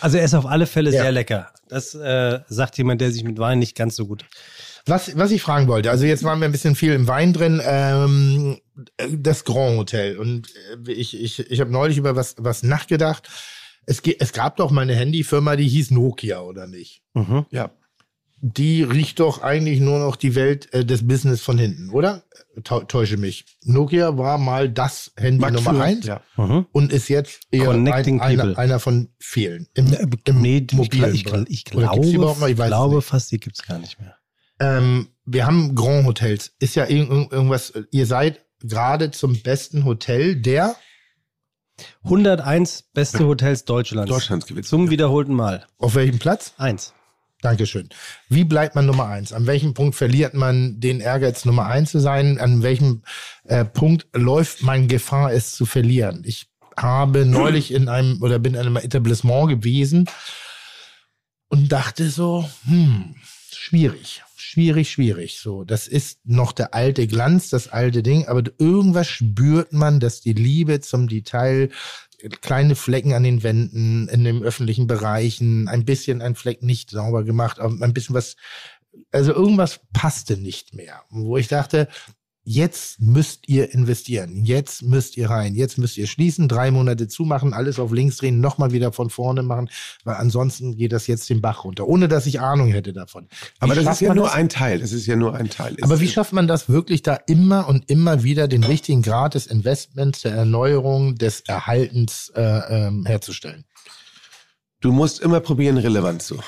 [0.00, 1.02] Also er ist auf alle Fälle Ja.
[1.02, 1.50] sehr lecker.
[1.68, 4.24] Das äh, sagt jemand, der sich mit Wein nicht ganz so gut.
[4.86, 7.60] Was, was ich fragen wollte, also jetzt waren wir ein bisschen viel im Wein drin,
[7.64, 8.58] ähm,
[9.10, 10.16] das Grand Hotel.
[10.18, 10.48] Und
[10.86, 13.28] äh, ich, ich, ich habe neulich über was, was nachgedacht.
[13.90, 17.02] Es, es gab doch mal eine Handyfirma, die hieß Nokia, oder nicht?
[17.14, 17.44] Mhm.
[17.50, 17.70] Ja.
[18.42, 22.22] die riecht doch eigentlich nur noch die Welt äh, des Business von hinten, oder?
[22.64, 23.44] Tau- Täusche mich.
[23.64, 26.22] Nokia war mal das Handy Marktführer, Nummer eins ja.
[26.36, 26.66] Mhm.
[26.72, 27.86] und ist jetzt eher ein,
[28.20, 29.66] einer, einer von vielen.
[29.74, 29.92] Im,
[30.24, 31.44] im Nee, ich, mobilen ich, Bereich.
[31.48, 32.46] ich, glaube, überhaupt noch?
[32.46, 34.16] Ich ich weiß es glaube fast, die gibt es gar nicht mehr.
[34.60, 36.52] Ähm, wir haben Grand Hotels.
[36.60, 40.76] Ist ja irgend, irgend- irgendwas, ihr seid gerade zum besten Hotel der
[42.04, 44.10] 101 beste Hotels Deutschlands.
[44.10, 44.66] Deutschlands gewinnt.
[44.66, 45.66] Zum wiederholten Mal.
[45.78, 46.54] auf welchem Platz?
[46.58, 46.94] Eins.
[47.42, 47.88] Dankeschön.
[48.28, 49.32] Wie bleibt man Nummer eins?
[49.32, 52.38] An welchem Punkt verliert man den Ehrgeiz, Nummer eins zu sein?
[52.38, 53.02] An welchem
[53.44, 56.22] äh, Punkt läuft man Gefahr, es zu verlieren?
[56.26, 60.08] Ich habe neulich in einem oder bin in einem Etablissement gewesen
[61.48, 63.14] und dachte so, hm,
[63.52, 65.38] schwierig, schwierig, schwierig.
[65.38, 70.20] So, das ist noch der alte Glanz, das alte Ding, aber irgendwas spürt man, dass
[70.20, 71.70] die Liebe zum Detail,
[72.40, 77.24] kleine Flecken an den Wänden, in den öffentlichen Bereichen, ein bisschen ein Fleck nicht sauber
[77.24, 78.36] gemacht, aber ein bisschen was,
[79.10, 81.88] also irgendwas passte nicht mehr, wo ich dachte,
[82.52, 84.44] Jetzt müsst ihr investieren.
[84.44, 85.54] Jetzt müsst ihr rein.
[85.54, 89.44] Jetzt müsst ihr schließen, drei Monate zumachen, alles auf links drehen, nochmal wieder von vorne
[89.44, 89.70] machen,
[90.02, 93.28] weil ansonsten geht das jetzt den Bach runter, ohne dass ich Ahnung hätte davon.
[93.30, 94.34] Wie Aber das ist ja nur das?
[94.34, 94.80] ein Teil.
[94.80, 95.76] Das ist ja nur ein Teil.
[95.82, 99.34] Aber Es- wie schafft man das wirklich da immer und immer wieder den richtigen Grad
[99.36, 103.64] des Investments, der Erneuerung, des Erhaltens äh, ähm, herzustellen?
[104.80, 106.40] du musst immer probieren, relevant zu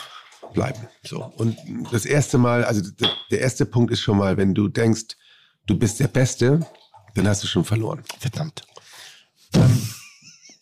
[0.53, 0.81] bleiben.
[1.05, 1.23] So.
[1.37, 1.57] Und
[1.93, 2.83] das erste Mal, also
[3.31, 5.17] der erste Punkt ist schon mal, wenn du denkst,
[5.67, 6.67] du bist der Beste,
[7.15, 8.03] dann hast du schon verloren.
[8.19, 8.63] Verdammt.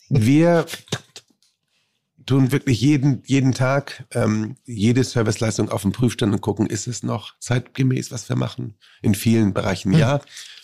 [0.08, 0.66] Wir
[2.26, 7.02] tun wirklich jeden, jeden Tag ähm, jede Serviceleistung auf den Prüfstand und gucken, ist es
[7.02, 8.74] noch zeitgemäß, was wir machen?
[9.02, 10.20] In vielen Bereichen ja.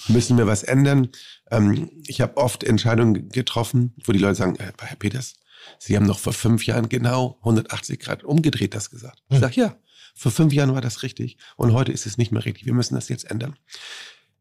[0.09, 1.09] Müssen wir was ändern?
[1.51, 5.35] Ähm, ich habe oft Entscheidungen getroffen, wo die Leute sagen, äh, Herr Peters,
[5.79, 9.23] Sie haben noch vor fünf Jahren genau 180 Grad umgedreht das gesagt.
[9.29, 9.77] Ich sage, ja,
[10.15, 12.67] vor fünf Jahren war das richtig und heute ist es nicht mehr richtig.
[12.67, 13.57] Wir müssen das jetzt ändern.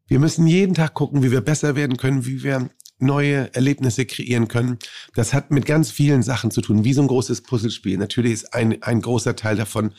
[0.06, 2.68] Wir müssen jeden Tag gucken, wie wir besser werden können, wie wir
[2.98, 4.78] neue Erlebnisse kreieren können.
[5.14, 7.98] Das hat mit ganz vielen Sachen zu tun, wie so ein großes Puzzlespiel.
[7.98, 9.92] Natürlich ist ein, ein großer Teil davon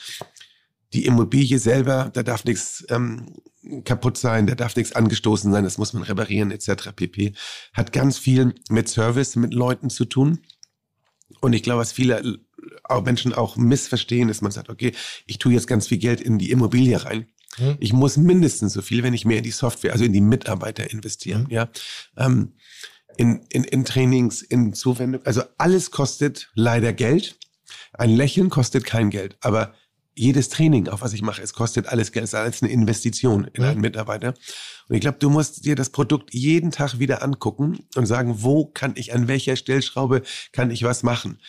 [0.94, 3.34] die Immobilie selber, da darf nichts ähm,
[3.84, 6.92] kaputt sein, da darf nichts angestoßen sein, das muss man reparieren etc.
[6.96, 7.34] pp.
[7.74, 10.40] Hat ganz viel mit Service, mit Leuten zu tun.
[11.42, 12.40] Und ich glaube, was viele
[13.04, 14.94] Menschen auch missverstehen, ist, man sagt, okay,
[15.26, 17.28] ich tue jetzt ganz viel Geld in die Immobilie rein.
[17.58, 17.78] Hm.
[17.80, 20.90] Ich muss mindestens so viel, wenn ich mehr in die Software, also in die Mitarbeiter
[20.90, 21.70] investieren, ja.
[22.16, 22.54] Ähm,
[23.18, 25.26] in, in, in Trainings, in Zuwendung.
[25.26, 27.38] Also alles kostet leider Geld.
[27.94, 29.74] Ein Lächeln kostet kein Geld, aber
[30.18, 33.48] jedes Training, auf was ich mache, es kostet alles Geld, es ist alles eine Investition
[33.54, 34.34] in einen Mitarbeiter.
[34.88, 38.66] Und ich glaube, du musst dir das Produkt jeden Tag wieder angucken und sagen, wo
[38.66, 41.40] kann ich, an welcher Stellschraube kann ich was machen?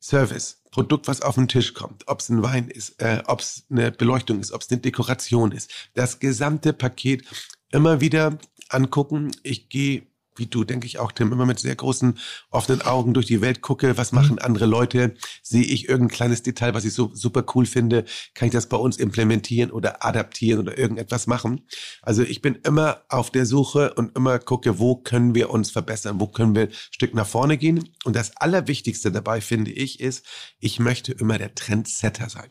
[0.00, 3.64] Service, Produkt, was auf den Tisch kommt, ob es ein Wein ist, äh, ob es
[3.70, 5.70] eine Beleuchtung ist, ob es eine Dekoration ist.
[5.94, 7.24] Das gesamte Paket
[7.70, 8.38] immer wieder
[8.68, 9.30] angucken.
[9.42, 10.06] Ich gehe,
[10.38, 12.18] wie du, denke ich auch, Tim, immer mit sehr großen
[12.50, 16.74] offenen Augen durch die Welt gucke, was machen andere Leute, sehe ich irgendein kleines Detail,
[16.74, 18.04] was ich so super cool finde,
[18.34, 21.66] kann ich das bei uns implementieren oder adaptieren oder irgendetwas machen.
[22.02, 26.20] Also ich bin immer auf der Suche und immer gucke, wo können wir uns verbessern,
[26.20, 27.88] wo können wir ein Stück nach vorne gehen.
[28.04, 30.24] Und das Allerwichtigste dabei, finde ich, ist,
[30.58, 32.50] ich möchte immer der Trendsetter sein.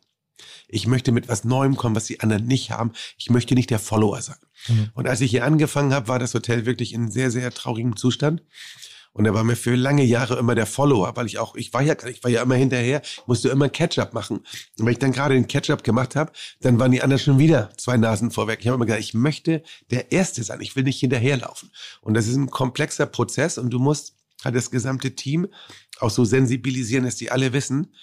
[0.67, 2.91] Ich möchte mit was Neuem kommen, was die anderen nicht haben.
[3.17, 4.37] Ich möchte nicht der Follower sein.
[4.67, 4.89] Mhm.
[4.93, 8.43] Und als ich hier angefangen habe, war das Hotel wirklich in sehr, sehr traurigem Zustand.
[9.17, 11.81] Und er war mir für lange Jahre immer der Follower, weil ich auch, ich war
[11.81, 14.37] ja, ich war ja immer hinterher, musste immer Catch-up machen.
[14.77, 16.31] Und wenn ich dann gerade den Catch-up gemacht habe,
[16.61, 18.59] dann waren die anderen schon wieder zwei Nasen vorweg.
[18.61, 21.71] Ich habe immer gesagt, ich möchte der Erste sein, ich will nicht hinterherlaufen.
[22.01, 25.47] Und das ist ein komplexer Prozess und du musst halt das gesamte Team
[25.99, 27.95] auch so sensibilisieren, dass die alle wissen,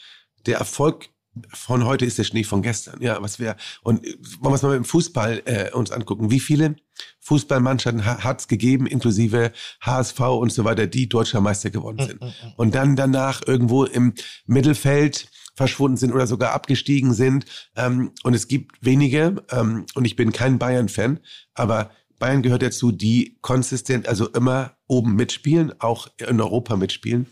[0.46, 1.10] der Erfolg
[1.52, 3.00] von heute ist der Schnee von gestern.
[3.00, 6.30] Ja, was wir und äh, wollen wir es mal mit dem Fußball äh, uns angucken.
[6.30, 6.76] Wie viele
[7.20, 12.20] Fußballmannschaften ha hat es gegeben, inklusive HSV und so weiter, die deutscher Meister geworden sind
[12.56, 14.14] und dann danach irgendwo im
[14.46, 17.46] Mittelfeld verschwunden sind oder sogar abgestiegen sind.
[17.76, 21.20] Ähm, und es gibt wenige, ähm, und ich bin kein Bayern-Fan,
[21.54, 27.26] aber Bayern gehört dazu, die konsistent, also immer oben mitspielen, auch in Europa mitspielen.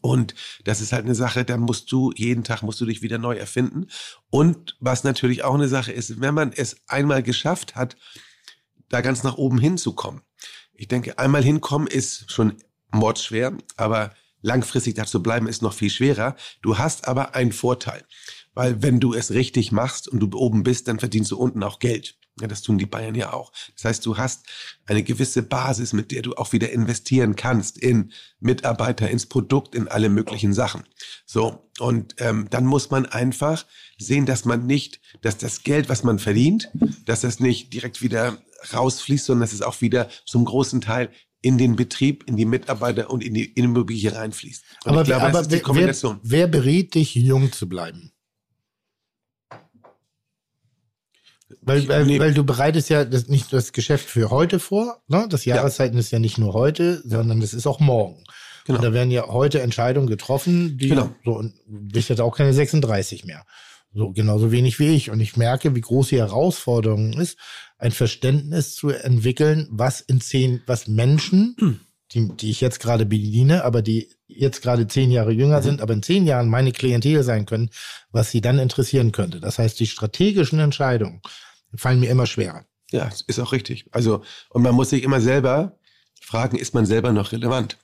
[0.00, 0.34] Und
[0.64, 3.36] das ist halt eine Sache, da musst du jeden Tag musst du dich wieder neu
[3.36, 3.86] erfinden.
[4.30, 7.96] Und was natürlich auch eine Sache ist, wenn man es einmal geschafft hat,
[8.88, 10.22] da ganz nach oben hinzukommen.
[10.74, 12.54] Ich denke, einmal hinkommen ist schon
[12.92, 16.36] mordschwer, aber langfristig dazu bleiben ist noch viel schwerer.
[16.62, 18.04] Du hast aber einen Vorteil.
[18.56, 21.78] Weil wenn du es richtig machst und du oben bist, dann verdienst du unten auch
[21.78, 22.16] Geld.
[22.40, 23.52] Ja, das tun die Bayern ja auch.
[23.74, 24.46] Das heißt, du hast
[24.86, 29.88] eine gewisse Basis, mit der du auch wieder investieren kannst in Mitarbeiter, ins Produkt, in
[29.88, 30.84] alle möglichen Sachen.
[31.26, 33.66] So, und ähm, dann muss man einfach
[33.98, 36.70] sehen, dass man nicht, dass das Geld, was man verdient,
[37.04, 38.38] dass das nicht direkt wieder
[38.72, 41.10] rausfließt, sondern dass es auch wieder zum großen Teil
[41.42, 44.64] in den Betrieb, in die Mitarbeiter und in die Immobilie reinfließt.
[44.84, 48.12] Und Aber, glaube, aber ist die wer, wer, wer berät dich, jung zu bleiben?
[51.60, 52.18] Weil, weil, Nee.
[52.18, 55.02] weil du bereitest ja das, nicht das Geschäft für heute vor.
[55.08, 55.26] Ne?
[55.30, 58.24] Das Jahreszeiten ist ja nicht nur heute, sondern es ist auch morgen.
[58.64, 58.78] Genau.
[58.78, 61.10] Und da werden ja heute Entscheidungen getroffen, die Genau.
[61.24, 63.44] so und du bist jetzt auch keine 36 mehr.
[63.94, 65.10] So genauso wenig wie ich.
[65.10, 67.38] Und ich merke, wie groß die Herausforderung ist,
[67.78, 71.56] ein Verständnis zu entwickeln, was in zehn, was Menschen,
[72.12, 75.94] die, die ich jetzt gerade bediene, aber die jetzt gerade zehn Jahre jünger sind, aber
[75.94, 77.70] in zehn Jahren meine Klientel sein können,
[78.10, 79.40] was sie dann interessieren könnte.
[79.40, 81.20] Das heißt, die strategischen Entscheidungen
[81.74, 82.64] fallen mir immer schwerer.
[82.90, 83.86] Ja, ist auch richtig.
[83.90, 85.78] Also, und man muss sich immer selber
[86.20, 87.76] fragen, ist man selber noch relevant?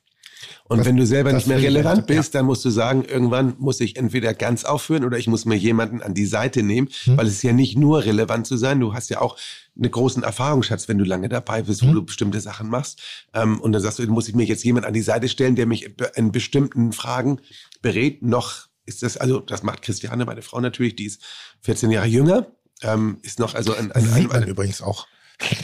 [0.64, 2.16] Und Das- wenn du selber nicht mehr relevant ja.
[2.16, 5.56] bist, dann musst du sagen, irgendwann muss ich entweder ganz aufhören oder ich muss mir
[5.56, 7.16] jemanden an die Seite nehmen, Hm.
[7.16, 9.36] weil es ist ja nicht nur relevant zu sein, du hast ja auch
[9.76, 11.94] einen großen Erfahrungsschatz, wenn du lange dabei bist, wo Hm.
[11.94, 13.00] du bestimmte Sachen machst.
[13.34, 15.56] Ähm, und dann sagst du, dann muss ich mir jetzt jemand an die Seite stellen,
[15.56, 17.40] der mich in bestimmten Fragen
[17.80, 18.22] berät.
[18.22, 21.22] Noch ist das, also das macht Christiane, meine Frau natürlich, die ist
[21.62, 22.48] 14 Jahre jünger,
[22.82, 25.06] ähm, ist noch also ein, ein, ein, ein übrigens auch.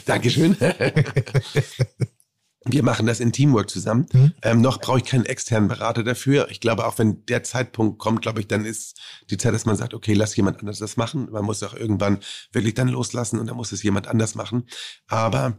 [0.06, 0.56] Dankeschön.
[2.64, 4.06] Wir machen das in Teamwork zusammen.
[4.12, 4.32] Mhm.
[4.42, 6.48] Ähm, noch brauche ich keinen externen Berater dafür.
[6.50, 9.76] Ich glaube, auch wenn der Zeitpunkt kommt, glaube ich, dann ist die Zeit, dass man
[9.76, 11.28] sagt, okay, lass jemand anders das machen.
[11.30, 12.18] Man muss auch irgendwann
[12.52, 14.66] wirklich dann loslassen und dann muss es jemand anders machen.
[15.06, 15.56] Aber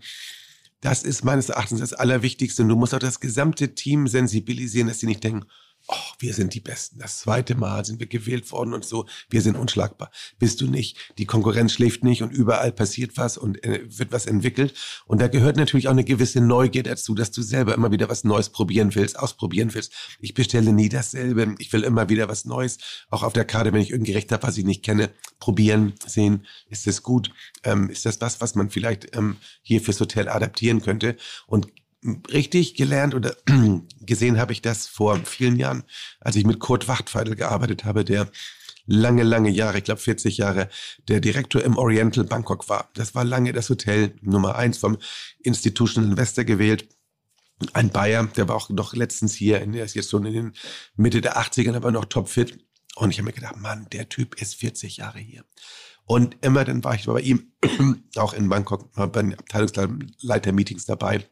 [0.81, 2.63] das ist meines Erachtens das Allerwichtigste.
[2.63, 5.45] Und du musst auch das gesamte Team sensibilisieren, dass sie nicht denken,
[5.89, 6.99] oh, wir sind die Besten.
[6.99, 9.07] Das zweite Mal sind wir gewählt worden und so.
[9.29, 10.11] Wir sind unschlagbar.
[10.37, 10.97] Bist du nicht.
[11.17, 14.73] Die Konkurrenz schläft nicht und überall passiert was und äh, wird was entwickelt.
[15.07, 18.23] Und da gehört natürlich auch eine gewisse Neugier dazu, dass du selber immer wieder was
[18.23, 19.93] Neues probieren willst, ausprobieren willst.
[20.19, 21.55] Ich bestelle nie dasselbe.
[21.57, 22.77] Ich will immer wieder was Neues.
[23.09, 25.09] Auch auf der Karte, wenn ich irgendein Gericht habe, was ich nicht kenne,
[25.39, 27.31] probieren, sehen, ist das gut?
[27.63, 31.15] Ähm, ist das was, was man vielleicht ähm, hier fürs Hotel adaptieren könnte?
[31.47, 31.67] Und
[32.31, 33.35] richtig gelernt oder
[34.01, 35.83] gesehen habe ich das vor vielen Jahren,
[36.19, 38.29] als ich mit Kurt Wachtfeidel gearbeitet habe, der
[38.85, 40.69] lange, lange Jahre, ich glaube 40 Jahre,
[41.07, 42.89] der Direktor im Oriental Bangkok war.
[42.95, 44.97] Das war lange das Hotel Nummer eins vom
[45.39, 46.87] Institutional Investor gewählt.
[47.73, 50.53] Ein Bayer, der war auch noch letztens hier, der ist jetzt schon in den
[50.95, 52.65] Mitte der 80ern, aber noch topfit.
[52.95, 55.43] Und ich habe mir gedacht, Mann, der Typ ist 40 Jahre hier.
[56.05, 57.51] Und immer dann war ich bei ihm,
[58.15, 61.25] auch in Bangkok, bei den Abteilungsleiter-Meetings dabei.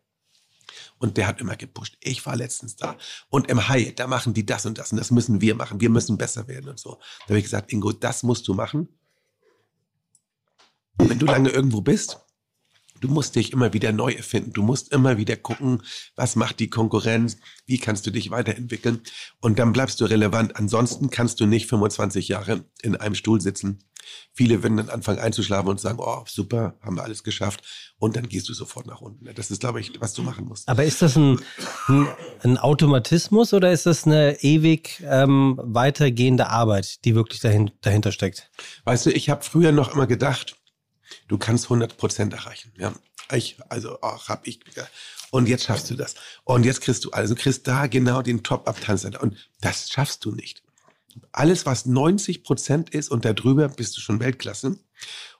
[0.99, 1.97] Und der hat immer gepusht.
[2.01, 2.97] Ich war letztens da.
[3.29, 5.79] Und im Hyatt, da machen die das und das und das müssen wir machen.
[5.79, 6.97] Wir müssen besser werden und so.
[7.21, 8.87] Da habe ich gesagt, Ingo, das musst du machen.
[10.97, 12.19] Wenn du lange irgendwo bist,
[13.01, 14.53] du musst dich immer wieder neu erfinden.
[14.53, 15.83] Du musst immer wieder gucken,
[16.15, 19.01] was macht die Konkurrenz, wie kannst du dich weiterentwickeln.
[19.41, 20.55] Und dann bleibst du relevant.
[20.55, 23.79] Ansonsten kannst du nicht 25 Jahre in einem Stuhl sitzen.
[24.33, 27.61] Viele würden dann anfangen einzuschlafen und sagen, oh, super, haben wir alles geschafft.
[27.97, 29.25] Und dann gehst du sofort nach unten.
[29.33, 30.69] Das ist, glaube ich, was du machen musst.
[30.69, 31.39] Aber ist das ein,
[31.87, 32.07] ein,
[32.43, 38.49] ein Automatismus oder ist das eine ewig ähm, weitergehende Arbeit, die wirklich dahin, dahinter steckt?
[38.85, 40.56] Weißt du, ich habe früher noch immer gedacht,
[41.27, 42.71] du kannst 100 Prozent erreichen.
[42.77, 42.93] Ja,
[43.31, 44.59] ich, also ach, hab ich.
[44.75, 44.87] Ja.
[45.31, 46.15] Und jetzt schaffst du das.
[46.43, 49.21] Und jetzt kriegst du, also du kriegst da genau den Top-Abtanzer.
[49.21, 50.63] Und das schaffst du nicht.
[51.31, 54.77] Alles, was 90 Prozent ist und darüber bist du schon Weltklasse.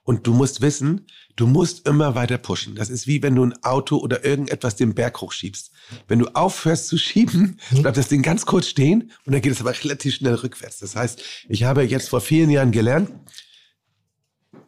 [0.04, 2.74] Und du musst wissen, du musst immer weiter pushen.
[2.74, 5.70] Das ist wie wenn du ein Auto oder irgendetwas den Berg hochschiebst.
[6.08, 9.60] Wenn du aufhörst zu schieben, bleibt das Ding ganz kurz stehen und dann geht es
[9.60, 10.78] aber relativ schnell rückwärts.
[10.78, 13.10] Das heißt, ich habe jetzt vor vielen Jahren gelernt,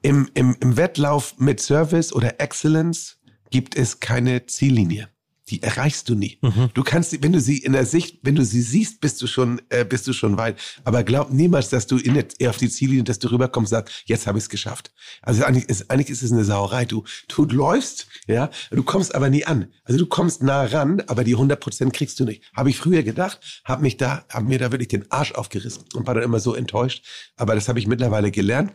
[0.02, 3.18] im, im, im Wettlauf mit Service oder Excellence
[3.50, 5.08] gibt es keine Ziellinie.
[5.48, 6.38] Die erreichst du nie.
[6.74, 9.26] Du kannst, sie- wenn du sie in der Sicht, wenn du sie siehst, bist du
[9.26, 10.56] schon, äh, bist du schon weit.
[10.84, 14.02] Aber glaub niemals, dass du in der, auf die Ziellinie, dass du rüberkommst und sagst,
[14.06, 14.92] jetzt habe ich es geschafft.
[15.22, 16.84] Also eigentlich ist, eigentlich ist es eine Sauerei.
[16.84, 19.72] Du, du läufst, ja, du kommst aber nie an.
[19.82, 22.44] Also du kommst nah ran, aber die 100 Prozent kriegst du nicht.
[22.56, 26.06] Habe ich früher gedacht, habe mich da, habe mir da wirklich den Arsch aufgerissen und
[26.06, 27.04] war dann immer so enttäuscht.
[27.36, 28.74] Aber das habe ich mittlerweile gelernt.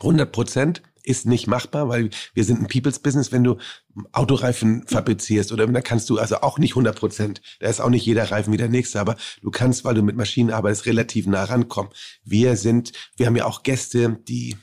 [0.00, 3.30] 100 Prozent ist nicht machbar, weil wir sind ein People's Business.
[3.30, 3.56] Wenn du
[4.12, 7.40] Autoreifen fabrizierst oder da kannst du also auch nicht 100 Prozent.
[7.60, 10.16] Da ist auch nicht jeder Reifen wie der nächste, aber du kannst, weil du mit
[10.16, 11.92] Maschinen arbeitest, relativ nah rankommen.
[12.24, 14.56] Wir sind, wir haben ja auch Gäste, die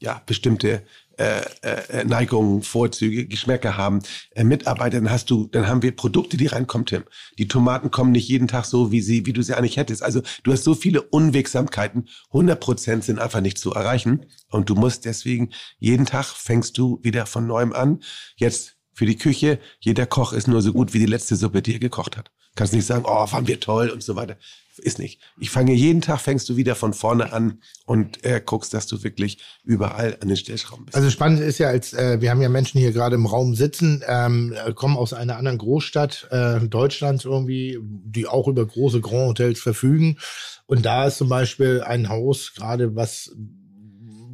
[0.00, 0.82] ja bestimmte
[1.20, 6.38] äh, äh, Neigungen, Vorzüge, Geschmäcker haben, äh, Mitarbeiter, dann hast du, dann haben wir Produkte,
[6.38, 7.04] die reinkommen, Tim.
[7.38, 10.02] Die Tomaten kommen nicht jeden Tag so, wie sie, wie du sie eigentlich hättest.
[10.02, 12.08] Also du hast so viele Unwegsamkeiten.
[12.28, 14.24] 100 Prozent sind einfach nicht zu erreichen.
[14.48, 18.00] Und du musst deswegen jeden Tag fängst du wieder von neuem an.
[18.36, 21.74] Jetzt für die Küche, jeder Koch ist nur so gut wie die letzte Suppe, die
[21.74, 22.30] er gekocht hat.
[22.54, 24.38] Kannst nicht sagen, oh, waren wir toll und so weiter.
[24.82, 25.20] Ist nicht.
[25.38, 29.02] Ich fange jeden Tag, fängst du wieder von vorne an und äh, guckst, dass du
[29.02, 30.96] wirklich überall an den Stellschrauben bist.
[30.96, 34.02] Also spannend ist ja, als äh, wir haben ja Menschen hier gerade im Raum sitzen,
[34.06, 39.30] ähm, äh, kommen aus einer anderen Großstadt äh, Deutschlands irgendwie, die auch über große Grand
[39.30, 40.18] Hotels verfügen.
[40.66, 43.34] Und da ist zum Beispiel ein Haus gerade, was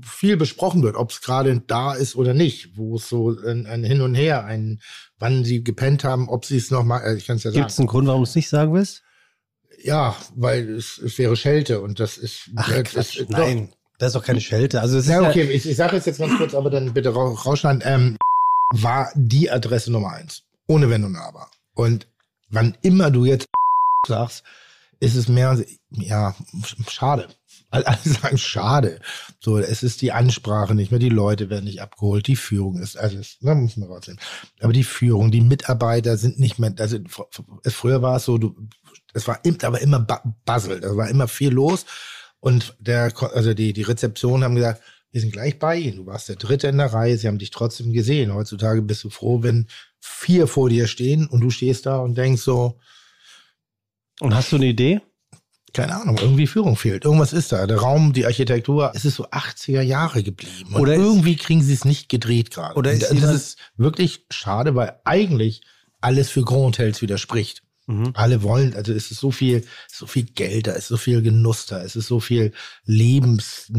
[0.07, 3.85] viel besprochen wird, ob es gerade da ist oder nicht, wo es so ein, ein
[3.85, 4.81] Hin und Her, ein
[5.19, 7.63] wann sie gepennt haben, ob sie es noch mal, äh, ich kann es ja sagen.
[7.63, 9.03] Gibt es einen Grund, warum du es nicht sagen willst?
[9.83, 12.51] Ja, weil es, es wäre Schelte und das ist.
[12.57, 13.73] Ach, das Quatsch, ist- nein.
[13.99, 14.81] Das ist doch keine Schelte.
[14.83, 16.93] Also es ist Ja, ja- okay, ich, ich sage es jetzt ganz kurz, aber dann
[16.93, 17.83] bitte ra- rausschneiden.
[17.85, 18.17] Ähm,
[18.75, 20.43] war die Adresse Nummer eins.
[20.67, 21.49] Ohne Wenn und Aber.
[21.75, 22.07] Und
[22.51, 23.47] wann immer du jetzt
[24.07, 24.43] sagst,
[25.01, 26.35] ist es mehr, ja,
[26.89, 27.29] schade.
[27.71, 29.01] Alle alle sagen schade.
[29.41, 32.97] So, es ist die Ansprache nicht mehr, die Leute werden nicht abgeholt, die Führung ist
[32.99, 34.21] alles, ne, muss man rausnehmen.
[34.61, 38.25] Aber die Führung, die Mitarbeiter sind nicht mehr, also fr- fr- es früher war es
[38.25, 38.55] so, du,
[39.17, 41.85] es war war immer ba- Buzzle, da war immer viel los.
[42.41, 45.97] Und der, also die, die Rezeption haben gesagt, wir sind gleich bei Ihnen.
[45.97, 48.35] Du warst der Dritte in der Reihe, sie haben dich trotzdem gesehen.
[48.35, 49.67] Heutzutage bist du froh, wenn
[50.01, 52.79] vier vor dir stehen und du stehst da und denkst so.
[54.21, 55.01] Und hast du eine Idee?
[55.73, 57.05] Keine Ahnung, irgendwie Führung fehlt.
[57.05, 57.67] Irgendwas ist da.
[57.67, 60.75] Der Raum, die Architektur, es ist so 80er Jahre geblieben.
[60.75, 62.77] Und Oder ist- irgendwie kriegen sie es nicht gedreht gerade.
[62.77, 65.63] Oder ist das ist wirklich schade, weil eigentlich
[66.01, 67.63] alles für Grand Hotels widerspricht.
[67.89, 68.11] Mhm.
[68.15, 71.23] Alle wollen, also es ist so viel, so viel Geld da, es ist so viel
[71.23, 72.53] Genuss da, es ist so viel
[72.85, 73.71] Lebens,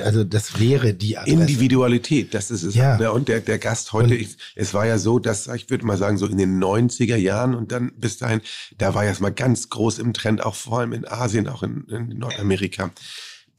[0.00, 1.40] also das wäre die Adresse.
[1.40, 2.76] Individualität, das ist es.
[2.76, 2.96] Ja.
[3.10, 6.18] Und der, der Gast heute, ich, es war ja so, dass, ich würde mal sagen,
[6.18, 8.42] so in den 90er Jahren und dann bis dahin,
[8.76, 11.64] da war ja es mal ganz groß im Trend, auch vor allem in Asien, auch
[11.64, 12.92] in, in Nordamerika.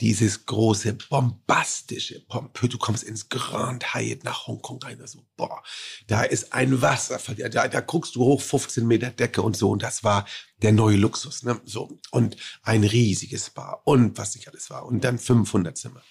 [0.02, 5.62] Dieses große, bombastische, pompö, du kommst ins Grand Hyatt nach Hongkong rein, so, boah,
[6.08, 9.84] da ist ein Wasserfall, da, da guckst du hoch, 15 Meter Decke und so, und
[9.84, 10.26] das war
[10.62, 15.04] der neue Luxus, ne, so, und ein riesiges Bar und was nicht alles war, und
[15.04, 16.02] dann 500 Zimmer.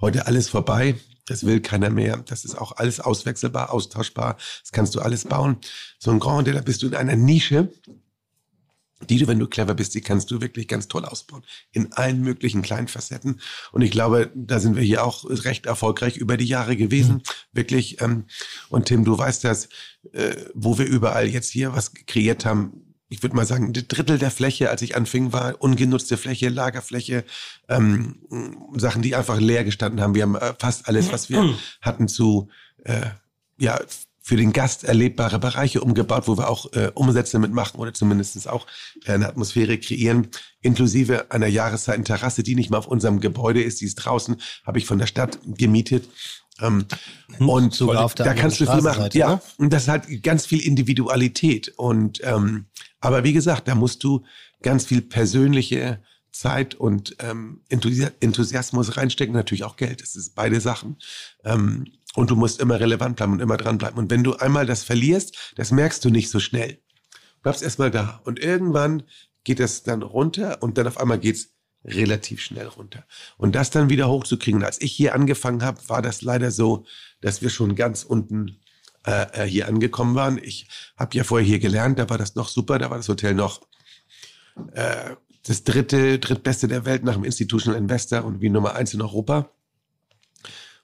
[0.00, 0.94] Heute alles vorbei.
[1.26, 2.18] Das will keiner mehr.
[2.18, 4.36] Das ist auch alles auswechselbar, austauschbar.
[4.62, 5.58] Das kannst du alles bauen.
[5.98, 7.70] So ein Grand Hotel, da bist du in einer Nische,
[9.08, 11.42] die du, wenn du clever bist, die kannst du wirklich ganz toll ausbauen.
[11.72, 13.40] In allen möglichen kleinen Facetten.
[13.72, 17.22] Und ich glaube, da sind wir hier auch recht erfolgreich über die Jahre gewesen.
[17.52, 18.00] Wirklich.
[18.00, 18.24] Ähm,
[18.68, 19.68] und Tim, du weißt das,
[20.12, 22.94] äh, wo wir überall jetzt hier was kreiert haben.
[23.08, 27.24] Ich würde mal sagen, ein Drittel der Fläche, als ich anfing, war ungenutzte Fläche, Lagerfläche,
[27.68, 28.20] ähm,
[28.76, 30.14] Sachen, die einfach leer gestanden haben.
[30.14, 32.48] Wir haben äh, fast alles, was wir hatten, zu
[32.84, 33.06] äh,
[33.58, 33.80] ja
[34.28, 38.66] für den Gast erlebbare Bereiche umgebaut, wo wir auch äh, Umsätze mitmachen oder zumindest auch
[39.06, 40.28] äh, eine Atmosphäre kreieren,
[40.60, 44.36] inklusive einer Jahreszeitenterrasse, die nicht mal auf unserem Gebäude ist, die ist draußen,
[44.66, 46.10] habe ich von der Stadt gemietet.
[46.60, 46.84] Ähm,
[47.38, 49.08] und sogar da kannst du viel machen.
[49.14, 49.40] Ja, ne?
[49.56, 51.72] und das halt ganz viel Individualität.
[51.78, 52.66] Und ähm,
[53.00, 54.26] aber wie gesagt, da musst du
[54.60, 56.02] ganz viel persönliche
[56.32, 60.02] Zeit und ähm, Enthusi Enthusiasmus reinstecken, natürlich auch Geld.
[60.02, 60.98] Das ist beide Sachen.
[61.44, 63.98] Ähm, und du musst immer relevant bleiben und immer dranbleiben.
[63.98, 66.80] Und wenn du einmal das verlierst, das merkst du nicht so schnell.
[67.42, 68.20] Bleibst erstmal da.
[68.24, 69.04] Und irgendwann
[69.44, 71.54] geht es dann runter und dann auf einmal geht's
[71.84, 73.04] relativ schnell runter.
[73.36, 74.64] Und das dann wieder hochzukriegen.
[74.64, 76.84] Als ich hier angefangen habe, war das leider so,
[77.20, 78.58] dass wir schon ganz unten
[79.06, 80.38] äh, äh, hier angekommen waren.
[80.42, 83.34] Ich habe ja vorher hier gelernt, da war das noch super, da war das Hotel
[83.34, 83.60] noch
[84.74, 85.14] äh,
[85.46, 89.50] das dritte, drittbeste der Welt nach dem Institutional Investor und wie Nummer eins in Europa.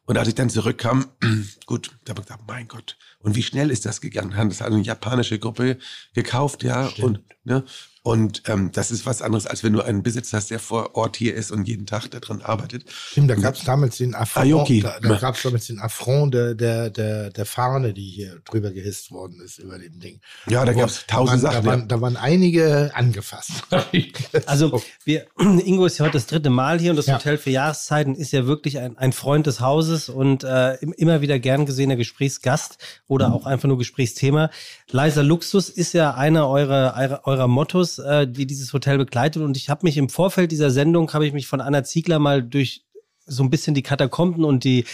[0.07, 1.07] Und als ich dann zurückkam,
[1.67, 4.37] gut, da habe ich gedacht, mein Gott, und wie schnell ist das gegangen?
[4.37, 5.79] Haben das hat eine japanische Gruppe
[6.15, 7.65] gekauft, ja, und ne,
[8.07, 11.17] und ähm, das ist was anderes, als wenn du einen Besitzer hast, der vor Ort
[11.17, 12.85] hier ist und jeden Tag daran arbeitet.
[12.91, 14.81] Stimmt, da gab es damals den Affront, Aoki.
[14.83, 18.73] da, da gab es damals den Affront der, der, der, der Fahne, die hier drüber
[18.73, 20.21] gehisst worden ist über dem Ding.
[20.51, 21.79] Ja, da Wo- gab's tausend da waren, Sachen, Da ja.
[21.79, 23.53] waren, da waren einige angefasst.
[24.47, 27.15] Also wir, Ingo ist ja heute das dritte Mal hier und das Ja.
[27.17, 31.23] Hotel für Jahreszeiten ist ja wirklich ein, ein Freund des Hauses und äh, im- immer
[31.23, 32.77] wieder gern gesehener Gesprächsgast
[33.09, 34.51] oder auch einfach nur Gesprächsthema.
[34.91, 39.57] Leiser Luxus ist ja einer eurer, eurer, eurer Mottos, äh, die dieses Hotel begleitet und
[39.57, 42.85] ich habe mich im Vorfeld dieser Sendung, habe ich mich von Anna Ziegler mal durch
[43.27, 44.85] so ein bisschen die Katakomben und die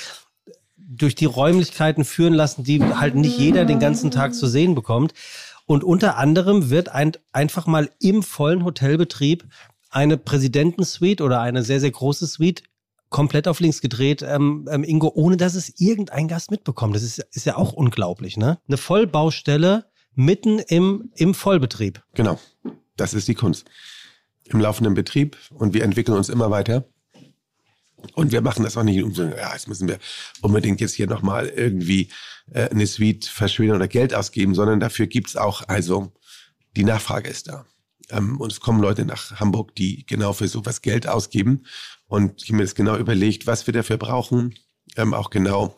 [0.76, 5.14] durch die Räumlichkeiten führen lassen, die halt nicht jeder den ganzen Tag zu sehen bekommt.
[5.66, 9.46] Und unter anderem wird ein, einfach mal im vollen Hotelbetrieb
[9.88, 12.64] eine Präsidentensuite oder eine sehr, sehr große Suite
[13.08, 16.94] komplett auf links gedreht, ähm, ähm, Ingo, ohne dass es irgendein Gast mitbekommt.
[16.94, 18.58] Das ist, ist ja auch unglaublich, ne?
[18.68, 22.02] Eine Vollbaustelle mitten im, im Vollbetrieb.
[22.14, 22.38] Genau,
[23.00, 23.68] das ist die Kunst.
[24.44, 26.84] Im laufenden Betrieb und wir entwickeln uns immer weiter.
[28.14, 29.98] Und wir machen das auch nicht um ja, jetzt müssen wir
[30.40, 32.08] unbedingt jetzt hier nochmal irgendwie
[32.50, 36.12] äh, eine Suite verschönern oder Geld ausgeben, sondern dafür gibt's auch, also
[36.76, 37.66] die Nachfrage ist da.
[38.10, 41.64] Ähm, und es kommen Leute nach Hamburg, die genau für sowas Geld ausgeben.
[42.06, 44.54] Und ich habe mir das genau überlegt, was wir dafür brauchen.
[44.96, 45.76] Ähm, auch genau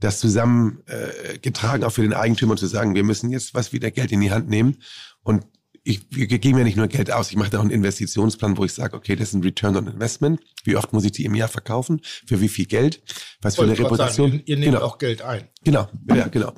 [0.00, 4.10] das zusammen äh, auch für den Eigentümer zu sagen, wir müssen jetzt was wieder Geld
[4.10, 4.78] in die Hand nehmen.
[5.22, 5.44] Und
[5.84, 8.64] ich, wir geben ja nicht nur Geld aus, ich mache da auch einen Investitionsplan, wo
[8.64, 10.40] ich sage, okay, das ist ein Return on Investment.
[10.64, 12.00] Wie oft muss ich die im Jahr verkaufen?
[12.26, 13.02] Für wie viel Geld?
[13.40, 14.30] Was für eine Wollte Reputation?
[14.30, 14.84] Sagen, ihr, ihr nehmt Genau.
[14.84, 15.48] auch Geld ein.
[15.64, 16.52] Genau, ja, genau.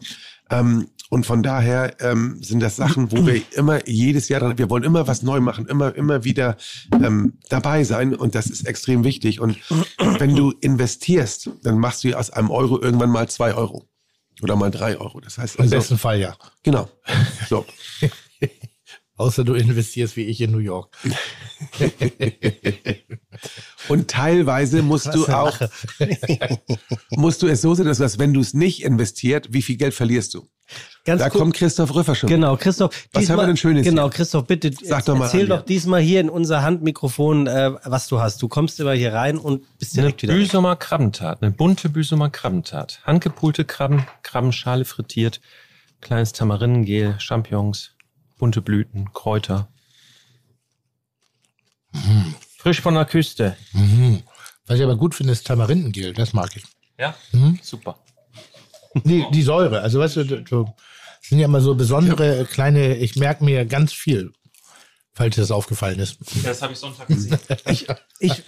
[0.51, 4.69] Ähm, und von daher ähm, sind das Sachen, wo wir immer jedes Jahr dran, wir
[4.69, 6.57] wollen immer was neu machen, immer, immer wieder
[6.93, 9.41] ähm, dabei sein und das ist extrem wichtig.
[9.41, 9.59] Und
[10.19, 13.89] wenn du investierst, dann machst du aus einem Euro irgendwann mal zwei Euro
[14.43, 15.21] oder mal drei Euro.
[15.21, 16.37] Das heißt Im also, besten Fall ja.
[16.63, 16.91] genau.
[17.49, 17.65] So.
[19.17, 20.93] Außer du investierst wie ich in New York.
[23.89, 25.57] Und teilweise musst du auch,
[27.11, 29.95] musst du es so sehen, dass du, wenn du es nicht investiert, wie viel Geld
[29.95, 30.49] verlierst du?
[31.05, 32.29] Ganz da kurz- kommt Christoph Rüffer schon.
[32.31, 33.07] Genau, Christoph.
[33.13, 34.11] Was haben wir denn Schönes Genau, hier?
[34.13, 35.63] Christoph, bitte Sag doch mal erzähl an, doch ja.
[35.63, 38.41] diesmal hier in unser Handmikrofon, äh, was du hast.
[38.43, 40.33] Du kommst immer hier rein und bist Eine direkt wieder.
[40.35, 40.41] weg.
[40.41, 43.01] Büsumer Krabbentat, eine bunte Büsumer Krabbentat.
[43.05, 45.41] Handgepulte Krabben, Krabbenschale frittiert,
[46.01, 47.91] kleines Tamarindengel, Champignons,
[48.45, 49.69] bunte Blüten, Kräuter.
[52.59, 53.57] Frisch von der Küste.
[53.73, 54.23] Mhm.
[54.67, 56.13] Was ich aber gut finde, ist Tamarindengel.
[56.13, 56.65] Das mag ich.
[56.99, 57.59] Ja, Mhm.
[57.63, 57.99] super.
[59.05, 59.81] Die, die Säure.
[59.81, 63.43] Also, weißt du, du, du das sind ja immer so besondere äh, kleine, ich merke
[63.43, 64.31] mir ganz viel,
[65.15, 66.19] falls dir das aufgefallen ist.
[66.45, 67.39] Das habe ich Sonntag gesehen.
[67.65, 67.87] Ich,
[68.19, 68.43] ich,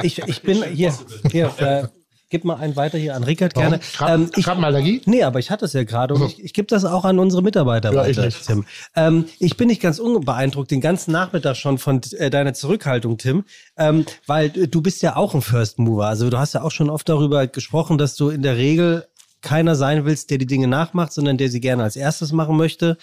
[0.00, 0.96] ich, ich bin hier,
[1.28, 1.90] hier
[2.30, 3.78] gib mal einen weiter hier an Rickard gerne.
[3.78, 5.02] Krab- Ähm, ich, Krabbenallergie?
[5.04, 7.42] nee, aber ich hatte es ja gerade und ich, ich gebe das auch an unsere
[7.42, 8.46] Mitarbeiter Ja, ich weiter, nicht.
[8.46, 8.64] Tim.
[8.96, 13.44] Ähm, ich bin nicht ganz unbeeindruckt den ganzen Nachmittag schon von äh, deiner Zurückhaltung, Tim,
[13.76, 16.06] ähm, weil äh, du bist ja auch ein First Mover.
[16.06, 19.06] Also du hast ja auch schon oft darüber gesprochen, dass du in der Regel
[19.42, 22.96] keiner sein willst, der die Dinge nachmacht, sondern der sie gerne als erstes machen möchte.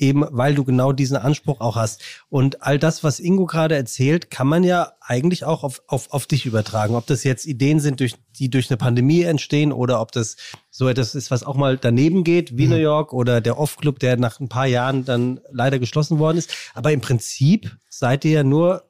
[0.00, 2.02] Eben weil du genau diesen Anspruch auch hast.
[2.28, 6.26] Und all das, was Ingo gerade erzählt, kann man ja eigentlich auch auf, auf, auf
[6.26, 6.94] dich übertragen.
[6.94, 10.36] Ob das jetzt Ideen sind, durch, die durch eine Pandemie entstehen oder ob das
[10.70, 14.16] so etwas ist, was auch mal daneben geht, wie New York oder der Off-Club, der
[14.16, 16.54] nach ein paar Jahren dann leider geschlossen worden ist.
[16.74, 18.84] Aber im Prinzip seid ihr ja nur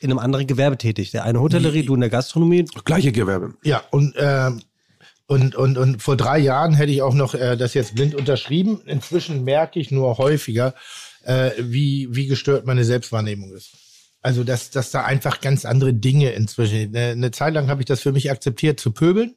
[0.00, 1.10] in einem anderen Gewerbe tätig.
[1.10, 2.64] Der eine Hotellerie, du in der Gastronomie.
[2.84, 3.54] Gleiche Gewerbe.
[3.64, 4.62] Ja, und, ähm,
[5.28, 8.80] und, und, und vor drei Jahren hätte ich auch noch äh, das jetzt blind unterschrieben.
[8.86, 10.74] Inzwischen merke ich nur häufiger,
[11.22, 13.72] äh, wie, wie gestört meine Selbstwahrnehmung ist.
[14.22, 16.96] Also, dass, dass da einfach ganz andere Dinge inzwischen.
[16.96, 19.34] Eine, eine Zeit lang habe ich das für mich akzeptiert, zu pöbeln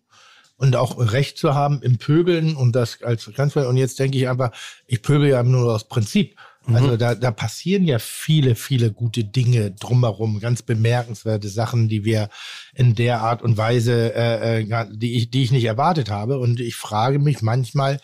[0.56, 4.30] und auch Recht zu haben im Pöbeln und das als ganz und jetzt denke ich
[4.30, 4.52] einfach,
[4.88, 6.38] ich pöbel ja nur aus Prinzip.
[6.68, 12.30] Also da, da passieren ja viele, viele gute Dinge drumherum, ganz bemerkenswerte Sachen, die wir
[12.76, 16.38] in der Art und Weise, äh, äh, die, ich, die ich nicht erwartet habe.
[16.38, 18.00] Und ich frage mich manchmal,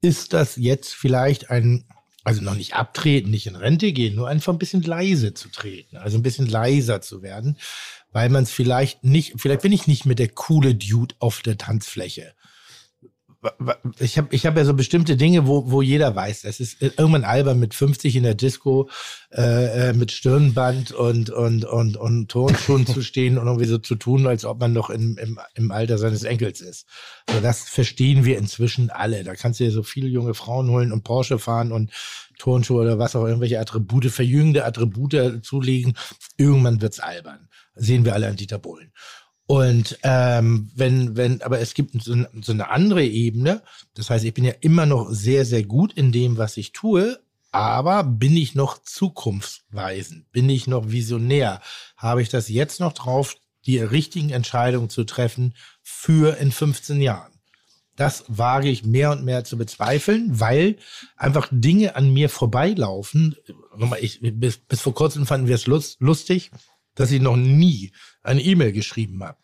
[0.00, 1.84] ist das jetzt vielleicht ein,
[2.24, 5.98] also noch nicht abtreten, nicht in Rente gehen, nur einfach ein bisschen leise zu treten,
[5.98, 7.58] also ein bisschen leiser zu werden,
[8.12, 11.58] weil man es vielleicht nicht, vielleicht bin ich nicht mit der coole Dude auf der
[11.58, 12.32] Tanzfläche.
[13.98, 17.24] Ich habe ich hab ja so bestimmte Dinge, wo, wo jeder weiß, es ist irgendwann
[17.24, 18.90] albern mit 50 in der Disco
[19.32, 23.94] äh, äh, mit Stirnband und, und, und, und Turnschuhen zu stehen und irgendwie so zu
[23.94, 26.86] tun, als ob man noch im, im, im Alter seines Enkels ist.
[27.28, 29.24] Also das verstehen wir inzwischen alle.
[29.24, 31.92] Da kannst du dir so viele junge Frauen holen und Porsche fahren und
[32.38, 35.94] Turnschuhe oder was auch irgendwelche Attribute, verjüngende Attribute zulegen.
[36.36, 37.48] Irgendwann wird's albern.
[37.74, 38.92] Sehen wir alle an Dieter Bohlen.
[39.50, 43.62] Und ähm, wenn, wenn, aber es gibt so, eine- so eine andere Ebene.
[43.94, 47.18] Das heißt, ich bin ja immer noch sehr, sehr gut in dem, was ich tue.
[47.50, 50.30] Aber bin ich noch zukunftsweisend?
[50.30, 51.60] Bin ich noch visionär?
[51.96, 57.32] Habe ich das jetzt noch drauf, die richtigen Entscheidungen zu treffen für in 15 Jahren?
[57.96, 60.76] Das wage ich mehr und mehr zu bezweifeln, weil
[61.16, 63.34] einfach Dinge an mir vorbeilaufen.
[64.00, 66.52] Ich, bis, bis vor kurzem fanden wir es lust, lustig,
[66.94, 67.92] dass ich noch nie
[68.22, 69.38] eine E-Mail geschrieben habe.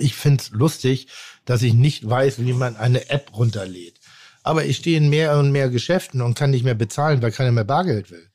[0.00, 1.08] Ich finde es lustig,
[1.44, 4.00] dass ich nicht weiß, wie man eine App runterlädt.
[4.42, 7.52] Aber ich stehe in mehr und mehr Geschäften und kann nicht mehr bezahlen, weil keiner
[7.52, 8.30] mehr Bargeld will.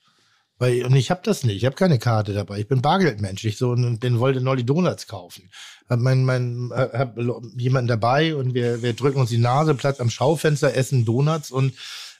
[0.61, 1.57] Weil, und ich habe das nicht.
[1.57, 2.59] Ich habe keine Karte dabei.
[2.59, 3.43] Ich bin Bargeldmensch.
[3.45, 5.49] Ich so und bin wollte Nolli Donuts kaufen.
[5.89, 7.17] Hab mein, mein, hab
[7.57, 11.73] jemanden dabei und wir, wir drücken uns die Nase, Platz am Schaufenster, essen Donuts und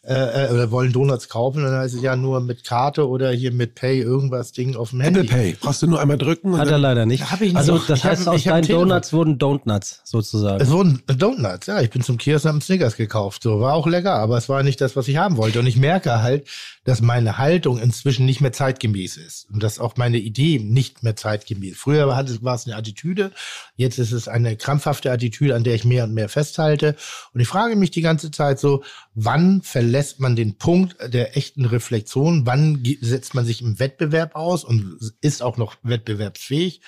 [0.04, 3.52] äh, äh, oder wollen Donuts kaufen, dann heißt es ja nur mit Karte oder hier
[3.52, 5.20] mit Pay irgendwas Ding auf dem Handy.
[5.20, 5.58] Apple Pay.
[5.62, 6.54] Brauchst du nur einmal drücken.
[6.54, 7.30] und Hat er leider nicht.
[7.32, 7.58] Hab ich nicht.
[7.58, 8.90] also das Ich hab- heißt, aus hab deinen Telefon.
[8.90, 10.60] Donuts wurden Donuts sozusagen.
[10.62, 11.82] Es wurden Donuts, ja.
[11.82, 13.44] Ich bin zum Kiosk und hab einen Snickers gekauft.
[13.44, 15.60] So, war auch lecker, aber es war nicht das, was ich haben wollte.
[15.60, 16.48] Und ich merke halt,
[16.84, 19.48] dass meine Haltung inzwischen nicht mehr zeitgemäß ist.
[19.52, 21.78] Und dass auch meine Idee nicht mehr zeitgemäß.
[21.78, 22.24] Früher war
[22.56, 23.32] es, eine Attitüde.
[23.76, 26.96] Jetzt ist es eine krampfhafte Attitüde, an der ich mehr und mehr festhalte.
[27.34, 28.84] Und ich frage mich die ganze Zeit so,
[29.14, 32.48] wann verlässt man den Punkt der echten Reflexion?
[32.48, 36.82] Wann setzt man sich im Wettbewerb aus und ist auch noch wettbewerbsfähig?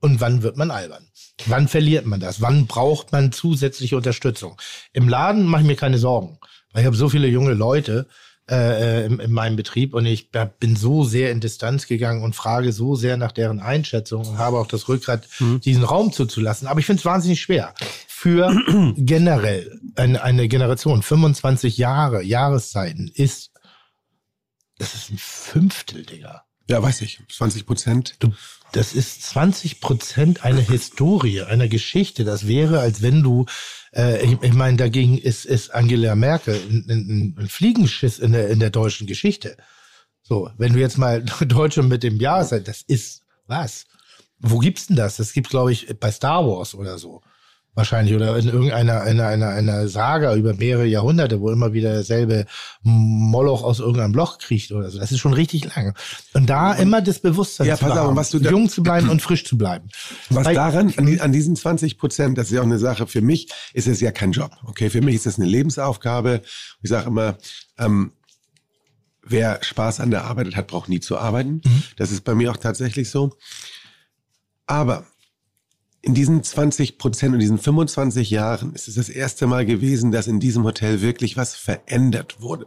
[0.00, 1.08] Und wann wird man albern?
[1.46, 2.40] Wann verliert man das?
[2.40, 4.60] Wann braucht man zusätzliche Unterstützung?
[4.92, 6.38] Im Laden mache ich mir keine Sorgen,
[6.72, 8.06] weil ich habe so viele junge Leute
[8.50, 12.72] äh, in, in meinem Betrieb und ich bin so sehr in Distanz gegangen und frage
[12.72, 15.26] so sehr nach deren Einschätzung und habe auch das Rückgrat,
[15.64, 16.68] diesen Raum zuzulassen.
[16.68, 17.74] Aber ich finde es wahnsinnig schwer.
[18.06, 18.54] Für
[18.96, 23.50] generell eine, eine Generation, 25 Jahre, Jahreszeiten, ist
[24.78, 26.44] das ist ein Fünftel, Digga.
[26.68, 27.20] Ja, weiß ich.
[27.30, 28.16] 20 Prozent.
[28.18, 28.32] Du,
[28.74, 32.24] das ist 20 Prozent einer Historie, einer Geschichte.
[32.24, 33.46] Das wäre, als wenn du,
[33.94, 38.48] äh, ich, ich meine, dagegen ist, ist Angela Merkel ein, ein, ein Fliegenschiss in der,
[38.48, 39.56] in der deutschen Geschichte.
[40.22, 43.86] So, wenn du jetzt mal Deutsche mit dem Jahr seid, das ist was?
[44.40, 45.18] Wo gibt's denn das?
[45.18, 47.22] Das gibt's, glaube ich, bei Star Wars oder so.
[47.76, 48.14] Wahrscheinlich.
[48.14, 52.46] Oder in irgendeiner einer, einer, einer Saga über mehrere Jahrhunderte, wo immer wieder derselbe
[52.82, 54.98] Moloch aus irgendeinem Loch kriecht oder so.
[55.00, 55.92] Das ist schon richtig lange.
[56.34, 58.82] Und da immer das Bewusstsein Ja, zu pass auf, haben, was du da- jung zu
[58.84, 59.88] bleiben und frisch zu bleiben.
[60.30, 63.22] Was Weil- daran, an, an diesen 20 Prozent, das ist ja auch eine Sache, für
[63.22, 64.52] mich ist es ja kein Job.
[64.66, 66.42] Okay, für mich ist es eine Lebensaufgabe.
[66.80, 67.38] Ich sage immer,
[67.78, 68.12] ähm,
[69.24, 71.60] wer Spaß an der Arbeit hat, braucht nie zu arbeiten.
[71.96, 73.32] Das ist bei mir auch tatsächlich so.
[74.66, 75.04] Aber
[76.04, 80.26] in diesen 20 Prozent und diesen 25 Jahren ist es das erste Mal gewesen, dass
[80.26, 82.66] in diesem Hotel wirklich was verändert wurde.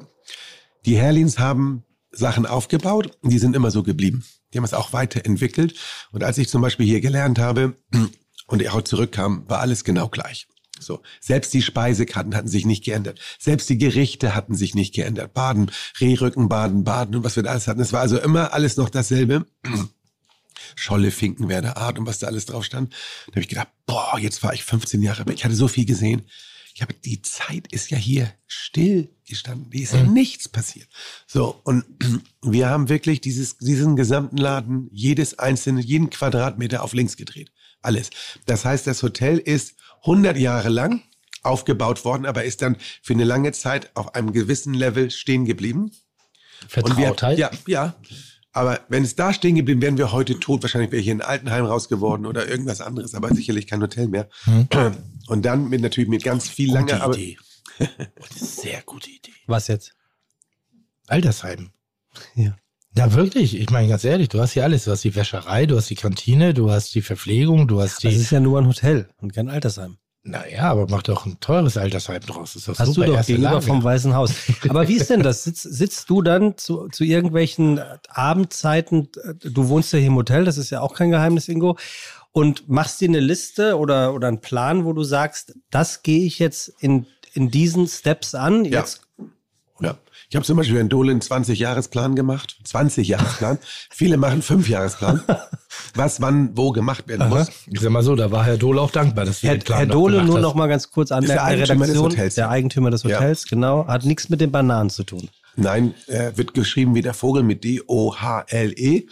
[0.86, 4.24] Die Herlins haben Sachen aufgebaut und die sind immer so geblieben.
[4.52, 5.76] Die haben es auch weiterentwickelt.
[6.12, 7.76] Und als ich zum Beispiel hier gelernt habe
[8.48, 10.48] und ich auch zurückkam, war alles genau gleich.
[10.80, 13.20] So, selbst die Speisekarten hatten sich nicht geändert.
[13.40, 15.34] Selbst die Gerichte hatten sich nicht geändert.
[15.34, 17.82] Baden, Rehrücken, Baden, Baden und was wir da alles hatten.
[17.82, 19.46] Es war also immer alles noch dasselbe.
[20.76, 22.94] Scholle, Finkenwerder Art und was da alles drauf stand.
[23.28, 25.36] Da habe ich gedacht, boah, jetzt war ich 15 Jahre weg.
[25.36, 26.24] Ich hatte so viel gesehen.
[26.74, 29.72] Ich habe, die Zeit ist ja hier still gestanden.
[29.72, 30.88] Die ist ja nichts passiert.
[31.26, 31.84] So, und
[32.44, 37.52] wir haben wirklich dieses, diesen gesamten Laden, jedes einzelne, jeden Quadratmeter auf links gedreht.
[37.82, 38.12] Alles.
[38.46, 41.02] Das heißt, das Hotel ist 100 Jahre lang
[41.42, 45.86] aufgebaut worden, aber ist dann für eine lange Zeit auf einem gewissen Level stehen geblieben.
[45.86, 45.94] Und
[46.98, 47.38] wir- Vertrautheit?
[47.40, 47.96] Ja, ja.
[48.54, 50.64] Aber wenn es da stehen geblieben, wären wir heute tot.
[50.64, 54.30] Wahrscheinlich wäre hier ein Altenheim raus geworden oder irgendwas anderes, aber sicherlich kein Hotel mehr.
[55.28, 56.82] Und dann mit natürlich mit ganz viel Hm.
[56.86, 57.38] Gute langer, Idee.
[58.36, 59.32] Sehr gute Idee.
[59.46, 59.94] Was jetzt?
[61.08, 61.70] Altersheim.
[62.36, 62.56] Ja.
[62.96, 63.56] Ja, wirklich.
[63.60, 64.86] Ich meine, ganz ehrlich, du hast hier alles.
[64.86, 68.12] Du hast die Wäscherei, du hast die Kantine, du hast die Verpflegung, du hast Das
[68.14, 68.20] die.
[68.20, 69.98] ist ja nur ein Hotel und kein Altersheim.
[70.28, 72.54] Naja, aber mach doch ein teures Altersheim draus.
[72.54, 73.08] Das ist doch Hast super.
[73.08, 73.66] du doch gegenüber Lage.
[73.66, 74.32] vom Weißen Haus.
[74.68, 75.46] Aber wie ist denn das?
[75.46, 77.80] Sitzt, sitzt du dann zu, zu irgendwelchen
[78.10, 79.08] Abendzeiten,
[79.42, 81.78] du wohnst ja hier im Hotel, das ist ja auch kein Geheimnis, Ingo,
[82.34, 86.40] und machst dir eine Liste oder, oder einen Plan, wo du sagst, das gehe ich
[86.40, 88.66] jetzt in, in diesen Steps an.
[88.66, 88.80] Ja.
[88.80, 89.04] Jetzt
[89.80, 89.98] ja.
[90.30, 92.58] Ich habe zum Beispiel in Dole einen 20-Jahresplan gemacht.
[92.66, 93.60] 20-Jahresplan.
[93.90, 95.22] Viele machen 5-Jahresplan.
[95.96, 97.48] Was, wann, wo gemacht werden muss.
[97.48, 97.56] Aha.
[97.68, 99.78] Ich sag mal so, da war Herr Dohle auch dankbar, dass wir Herr, den Plan
[99.78, 100.42] Herr gemacht nur hast.
[100.42, 102.36] noch mal ganz kurz an Ist der Eigentümer des Hotels.
[102.36, 103.18] Der Eigentümer des Ja.
[103.18, 103.88] Hotels, genau.
[103.88, 105.30] Hat nichts mit den Bananen zu tun.
[105.60, 109.08] Nein, äh, wird geschrieben wie der Vogel mit D-O-H-L-E.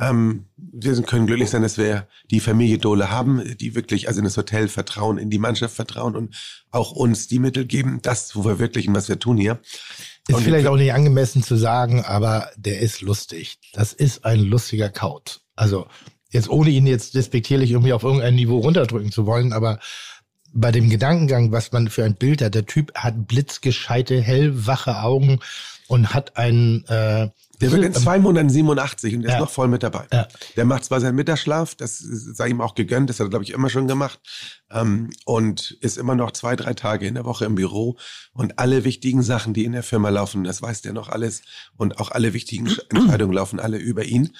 [0.00, 4.24] Ähm, wir können glücklich sein, dass wir die Familie Dole haben, die wirklich also in
[4.24, 6.34] das Hotel vertrauen, in die Mannschaft vertrauen und
[6.70, 9.58] auch uns die Mittel geben, das zu verwirklichen, was wir tun hier.
[10.28, 13.58] Ist Und vielleicht auch nicht angemessen zu sagen, aber der ist lustig.
[13.72, 15.40] Das ist ein lustiger Kaut.
[15.56, 15.86] Also
[16.30, 19.80] jetzt ohne ihn jetzt despektierlich irgendwie auf irgendein Niveau runterdrücken zu wollen, aber
[20.52, 25.40] bei dem Gedankengang, was man für ein Bild hat, der Typ hat blitzgescheite, hellwache Augen
[25.86, 27.30] und hat einen äh,
[27.60, 29.36] Der wird in zwei Monaten 87 und der Ja.
[29.36, 30.06] ist noch voll mit dabei.
[30.12, 30.26] Ja.
[30.56, 33.50] Der macht zwar seinen Mittagsschlaf, das sei ihm auch gegönnt, das hat er, glaube ich,
[33.50, 34.18] immer schon gemacht.
[34.70, 37.96] Ähm, und ist immer noch zwei, drei Tage in der Woche im Büro.
[38.32, 41.42] Und alle wichtigen Sachen, die in der Firma laufen, das weiß der noch alles.
[41.76, 44.34] Und auch alle wichtigen Sch- Entscheidungen laufen alle über ihn.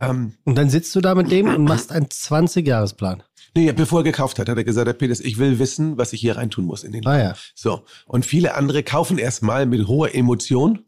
[0.00, 3.22] Ähm, Und dann sitzt du da mit dem und machst einen 20-Jahresplan.
[3.54, 6.20] nee, bevor er gekauft hat, hat er gesagt, Herr Peters, ich will wissen, was ich
[6.20, 7.34] hier reintun muss in den Ah ja.
[7.54, 7.84] So.
[8.06, 10.84] Und viele andere kaufen erstmal mit hoher Emotion.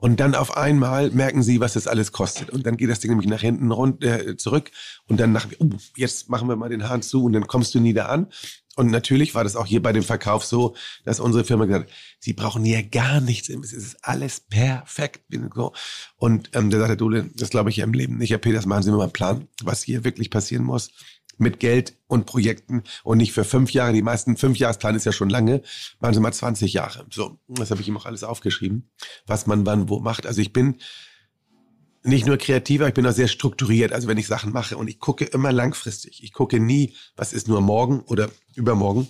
[0.00, 2.50] Und dann auf einmal merken sie, was das alles kostet.
[2.50, 4.70] Und dann geht das Ding nämlich nach hinten rund, äh, zurück.
[5.06, 7.80] Und dann nach, uh, jetzt machen wir mal den Hahn zu und dann kommst du
[7.80, 8.28] nie da an.
[8.76, 11.96] Und natürlich war das auch hier bei dem Verkauf so, dass unsere Firma gesagt hat,
[12.20, 13.48] sie brauchen hier gar nichts.
[13.48, 15.22] Es ist alles perfekt.
[16.16, 18.30] Und ähm, da sagte Dole, das glaube ich ja im Leben nicht.
[18.30, 20.90] Herr Peters, machen Sie mir mal einen Plan, was hier wirklich passieren muss
[21.38, 23.92] mit Geld und Projekten und nicht für fünf Jahre.
[23.92, 25.62] Die meisten Fünfjahresplan ist ja schon lange.
[26.00, 27.06] Machen Sie mal 20 Jahre.
[27.10, 28.90] So, das habe ich ihm auch alles aufgeschrieben,
[29.26, 30.26] was man wann wo macht.
[30.26, 30.76] Also ich bin
[32.02, 33.92] nicht nur kreativer, ich bin auch sehr strukturiert.
[33.92, 36.22] Also wenn ich Sachen mache und ich gucke immer langfristig.
[36.22, 39.08] Ich gucke nie, was ist nur morgen oder übermorgen.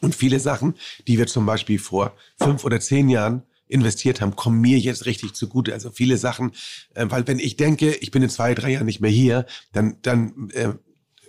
[0.00, 0.74] Und viele Sachen,
[1.06, 5.34] die wir zum Beispiel vor fünf oder zehn Jahren investiert haben, kommen mir jetzt richtig
[5.34, 5.72] zugute.
[5.72, 6.52] Also viele Sachen,
[6.94, 9.98] äh, weil wenn ich denke, ich bin in zwei, drei Jahren nicht mehr hier, dann,
[10.02, 10.72] dann äh,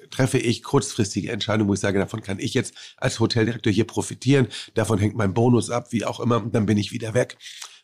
[0.10, 4.48] treffe ich kurzfristige Entscheidungen, wo ich sage, davon kann ich jetzt als Hoteldirektor hier profitieren,
[4.73, 7.38] davon hängt mein Bonus ab, wie auch immer, und dann bin ich wieder weg.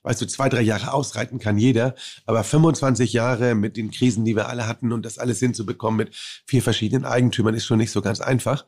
[0.03, 1.95] Weißt du, zwei, drei Jahre ausreiten kann jeder,
[2.27, 6.15] aber 25 Jahre mit den Krisen, die wir alle hatten und das alles hinzubekommen mit
[6.45, 8.65] vier verschiedenen Eigentümern ist schon nicht so ganz einfach.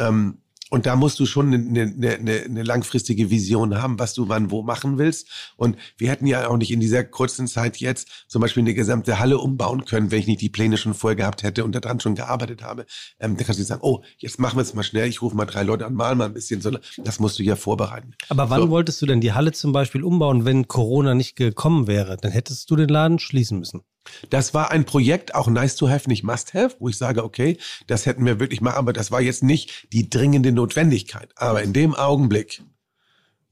[0.00, 0.38] Ähm,
[0.72, 4.50] und da musst du schon eine, eine, eine, eine langfristige Vision haben, was du wann
[4.50, 5.28] wo machen willst.
[5.56, 9.18] Und wir hätten ja auch nicht in dieser kurzen Zeit jetzt zum Beispiel eine gesamte
[9.18, 12.14] Halle umbauen können, wenn ich nicht die Pläne schon vorher gehabt hätte und daran schon
[12.14, 12.86] gearbeitet habe.
[13.20, 15.44] Ähm, da kannst du sagen, oh, jetzt machen wir es mal schnell, ich rufe mal
[15.44, 16.62] drei Leute an, mal mal ein bisschen.
[16.62, 18.14] Sondern das musst du ja vorbereiten.
[18.30, 18.70] Aber wann So.
[18.70, 22.16] wolltest du denn die Halle zum Beispiel umbauen, wenn Corona nicht gekommen wäre?
[22.16, 23.82] Dann hättest du den Laden schließen müssen.
[24.30, 27.58] Das war ein Projekt, auch nice to have, nicht must have, wo ich sage, okay,
[27.86, 31.30] das hätten wir wirklich machen, aber das war jetzt nicht die dringende Notwendigkeit.
[31.36, 32.62] Aber in dem Augenblick,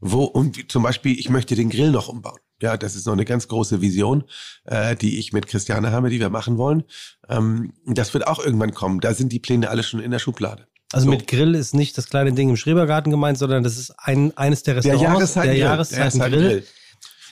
[0.00, 2.38] wo, und zum Beispiel, ich möchte den Grill noch umbauen.
[2.62, 4.24] Ja, das ist noch eine ganz große Vision,
[4.64, 6.84] äh, die ich mit Christiane habe, die wir machen wollen.
[7.28, 9.00] Ähm, das wird auch irgendwann kommen.
[9.00, 10.66] Da sind die Pläne alle schon in der Schublade.
[10.92, 11.10] Also So.
[11.10, 14.62] mit Grill ist nicht das kleine Ding im Schrebergarten gemeint, sondern das ist ein, eines
[14.62, 15.02] der Der Restaurants.
[15.02, 15.58] Jahreszeitengrill.
[15.58, 16.64] der Jahreszeitengrill.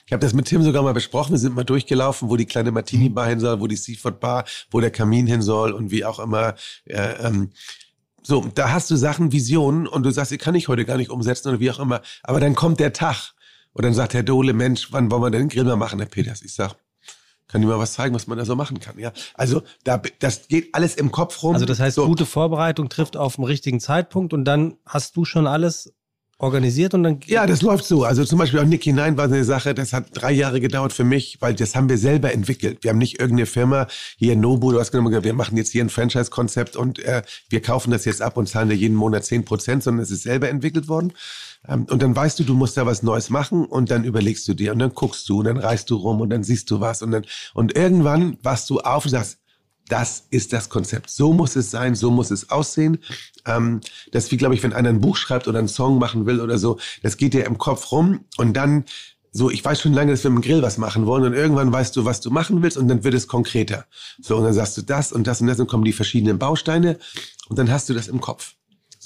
[0.09, 1.32] Ich habe das mit Tim sogar mal besprochen.
[1.32, 4.90] Wir sind mal durchgelaufen, wo die kleine Martini-Bar hin soll, wo die Seafood-Bar, wo der
[4.90, 6.55] Kamin hin soll und wie auch immer.
[6.86, 7.51] Äh, ähm,
[8.22, 11.10] so, da hast du Sachen, Visionen und du sagst, die kann ich heute gar nicht
[11.10, 12.01] umsetzen oder wie auch immer.
[12.22, 13.35] Aber dann kommt der Tag
[13.74, 16.09] und dann sagt Herr Dohle, Mensch, wann wollen wir denn den Grill mal machen, Herr
[16.09, 16.40] Peters?
[16.40, 16.76] Ich sag,
[17.47, 18.98] kann dir mal was zeigen, was man da so machen kann.
[18.98, 21.52] Ja, also da, das geht alles im Kopf rum.
[21.52, 22.06] Also das heißt, so.
[22.06, 25.93] gute Vorbereitung trifft auf den richtigen Zeitpunkt und dann hast du schon alles
[26.39, 28.05] organisiert und dann Ja, das läuft so.
[28.05, 31.02] Also zum Beispiel auch Nick hinein war eine Sache, das hat drei Jahre gedauert für
[31.02, 32.78] mich, weil das haben wir selber entwickelt.
[32.82, 35.90] Wir haben nicht irgendeine Firma, hier Nobu, du hast genommen, wir machen jetzt hier ein
[35.90, 39.82] Franchise-Konzept und äh, wir kaufen das jetzt ab und zahlen dir jeden Monat 10 Prozent,
[39.82, 41.12] sondern es ist selber entwickelt worden.
[41.66, 44.55] Ähm, und dann weißt du, du musst da was Neues machen und dann überlegst du
[44.55, 47.02] dir und dann guckst du und dann reist du rum und dann siehst du was
[47.02, 47.24] und dann
[47.55, 49.39] und irgendwann wachst du auf und sagst,
[49.89, 51.10] das ist das Konzept.
[51.10, 52.98] So muss es sein, so muss es aussehen.
[53.47, 53.81] Ähm,
[54.12, 56.40] das ist wie, glaube ich, wenn einer ein Buch schreibt oder einen Song machen will
[56.40, 58.85] oder so, das geht dir im Kopf rum und dann
[59.31, 61.73] so, ich weiß schon lange, dass wir mit dem Grill was machen wollen und irgendwann
[61.73, 63.86] weißt du, was du machen willst und dann wird es konkreter.
[64.20, 66.98] So, und dann sagst du das und das und das und kommen die verschiedenen Bausteine
[67.48, 68.55] und dann hast du das im Kopf.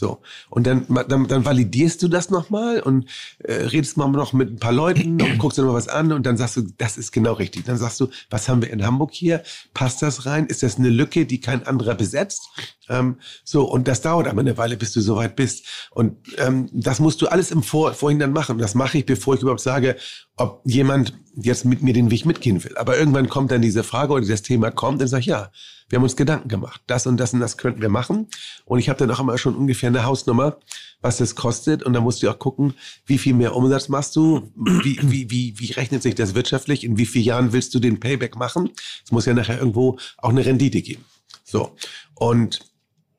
[0.02, 0.18] So.
[0.50, 3.08] Und dann, dann, dann validierst du das nochmal und
[3.38, 6.10] äh, redest mal noch mit ein paar Leuten und guckst dir noch mal was an
[6.10, 7.66] und dann sagst du, das ist genau richtig.
[7.66, 9.44] Dann sagst du, was haben wir in Hamburg hier?
[9.74, 10.46] Passt das rein?
[10.46, 12.48] Ist das eine Lücke, die kein anderer besetzt?
[12.88, 15.66] Ähm, so, und das dauert aber eine Weile, bis du soweit bist.
[15.92, 18.58] Und ähm, das musst du alles im Vor Vorhin dann machen.
[18.58, 19.94] Das mache ich, bevor ich überhaupt sage,
[20.36, 22.76] ob jemand jetzt mit mir den Weg mitgehen will.
[22.76, 25.52] Aber irgendwann kommt dann diese Frage oder das Thema kommt, dann sag ich, ja,
[25.92, 26.80] wir haben uns Gedanken gemacht.
[26.86, 28.26] Das und das und das könnten wir machen.
[28.64, 30.56] Und ich habe dann auch immer schon ungefähr eine Hausnummer,
[31.02, 31.82] was das kostet.
[31.82, 32.72] Und dann musst du auch gucken,
[33.04, 36.96] wie viel mehr Umsatz machst du, wie, wie, wie, wie rechnet sich das wirtschaftlich, in
[36.96, 38.70] wie vielen Jahren willst du den Payback machen.
[39.04, 41.04] Es muss ja nachher irgendwo auch eine Rendite geben.
[41.44, 41.76] So.
[42.14, 42.60] Und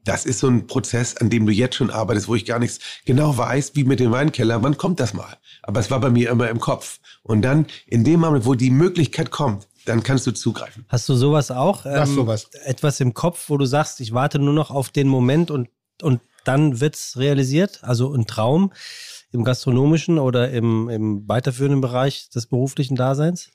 [0.03, 2.79] das ist so ein Prozess, an dem du jetzt schon arbeitest, wo ich gar nichts
[3.05, 5.37] genau weiß, wie mit dem Weinkeller, wann kommt das mal?
[5.61, 6.99] Aber es war bei mir immer im Kopf.
[7.21, 10.85] Und dann, in dem Moment, wo die Möglichkeit kommt, dann kannst du zugreifen.
[10.87, 11.85] Hast du sowas auch?
[11.85, 12.49] Was Ähm, sowas?
[12.65, 15.69] Etwas im Kopf, wo du sagst, ich warte nur noch auf den Moment und,
[16.01, 17.83] und dann wird's realisiert?
[17.83, 18.71] Also ein Traum
[19.31, 23.49] im gastronomischen oder im, im weiterführenden Bereich des beruflichen Daseins?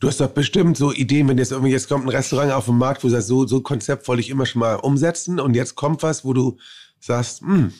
[0.00, 2.78] Du hast doch bestimmt so Ideen, wenn jetzt irgendwie jetzt kommt ein Restaurant auf den
[2.78, 5.54] Markt, wo du sagst, so, so ein Konzept wollte ich immer schon mal umsetzen und
[5.54, 6.56] jetzt kommt was, wo du
[7.00, 7.72] sagst, hm,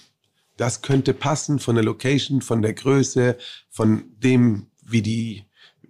[0.57, 3.37] das könnte passen von der Location, von der Größe,
[3.71, 5.45] von dem, wie die,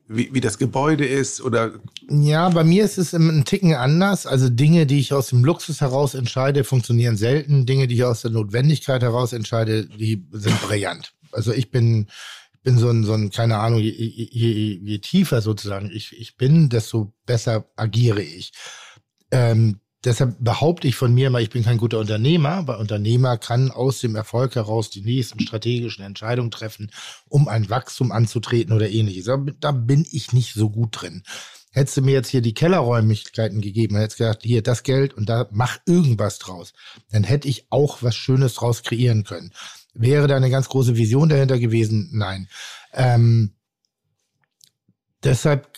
[0.08, 1.72] wie, wie das Gebäude ist oder
[2.08, 4.26] Ja, bei mir ist es ein Ticken anders.
[4.26, 7.66] Also Dinge, die ich aus dem Luxus heraus entscheide, funktionieren selten.
[7.66, 11.12] Dinge, die ich aus der Notwendigkeit heraus entscheide, die sind brillant.
[11.30, 12.08] Also ich bin,
[12.62, 16.36] bin so ein, so ein, keine Ahnung, je, je, je, je tiefer sozusagen ich, ich
[16.36, 18.52] bin, desto besser agiere ich.
[19.30, 23.70] Ähm, deshalb behaupte ich von mir mal, ich bin kein guter Unternehmer, weil Unternehmer kann
[23.70, 26.90] aus dem Erfolg heraus die nächsten strategischen Entscheidungen treffen,
[27.28, 29.26] um ein Wachstum anzutreten oder ähnliches.
[29.26, 31.22] Da, da bin ich nicht so gut drin.
[31.70, 35.48] Hättest du mir jetzt hier die Kellerräumlichkeiten gegeben, hättest gesagt, hier das Geld und da
[35.50, 36.72] mach irgendwas draus,
[37.10, 39.52] dann hätte ich auch was Schönes draus kreieren können.
[39.94, 42.08] Wäre da eine ganz große Vision dahinter gewesen?
[42.12, 42.48] Nein.
[42.92, 43.54] Ähm,
[45.22, 45.68] deshalb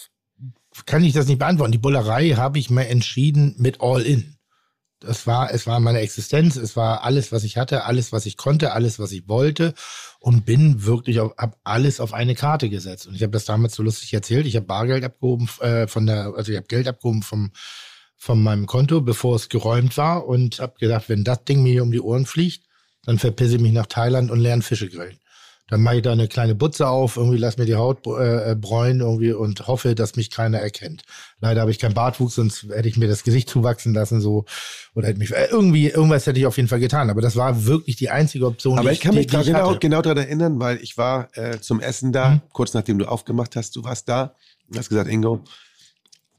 [0.86, 1.72] kann ich das nicht beantworten.
[1.72, 4.36] Die Bullerei habe ich mir entschieden mit All In.
[5.00, 8.36] Das war, es war meine Existenz, es war alles, was ich hatte, alles, was ich
[8.36, 9.72] konnte, alles, was ich wollte
[10.20, 13.06] und bin wirklich auf, hab alles auf eine Karte gesetzt.
[13.06, 14.44] Und ich habe das damals so lustig erzählt.
[14.46, 17.52] Ich habe Bargeld abgehoben äh, von der, also ich habe Geld abgehoben vom
[18.22, 21.82] von meinem Konto, bevor es geräumt war und habe gedacht, wenn das Ding mir hier
[21.82, 22.66] um die Ohren fliegt,
[23.04, 25.18] dann verpisse ich mich nach Thailand und lerne Fische grillen.
[25.70, 29.00] Dann mache ich da eine kleine Butze auf, irgendwie lass mir die Haut äh, bräunen
[29.00, 31.02] irgendwie und hoffe, dass mich keiner erkennt.
[31.40, 34.44] Leider habe ich keinen Bartwuchs, sonst hätte ich mir das Gesicht zuwachsen lassen so
[34.94, 37.08] oder hätte mich äh, irgendwie irgendwas hätte ich auf jeden Fall getan.
[37.08, 38.78] Aber das war wirklich die einzige Option.
[38.78, 41.60] Aber die ich kann mich die, die genau, genau daran erinnern, weil ich war äh,
[41.60, 42.40] zum Essen da, Mhm.
[42.52, 44.34] kurz nachdem du aufgemacht hast, du warst da
[44.68, 45.42] und hast gesagt, Ingo,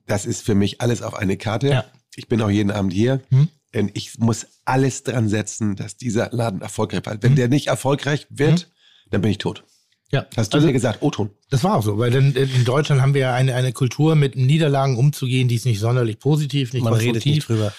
[0.07, 1.67] das ist für mich alles auf eine Karte.
[1.69, 1.85] Ja.
[2.15, 3.21] Ich bin auch jeden Abend hier.
[3.29, 3.47] Mhm.
[3.73, 7.23] Und ich muss alles dran setzen, dass dieser Laden erfolgreich wird.
[7.23, 7.35] Wenn Mhm.
[7.37, 8.69] der nicht erfolgreich wird,
[9.11, 9.63] dann bin ich tot.
[10.11, 10.25] Ja.
[10.35, 11.29] Hast du Also- mir gesagt, O-Ton.
[11.49, 14.35] Das war auch so, weil in, in Deutschland haben wir ja eine, eine Kultur, mit
[14.35, 17.71] Niederlagen umzugehen, die ist nicht sonderlich positiv, nicht Man redet nicht drüber.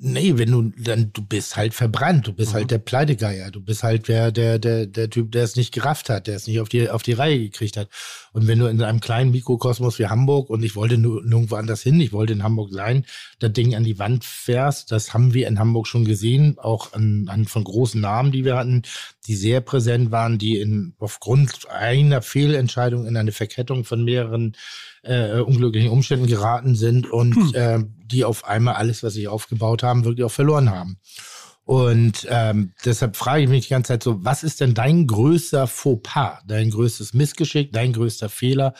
[0.00, 3.82] Nee, wenn du dann, du bist halt verbrannt, du bist halt der Pleitegeier, du bist
[3.82, 6.68] halt der, der, der, der Typ, der es nicht gerafft hat, der es nicht auf
[6.68, 7.88] die, auf die Reihe gekriegt hat.
[8.32, 11.82] Und wenn du in einem kleinen Mikrokosmos wie Hamburg und ich wollte nur nirgendwo anders
[11.82, 13.06] hin, ich wollte in Hamburg sein,
[13.40, 17.26] das Ding an die Wand fährst, das haben wir in Hamburg schon gesehen, auch an,
[17.28, 18.82] an von großen Namen, die wir hatten,
[19.26, 24.54] die sehr präsent waren, die in, aufgrund einer Fehlentscheidung in eine Verkettung von mehreren
[25.08, 30.04] äh, unglücklichen Umständen geraten sind und äh, die auf einmal alles, was sie aufgebaut haben,
[30.04, 30.98] wirklich auch verloren haben.
[31.64, 35.66] Und ähm, deshalb frage ich mich die ganze Zeit so, was ist denn dein größter
[35.66, 38.72] Fauxpas, dein größtes Missgeschick, dein größter Fehler,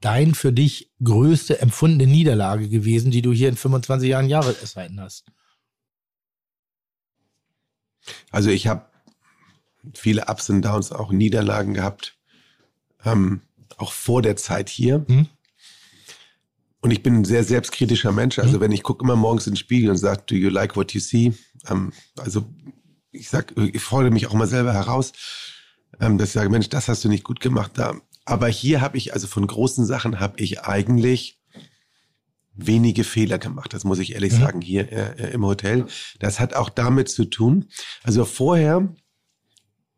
[0.00, 5.26] dein für dich größte empfundene Niederlage gewesen, die du hier in 25 Jahren Jahreszeiten hast?
[8.30, 8.86] Also ich habe
[9.94, 12.16] viele Ups und Downs, auch Niederlagen gehabt,
[13.04, 13.42] ähm,
[13.76, 15.04] auch vor der Zeit hier.
[15.08, 15.26] Mhm.
[16.86, 18.38] Und ich bin ein sehr selbstkritischer Mensch.
[18.38, 20.92] Also wenn ich gucke immer morgens in den Spiegel und sage, do you like what
[20.92, 21.32] you see?
[21.68, 22.44] Ähm, also
[23.10, 25.12] ich sag, ich fordere mich auch mal selber heraus,
[25.98, 27.96] ähm, dass ich sage, Mensch, das hast du nicht gut gemacht da.
[28.24, 31.40] Aber hier habe ich, also von großen Sachen habe ich eigentlich
[32.54, 33.74] wenige Fehler gemacht.
[33.74, 34.38] Das muss ich ehrlich Mhm.
[34.38, 35.86] sagen, hier äh, im Hotel.
[36.20, 37.64] Das hat auch damit zu tun.
[38.04, 38.94] Also vorher,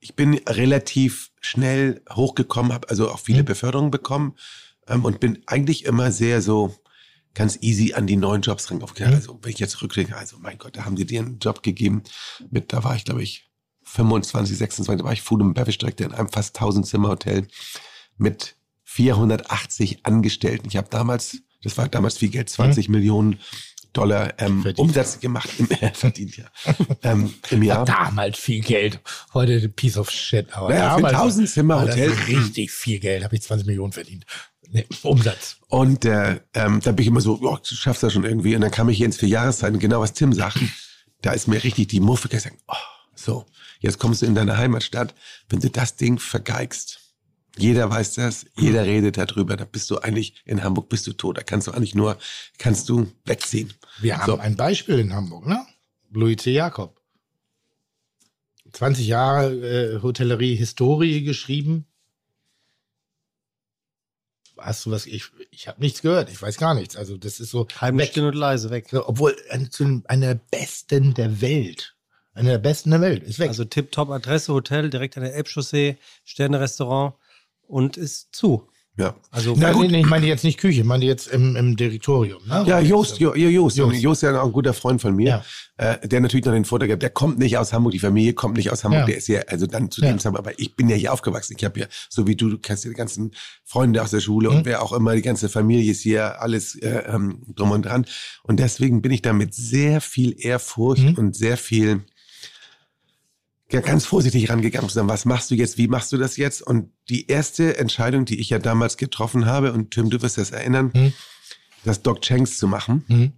[0.01, 3.47] ich bin relativ schnell hochgekommen, habe also auch viele Mhm.
[3.47, 4.36] Beförderungen bekommen
[4.89, 6.74] ähm, und bin eigentlich immer sehr so
[7.35, 9.10] ganz easy an die neuen Jobs rangegangen.
[9.10, 9.16] Mhm.
[9.16, 12.02] Also wenn ich jetzt rückdenke, also mein Gott, da haben die dir einen Job gegeben
[12.51, 13.44] mit, da war ich glaube ich
[13.85, 17.47] 25, 26, da war ich Food and Beverage Director in einem fast 1000 Zimmer Hotel
[18.16, 20.69] mit 480 Angestellten.
[20.69, 23.39] Ich habe damals, das war damals viel Geld, 20 Millionen
[23.94, 24.73] Dollar ähm, Mhm.
[24.77, 26.44] Umsatz gemacht im verdient ja
[27.02, 27.85] ähm, im Jahr.
[27.86, 29.01] Damals viel Geld.
[29.32, 30.52] Heute ein Piece of shit.
[30.52, 32.10] Aber Naja, damals war- 1000 Zimmer Hotel.
[32.28, 33.24] richtig viel Geld.
[33.24, 34.27] Habe ich 20 Millionen verdient.
[34.70, 35.57] Nee, Umsatz.
[35.69, 38.55] Und äh, ähm, da bin ich immer so, ja, du schaffst das schon irgendwie.
[38.55, 40.59] Und dann kam ich hier ins vier Jahreszeiten, genau was Tim sagt.
[41.23, 42.74] Da ist mir richtig die Muffe gesagt, oh,
[43.15, 43.45] so,
[43.81, 45.15] jetzt kommst du in deine Heimatstadt.
[45.49, 47.01] Wenn du das Ding vergeigst,
[47.57, 51.39] jeder weiß das, jeder redet darüber, da bist du eigentlich, in Hamburg bist du tot.
[51.39, 52.19] Da kannst du eigentlich nur,
[52.59, 53.73] kannst du wegziehen.
[54.01, 54.39] Wir haben So.
[54.39, 55.66] ein Beispiel in Hamburg, ne?
[56.12, 56.53] Louis C.
[56.53, 57.01] Jakob.
[58.73, 61.86] 20 Jahre äh, Hotellerie-Historie geschrieben.
[64.59, 65.07] Hast du was?
[65.07, 66.31] Ich, ich habe nichts gehört.
[66.31, 66.97] Ich weiß gar nichts.
[66.97, 68.89] Also das ist so Heimlich still und leise weg.
[68.91, 71.95] So, Obwohl eine, zu einer der besten der Welt.
[72.35, 73.23] Einer der besten der Welt.
[73.23, 73.49] Ist weg.
[73.49, 77.15] Also tipptopp Adresse, Hotel, direkt an der Elbchaussee, Sterne-Restaurant
[77.63, 78.69] und ist zu.
[78.99, 79.15] Ja.
[79.31, 79.83] Also Nein, gut.
[79.87, 82.43] nee, nee, ich meine jetzt nicht Küche, ich meine jetzt im, im Direktorium.
[82.49, 82.65] Ne?
[82.66, 83.77] Ja, Jost, jo, jo, Jost.
[83.77, 83.93] Jost.
[83.93, 84.03] Jost.
[84.03, 85.45] Jost ist ja auch ein guter Freund von mir,
[85.77, 88.57] äh, der natürlich noch den Vorteil hat, der kommt nicht aus Hamburg, die Familie kommt
[88.57, 89.07] nicht aus Hamburg, Ja.
[89.07, 90.09] der ist ja, also dann zu Ja.
[90.09, 91.55] dem Zeitpunkt, aber ich bin ja hier aufgewachsen.
[91.57, 93.31] Ich habe ja, so wie du, du kennst ja die ganzen
[93.65, 94.57] Freunde aus der Schule Mhm.
[94.57, 98.05] und wer auch immer, die ganze Familie ist hier, alles äh, ähm, drum und dran.
[98.43, 101.15] Und deswegen bin ich da mit sehr viel Ehrfurcht Mhm.
[101.15, 101.99] und sehr viel ja,
[103.69, 106.62] ganz vorsichtig rangegangen zu sagen, was machst du jetzt, wie machst du das jetzt?
[106.62, 110.51] Und die erste Entscheidung, die ich ja damals getroffen habe, und Tim, du wirst das
[110.51, 111.12] erinnern, Mhm.
[111.85, 113.05] das Doc Chanks zu machen.
[113.09, 113.32] Mhm.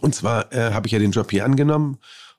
[0.00, 1.98] Und zwar äh, habe ich ja den Job hier angenommen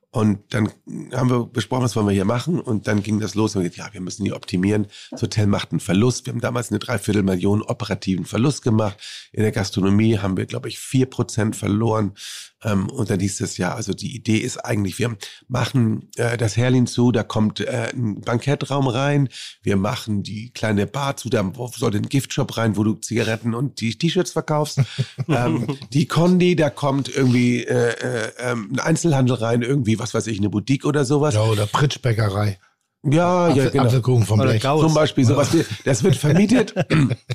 [0.09, 0.72] Und dann
[1.14, 2.59] haben wir besprochen, was wollen wir hier machen.
[2.61, 3.55] Und dann ging das los.
[3.55, 4.88] Und wir gesagt, ja, wir müssen hier optimieren.
[5.11, 6.26] Das Hotel macht einen Verlust.
[6.26, 8.97] Wir haben damals eine Dreiviertelmillion operativen Verlust gemacht.
[9.34, 12.14] In der Gastronomie haben wir, glaube ich, vier Prozent verloren.
[12.63, 15.15] Ähm, und dann hieß es ja, also die Idee ist eigentlich, wir
[15.47, 19.29] machen äh, das Herlin zu, da kommt äh, ein Bankettraum rein.
[19.61, 23.79] Wir machen die kleine Bar zu, da soll ein Giftshop rein, wo du Zigaretten und
[23.79, 24.81] die T-Shirts verkaufst.
[25.27, 30.25] ähm, die Condi, da kommt irgendwie äh, äh, ähm, ein Einzelhandel rein, irgendwie, was weiß
[30.27, 31.35] ich, eine Boutique oder sowas.
[31.35, 32.59] Ja, oder Pritschbäckerei.
[33.03, 33.85] Ja, ja, Apfel- genau.
[33.85, 34.61] Apfelkuchen vom Blech.
[34.61, 35.49] Zum Beispiel sowas.
[35.85, 36.73] Das wird vermietet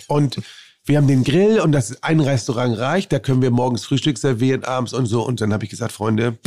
[0.08, 0.40] und
[0.84, 3.12] wir haben den Grill und das ein Restaurant reicht.
[3.12, 5.24] Da können wir morgens Frühstück servieren, abends und so.
[5.24, 6.38] Und dann habe ich gesagt, Freunde,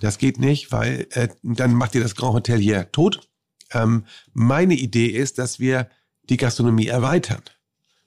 [0.00, 3.28] das geht nicht, weil äh, dann macht ihr das Grand Hotel hier tot.
[3.72, 5.88] Ähm, meine Idee ist, dass wir
[6.24, 7.42] die Gastronomie erweitern.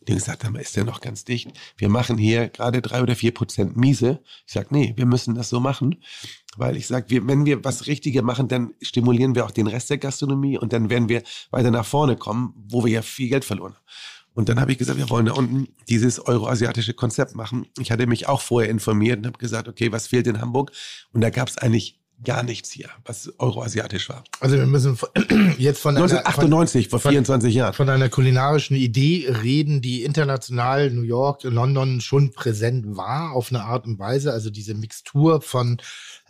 [0.07, 1.51] Die gesagt, haben, ist der noch ganz dicht.
[1.77, 4.19] Wir machen hier gerade drei oder vier Prozent Miese.
[4.45, 6.03] Ich sag, nee, wir müssen das so machen.
[6.57, 9.89] Weil ich sag, wir, wenn wir was Richtige machen, dann stimulieren wir auch den Rest
[9.89, 13.45] der Gastronomie und dann werden wir weiter nach vorne kommen, wo wir ja viel Geld
[13.45, 13.83] verloren haben.
[14.33, 17.67] Und dann habe ich gesagt, wir wollen da unten dieses euroasiatische Konzept machen.
[17.79, 20.71] Ich hatte mich auch vorher informiert und habe gesagt, okay, was fehlt in Hamburg?
[21.13, 24.23] Und da gab es eigentlich gar nichts hier, was euroasiatisch war.
[24.39, 25.09] Also wir müssen von-
[25.57, 27.73] jetzt von einer, 1998, vor von- 24 Jahren.
[27.73, 33.63] von einer kulinarischen Idee reden, die international New York, London schon präsent war auf eine
[33.63, 34.31] Art und Weise.
[34.31, 35.77] Also diese Mixtur von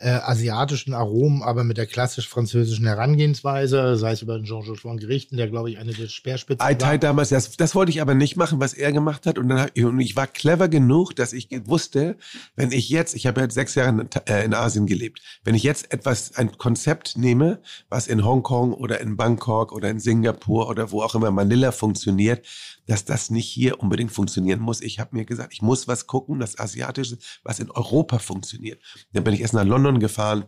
[0.03, 5.37] äh, asiatischen Aromen, aber mit der klassisch-französischen Herangehensweise, sei es über den Jean-Jacques von Gerichten,
[5.37, 6.97] der glaube ich eine der Speerspitzen Tai war.
[6.97, 9.37] damals, das, das wollte ich aber nicht machen, was er gemacht hat.
[9.37, 12.17] Und dann ich, und ich war clever genug, dass ich wusste,
[12.57, 15.55] wenn ich jetzt, ich habe ja jetzt sechs Jahre in, äh, in Asien gelebt, wenn
[15.55, 20.67] ich jetzt etwas, ein Konzept nehme, was in Hongkong oder in Bangkok oder in Singapur
[20.67, 22.45] oder wo auch immer Manila funktioniert,
[22.87, 24.81] dass das nicht hier unbedingt funktionieren muss.
[24.81, 28.81] Ich habe mir gesagt, ich muss was gucken, das Asiatische, was in Europa funktioniert.
[29.13, 30.45] Dann bin ich erst nach London gefahren,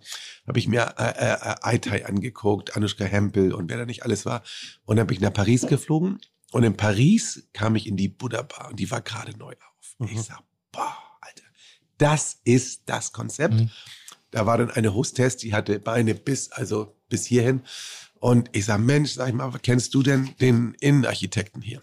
[0.47, 4.43] habe ich mir äh, äh, angeguckt, Anushka Hempel und wer da nicht alles war.
[4.85, 6.19] Und dann bin ich nach Paris geflogen.
[6.51, 10.09] Und in Paris kam ich in die Buddha Bar und die war gerade neu auf.
[10.09, 10.41] Ich sag,
[10.71, 11.43] boah, Alter,
[11.97, 13.55] das ist das Konzept.
[13.55, 13.69] Mhm.
[14.31, 17.61] Da war dann eine Hostess, die hatte Beine bis, also bis hierhin.
[18.19, 21.81] Und ich sag, Mensch, sag ich mal, kennst du denn den Innenarchitekten hier?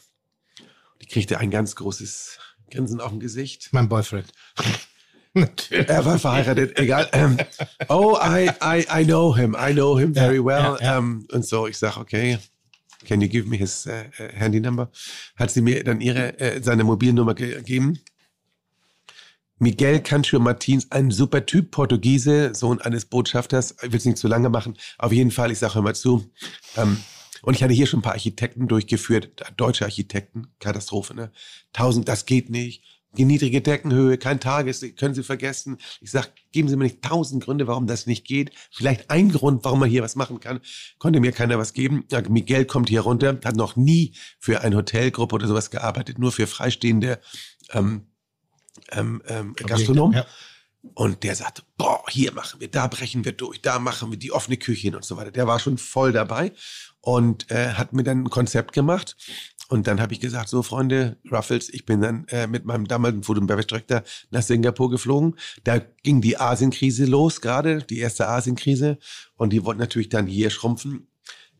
[1.12, 2.38] Kriegte ein ganz großes
[2.70, 3.68] Grinsen auf dem Gesicht.
[3.72, 4.32] Mein Boyfriend.
[5.70, 7.08] Er war verheiratet, egal.
[7.12, 7.38] Ähm,
[7.88, 9.56] oh, I, I, I know him.
[9.58, 10.76] I know him very Ja, well.
[10.78, 10.98] ja, ja.
[10.98, 12.38] Ähm, und so, ich sag, okay,
[13.06, 14.90] can you give me his äh, äh, handy number?
[15.36, 17.98] Hat sie mir dann ihre, äh, seine Mobilnummer ge- gegeben.
[19.58, 23.76] Miguel Cancho Martins, ein super Typ, Portugiese, Sohn eines Botschafters.
[23.82, 24.76] Ich will es nicht zu lange machen.
[24.98, 26.30] Auf jeden Fall, ich sage mal zu.
[26.76, 26.98] Ähm,
[27.42, 31.32] und ich hatte hier schon ein paar Architekten durchgeführt, deutsche Architekten, Katastrophe, ne?
[31.72, 32.84] Tausend, das geht nicht.
[33.18, 35.76] Die niedrige Deckenhöhe, kein Tages, können Sie vergessen.
[36.00, 38.52] Ich sag, geben Sie mir nicht tausend Gründe, warum das nicht geht.
[38.70, 40.60] Vielleicht ein Grund, warum man hier was machen kann.
[40.98, 42.04] Konnte mir keiner was geben.
[42.10, 46.32] Ja, Miguel kommt hier runter, hat noch nie für eine Hotelgruppe oder sowas gearbeitet, nur
[46.32, 47.20] für freistehende
[47.72, 48.06] ähm,
[48.92, 50.16] ähm, ähm, Gastronomen.
[50.16, 50.26] Ja.
[50.94, 54.32] Und der sagte, boah, hier machen wir, da brechen wir durch, da machen wir die
[54.32, 55.30] offene Küche hin und so weiter.
[55.30, 56.52] Der war schon voll dabei
[57.02, 59.16] und äh, hat mir dann ein Konzept gemacht.
[59.68, 63.22] Und dann habe ich gesagt, so Freunde, Ruffles, ich bin dann äh, mit meinem damaligen
[63.22, 65.36] Food- und Beverage-Director nach Singapur geflogen.
[65.64, 68.98] Da ging die Asienkrise los gerade, die erste Asienkrise.
[69.34, 71.08] Und die wollten natürlich dann hier schrumpfen.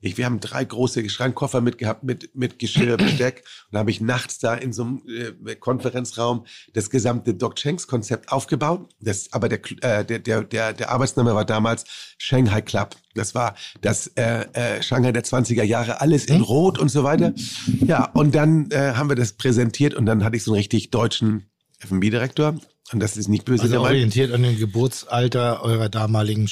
[0.03, 3.45] Ich, wir haben drei große Schrankkoffer mitgehabt mit, mit Geschirr, Besteck.
[3.67, 5.03] Und da habe ich nachts da in so einem
[5.47, 8.91] äh, Konferenzraum das gesamte Doc Shanks Konzept aufgebaut.
[9.01, 11.85] Das, aber der, äh, der, der, der, der Arbeitsname war damals
[12.19, 12.97] Shanghai Club.
[13.15, 17.33] Das war das äh, äh, Shanghai der 20er Jahre, alles in Rot und so weiter.
[17.81, 20.91] Ja, und dann äh, haben wir das präsentiert und dann hatte ich so einen richtig
[20.91, 21.47] deutschen
[21.79, 22.57] F&B-Direktor.
[22.93, 26.49] Und das ist nicht böse Also orientiert an dem Geburtsalter eurer damaligen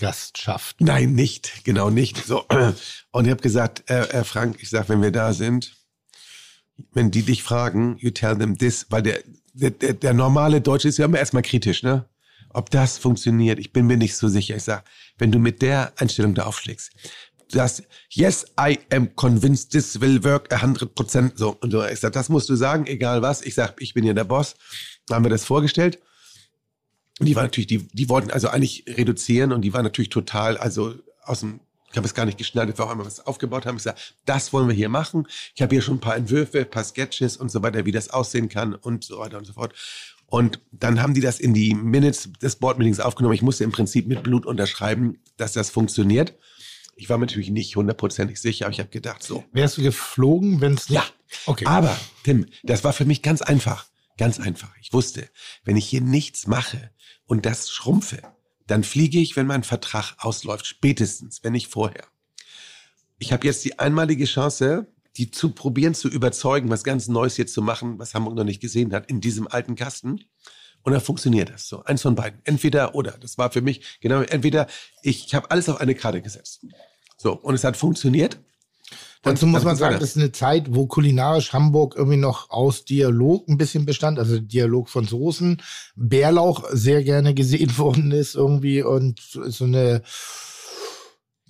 [0.00, 0.80] Stammgastschaft.
[0.80, 2.24] Nein, nicht, genau nicht.
[2.24, 2.44] So.
[3.12, 5.74] Und ich habe gesagt, äh, äh, Frank, ich sag, wenn wir da sind,
[6.92, 9.20] wenn die dich fragen, you tell them this, weil der,
[9.52, 12.06] der, der, der normale Deutsche ist ja immer erstmal kritisch, ne?
[12.52, 14.56] Ob das funktioniert, ich bin mir nicht so sicher.
[14.56, 14.84] Ich sag,
[15.18, 16.90] wenn du mit der Einstellung da aufschlägst,
[17.52, 21.32] das, yes, I am convinced this will work 100%.
[21.36, 23.42] So, und so, ich sag, das musst du sagen, egal was.
[23.42, 24.56] Ich sag, ich bin hier der Boss.
[25.06, 26.00] Da haben wir das vorgestellt.
[27.20, 30.56] Und die waren natürlich, die, die wollten also eigentlich reduzieren und die waren natürlich total,
[30.56, 31.60] also aus dem,
[31.90, 33.76] ich habe es gar nicht geschnallt, wir auch einmal was aufgebaut haben.
[33.76, 35.26] Ich sage, das wollen wir hier machen.
[35.54, 38.10] Ich habe hier schon ein paar Entwürfe, ein paar Sketches und so weiter, wie das
[38.10, 39.74] aussehen kann und so weiter und so fort.
[40.26, 43.34] Und dann haben die das in die Minutes des Board-Meetings aufgenommen.
[43.34, 46.34] Ich musste im Prinzip mit Blut unterschreiben, dass das funktioniert.
[46.94, 49.44] Ich war mir natürlich nicht hundertprozentig sicher, aber ich habe gedacht, so.
[49.52, 50.96] Wärst du geflogen, wenn es nicht.
[51.00, 51.04] Ja,
[51.46, 51.66] Okay.
[51.66, 53.86] aber Tim, das war für mich ganz einfach.
[54.18, 54.70] Ganz einfach.
[54.80, 55.28] Ich wusste,
[55.64, 56.90] wenn ich hier nichts mache
[57.30, 58.22] und das schrumpfe,
[58.66, 62.04] dann fliege ich, wenn mein Vertrag ausläuft, spätestens, wenn nicht vorher.
[63.20, 67.46] Ich habe jetzt die einmalige Chance, die zu probieren, zu überzeugen, was ganz Neues hier
[67.46, 70.24] zu machen, was Hamburg noch nicht gesehen hat, in diesem alten Kasten.
[70.82, 71.84] Und dann funktioniert das so.
[71.84, 72.40] Eins von beiden.
[72.42, 73.12] Entweder oder.
[73.12, 74.66] Das war für mich genau, entweder
[75.02, 76.66] ich, ich habe alles auf eine Karte gesetzt.
[77.16, 78.40] So, und es hat funktioniert.
[79.22, 83.48] Dazu muss man sagen, das ist eine Zeit, wo kulinarisch Hamburg irgendwie noch aus Dialog
[83.48, 85.60] ein bisschen bestand, also Dialog von Soßen,
[85.94, 90.02] Bärlauch sehr gerne gesehen worden ist irgendwie und so eine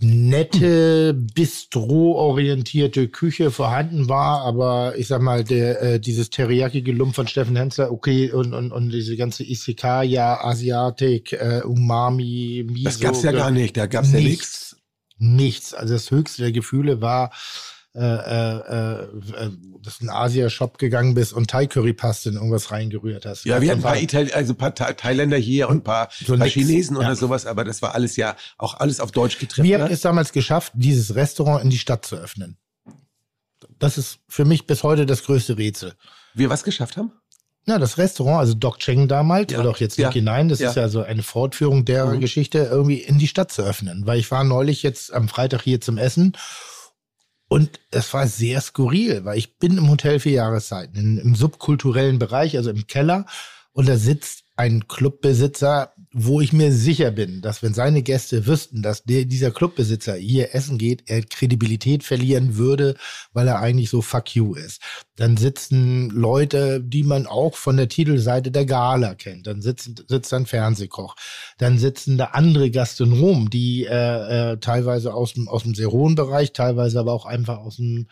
[0.02, 7.54] nette, bistro-orientierte Küche vorhanden war, aber ich sag mal, der, äh, dieses Teriyaki-Gelump von Steffen
[7.54, 12.84] Hensler, okay, und, und, und diese ganze Isekaya, Asiatik, äh, Umami, Miso.
[12.84, 14.69] Das gab's ja gar nicht, da gab's ja nichts.
[15.20, 15.74] Nichts.
[15.74, 17.30] Also das höchste der Gefühle war,
[17.92, 19.50] äh, äh, äh,
[19.82, 23.44] dass du in Asia-Shop gegangen bist und Thai-Curry-Paste in irgendwas reingerührt hast.
[23.44, 26.08] Ja, wir hatten ein paar, Itali also ein paar Tha Thailänder hier und ein paar,
[26.24, 26.46] So paar.
[26.46, 27.02] Chinesen Ja.
[27.02, 29.68] oder sowas, aber das war alles ja auch alles auf Deutsch getrimmt.
[29.68, 29.92] Wir haben ne?
[29.94, 32.56] es damals geschafft, dieses Restaurant in die Stadt zu öffnen.
[33.78, 35.94] Das ist für mich bis heute das größte Rätsel.
[36.32, 37.12] Wir was geschafft haben?
[37.66, 39.60] Ja, das Restaurant, also Doc Cheng damals, Ja.
[39.60, 40.08] oder auch jetzt Ja.
[40.08, 40.70] Nick hinein, das Ja.
[40.70, 42.20] ist ja so eine Fortführung der Mhm.
[42.20, 44.06] Geschichte, irgendwie in die Stadt zu öffnen.
[44.06, 46.36] Weil ich war neulich jetzt am Freitag hier zum Essen
[47.48, 52.18] und es war sehr skurril, weil ich bin im Hotel für Jahreszeiten, in, im subkulturellen
[52.18, 53.26] Bereich, also im Keller,
[53.72, 58.82] und da sitzt ein Clubbesitzer, wo ich mir sicher bin, dass wenn seine Gäste wüssten,
[58.82, 62.96] dass der, dieser Clubbesitzer hier essen geht, er Kredibilität verlieren würde,
[63.32, 64.80] weil er eigentlich so fuck you ist.
[65.14, 69.46] Dann sitzen Leute, die man auch von der Titelseite der Gala kennt.
[69.46, 71.14] Dann sitzen, sitzt ein Fernsehkoch.
[71.58, 76.16] Dann sitzen da andere Gastronomen, die äh, äh, teilweise aus dem, aus dem sehr hohen
[76.16, 78.08] Bereich, teilweise aber auch einfach aus dem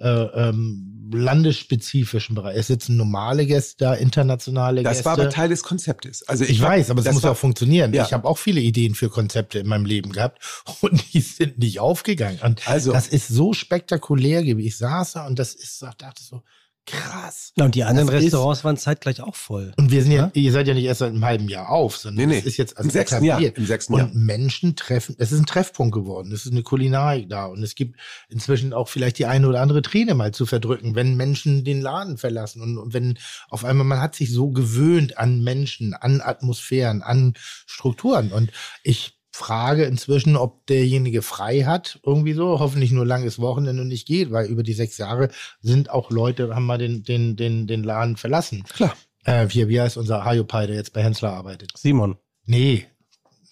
[0.00, 2.56] äh, ähm, landesspezifischen Bereich.
[2.56, 5.04] Es sitzen normale Gäste da, internationale Das Gäste.
[5.06, 6.22] war aber Teil des Konzeptes.
[6.28, 7.92] Also ich, Ich hab- weiß, aber es das muss war- auch funktionieren.
[7.92, 8.04] Ja.
[8.04, 10.40] Ich habe auch viele Ideen für Konzepte in meinem Leben gehabt
[10.80, 12.38] und die sind nicht aufgegangen.
[12.42, 14.66] Und Also- das ist so spektakulär gewesen.
[14.66, 16.42] Ich saß da und das ist, dachte so,
[16.86, 17.52] krass.
[17.56, 19.72] Ja, und die anderen Das ist- Restaurants waren zeitgleich auch voll.
[19.76, 22.28] Und wir sind ja, ihr seid ja nicht erst seit einem halben Jahr auf, sondern
[22.28, 22.38] Nee, nee.
[22.40, 23.38] es ist jetzt Im sechsten Jahr.
[23.38, 23.58] etabliert.
[23.58, 24.10] Im sechsten und Jahr.
[24.12, 26.32] Menschen treffen, es ist ein Treffpunkt geworden.
[26.32, 27.98] Es ist eine Kulinarik da und es gibt
[28.28, 32.18] inzwischen auch vielleicht die eine oder andere Träne mal zu verdrücken, wenn Menschen den Laden
[32.18, 37.02] verlassen und, und wenn auf einmal man hat sich so gewöhnt an Menschen, an Atmosphären,
[37.02, 37.34] an
[37.66, 38.50] Strukturen und
[38.82, 44.06] ich frage inzwischen, ob derjenige frei hat, irgendwie so, hoffentlich nur langes Wochenende und nicht
[44.06, 45.28] geht, weil über die sechs Jahre
[45.60, 48.64] sind auch Leute, haben mal den, den, den, den Laden verlassen.
[48.74, 48.94] Klar.
[49.24, 51.72] Äh, wie, wie heißt unser Hayopai, der jetzt bei Hensler arbeitet?
[51.76, 52.16] Simon.
[52.46, 52.86] Nee.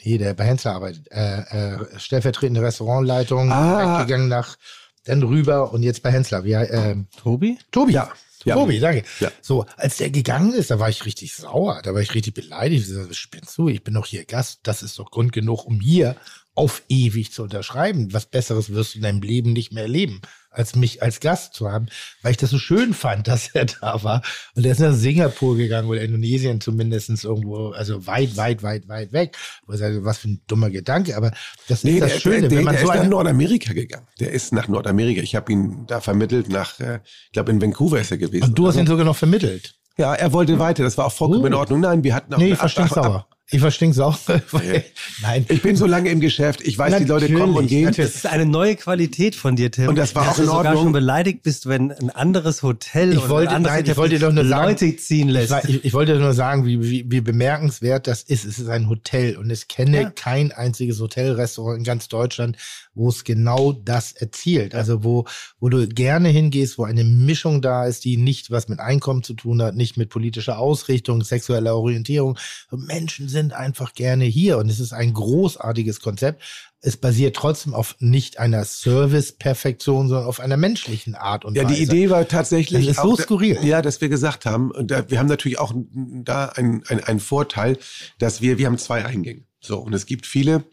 [0.02, 1.06] Nee, der bei Hensler arbeitet.
[1.10, 3.98] Äh, äh, stellvertretende Restaurantleitung, Ah.
[3.98, 4.56] weggegangen nach,
[5.04, 6.44] dann rüber und jetzt bei Hensler.
[6.44, 7.58] Wie, äh, Tobi?
[7.70, 7.92] Tobi.
[7.92, 8.10] Ja.
[8.48, 8.54] Ja.
[8.54, 9.04] Tobi, danke.
[9.20, 9.30] Ja.
[9.40, 12.88] So, als der gegangen ist, da war ich richtig sauer, da war ich richtig beleidigt.
[12.88, 13.68] Ich so, spinnst du?
[13.68, 14.60] Ich bin doch hier Gast.
[14.62, 16.16] Das ist doch Grund genug, um hier
[16.54, 18.12] auf ewig zu unterschreiben.
[18.12, 20.20] Was Besseres wirst du in deinem Leben nicht mehr erleben,
[20.58, 21.86] als mich als Gast zu haben,
[22.22, 24.22] weil ich das so schön fand, dass er da war.
[24.54, 29.12] Und er ist nach Singapur gegangen oder Indonesien zumindestens irgendwo, also weit, weit, weit, weit
[29.12, 29.36] weg.
[29.66, 31.16] Was für ein dummer Gedanke.
[31.16, 31.30] Aber
[31.68, 34.06] das Nee, ist das der, Schöne, der, wenn man der so ist nach Nordamerika gegangen.
[34.20, 35.22] Der ist nach Nordamerika.
[35.22, 38.44] Ich habe ihn da vermittelt nach, äh, ich glaube in Vancouver ist er gewesen.
[38.44, 38.92] und du hast oder ihn so.
[38.94, 39.74] sogar noch vermittelt.
[39.96, 40.82] Ja, er wollte weiter.
[40.82, 41.46] Das war auch vollkommen Oh.
[41.46, 41.80] in Ordnung.
[41.80, 43.28] Nein, wir hatten auch Nee, ich war Ab- ab- sauer.
[43.50, 44.18] Ich war sauer.
[45.22, 45.46] Nein.
[45.48, 46.60] Ich bin so lange im Geschäft.
[46.66, 47.84] Ich weiß, die Leute kommen und Natürlich, gehen.
[47.86, 48.10] natürlich.
[48.12, 49.88] Das ist eine neue Qualität von dir, Tim.
[49.88, 50.82] Und das war dass auch du in sogar Ordnung.
[50.84, 54.18] schon beleidigt bist, wenn ein anderes Hotel Ich oder wollte- ein anderes nein, ich wollte
[54.18, 55.50] doch nur sagen- Leute ziehen Ich, lässt.
[55.50, 58.44] war, ich, ich wollte nur sagen, wie, wie, wie bemerkenswert das ist.
[58.44, 60.10] Es ist ein Hotel und ich kenne Ja.
[60.10, 62.58] kein einziges Hotelrestaurant in ganz Deutschland,
[62.94, 64.74] wo es genau das erzielt.
[64.74, 65.24] Also wo,
[65.58, 69.32] wo du gerne hingehst, wo eine Mischung da ist, die nicht was mit Einkommen zu
[69.32, 72.36] tun hat, nicht mit politischer Ausrichtung, sexueller Orientierung.
[72.70, 76.42] Menschen sind einfach gerne hier und es ist ein großartiges Konzept.
[76.80, 81.74] Es basiert trotzdem auf nicht einer Service-Perfektion, sondern auf einer menschlichen Art und Ja, Weise.
[81.74, 82.86] die Idee war tatsächlich.
[82.86, 83.58] Das ist so skurril.
[83.62, 87.78] Ja, dass wir gesagt haben, und da, wir haben natürlich auch da einen ein Vorteil,
[88.18, 89.44] dass wir, wir haben zwei Eingänge.
[89.60, 90.64] So, und es gibt viele,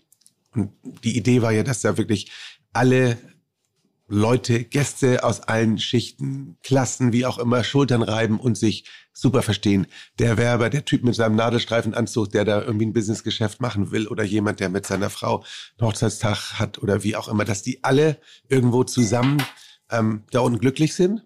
[0.54, 0.72] und
[1.04, 2.32] die Idee war ja, dass da wirklich
[2.72, 3.18] alle
[4.08, 9.88] Leute, Gäste aus allen Schichten, Klassen, wie auch immer, Schultern reiben und sich super verstehen.
[10.20, 14.24] Der Werber, der Typ mit seinem Nadelstreifenanzug, der da irgendwie ein Businessgeschäft machen will oder
[14.24, 15.44] jemand, der mit seiner Frau
[15.78, 19.42] einen Hochzeitstag hat oder wie auch immer, dass die alle irgendwo zusammen
[19.90, 21.24] ähm, da unten glücklich sind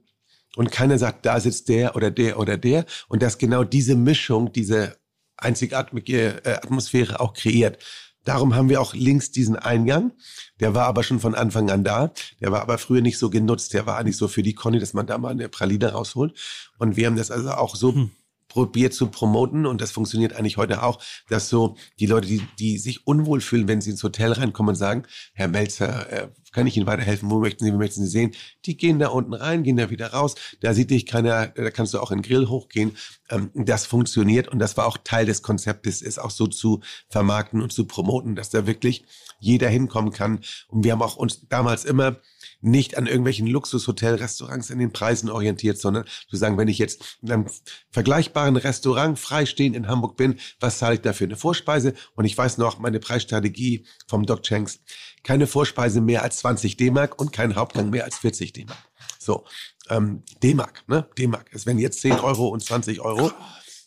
[0.55, 4.53] und keiner sagt, da sitzt der oder der oder der und dass genau diese Mischung,
[4.53, 4.97] diese
[5.37, 7.83] einzigartige äh, Atmosphäre auch kreiert.
[8.29, 10.11] Darum haben wir auch links diesen Eingang.
[10.59, 12.11] Der war aber schon von Anfang an da.
[12.39, 13.73] Der war aber früher nicht so genutzt.
[13.73, 16.37] Der war eigentlich so für die Conny, dass man da mal eine Praline rausholt.
[16.77, 18.07] Und wir haben das also auch so
[18.47, 22.77] probiert zu promoten und das funktioniert eigentlich heute auch, dass so die Leute, die, die
[22.77, 25.03] sich unwohl fühlen, wenn sie ins Hotel reinkommen und sagen,
[25.33, 27.29] Herr Melzer, äh, kann ich Ihnen weiterhelfen?
[27.29, 28.31] Wo möchten Sie, wo möchten Sie sehen?
[28.65, 30.35] Die gehen da unten rein, gehen da wieder raus.
[30.61, 32.97] Da sieht dich keiner, da kannst du auch in den Grill hochgehen.
[33.29, 37.61] Ähm, das funktioniert und das war auch Teil des Konzeptes, ist auch so zu vermarkten
[37.61, 39.05] und zu promoten, dass da wirklich
[39.39, 40.39] jeder hinkommen kann.
[40.67, 42.17] Und wir haben auch uns damals immer
[42.61, 47.31] nicht an irgendwelchen Luxushotelrestaurants in den Preisen orientiert, sondern zu sagen, wenn ich jetzt in
[47.31, 47.45] einem
[47.91, 51.93] vergleichbaren Restaurant freistehend in Hamburg bin, was zahle ich dafür eine Vorspeise?
[52.15, 54.79] Und ich weiß noch, meine Preisstrategie vom Doc Chanks,
[55.23, 58.77] keine Vorspeise mehr als 20 D-Mark und kein Hauptgang mehr als 40 D-Mark.
[59.19, 59.45] So,
[59.89, 61.07] ähm, D-Mark, ne?
[61.17, 61.49] D-Mark.
[61.53, 63.31] Es werden jetzt 10 Euro und 20 Euro.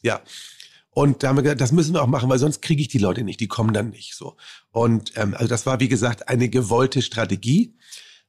[0.02, 0.22] Ja.
[0.94, 2.98] Und da haben wir gesagt, das müssen wir auch machen, weil sonst kriege ich die
[2.98, 4.36] Leute nicht, die kommen dann nicht so.
[4.72, 7.74] Und ähm, also das war, wie gesagt, eine gewollte Strategie.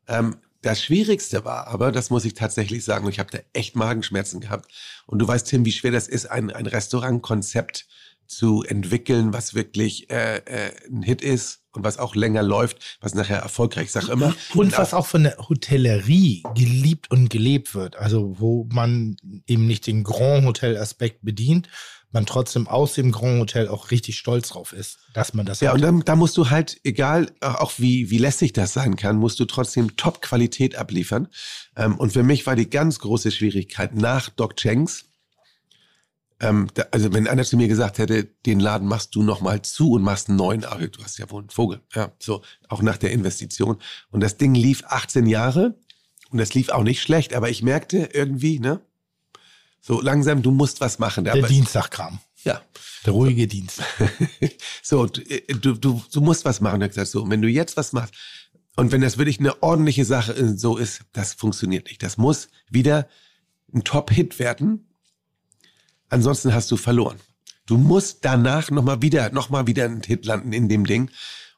[0.07, 3.75] Ähm, das Schwierigste war aber, das muss ich tatsächlich sagen, und ich habe da echt
[3.75, 4.71] Magenschmerzen gehabt.
[5.05, 7.85] Und du weißt, Tim, wie schwer das ist, ein, ein Restaurantkonzept
[8.27, 13.13] zu entwickeln, was wirklich äh, äh, ein Hit ist und was auch länger läuft, was
[13.13, 14.33] nachher erfolgreich, sag immer.
[14.53, 17.97] Und was auch von der Hotellerie geliebt und gelebt wird.
[17.97, 19.17] Also wo man
[19.47, 21.67] eben nicht den Grand Hotel Aspekt bedient,
[22.13, 25.69] man trotzdem aus dem Grand Hotel auch richtig stolz drauf ist, dass man das Ja,
[25.69, 25.75] hat.
[25.75, 29.17] und dann, da musst du halt, egal äh, auch wie, wie lässig das sein kann,
[29.17, 31.27] musst du trotzdem Top-Qualität abliefern.
[31.75, 35.05] Ähm, und für mich war die ganz große Schwierigkeit nach Doc Chengs,
[36.39, 39.61] ähm, da, also wenn einer zu mir gesagt hätte, den Laden machst du noch mal
[39.61, 42.81] zu und machst einen neuen, aber du hast ja wohl einen Vogel, ja, so, auch
[42.81, 43.77] nach der Investition.
[44.11, 45.75] Und das Ding lief 18 Jahre
[46.31, 48.81] und das lief auch nicht schlecht, aber ich merkte irgendwie, ne,
[49.85, 51.25] so langsam, du musst was machen.
[51.25, 52.19] der Dienstagkram.
[52.45, 52.61] Ja.
[53.05, 53.81] Der ruhige Dienst.
[54.81, 55.21] so, du,
[55.59, 56.75] du, du, du musst was machen.
[56.75, 58.13] Und ich gesagt, so, wenn du jetzt was machst
[58.77, 62.01] und wenn das wirklich eine ordentliche Sache äh, so ist, das funktioniert nicht.
[62.01, 63.09] Das muss wieder
[63.73, 64.87] ein Top-Hit werden.
[66.07, 67.19] Ansonsten hast du verloren.
[67.65, 71.11] Du musst danach nochmal wieder, noch mal wieder einen Hit landen in dem Ding.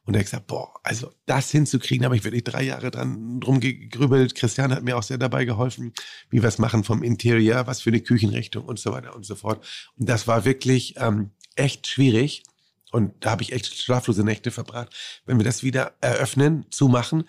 [0.06, 3.60] Und er hat gesagt, boah, also das hinzukriegen, habe ich wirklich drei Jahre dran drum
[3.60, 4.36] gegrübelt.
[4.36, 5.92] Christian hat mir auch sehr dabei geholfen,
[6.30, 9.34] wie wir es machen vom Interior, was für eine Küchenrichtung und so weiter und so
[9.34, 9.66] fort.
[9.98, 12.44] Und das war wirklich ähm, echt schwierig.
[12.92, 14.94] Und da habe ich echt schlaflose Nächte verbracht.
[15.26, 17.24] Wenn wir das wieder eröffnen, zumachen,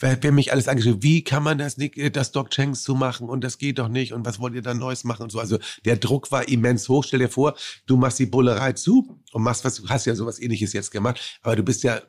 [0.00, 3.58] wer, mich alles angeschrieben, wie kann man das äh, das Doc Changs zumachen und das
[3.58, 5.40] geht doch nicht und was wollt ihr da Neues machen und so.
[5.40, 7.04] Also der Druck war immens hoch.
[7.04, 7.54] Stell dir vor,
[7.86, 11.38] du machst die Bullerei zu und machst was, du hast ja sowas ähnliches jetzt gemacht,
[11.42, 12.00] aber du bist ja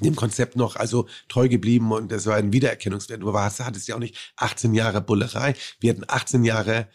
[0.00, 3.22] dem Konzept noch also treu geblieben und das war ein Wiedererkennungswert.
[3.22, 5.54] Du warst, hattest ja auch nicht 18 Jahre Bullerei.
[5.80, 6.88] Wir hatten 18 Jahre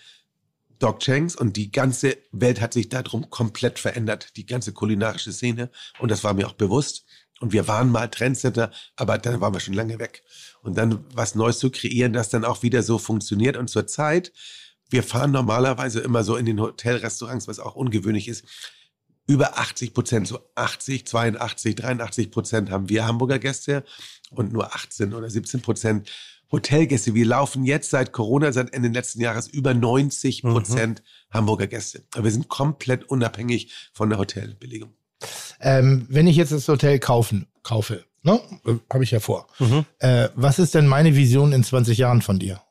[0.80, 5.70] Doc Changs und die ganze Welt hat sich darum komplett verändert, die ganze kulinarische Szene
[6.00, 7.06] und das war mir auch bewusst.
[7.42, 10.24] Und wir waren mal Trendsetter, aber dann waren wir schon lange weg.
[10.62, 13.56] Und dann was Neues zu kreieren, das dann auch wieder so funktioniert.
[13.56, 14.34] Und zur Zeit,
[14.90, 18.44] wir fahren normalerweise immer so in den Hotelrestaurants, was auch ungewöhnlich ist,
[19.30, 23.84] über 80 Prozent, so 80, 82, 83 Prozent haben wir Hamburger Gäste
[24.32, 26.12] und nur 18 oder 17 Prozent
[26.52, 27.14] Hotelgäste.
[27.14, 32.04] Wir laufen jetzt seit Corona, seit Ende letzten Jahres über 90 Prozent Hamburger Gäste.
[32.16, 34.96] Aber wir sind komplett unabhängig von der Hotelbelegung.
[35.60, 38.42] Ähm, wenn ich jetzt das Hotel kaufen, kaufe, ne?
[38.92, 39.46] habe ich ja vor.
[40.00, 42.64] Äh, was ist denn meine Vision in 20 Jahren von dir?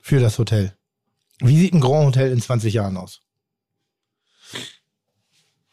[0.00, 0.76] Für das Hotel.
[1.40, 3.22] Wie sieht ein Grand Hotel in 20 Jahren aus?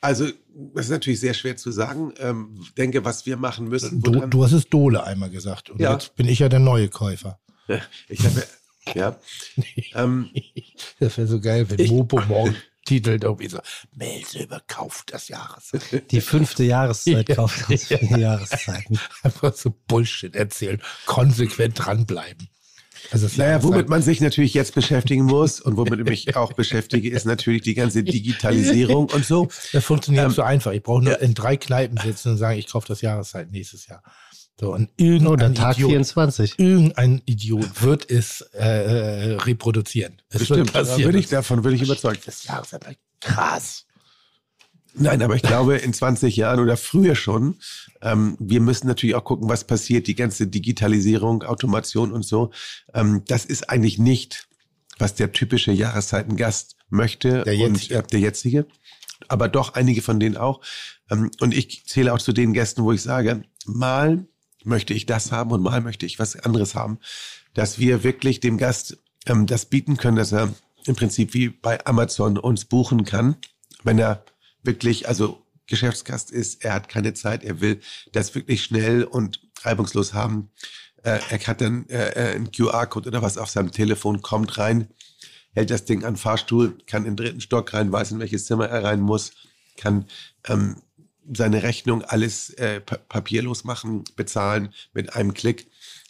[0.02, 0.28] Also,
[0.76, 2.14] das ist natürlich sehr schwer zu sagen.
[2.20, 4.02] Ähm, denke, was wir machen müssen.
[4.02, 5.70] Du, du hast es Dole einmal gesagt.
[5.70, 5.94] Und Ja.
[5.94, 7.40] jetzt bin ich ja der neue Käufer.
[8.08, 8.44] Ich habe,
[8.96, 9.20] ja.
[9.96, 10.30] ähm,
[11.00, 12.56] Das wäre so geil, wenn Mopo morgen
[12.86, 13.60] titelt irgendwie so,
[13.96, 15.72] Melse überkauft das Jahres.
[16.10, 17.36] Die fünfte Jahreszeit Ja.
[17.36, 19.00] kauft uns vier Jahreszeiten.
[19.22, 20.82] Einfach so Bullshit erzählen.
[21.06, 22.50] Konsequent dranbleiben.
[23.12, 26.54] Also das Naja, womit man sich natürlich jetzt beschäftigen muss und womit ich mich auch
[26.54, 29.48] beschäftige, ist natürlich die ganze Digitalisierung und so.
[29.72, 30.72] Das funktioniert Ähm, so einfach.
[30.72, 31.20] Ich brauche nur ja.
[31.20, 34.04] in drei Kneipen sitzen und sagen, ich kaufe das Jahreszeit nächstes Jahr.
[34.60, 36.60] So, und irgendein Oder Tag Idiot, 24.
[36.60, 40.22] irgendein Idiot wird es äh, reproduzieren.
[40.30, 41.04] Es Bestimmt, da passieren.
[41.06, 42.28] würde ich, davon würde ich überzeugt.
[42.28, 43.86] Das Jahreszeit, krass.
[45.00, 47.58] Nein, aber ich glaube, in 20 Jahren oder früher schon,
[48.02, 52.52] ähm, wir müssen natürlich auch gucken, was passiert, die ganze Digitalisierung, Automation und so.
[52.94, 54.48] Ähm, das ist eigentlich nicht,
[54.98, 57.96] was der typische Jahreszeitengast möchte Der und jetzige.
[57.96, 58.68] äh, der jetzige.
[59.28, 60.62] Aber doch einige von denen auch.
[61.10, 64.28] Ähm, und ich zähle auch zu den Gästen, wo ich sage, mal
[64.64, 67.00] möchte ich das haben und mal möchte ich was anderes haben,
[67.54, 70.54] dass wir wirklich dem Gast ähm, das bieten können, dass er
[70.86, 73.36] im Prinzip wie bei Amazon uns buchen kann,
[73.84, 74.24] wenn er
[74.64, 77.80] wirklich, also Geschäftsgast ist, er hat keine Zeit, er will
[78.12, 80.50] das wirklich schnell und reibungslos haben.
[81.04, 84.90] Äh, er hat dann äh, äh, einen QR-Code oder was auf seinem Telefon, kommt rein,
[85.54, 88.68] hält das Ding an Fahrstuhl, kann in den dritten Stock rein, weiß in welches Zimmer
[88.68, 89.32] er rein muss,
[89.78, 90.06] kann
[90.48, 90.82] ähm,
[91.32, 95.69] seine Rechnung alles äh, pa papierlos machen, bezahlen mit einem Klick.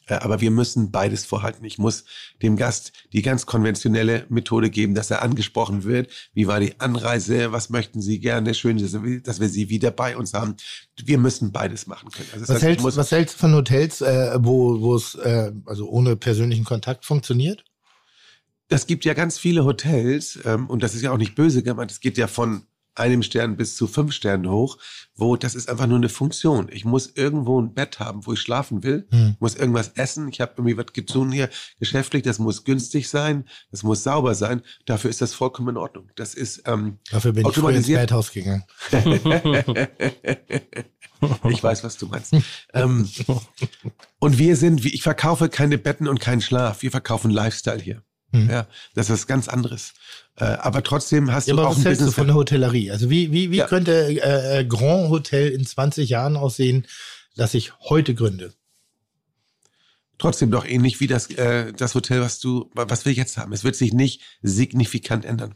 [0.09, 1.63] Äh, aber wir müssen beides vorhalten.
[1.63, 2.03] Ich muss
[2.41, 6.09] dem Gast die ganz konventionelle Methode geben, dass er angesprochen wird.
[6.33, 7.51] Wie war die Anreise?
[7.51, 8.53] Was möchten Sie gerne?
[8.53, 10.55] Schön, dass wir- Sie wieder bei uns haben.
[11.03, 12.27] Wir müssen beides machen können.
[12.33, 15.88] Also Was heißt, hältst, was hältst du von Hotels, äh, wo wo es äh, also
[15.89, 17.63] ohne persönlichen Kontakt funktioniert?
[18.71, 21.89] das gibt ja ganz viele Hotels, ähm, und das ist ja auch nicht böse gemeint,
[21.89, 22.61] es geht ja von
[22.95, 24.77] einem Stern bis zu fünf Sternen hoch,
[25.16, 26.68] wo das ist einfach nur eine Funktion.
[26.72, 29.35] Ich muss irgendwo ein Bett haben, wo ich schlafen will, Hm.
[29.40, 33.84] muss irgendwas essen, ich habe irgendwie was getan hier geschäftlich, das muss günstig sein, das
[33.84, 36.09] muss sauber sein, dafür ist das vollkommen in Ordnung.
[36.16, 37.88] Das ist ähm, Dafür bin ich früher ins.
[37.88, 38.64] Badhaus gegangen.
[41.50, 42.34] ich weiß, was du meinst.
[42.74, 43.09] ähm,
[44.19, 46.82] und wir sind, wie- ich verkaufe keine Betten und keinen Schlaf.
[46.82, 48.03] Wir verkaufen Lifestyle hier.
[48.32, 48.49] Hm.
[48.49, 49.93] Ja, das ist was ganz anderes.
[50.35, 52.16] Äh, aber trotzdem hast Ja, du aber auch was ein hältst du Business.
[52.16, 52.91] von der Hotellerie?
[52.91, 53.67] Also wie, wie, wie Ja.
[53.67, 53.91] könnte
[54.22, 56.85] äh, äh, Grand Hotel in 20 Jahren aussehen,
[57.35, 58.53] das ich heute gründe?
[60.17, 63.53] trotzdem doch ähnlich wie das, äh, das Hotel, was du, was wir jetzt haben.
[63.53, 65.56] Es wird sich nicht signifikant ändern.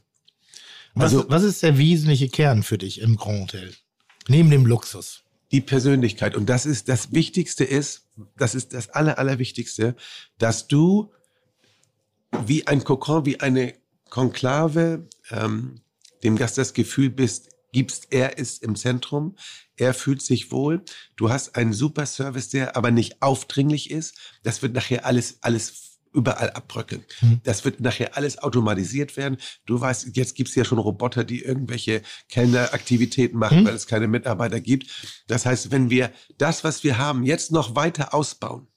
[0.94, 3.74] Was, Also- was ist der wesentliche Kern für dich im Grand Hotel?
[4.30, 5.20] Neben dem Luxus.
[5.52, 6.34] die Persönlichkeit.
[6.36, 9.96] Und das ist das Wichtigste ist, das ist das Aller, Allerwichtigste,
[10.40, 11.12] dass du
[12.46, 13.74] wie ein Kokon, wie eine
[14.10, 15.82] Konklave ähm,
[16.24, 19.36] dem Gast das Gefühl bist, gibst, er ist im Zentrum,
[19.76, 20.84] er fühlt sich wohl.
[21.16, 24.16] Du hast einen super Service, der aber nicht aufdringlich ist.
[24.44, 27.04] Das wird nachher alles, alles überall abbröckeln.
[27.22, 27.42] Mhm.
[27.44, 29.38] Das wird nachher alles automatisiert werden.
[29.66, 33.66] Du weißt, jetzt gibt's ja schon Roboter, die irgendwelche Kellneraktivitäten machen, Mhm.
[33.66, 34.92] weil es keine Mitarbeiter gibt.
[35.28, 38.68] Das heißt, wenn wir das, was wir haben, jetzt noch weiter ausbauen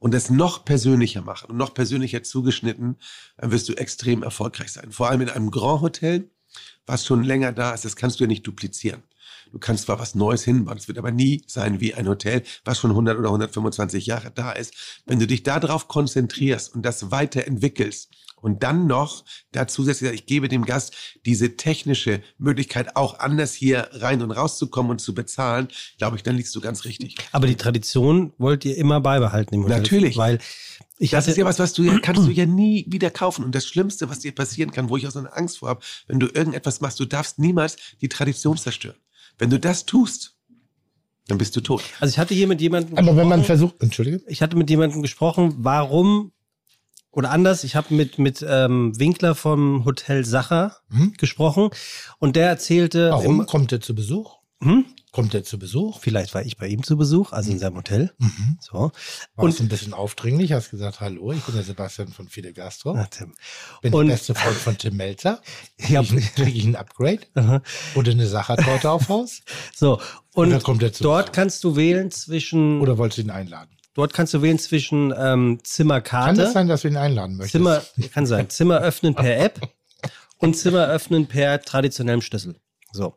[0.00, 2.96] und es noch persönlicher machen und noch persönlicher zugeschnitten,
[3.36, 4.90] dann wirst du extrem erfolgreich sein.
[4.90, 6.28] Vor allem in einem Grand Hotel,
[6.86, 9.04] was schon länger da ist, das kannst du ja nicht duplizieren.
[9.52, 12.78] Du kannst zwar was Neues hinbauen, es wird aber nie sein wie ein Hotel, was
[12.78, 14.74] schon 100 oder 125 Jahre da ist.
[15.06, 20.48] Wenn du dich darauf konzentrierst und das weiterentwickelst und dann noch dazu zusätzlich, ich gebe
[20.48, 20.94] dem Gast
[21.26, 26.36] diese technische Möglichkeit, auch anders hier rein und rauszukommen und zu bezahlen, glaube ich, dann
[26.36, 27.16] liegst du ganz richtig.
[27.32, 29.78] Aber die Tradition wollt ihr immer beibehalten im Hotel.
[29.78, 30.16] Natürlich.
[30.16, 30.38] Weil
[30.98, 33.42] ich das ist ja was, was du ja, kannst du ja nie wieder kaufen.
[33.42, 35.80] Und das Schlimmste, was dir passieren kann, wo ich auch so eine Angst vor habe,
[36.06, 38.96] wenn du irgendetwas machst, du darfst niemals die Tradition zerstören.
[39.40, 40.36] Wenn du das tust,
[41.26, 41.82] dann bist du tot.
[41.98, 45.02] also ich hatte hier mit jemandem Aber wenn man versucht, entschuldige, ich hatte mit jemandem
[45.02, 46.32] gesprochen, warum
[47.12, 51.14] oder anders, ich habe mit mit ähm, Winkler vom Hotel Sacher Hm?
[51.18, 51.70] gesprochen
[52.18, 54.39] und der erzählte warum im- kommt er zu Besuch?
[54.62, 54.84] Hm?
[55.12, 55.98] Kommt er zu Besuch?
[56.00, 58.12] Vielleicht war ich bei ihm zu Besuch, also in seinem Hotel.
[58.18, 58.58] Mhm.
[58.60, 58.74] So.
[58.78, 58.92] Warst
[59.36, 62.94] Und du ein bisschen aufdringlich, hast gesagt, hallo, ich bin der Sebastian von Fide Gastro,
[62.96, 63.34] Ach, Tim.
[63.82, 65.40] bin und- der beste Freund von Tim Melzer.
[65.88, 67.60] Ja, Krieg ich, ein Upgrade Aha.
[67.96, 69.40] oder eine Sachertorte auf Haus?
[69.74, 70.00] so
[70.34, 70.62] und
[70.94, 73.76] zu dort kannst du wählen zwischen Oder wolltest du ihn einladen?
[73.94, 76.26] dort kannst du wählen zwischen ähm, Zimmerkarte.
[76.28, 77.52] Kann das sein, dass du ihn einladen möchtest?
[77.52, 77.82] Zimmer,
[78.12, 78.48] kann sein.
[78.48, 79.60] Zimmer öffnen per App
[80.38, 82.60] und Zimmer öffnen per traditionellem Schlüssel.
[82.92, 83.14] So.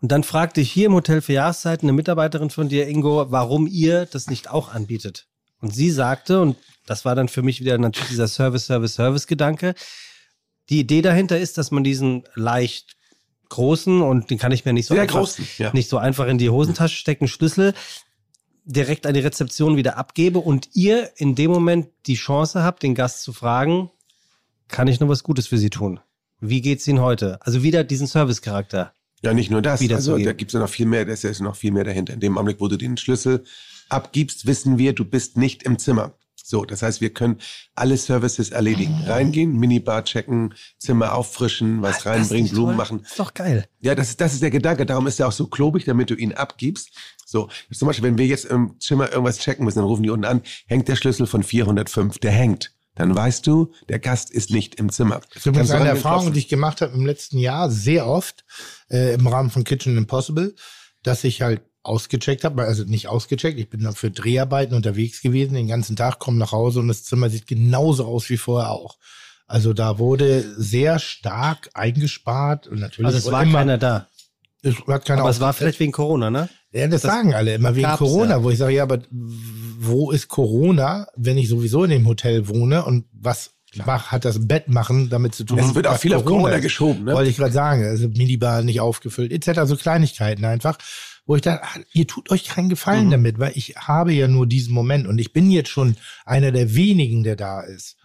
[0.00, 3.66] Und dann fragte ich hier im Hotel für Jahreszeiten eine Mitarbeiterin von dir, Ingo, warum
[3.66, 5.26] ihr das nicht auch anbietet.
[5.60, 9.74] Und sie sagte, und das war dann für mich wieder natürlich dieser Service, Service, Service-Gedanke,
[10.70, 12.96] die Idee dahinter ist, dass man diesen leicht
[13.48, 15.72] großen, und den kann ich mir nicht so, Sehr einfach, großen, ja.
[15.72, 17.74] nicht so einfach in die Hosentasche stecken, Schlüssel
[18.64, 22.94] direkt an die Rezeption wieder abgebe und ihr in dem Moment die Chance habt, den
[22.94, 23.90] Gast zu fragen,
[24.68, 26.00] kann ich noch was Gutes für Sie tun?
[26.40, 27.40] Wie geht's Ihnen heute?
[27.40, 28.92] Also wieder diesen Service-Charakter.
[29.22, 29.80] Ja, nicht nur das.
[29.90, 32.14] Also, da gibt es ja noch viel mehr, da ist ja noch viel mehr dahinter.
[32.14, 33.44] In dem Augenblick, wo du den Schlüssel
[33.88, 36.14] abgibst, wissen wir, du bist nicht im Zimmer.
[36.48, 37.36] So, das heißt, wir können
[37.74, 39.04] alle Services erledigen.
[39.06, 43.00] Reingehen, Minibar checken, Zimmer auffrischen, was reinbringen, Blumen machen.
[43.00, 43.66] Ist doch geil.
[43.80, 44.86] Ja, das ist, das ist der Gedanke.
[44.86, 46.90] Darum ist er auch so klobig, damit du ihn abgibst.
[47.26, 50.24] So, zum Beispiel, wenn wir jetzt im Zimmer irgendwas checken müssen, dann rufen die unten
[50.24, 52.72] an, hängt der Schlüssel von 405, der hängt.
[52.98, 55.20] Dann weißt du, der Gast ist nicht im Zimmer.
[55.32, 58.44] Das ist eine Erfahrung, die ich gemacht habe im letzten Jahr, sehr oft
[58.90, 60.54] äh, im Rahmen von Kitchen Impossible,
[61.04, 65.54] dass ich halt ausgecheckt habe, also nicht ausgecheckt, ich bin dann für Dreharbeiten unterwegs gewesen,
[65.54, 68.98] den ganzen Tag, komme nach Hause und das Zimmer sieht genauso aus wie vorher auch.
[69.46, 74.08] Also da wurde sehr stark eingespart und natürlich Also es war immer, keiner da.
[74.62, 76.48] Es hat keiner Aber es war vielleicht wegen Corona, ne?
[76.72, 78.42] Ja, das, Das sagen alle immer wegen Corona, ja.
[78.42, 82.84] wo ich sage, ja, aber wo ist Corona, wenn ich sowieso in dem Hotel wohne
[82.84, 83.52] und was
[83.86, 85.58] mach, hat das Bett machen damit zu tun?
[85.58, 86.62] Es wird auch viel auf Corona ist?
[86.62, 87.14] geschoben, ne?
[87.14, 89.60] Wollte ich gerade sagen, also Minibar nicht aufgefüllt, etc.
[89.66, 90.76] So Kleinigkeiten einfach,
[91.26, 93.10] wo ich dachte, ah, ihr tut euch keinen Gefallen Mhm.
[93.12, 96.74] damit, weil ich habe ja nur diesen Moment und ich bin jetzt schon einer der
[96.74, 97.96] wenigen, der da ist.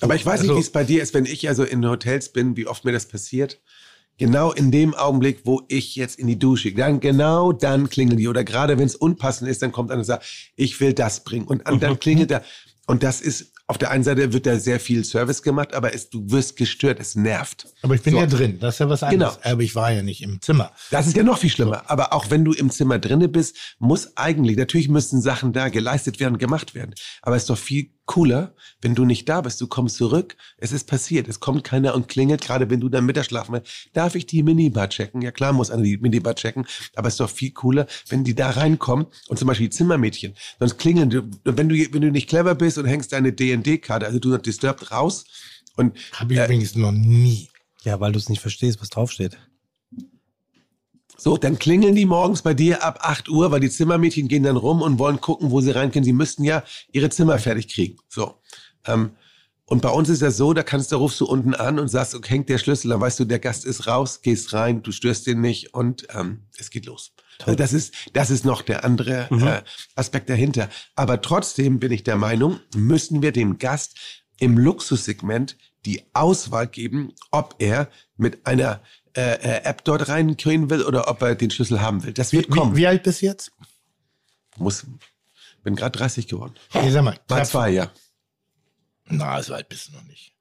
[0.00, 2.30] Aber ich weiß nicht, Also- wie es bei dir ist, wenn ich also in Hotels
[2.32, 3.60] bin, wie oft mir das passiert.
[4.18, 8.16] Genau in dem Augenblick, wo ich jetzt in die Dusche, gehe, dann genau dann klingeln
[8.16, 8.28] die.
[8.28, 10.24] Oder gerade wenn es unpassend ist, dann kommt einer und sagt,
[10.56, 11.46] ich will das bringen.
[11.46, 12.42] Und an- dann klingelt er.
[12.86, 16.08] Und das ist, auf der einen Seite wird da sehr viel Service gemacht, aber es,
[16.08, 17.66] du wirst gestört, es nervt.
[17.82, 18.20] Aber ich bin So.
[18.20, 19.34] ja drin, das ist ja was anderes.
[19.42, 19.52] Genau.
[19.52, 20.70] Aber ich war ja nicht im Zimmer.
[20.92, 21.82] Das ist ja noch viel schlimmer.
[21.90, 26.20] Aber auch wenn du im Zimmer drinne bist, muss eigentlich, natürlich müssen Sachen da geleistet
[26.20, 26.94] werden, gemacht werden.
[27.22, 29.60] Aber es ist doch viel cooler, wenn du nicht da bist.
[29.60, 33.04] Du kommst zurück, es ist passiert, es kommt keiner und klingelt, gerade wenn du dann
[33.04, 33.90] Mittagsschlafen willst.
[33.92, 35.22] Darf ich die Minibar checken?
[35.22, 38.34] Ja klar muss einer die Minibar checken, aber es ist doch viel cooler, wenn die
[38.34, 42.28] da reinkommen und zum Beispiel die Zimmermädchen, sonst klingeln, du- wenn du, wenn du nicht
[42.28, 45.24] clever bist und hängst deine D&D-Karte, also du not disturbed raus
[45.76, 47.50] und Habe ich übrigens noch nie.
[47.82, 49.36] Ja, weil du es nicht verstehst, was draufsteht.
[51.16, 54.56] So, dann klingeln die morgens bei dir ab 8 Uhr, weil die Zimmermädchen gehen dann
[54.56, 56.04] rum und wollen gucken, wo sie rein können.
[56.04, 56.62] Sie müssten ja
[56.92, 57.96] ihre Zimmer fertig kriegen.
[58.08, 58.34] So.
[58.86, 59.10] Ähm,
[59.68, 62.14] und bei uns ist das so, da kannst du, rufst du unten an und sagst,
[62.14, 65.26] okay, hängt der Schlüssel, dann weißt du, der Gast ist raus, gehst rein, du störst
[65.26, 67.12] den nicht und ähm, es geht los.
[67.40, 69.62] Also das ist, das ist noch der andere äh,
[69.96, 70.70] Aspekt dahinter.
[70.94, 73.96] Aber trotzdem bin ich der Meinung, müssen wir dem Gast
[74.38, 78.82] im Luxussegment die Auswahl geben, ob er mit einer
[79.16, 82.12] äh, äh, App dort reingehen will oder ob er den Schlüssel haben will.
[82.12, 82.76] Das wird Wie, kommen.
[82.76, 83.50] wie alt bist du jetzt?
[84.56, 84.86] Muss,
[85.62, 86.54] bin gerade 30 geworden.
[86.74, 87.18] Nee, sag mal.
[87.28, 87.90] Knapp- zwei, ja.
[89.08, 90.32] Na, so alt bist du noch nicht.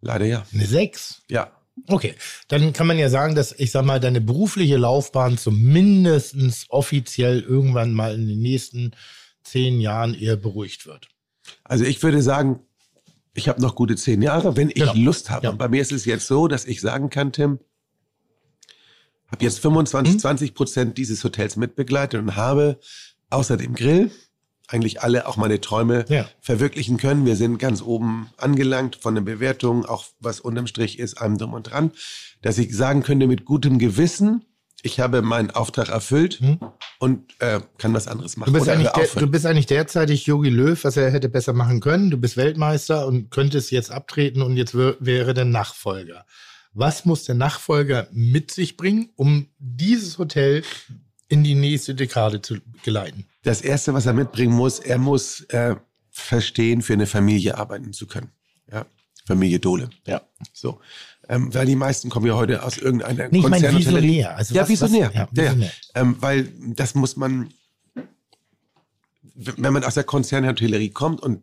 [0.00, 0.46] Leider ja.
[0.52, 1.22] Eine sechs?
[1.28, 1.52] Ja.
[1.86, 2.14] Okay,
[2.48, 6.34] dann kann man ja sagen, dass ich sag mal, deine berufliche Laufbahn zumindest
[6.70, 8.92] offiziell irgendwann mal in den nächsten
[9.44, 11.08] zehn Jahren eher beruhigt wird.
[11.64, 12.60] Also ich würde sagen,
[13.34, 14.94] ich habe noch gute zehn Jahre, wenn ich Genau.
[14.94, 15.44] Lust habe.
[15.44, 15.50] Ja.
[15.50, 17.60] Und bei mir ist es jetzt so, dass ich sagen kann, Tim,
[19.30, 20.18] habe jetzt 25, Mhm.
[20.18, 22.78] 20 Prozent dieses Hotels mitbegleitet und habe
[23.30, 24.10] außer dem Grill
[24.70, 26.28] eigentlich alle auch meine Träume Ja.
[26.40, 27.24] verwirklichen können.
[27.24, 31.54] Wir sind ganz oben angelangt von den Bewertungen, auch was unterm Strich ist, allem drum
[31.54, 31.90] und dran,
[32.42, 34.44] dass ich sagen könnte mit gutem Gewissen,
[34.82, 36.40] ich habe meinen Auftrag erfüllt
[37.00, 38.52] und äh, kann was anderes machen.
[38.52, 41.80] Du bist, eigentlich der, du bist eigentlich derzeitig Jogi Löw, was er hätte besser machen
[41.80, 42.10] können.
[42.10, 46.26] Du bist Weltmeister und könntest jetzt abtreten und jetzt wär, wäre der Nachfolger.
[46.74, 50.62] Was muss der Nachfolger mit sich bringen, um dieses Hotel
[51.28, 53.24] in die nächste Dekade zu geleiten?
[53.44, 55.74] das Erste, was er mitbringen muss, er muss äh,
[56.10, 58.30] verstehen, für eine Familie arbeiten zu können.
[58.70, 58.84] Ja,
[59.26, 59.88] Familie Dole.
[60.06, 60.20] Ja.
[60.52, 60.80] So.
[61.30, 64.02] Ähm, weil die meisten kommen ja heute aus irgendeiner Nee, ich meine Konzernhotellerie.
[64.08, 64.36] visionär.
[64.36, 65.06] Also ja, was- visionär.
[65.08, 65.46] was- ja, ja, ja.
[65.52, 65.72] visionär.
[65.94, 67.50] Ähm, weil das muss man,
[69.34, 71.42] wenn man aus der Konzernhotellerie kommt und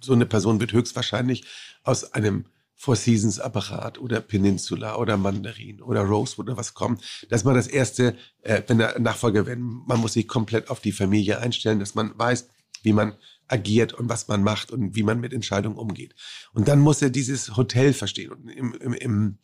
[0.00, 1.44] so eine Person wird höchstwahrscheinlich
[1.84, 2.46] aus einem
[2.76, 7.66] Four Seasons Apparat oder Peninsula oder Mandarin oder Rosewood oder was kommen, dass man das
[7.66, 11.94] erste, äh, wenn der Nachfolger werden, man muss sich komplett auf die Familie einstellen, dass
[11.94, 12.48] man weiß,
[12.82, 13.14] wie man
[13.48, 16.14] agiert und was man macht und wie man mit Entscheidungen umgeht.
[16.52, 18.32] Und dann muss er dieses Hotel verstehen.
[18.32, 19.38] Und im, im, im,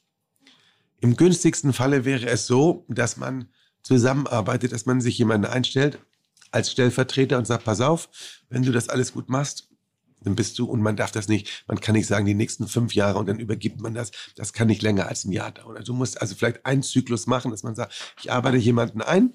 [1.01, 3.49] im günstigsten Falle wäre es so, dass man
[3.83, 5.99] zusammenarbeitet, dass man sich jemanden einstellt
[6.51, 8.09] als Stellvertreter und sagt, pass auf,
[8.49, 9.70] wenn du das alles gut machst,
[10.23, 12.95] dann bist du, und man darf das nicht, man kann nicht sagen, die nächsten fünf
[12.95, 14.11] Jahre und dann übergibt man das.
[14.37, 15.77] Das kann nicht länger als ein Jahr dauern.
[15.77, 19.33] Also du musst also vielleicht einen Zyklus machen, dass man sagt, ich arbeite jemanden ein.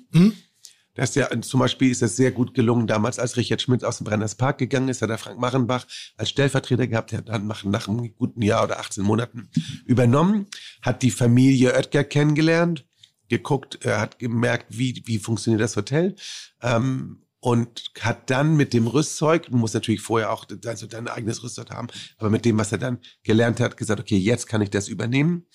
[0.95, 3.97] Das ist ja, zum Beispiel ist das sehr gut gelungen, damals als Richard Schmidt aus
[3.97, 7.47] dem Brenners Park gegangen ist, hat er Frank Machenbach als Stellvertreter gehabt, der hat dann
[7.47, 9.49] nach, einem guten Jahr oder 18 Monaten
[9.85, 10.47] übernommen,
[10.81, 12.85] hat die Familie Oetker kennengelernt,
[13.27, 16.15] geguckt, er hat gemerkt, wie, wie funktioniert das Hotel,
[16.61, 21.43] ähm, und hat dann mit dem Rüstzeug, du musst natürlich vorher auch also dein eigenes
[21.43, 24.71] Rüstzeug haben, aber mit dem, was er dann gelernt hat, gesagt, okay, jetzt kann ich
[24.71, 25.45] das übernehmen.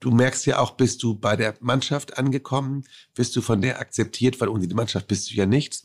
[0.00, 4.40] Du merkst ja auch, bist du bei der Mannschaft angekommen, bist du von der akzeptiert,
[4.40, 5.82] weil ohne die Mannschaft bist du ja nichts.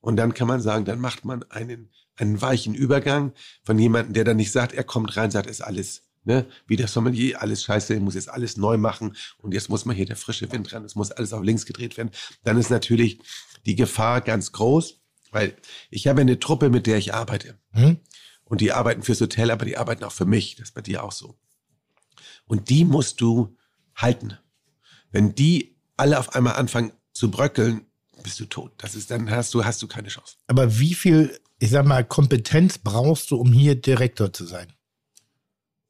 [0.00, 4.24] Und dann kann man sagen, dann macht man einen, einen weichen Übergang von jemandem, der
[4.24, 7.94] dann nicht sagt, er kommt rein, sagt, ist alles, ne, wie der Sommelier, alles scheiße,
[7.94, 10.84] ich muss jetzt alles neu machen und jetzt muss man hier der frische Wind ran,
[10.84, 12.10] es muss alles auf links gedreht werden.
[12.42, 13.20] Dann ist natürlich
[13.66, 15.00] die Gefahr ganz groß,
[15.32, 15.56] weil
[15.90, 17.58] ich habe eine Truppe, mit der ich arbeite.
[17.72, 17.98] Hm?
[18.44, 20.56] Und die arbeiten fürs Hotel, aber die arbeiten auch für mich.
[20.56, 21.36] Das ist bei dir auch so.
[22.46, 23.56] Und die musst du
[23.96, 24.38] halten.
[25.10, 27.86] Wenn die alle auf einmal anfangen zu bröckeln,
[28.22, 28.72] bist du tot.
[28.78, 30.36] Das ist, dann hast du, hast du keine Chance.
[30.46, 34.72] Aber wie viel, ich sag mal, Kompetenz brauchst du, um hier Direktor zu sein?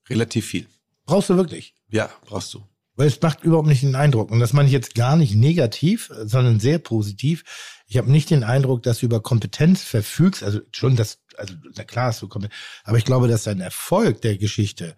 [0.08, 0.66] Relativ viel.
[1.04, 1.74] Brauchst du wirklich?
[1.88, 2.66] Ja, brauchst du.
[2.96, 4.30] Weil es macht überhaupt nicht den Eindruck.
[4.30, 7.44] Und das meine ich jetzt gar nicht negativ, sondern sehr positiv.
[7.86, 10.42] Ich habe nicht den Eindruck, dass du über Kompetenz verfügst.
[10.42, 12.58] Also schon das, also na klar hast du Kompetenz.
[12.84, 14.96] Aber ich glaube, dass dein Erfolg der Geschichte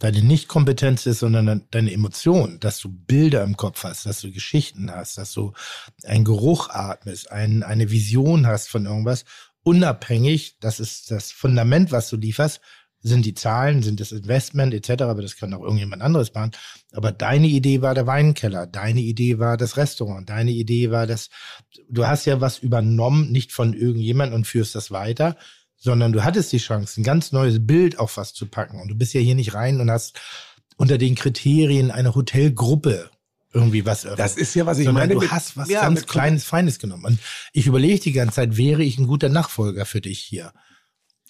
[0.00, 4.30] deine Nicht-Kompetenz ist, sondern dein- deine Emotion, dass du Bilder im Kopf hast, dass du
[4.30, 5.52] Geschichten hast, dass du
[6.04, 9.24] einen Geruch atmest, ein, eine Vision hast von irgendwas,
[9.64, 12.60] unabhängig, das ist das Fundament, was du lieferst,
[13.00, 16.52] sind die Zahlen, sind das Investment etc., aber das kann auch irgendjemand anderes machen.
[16.92, 21.30] Aber deine Idee war der Weinkeller, deine Idee war das Restaurant, deine Idee war das,
[21.88, 25.36] du hast ja was übernommen, nicht von irgendjemand und führst das weiter,
[25.76, 28.80] sondern du hattest die Chance, ein ganz neues Bild auf was zu packen.
[28.80, 30.18] Und du bist ja hier nicht rein und hast
[30.76, 33.10] unter den Kriterien einer Hotelgruppe
[33.52, 34.24] irgendwie was eröffnet.
[34.24, 37.04] Das ist ja, was ich sondern meine Du hast was ja, ganz Kleines, Feines genommen.
[37.04, 37.18] Und
[37.52, 40.52] ich überlege die ganze Zeit, wäre ich ein guter Nachfolger für dich hier?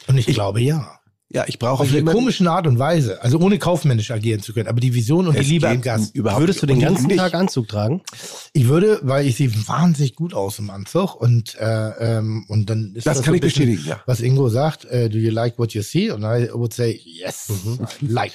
[0.07, 0.99] Und ich, glaube ja.
[1.31, 3.23] Ja, ich brauche Auf eine komischen Art und Weise.
[3.23, 4.67] Also ohne kaufmännisch agieren zu können.
[4.67, 6.15] Aber die Vision und Es die Liebe am Gast.
[6.15, 8.01] überhaupt Würdest du den ganzen Tag Anzug tragen?
[8.55, 12.95] Ich würde, weil ich sehe wahnsinnig gut aus im Anzug und äh, ähm, und dann
[12.95, 14.03] ist Das so kann ein ich bisschen, bestätigen, ja.
[14.07, 16.11] Was Ingo sagt, äh, do you like what you see?
[16.11, 17.53] Und I would say yes,
[18.01, 18.33] I like.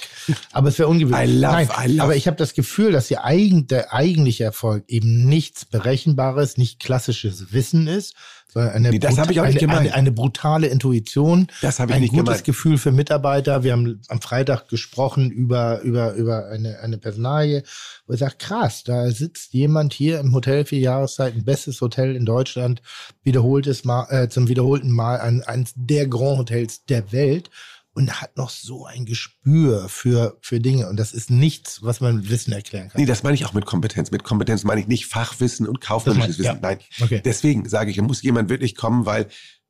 [0.52, 1.30] Aber es wäre ungewöhnlich.
[1.30, 2.02] I love, Nein, I love.
[2.02, 6.78] aber ich habe das Gefühl, dass die eigen, der eigentliche Erfolg eben nichts Berechenbares, nicht
[6.78, 8.14] klassisches Wissen ist,
[8.60, 9.80] eine, Nee, das brut- hab ich auch nicht gemeint.
[9.80, 12.44] eine, eine brutale Intuition, Das habe ich ein nicht gutes gemeint.
[12.44, 13.62] Gefühl für Mitarbeiter.
[13.64, 17.62] Wir haben am Freitag gesprochen über, über, über eine, eine Personalie,
[18.06, 22.24] wo ich sage, krass, da sitzt jemand hier im Hotel für Jahreszeiten, bestes Hotel in
[22.24, 22.82] Deutschland,
[23.22, 27.50] wiederholtes Mal, äh, zum wiederholten Mal ein, eines der Grand Hotels der Welt
[27.94, 30.88] und hat noch so ein Gespür für, für Dinge.
[30.88, 33.00] Und das ist nichts, was man mit Wissen erklären kann.
[33.00, 34.10] Nee, das meine ich auch mit Kompetenz.
[34.10, 36.58] Mit Kompetenz meine ich nicht Fachwissen und kaufmännisches Wissen.
[36.60, 36.78] mein- Nein.
[37.00, 37.22] Okay.
[37.24, 39.28] Deswegen sage ich, da muss jemand wirklich kommen, weil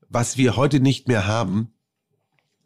[0.09, 1.73] was wir heute nicht mehr haben,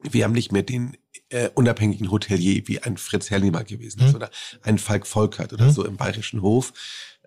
[0.09, 0.97] wir haben nicht mehr den
[1.31, 4.15] äh, unabhängigen Hotelier, wie ein Fritz Herrli mal gewesen ist Mhm.
[4.15, 4.31] oder
[4.63, 5.71] ein Falk Volkert oder Mhm.
[5.73, 6.73] so im Bayerischen Hof,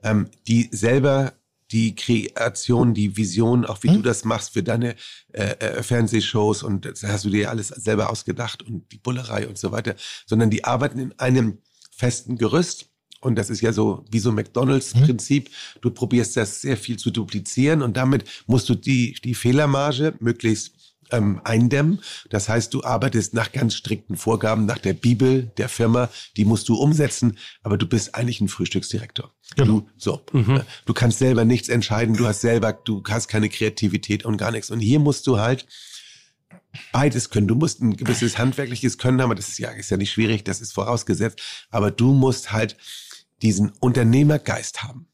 [0.04, 1.34] ähm, die selber
[1.72, 3.96] die Kreation, die Vision, auch wie Mhm.
[3.96, 4.96] du das machst für deine
[5.34, 9.58] äh, äh, Fernsehshows und das hast du dir alles selber ausgedacht und die Bullerei und
[9.58, 11.60] so weiter, sondern die arbeiten in einem
[11.92, 12.88] festen Gerüst.
[13.22, 15.52] Und das ist ja so wie so McDonalds-Prinzip.
[15.82, 20.72] Du probierst das sehr viel zu duplizieren und damit musst du die, die Fehlermarge möglichst
[21.12, 22.02] ähm, eindämmen.
[22.30, 26.68] Das heißt, du arbeitest nach ganz strikten Vorgaben, nach der Bibel der Firma, die musst
[26.70, 29.32] du umsetzen, aber du bist eigentlich ein Frühstücksdirektor.
[29.56, 29.82] Genau.
[29.82, 30.22] Du, so.
[30.34, 34.52] Äh, Du kannst selber nichts entscheiden, du hast selber, du hast keine Kreativität und gar
[34.52, 34.72] nichts.
[34.72, 35.66] Und hier musst du halt
[36.92, 37.48] beides können.
[37.48, 40.62] Du musst ein gewisses handwerkliches Können haben, das ist ja, ist ja nicht schwierig, das
[40.62, 42.78] ist vorausgesetzt, aber du musst halt
[43.42, 45.08] diesen Unternehmergeist haben.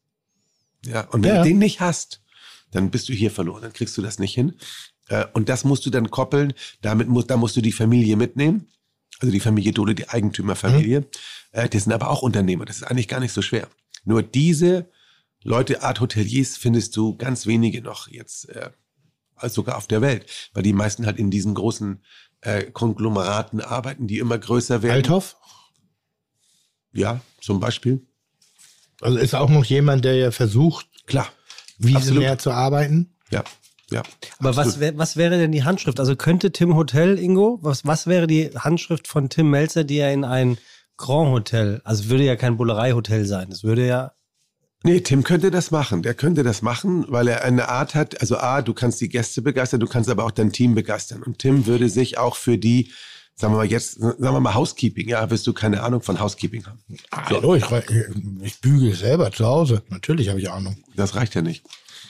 [0.86, 1.42] Ja, und wenn Ja.
[1.44, 2.22] du den nicht hast,
[2.72, 4.54] dann bist du hier verloren, dann kriegst du das nicht hin.
[5.10, 8.68] Äh, Und das musst du dann koppeln, damit musst, da musst du die Familie mitnehmen.
[9.20, 11.06] Also die Familie Dole, die Eigentümerfamilie.
[11.52, 12.66] Äh, Die sind aber auch Unternehmer.
[12.66, 13.68] Das ist eigentlich gar nicht so schwer.
[14.06, 14.90] Nur diese
[15.44, 18.70] Leute, Art Hoteliers, findest du ganz wenige noch jetzt, äh,
[19.50, 20.50] sogar auf der Welt.
[20.54, 22.04] Weil die meisten halt in diesen großen
[22.42, 24.94] äh, Konglomeraten arbeiten, die immer größer werden.
[24.96, 25.36] Althoff?
[26.94, 28.02] Ja, zum Beispiel.
[29.02, 31.28] Also ist auch noch jemand, der ja versucht, Klar.
[31.78, 33.14] visionär zu arbeiten.
[33.30, 33.44] Ja,
[33.90, 34.04] ja.
[34.40, 36.00] Aber was, wär, was wäre denn die Handschrift?
[36.00, 40.14] Also könnte Tim Hotel, Ingo, was, was wäre die Handschrift von Tim Melzer, die er
[40.14, 40.58] in ein
[40.98, 44.14] Grand Hotel, also würde ja kein Bullerei-Hotel sein, das würde ja,
[44.84, 46.04] Nee, Tim könnte das machen.
[46.04, 49.42] Der könnte das machen, weil er eine Art hat, also A, du kannst die Gäste
[49.42, 51.24] begeistern, du kannst aber auch dein Team begeistern.
[51.24, 52.92] Und Tim würde sich auch für die,
[53.36, 56.66] sagen wir mal jetzt, sagen wir mal Housekeeping, ja, wirst du keine Ahnung von Housekeeping
[56.68, 56.80] haben.
[57.12, 57.66] Hallo, ich,
[58.44, 59.82] ich bügele selber zu Hause.
[59.90, 60.78] Natürlich habe ich Ahnung.
[60.96, 61.66] Das reicht ja nicht.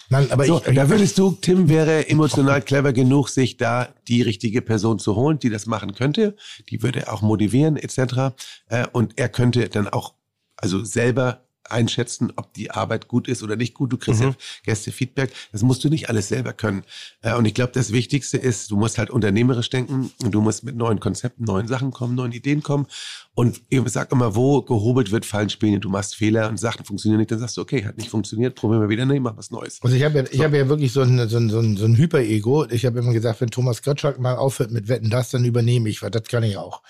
[0.10, 4.22] Nein, aber So, ich, da würdest du, Tim wäre emotional clever genug, sich da die
[4.22, 6.36] richtige Person zu holen, die das machen könnte.
[6.70, 8.36] Die würde auch motivieren, etc.
[8.70, 10.14] Äh, Und er könnte dann auch,
[10.56, 13.92] also selber einschätzen, ob die Arbeit gut ist oder nicht gut.
[13.92, 15.32] Du kriegst ja Gäste-Feedback.
[15.52, 16.84] Das musst du nicht alles selber können.
[17.22, 20.64] Äh, Und ich glaube, das Wichtigste ist, du musst halt unternehmerisch denken und du musst
[20.64, 22.88] mit neuen Konzepten, neuen Sachen kommen, neuen Ideen kommen.
[23.34, 25.80] Und ich sag immer, wo gehobelt wird, fallen Spiele.
[25.80, 28.82] Du machst Fehler und Sachen funktionieren nicht, dann sagst du, okay, hat nicht funktioniert, probieren
[28.82, 29.80] wir wieder, nee, mach was Neues.
[29.82, 31.86] Also ich habe ja, ich habe ja wirklich so ein, so ein, so ein, so
[31.86, 32.66] ein Hyper-Ego.
[32.72, 36.02] Ich habe immer gesagt, wenn Thomas Gottschalk mal aufhört mit Wetten, das, dann übernehme ich,
[36.02, 36.82] weil das kann ich auch.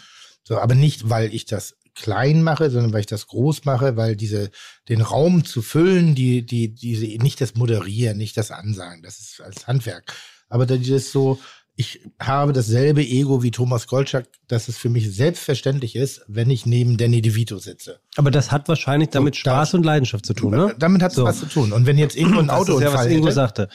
[0.44, 4.16] So, aber nicht, weil ich das klein mache, sondern weil ich das groß mache, weil
[4.16, 4.50] diese,
[4.90, 9.42] den Raum zu füllen, die, die, diese, nicht das Moderieren, nicht das Ansagen, das ist
[9.42, 10.14] als Handwerk.
[10.50, 11.40] Aber das ist so,
[11.76, 16.66] ich habe dasselbe Ego wie Thomas Gottschalk, dass es für mich selbstverständlich ist, wenn ich
[16.66, 18.00] neben Danny DeVito sitze.
[18.16, 20.76] aber das hat wahrscheinlich damit Und da- Spaß und Leidenschaft zu tun, ne?
[20.80, 21.24] Damit hat es So.
[21.26, 21.72] was zu tun.
[21.74, 23.70] Und wenn jetzt irgendwo ein ist ja, was Ingo hätte, sagte.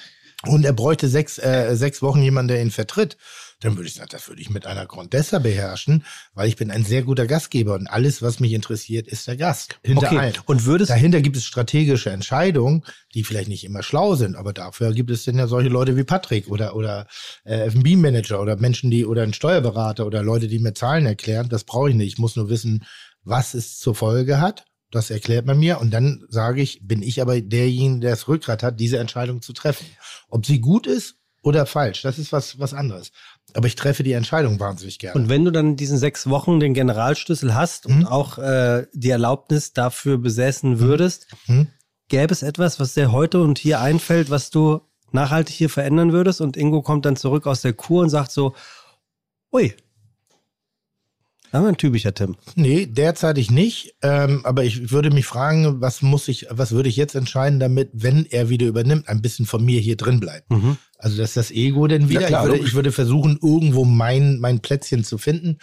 [0.47, 3.17] und er bräuchte sechs, äh, sechs Wochen jemanden, der ihn vertritt,
[3.65, 6.85] dann würde ich sagen, das würde ich mit einer Grandessa beherrschen, weil ich bin ein
[6.85, 9.79] sehr guter Gastgeber und alles, was mich interessiert, ist der Gast.
[9.83, 10.35] Hinter Okay, allem.
[10.47, 12.85] und würdest- Dahinter gibt es strategische Entscheidungen,
[13.15, 16.05] die vielleicht nicht immer schlau sind, aber dafür gibt es dann ja solche Leute wie
[16.05, 17.07] Patrick oder, oder
[17.45, 21.49] äh, F&B-Manager oder Menschen, die, oder ein Steuerberater oder Leute, die mir Zahlen erklären.
[21.49, 22.15] Das brauche ich nicht.
[22.15, 22.85] Ich muss nur wissen,
[23.25, 24.65] was es zur Folge hat.
[24.91, 28.63] Das erklärt man mir und dann sage ich, bin ich aber derjenige, der das Rückgrat
[28.63, 29.87] hat, diese Entscheidung zu treffen.
[30.29, 33.11] Ob sie gut ist oder falsch, das ist was, was anderes.
[33.55, 35.21] Aber ich treffe die Entscheidung wahnsinnig gerne.
[35.21, 38.07] Und wenn du dann in diesen sechs Wochen den Generalschlüssel hast und Mhm.
[38.07, 41.69] auch äh, die Erlaubnis dafür besessen würdest, Mhm.
[42.09, 44.81] gäbe es etwas, was dir heute und hier einfällt, was du
[45.13, 46.41] nachhaltig hier verändern würdest?
[46.41, 48.55] Und Ingo kommt dann zurück aus der Kur und sagt so,
[49.53, 49.75] ui,
[51.61, 52.37] wir ein typischer Tim.
[52.55, 53.95] Nee, derzeitig nicht.
[54.01, 57.91] Ähm, aber ich würde mich fragen, was muss ich, was würde ich jetzt entscheiden, damit,
[57.93, 60.51] wenn er wieder übernimmt, ein bisschen von mir hier drin bleibt.
[60.51, 60.79] Mhm.
[60.97, 62.27] Also dass das Ego denn wieder.
[62.27, 65.59] Klar, ich, würde, ich würde versuchen, irgendwo mein, mein Plätzchen zu finden.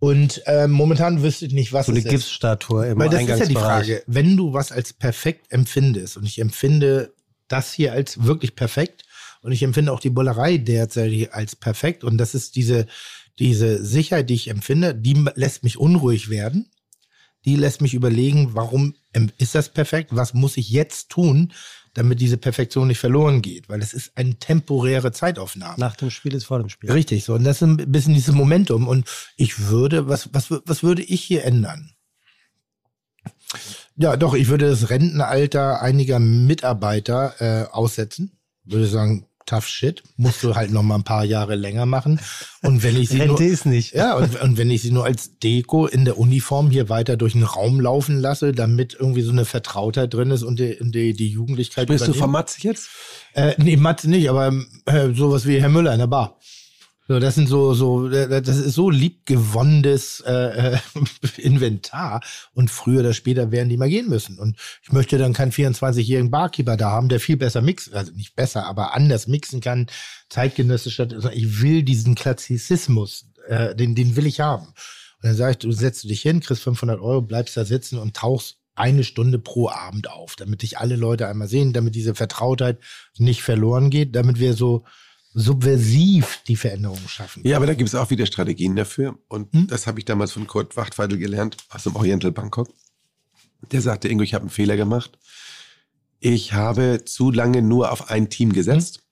[0.00, 2.02] Und ähm, momentan wüsste ich nicht, was So eine.
[2.02, 3.54] Gipsstatue im Weil das ist ja die.
[3.54, 7.14] Frage, wenn du was als perfekt empfindest und ich empfinde
[7.48, 9.04] das hier als wirklich perfekt
[9.42, 12.86] und ich empfinde auch die Bullerei derzeit als perfekt und das ist diese,
[13.38, 16.70] diese Sicherheit, die ich empfinde, die lässt mich unruhig werden.
[17.44, 18.94] Die lässt mich überlegen, warum
[19.38, 20.10] ist das perfekt?
[20.12, 21.52] Was muss ich jetzt tun,
[21.92, 23.68] damit diese Perfektion nicht verloren geht?
[23.68, 25.74] Weil es ist eine temporäre Zeitaufnahme.
[25.78, 26.90] Nach dem Spiel ist vor dem Spiel.
[26.90, 27.34] Richtig, so.
[27.34, 28.88] Und das ist ein bisschen dieses Momentum.
[28.88, 29.06] Und
[29.36, 31.90] ich würde, was, was, was würde ich hier ändern?
[33.96, 38.38] Ja, doch, ich würde das Rentenalter einiger Mitarbeiter äh, aussetzen.
[38.64, 42.20] Würde sagen, tough shit, musst du halt noch mal ein paar Jahre länger machen.
[42.62, 43.94] Und wenn ich sie nur, Rente ist nicht.
[43.94, 47.32] ja, und, und wenn ich sie nur als Deko in der Uniform hier weiter durch
[47.32, 51.28] den Raum laufen lasse, damit irgendwie so eine Vertrautheit drin ist und die, die, die
[51.28, 52.88] Jugendlichkeit Sprichst du von Matze jetzt?
[53.34, 54.52] Äh, nee, Matze nicht, aber
[54.86, 56.38] äh, sowas wie Herr Müller in der Bar.
[57.06, 60.78] So, das sind so, so, äh, das ist so liebgewonnenes äh, äh,
[61.36, 62.22] Inventar.
[62.54, 64.38] Und früher oder später werden die mal gehen müssen.
[64.38, 68.34] Und ich möchte dann keinen 24-jährigen Barkeeper da haben, der viel besser mixen, also nicht
[68.36, 69.86] besser, aber anders mixen kann,
[70.30, 71.06] zeitgenössischer.
[71.12, 74.68] Also ich will diesen Klassizismus, äh, den, den will ich haben.
[74.68, 74.74] Und
[75.28, 78.56] dann sage ich, du setzt dich hin, kriegst 500 Euro, bleibst da sitzen und tauchst
[78.76, 82.78] eine Stunde pro Abend auf, damit dich alle Leute einmal sehen, damit diese Vertrautheit
[83.18, 84.84] nicht verloren geht, damit wir so
[85.34, 87.42] subversiv die Veränderungen schaffen.
[87.44, 89.18] Ja, aber da gibt es auch wieder Strategien dafür.
[89.28, 89.66] Und Hm?
[89.66, 92.68] das habe ich damals von Kurt Wachtweidel gelernt, aus dem Oriental Bangkok.
[93.72, 95.18] Der sagte, Ingo, ich habe einen Fehler gemacht.
[96.20, 99.02] Ich habe zu lange nur auf ein Team gesetzt.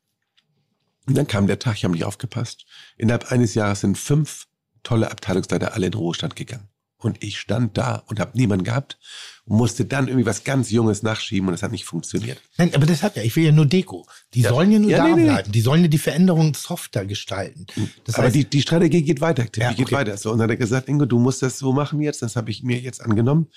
[1.06, 2.64] Und dann kam der Tag, ich habe nicht aufgepasst.
[2.96, 4.46] Innerhalb eines Jahres sind fünf
[4.84, 6.68] tolle Abteilungsleiter alle in den Ruhestand gegangen.
[6.98, 8.98] Und ich stand da und habe niemanden gehabt
[9.44, 12.40] und musste dann irgendwie was ganz Junges nachschieben und das hat nicht funktioniert.
[12.58, 14.06] Nein, aber das hat ja, ich will ja nur Deko.
[14.34, 14.50] Die Ja.
[14.50, 15.50] sollen ja nur Ja, da nee, nee, bleiben.
[15.52, 17.66] Die sollen ja die Veränderungen softer gestalten.
[18.04, 19.96] Das Aber heißt, die, die Strategie geht weiter, Tim, Ja, die geht okay.
[19.96, 20.16] weiter.
[20.16, 22.50] So, und dann hat er gesagt, Ingo, du musst das so machen jetzt, das habe
[22.50, 23.48] ich mir jetzt angenommen.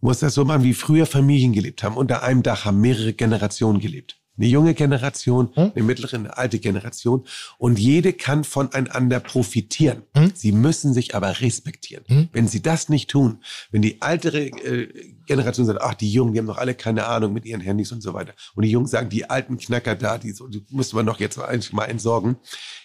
[0.00, 1.96] Du musst das so machen, wie früher Familien gelebt haben.
[1.96, 4.18] Unter einem Dach haben mehrere Generationen gelebt.
[4.36, 5.72] Eine junge Generation, Hm?
[5.74, 7.24] eine mittlere, eine alte Generation.
[7.58, 10.02] Und jede kann voneinander profitieren.
[10.14, 10.32] Hm?
[10.34, 12.04] Sie müssen sich aber respektieren.
[12.06, 12.28] Hm?
[12.32, 16.40] Wenn sie das nicht tun, wenn die ältere äh, Generation sagt, ach, die Jungen, die
[16.40, 18.34] haben doch alle keine Ahnung mit ihren Handys und so weiter.
[18.54, 21.38] Und die Jungen sagen, die alten Knacker da, die, so, die müssen wir noch jetzt
[21.38, 22.36] eigentlich mal entsorgen.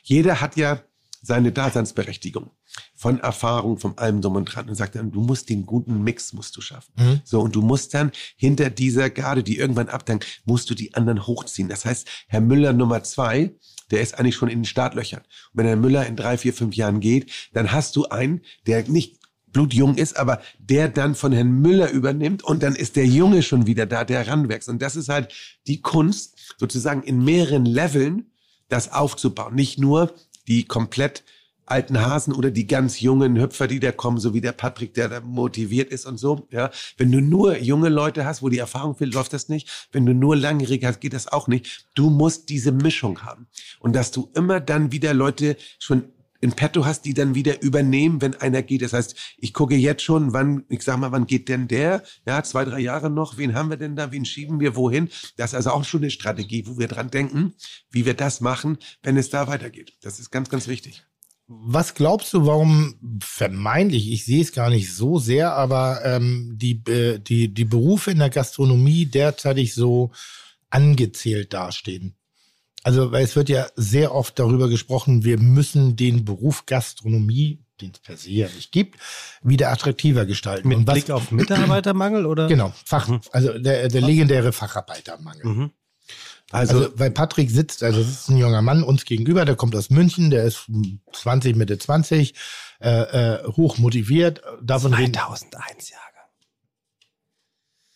[0.03, 0.81] Jeder hat ja
[1.21, 2.51] seine Daseinsberechtigung
[2.95, 6.33] von Erfahrung, von allem drum und dran und sagt dann, du musst den guten Mix
[6.33, 6.93] musst du schaffen.
[6.97, 7.21] Mhm.
[7.23, 11.25] So, und du musst dann hinter dieser Garde, die irgendwann abdankt, musst du die anderen
[11.25, 11.69] hochziehen.
[11.69, 13.55] Das heißt, Herr Müller Nummer zwei,
[13.91, 15.21] der ist eigentlich schon in den Startlöchern.
[15.21, 18.87] Und wenn Herr Müller in drei, vier, fünf Jahren geht, dann hast du einen, der
[18.87, 19.19] nicht
[19.51, 23.65] blutjung ist, aber der dann von Herrn Müller übernimmt und dann ist der Junge schon
[23.65, 24.69] wieder da, der ranwächst.
[24.69, 25.33] Und das ist halt
[25.67, 28.31] die Kunst, sozusagen in mehreren Leveln
[28.67, 29.55] das aufzubauen.
[29.55, 30.13] Nicht nur
[30.47, 31.23] die komplett
[31.69, 35.09] alten Hasen oder die ganz jungen Hüpfer, die da kommen, so wie der Patrick, der
[35.09, 36.47] da motiviert ist und so.
[36.51, 39.89] Ja, wenn du nur junge Leute hast, wo die Erfahrung fehlt, läuft das nicht.
[39.91, 41.87] Wenn du nur langjährige hast, geht das auch nicht.
[41.95, 43.47] Du musst diese Mischung haben
[43.79, 46.05] und dass du immer dann wieder Leute schon
[46.41, 48.81] in petto hast, die dann wieder übernehmen, wenn einer geht.
[48.81, 52.03] Das heißt, ich gucke jetzt schon, wann, ich sag mal, wann geht denn der?
[52.25, 53.37] Ja, zwei, drei Jahre noch.
[53.37, 54.11] Wen haben wir denn da?
[54.11, 55.09] Wen schieben wir wohin?
[55.37, 57.53] Das ist also auch schon eine Strategie, wo wir dran denken,
[57.91, 59.93] wie wir das machen, wenn es da weitergeht.
[60.01, 61.03] Das ist ganz, ganz wichtig.
[61.51, 66.83] Was glaubst du, warum vermeintlich, ich sehe es gar nicht so sehr, aber ähm, die,
[66.87, 70.11] äh, die, die Berufe in der Gastronomie derzeitig so
[70.69, 72.15] angezählt dastehen?
[72.83, 77.91] Also, weil es wird ja sehr oft darüber gesprochen, wir müssen den Beruf Gastronomie, den
[77.91, 78.99] es per se ja nicht gibt,
[79.41, 80.67] wieder attraktiver gestalten.
[80.69, 82.47] Mit was- Blick auf Mitarbeitermangel oder?
[82.47, 85.45] Genau, Fach, also der, der legendäre Facharbeitermangel.
[85.45, 85.71] Mhm.
[86.51, 89.91] Also, weil Patrick sitzt, also das ist ein junger Mann uns gegenüber, der kommt aus
[89.91, 90.65] München, der ist
[91.13, 92.33] 20, Mitte 20,
[92.81, 94.41] äh, äh, hoch motiviert.
[94.61, 96.03] Davon reden, 2001 Jahre.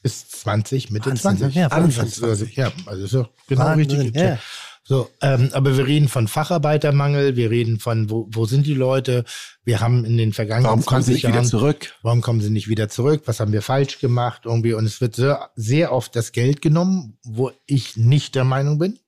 [0.03, 1.55] ist 20, Mitte Wahnsinn, 20.
[1.55, 2.09] ja, Anfang Wahnsinn.
[2.09, 2.55] 20.
[2.55, 4.21] Ja, also ist ja genau Wahnsinn, richtig.
[4.21, 4.37] ja.
[4.85, 9.23] So, ähm, aber wir reden von Facharbeitermangel, wir reden von, wo, wo sind die Leute?
[9.63, 11.95] Wir haben in den vergangenen Warum kommen sie 20 nicht wieder Jahren, zurück?
[12.01, 13.23] Warum kommen sie nicht wieder zurück?
[13.25, 14.41] Was haben wir falsch gemacht?
[14.43, 14.73] Irgendwie.
[14.73, 18.99] Und es wird sehr, sehr oft das Geld genommen, wo ich nicht der Meinung bin.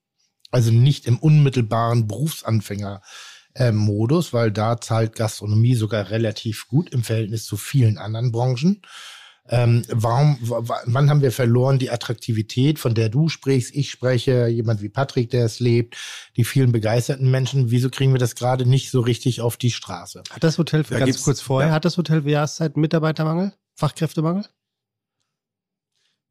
[0.49, 3.01] Also nicht im unmittelbaren Berufsanfänger
[3.55, 8.81] äh, Modus, weil da zahlt Gastronomie sogar relativ gut im Verhältnis zu vielen anderen Branchen.
[9.47, 14.81] Ähm, warum, wann haben wir verloren die Attraktivität, von der du sprichst, ich spreche, jemand
[14.81, 15.97] wie Patrick, der es lebt,
[16.35, 17.69] die vielen begeisterten Menschen?
[17.69, 20.23] Wieso kriegen wir das gerade nicht so richtig auf die Straße?
[20.31, 21.75] Hat das Hotel, Da ganz kurz vorher, ja.
[21.75, 23.53] hat das Hotel für Jahreszeit Mitarbeitermangel?
[23.75, 24.45] Fachkräftemangel?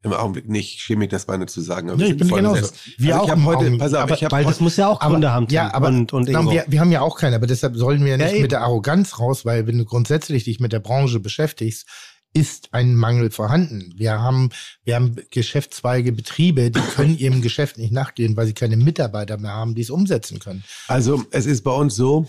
[0.03, 1.89] Im Augenblick nicht, schäme mich das meine zu sagen.
[1.89, 2.61] aber Nee, wir ich bin voll genauso.
[2.61, 2.79] besetzt.
[2.99, 4.99] Wir also auch ich heute, Augenblick, pass auf, aber- ich Weil das muss ja auch
[4.99, 6.51] Gründe haben, ja, aber und, und na, Ingo.
[6.51, 8.41] wir, wir haben ja auch keine, aber deshalb sollen wir Ja, nicht eben.
[8.43, 11.87] mit der Arroganz raus, weil wenn du grundsätzlich dich mit der Branche beschäftigst,
[12.35, 13.93] ist ein Mangel vorhanden.
[13.95, 14.49] Wir haben,
[14.83, 19.53] wir haben Geschäftszweige, Betriebe, die können ihrem Geschäft nicht nachgehen, weil sie keine Mitarbeiter mehr
[19.53, 20.63] haben, die es umsetzen können.
[20.87, 22.27] Also es ist bei uns so,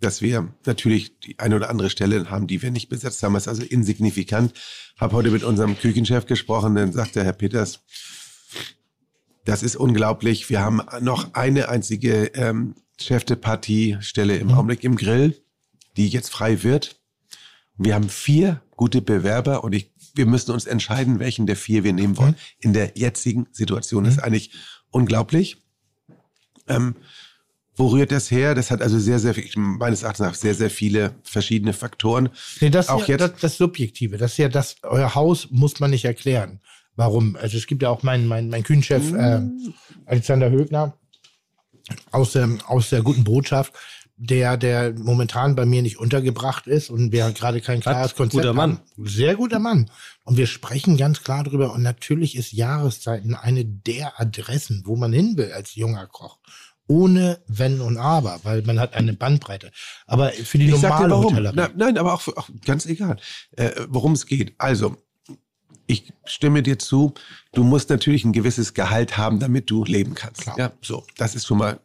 [0.00, 3.32] dass wir natürlich die eine oder andere Stelle haben, die wir nicht besetzt haben.
[3.32, 4.52] Das ist also insignifikant.
[4.98, 7.80] Habe heute mit unserem Küchenchef gesprochen, dann sagte Herr Peters,
[9.46, 10.50] das ist unglaublich.
[10.50, 15.40] Wir haben noch eine einzige ähm, Chef de Partie Stelle im Augenblick im Grill,
[15.96, 16.95] die jetzt frei wird.
[17.78, 21.92] Wir haben vier gute Bewerber und ich, wir müssen uns entscheiden, welchen der vier wir
[21.92, 22.36] nehmen wollen.
[22.60, 24.52] In der jetzigen Situation ist eigentlich
[24.90, 25.58] unglaublich.
[26.68, 26.96] Ähm,
[27.78, 28.54] wo rührt das her?
[28.54, 32.30] Das hat also sehr, sehr, meines Erachtens nach sehr, sehr viele verschiedene Faktoren.
[32.60, 35.48] Nee, das, Auch ist ja, jetzt- das, das Subjektive, das ist ja das, euer Haus
[35.50, 36.60] muss man nicht erklären.
[36.94, 37.36] Warum?
[37.36, 39.42] Also es gibt ja auch meinen mein, mein Kühnchef äh,
[40.06, 40.96] Alexander Högner
[42.10, 43.74] aus der, aus der guten Botschaft,
[44.18, 48.54] der, der momentan bei mir nicht untergebracht ist und wir gerade kein klares Konzept Guter
[48.54, 48.78] Mann.
[48.96, 49.06] haben.
[49.06, 49.90] Sehr guter Mann.
[50.24, 51.72] Und wir sprechen ganz klar drüber.
[51.74, 56.38] Und natürlich ist Jahreszeiten eine der Adressen, wo man hin will als junger Koch.
[56.88, 59.70] Ohne Wenn und Aber, weil man hat eine Bandbreite.
[60.06, 61.24] Aber für die Ich normale warum.
[61.24, 61.54] Hotellerie.
[61.56, 63.18] Na, nein, aber auch, für- auch ganz egal,
[63.56, 64.54] äh, worum es geht.
[64.58, 64.96] Also,
[65.88, 67.12] ich stimme dir zu,
[67.52, 70.42] du musst natürlich ein gewisses Gehalt haben, damit du leben kannst.
[70.42, 70.58] Klar.
[70.58, 71.80] Ja, so, das ist schon mal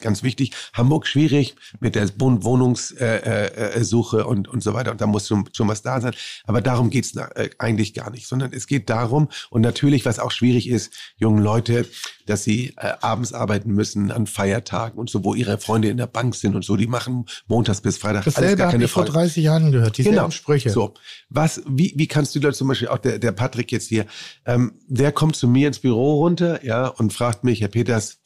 [0.00, 0.52] ganz wichtig.
[0.72, 4.90] Hamburg schwierig mit der Wohnungssuche äh, äh, Suche und, und so weiter.
[4.90, 6.14] Und da muss schon, schon was da sein.
[6.44, 10.18] Aber darum geht's na- äh, eigentlich gar nicht, sondern es geht darum, und natürlich, was
[10.18, 11.86] auch schwierig ist, jungen Leute,
[12.26, 16.06] dass sie äh, abends arbeiten müssen an Feiertagen und so, wo ihre Freunde in der
[16.06, 19.72] Bank sind und so, die machen montags bis Freitag Dasselbe habe ich vor 30 Jahren
[19.72, 20.30] gehört, dieselben Genau.
[20.30, 20.70] Sprüche.
[20.70, 20.94] So,
[21.28, 24.06] was, wie, wie kannst du da zum Beispiel auch der, der Patrick jetzt hier,
[24.44, 28.18] ähm, der kommt zu mir ins Büro runter, ja, und fragt mich, Herr Peters,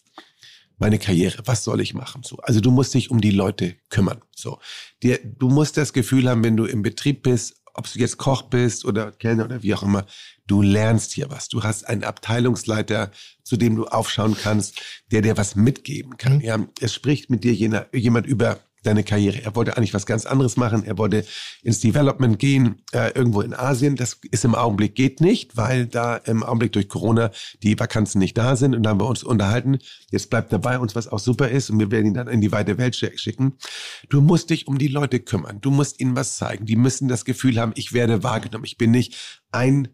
[0.81, 2.23] meine Karriere, was soll ich machen?
[2.25, 4.23] So, also du musst dich um die Leute kümmern.
[4.35, 4.59] So,
[5.03, 8.43] dir, du musst das Gefühl haben, wenn du im Betrieb bist, ob du jetzt Koch
[8.43, 10.07] bist oder Kellner oder wie auch immer,
[10.47, 11.49] du lernst hier was.
[11.49, 13.13] Du hast einen Abteilungsleiter,
[13.45, 14.81] zu dem du aufschauen kannst,
[15.13, 16.37] der dir was mitgeben kann.
[16.37, 16.41] Mhm.
[16.41, 19.43] Ja, es spricht mit dir jener, jemand über deine Karriere.
[19.43, 20.85] Er wollte eigentlich was ganz anderes machen.
[20.85, 21.25] Er wollte
[21.63, 23.97] ins Development gehen, äh, irgendwo in Asien.
[23.97, 27.31] Das ist im Augenblick geht nicht, weil da im Augenblick durch Corona
[27.63, 28.75] die Vakanzen nicht da sind.
[28.75, 29.79] Und da haben wir uns unterhalten.
[30.11, 31.71] Jetzt bleibt dabei uns, was auch super ist.
[31.71, 33.55] Und wir werden ihn dann in die weite Welt schick- schicken.
[34.09, 35.61] Du musst dich um die Leute kümmern.
[35.61, 36.67] Du musst ihnen was zeigen.
[36.67, 38.65] Die müssen das Gefühl haben, ich werde wahrgenommen.
[38.65, 39.89] Ich bin nicht ein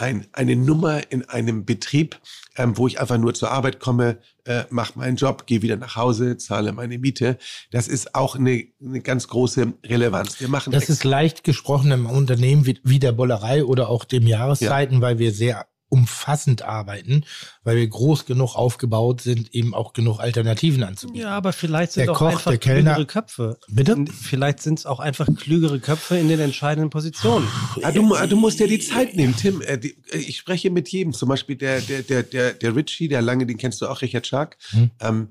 [0.00, 2.18] ein, eine Nummer in einem Betrieb,
[2.56, 5.96] ähm, wo ich einfach nur zur Arbeit komme, äh, mache meinen Job, gehe wieder nach
[5.96, 7.38] Hause, zahle meine Miete.
[7.70, 10.40] Das ist auch eine, eine ganz große Relevanz.
[10.40, 14.26] Wir machen Das ist leicht gesprochen im Unternehmen wie, wie der Bollerei oder auch dem
[14.26, 17.24] Jahreszeiten, weil wir sehr umfassend arbeiten,
[17.64, 21.20] weil wir groß genug aufgebaut sind, eben auch genug Alternativen anzubieten.
[21.22, 23.58] Ja, aber vielleicht sind Der auch Koch, einfach der Kellner- klügere Köpfe.
[23.68, 24.04] Bitte?
[24.10, 27.46] Vielleicht sind es auch einfach klügere Köpfe in den entscheidenden Positionen.
[27.82, 29.60] Ah, du, du musst ja die Zeit nehmen, Tim.
[29.60, 31.12] Äh, äh, ich spreche mit jedem.
[31.12, 34.26] Zum Beispiel der, der, der, der, der Richie, der lange, den kennst du auch, Richard
[34.26, 34.56] Schark.
[34.70, 34.90] Hm.
[35.00, 35.28] Ähm,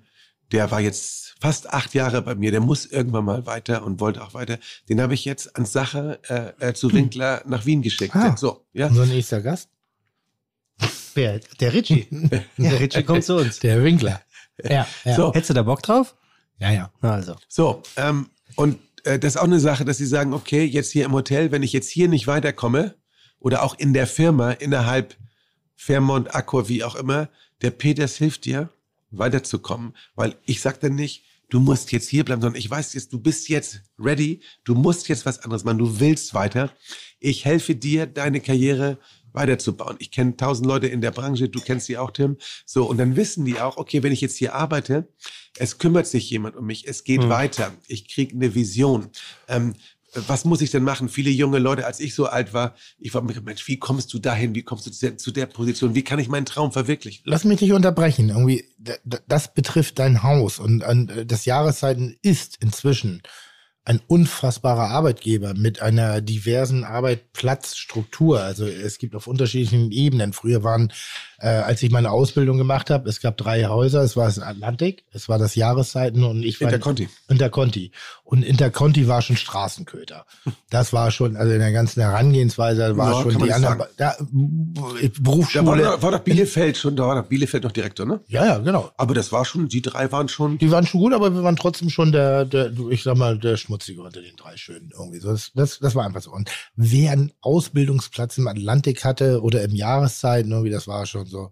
[0.51, 2.51] der war jetzt fast acht Jahre bei mir.
[2.51, 4.57] Der muss irgendwann mal weiter und wollte auch weiter.
[4.89, 8.15] Den habe ich jetzt an Sache äh, äh, zu Winkler nach Wien geschickt.
[8.15, 8.35] Ah.
[8.35, 8.87] So, ja.
[8.87, 9.69] Unser nächster Gast?
[11.19, 11.41] Wer?
[11.59, 12.07] Der Ritchie.
[12.57, 13.59] Der Ritchie kommt zu uns.
[13.59, 14.21] Der Winkler.
[14.63, 15.15] Ja, ja.
[15.15, 15.33] So.
[15.33, 16.15] Hättest du da Bock drauf?
[16.59, 16.91] ja, ja.
[17.01, 17.35] Also.
[17.49, 21.03] So, ähm, und äh, das ist auch eine Sache, dass sie sagen, okay, jetzt hier
[21.03, 22.95] im Hotel, wenn ich jetzt hier nicht weiterkomme
[23.39, 25.17] oder auch in der Firma innerhalb
[25.75, 27.27] Fairmont, Accor, wie auch immer,
[27.61, 28.69] der Peters hilft dir,
[29.11, 33.11] weiterzukommen, weil ich sag dann nicht, du musst jetzt hier bleiben, sondern ich weiß jetzt,
[33.11, 36.71] du bist jetzt ready, du musst jetzt was anderes machen, du willst weiter.
[37.19, 38.97] Ich helfe dir, deine Karriere
[39.33, 39.95] weiterzubauen.
[39.99, 42.37] Ich kenne tausend Leute in der Branche, du kennst sie auch, Tim.
[42.65, 45.07] So, und dann wissen die auch, okay, wenn ich jetzt hier arbeite,
[45.57, 47.29] es kümmert sich jemand um mich, es geht Mhm.
[47.29, 49.09] weiter, ich kriege eine Vision.
[49.47, 49.73] Ähm,
[50.13, 51.07] was muss ich denn machen?
[51.07, 54.17] Viele junge Leute, als ich so alt war, ich war mir, Mensch, wie kommst du
[54.17, 54.55] dahin?
[54.55, 55.93] Wie kommst du zu der, zu der Position?
[55.93, 57.21] Wie kann ich meinen Traum verwirklichen?
[57.25, 58.29] Lass mich nicht unterbrechen.
[58.29, 58.65] Irgendwie,
[59.27, 63.21] das betrifft dein Haus und äh, das Jahreszeiten ist inzwischen
[63.89, 68.39] ein unfassbarer Arbeitgeber mit einer diversen Arbeitsplatzstruktur.
[68.39, 70.31] Also es gibt auf unterschiedlichen Ebenen.
[70.31, 70.93] Früher waren
[71.39, 75.03] äh, als ich meine Ausbildung gemacht habe, es gab drei Häuser, es war das Atlantik,
[75.11, 77.09] es war das Jahreszeiten und ich war Interconti.
[77.27, 77.91] Interconti.
[78.23, 80.25] Und Interconti war schon Straßenköter.
[80.69, 84.15] Das war schon, also in der ganzen Herangehensweise war Ja, schon die nicht anderen, da,
[84.19, 84.25] Da
[85.19, 85.65] Berufsschule.
[85.65, 88.19] war, doch- war doch Bielefeld schon, da war doch Bielefeld noch Direktor, ne?
[88.27, 88.91] ja, ja, genau.
[88.97, 90.57] Aber das war schon, die drei waren schon.
[90.57, 93.57] Die waren schon gut, aber wir waren trotzdem schon der, der ich sag mal, der
[93.57, 95.19] Schmutzige unter den drei Schönen irgendwie.
[95.19, 96.31] So, das, das, das war einfach so.
[96.31, 101.51] Und wer einen Ausbildungsplatz im Atlantik hatte oder im Jahreszeiten, irgendwie, das war schon so.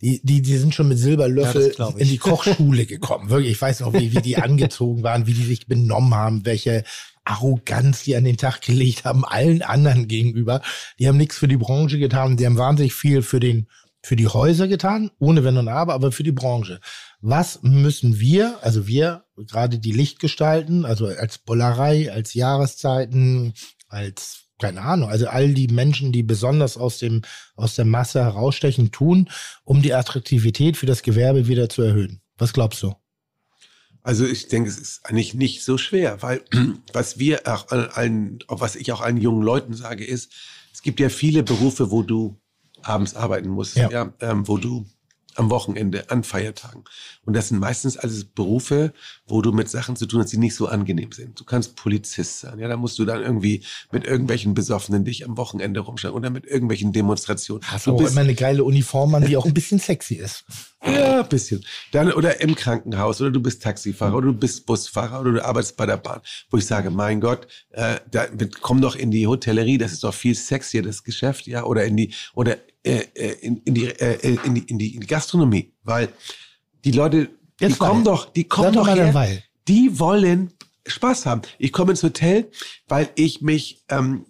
[0.00, 1.96] Die, die, die sind schon mit Ja, Silberlöffel ich.
[1.96, 3.30] in die Kochschule gekommen.
[3.30, 6.82] Wirklich, ich weiß noch, wie, wie die angezogen waren, wie die sich benommen haben, welche
[7.24, 10.60] Arroganz die an den Tag gelegt haben, allen anderen gegenüber.
[10.98, 13.68] Die haben nichts für die Branche getan, die haben wahnsinnig viel für den,
[14.02, 16.80] für die Häuser getan, ohne Wenn und Aber, aber für die Branche.
[17.20, 23.54] Was müssen wir, also wir, gerade die Lichtgestalten, also als Bollerei, als Jahreszeiten,
[23.86, 27.22] als keine Ahnung, also all die Menschen, die besonders aus dem
[27.56, 29.28] aus der Masse herausstechen, tun,
[29.64, 32.20] um die Attraktivität für das Gewerbe wieder zu erhöhen.
[32.38, 32.94] Was glaubst du?
[34.04, 36.42] Also ich denke, es ist eigentlich nicht so schwer, weil
[36.92, 40.32] was wir auch allen, was ich auch allen jungen Leuten sage, ist,
[40.72, 42.40] es gibt ja viele Berufe, wo du
[42.82, 43.90] abends arbeiten musst, Ja.
[43.90, 44.12] ja.
[44.20, 44.86] ähm, wo du
[45.36, 46.84] am Wochenende, an Feiertagen.
[47.24, 48.92] Und das sind meistens alles Berufe,
[49.26, 51.38] wo du mit Sachen zu tun hast, die nicht so angenehm sind.
[51.38, 55.36] Du kannst Polizist sein, ja, da musst du dann irgendwie mit irgendwelchen Besoffenen dich am
[55.36, 57.62] Wochenende rumschlagen oder mit irgendwelchen Demonstrationen.
[57.66, 60.44] Hast du auch immer eine geile Uniform an, die auch ein bisschen sexy ist.
[60.84, 61.64] ja, ein bisschen.
[61.92, 65.76] Dann, oder im Krankenhaus, oder du bist Taxifahrer, oder du bist Busfahrer, oder du arbeitest
[65.76, 66.20] bei der Bahn.
[66.50, 68.26] Wo ich sage, mein Gott, äh, da,
[68.60, 71.96] komm doch in die Hotellerie, das ist doch viel sexier, das Geschäft, ja, oder in
[71.96, 73.04] die, oder äh,
[73.40, 75.72] in, in, die, äh, in, die, in, die, in die Gastronomie.
[75.84, 76.08] Weil
[76.84, 77.28] die Leute,
[77.60, 78.12] die Jetzt kommen Weil.
[78.12, 79.42] doch, die kommen doch her, Weil.
[79.68, 80.52] die wollen
[80.86, 81.42] Spaß haben.
[81.58, 82.50] Ich komme ins Hotel,
[82.88, 84.26] weil ich mich ähm,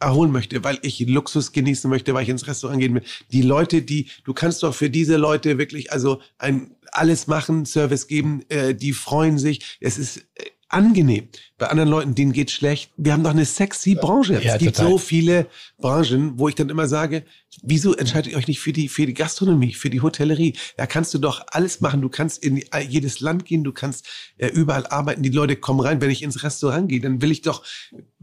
[0.00, 3.02] erholen möchte, weil ich Luxus genießen möchte, weil ich ins Restaurant gehen will.
[3.32, 8.06] Die Leute, die, du kannst doch für diese Leute wirklich also ein alles machen, Service
[8.06, 9.78] geben, äh, die freuen sich.
[9.80, 11.28] Es ist äh, angenehm.
[11.56, 12.90] Bei anderen Leuten, denen geht's schlecht.
[12.96, 14.42] Wir haben doch eine sexy Branche.
[14.42, 14.90] Ja, es gibt total.
[14.90, 15.46] so viele
[15.78, 17.24] Branchen, wo ich dann immer sage,
[17.62, 20.54] wieso entscheidet ihr euch nicht für die, für die Gastronomie, für die Hotellerie?
[20.76, 22.00] Da kannst du doch alles machen.
[22.02, 25.22] Du kannst in jedes Land gehen, du kannst äh, überall arbeiten.
[25.22, 26.00] Die Leute kommen rein.
[26.00, 27.64] Wenn ich ins Restaurant gehe, dann will ich doch,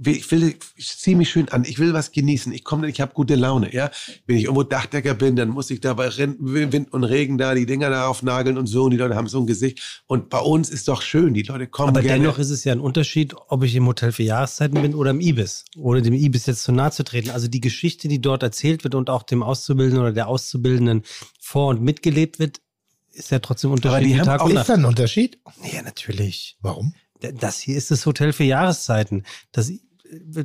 [0.03, 1.63] ich will, ich ziehe mich schön an.
[1.65, 2.51] Ich will was genießen.
[2.51, 3.91] Ich komme, ich habe gute Laune, ja.
[4.25, 7.65] Wenn ich irgendwo Dachdecker bin, dann muss ich da bei Wind und Regen da die
[7.65, 8.83] Dinger da aufnageln und so.
[8.83, 10.03] Und die Leute haben so ein Gesicht.
[10.07, 11.33] Und bei uns ist doch schön.
[11.33, 12.19] Die Leute kommen Aber gerne.
[12.19, 15.19] dennoch ist es ja ein Unterschied, ob ich im Hotel für Jahreszeiten bin oder im
[15.21, 15.65] Ibis.
[15.77, 17.29] Ohne dem Ibis jetzt zu nahe zu treten.
[17.29, 21.03] Also die Geschichte, die dort erzählt wird und auch dem Auszubildenden oder der Auszubildenden
[21.39, 22.61] vor- und mitgelebt wird,
[23.13, 25.39] ist ja trotzdem Unterschied die wie haben Tag auch- Ist da ein Unterschied?
[25.73, 26.57] Ja, natürlich.
[26.61, 26.93] Warum?
[27.35, 29.25] Das hier ist das Hotel für Jahreszeiten.
[29.51, 29.71] Das,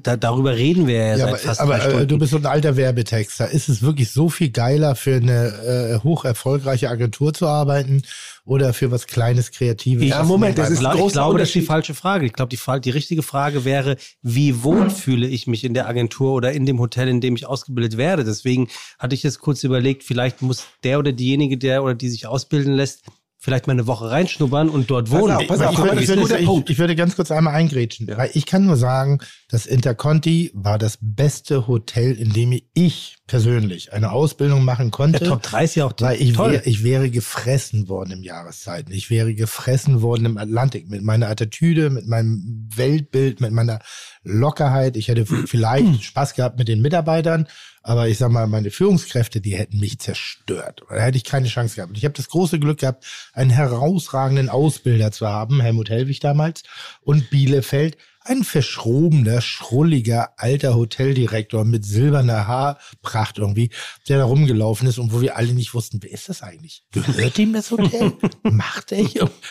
[0.03, 2.09] da, darüber reden wir ja, Ja, seit aber, fast aber drei äh, Stunden.
[2.09, 3.51] du bist so ein alter Werbetexter.
[3.51, 8.03] Ist es wirklich so viel geiler, für eine äh, hoch erfolgreiche Agentur zu arbeiten
[8.45, 10.09] oder für was Kleines, Kreatives?
[10.09, 12.27] Ja, Moment, das ich ist glaub- ich glaube, das ist die falsche Frage.
[12.27, 16.33] Ich glaube, die, die richtige Frage wäre, wie wohl fühle ich mich in der Agentur
[16.33, 18.25] oder in dem Hotel, in dem ich ausgebildet werde?
[18.25, 22.27] Deswegen hatte ich jetzt kurz überlegt, vielleicht muss der oder diejenige, der oder die sich
[22.27, 23.03] ausbilden lässt,
[23.47, 25.37] vielleicht mal eine Woche reinschnuppern und dort Pass wohnen.
[25.37, 28.09] auf, pass Ich auf, würde, aber ich, würde, ich, ich würde ganz kurz einmal eingrätschen,
[28.09, 28.19] Ja.
[28.19, 33.93] weil ich kann nur sagen, das Interconti war das beste Hotel, in dem ich persönlich
[33.93, 35.21] eine Ausbildung machen konnte.
[35.21, 36.53] Der Top 3 ist ja auch Weil ich, toll.
[36.55, 38.93] wär, ich wäre gefressen worden im Jahreszeiten.
[38.93, 43.79] Ich wäre gefressen worden im Atlantik mit meiner Attitüde, mit meinem Weltbild, mit meiner
[44.25, 44.97] Lockerheit.
[44.97, 47.47] Ich hätte vielleicht Spaß gehabt mit den Mitarbeitern,
[47.87, 50.83] aber ich sag mal, meine Führungskräfte, die hätten mich zerstört.
[50.89, 51.91] Da hätte ich keine Chance gehabt.
[51.91, 56.65] Und ich habe das große Glück gehabt, einen herausragenden Ausbilder zu haben, Helmut Hellwig damals,
[57.03, 57.97] und Bielefeld.
[58.23, 63.71] Ein verschrobener, schrulliger, alter Hoteldirektor mit silberner Haarpracht irgendwie,
[64.09, 66.83] der da rumgelaufen ist und wo wir alle nicht wussten, wer ist das eigentlich?
[66.91, 68.15] Gehört ihm das Hotel?
[68.43, 69.09] Macht er?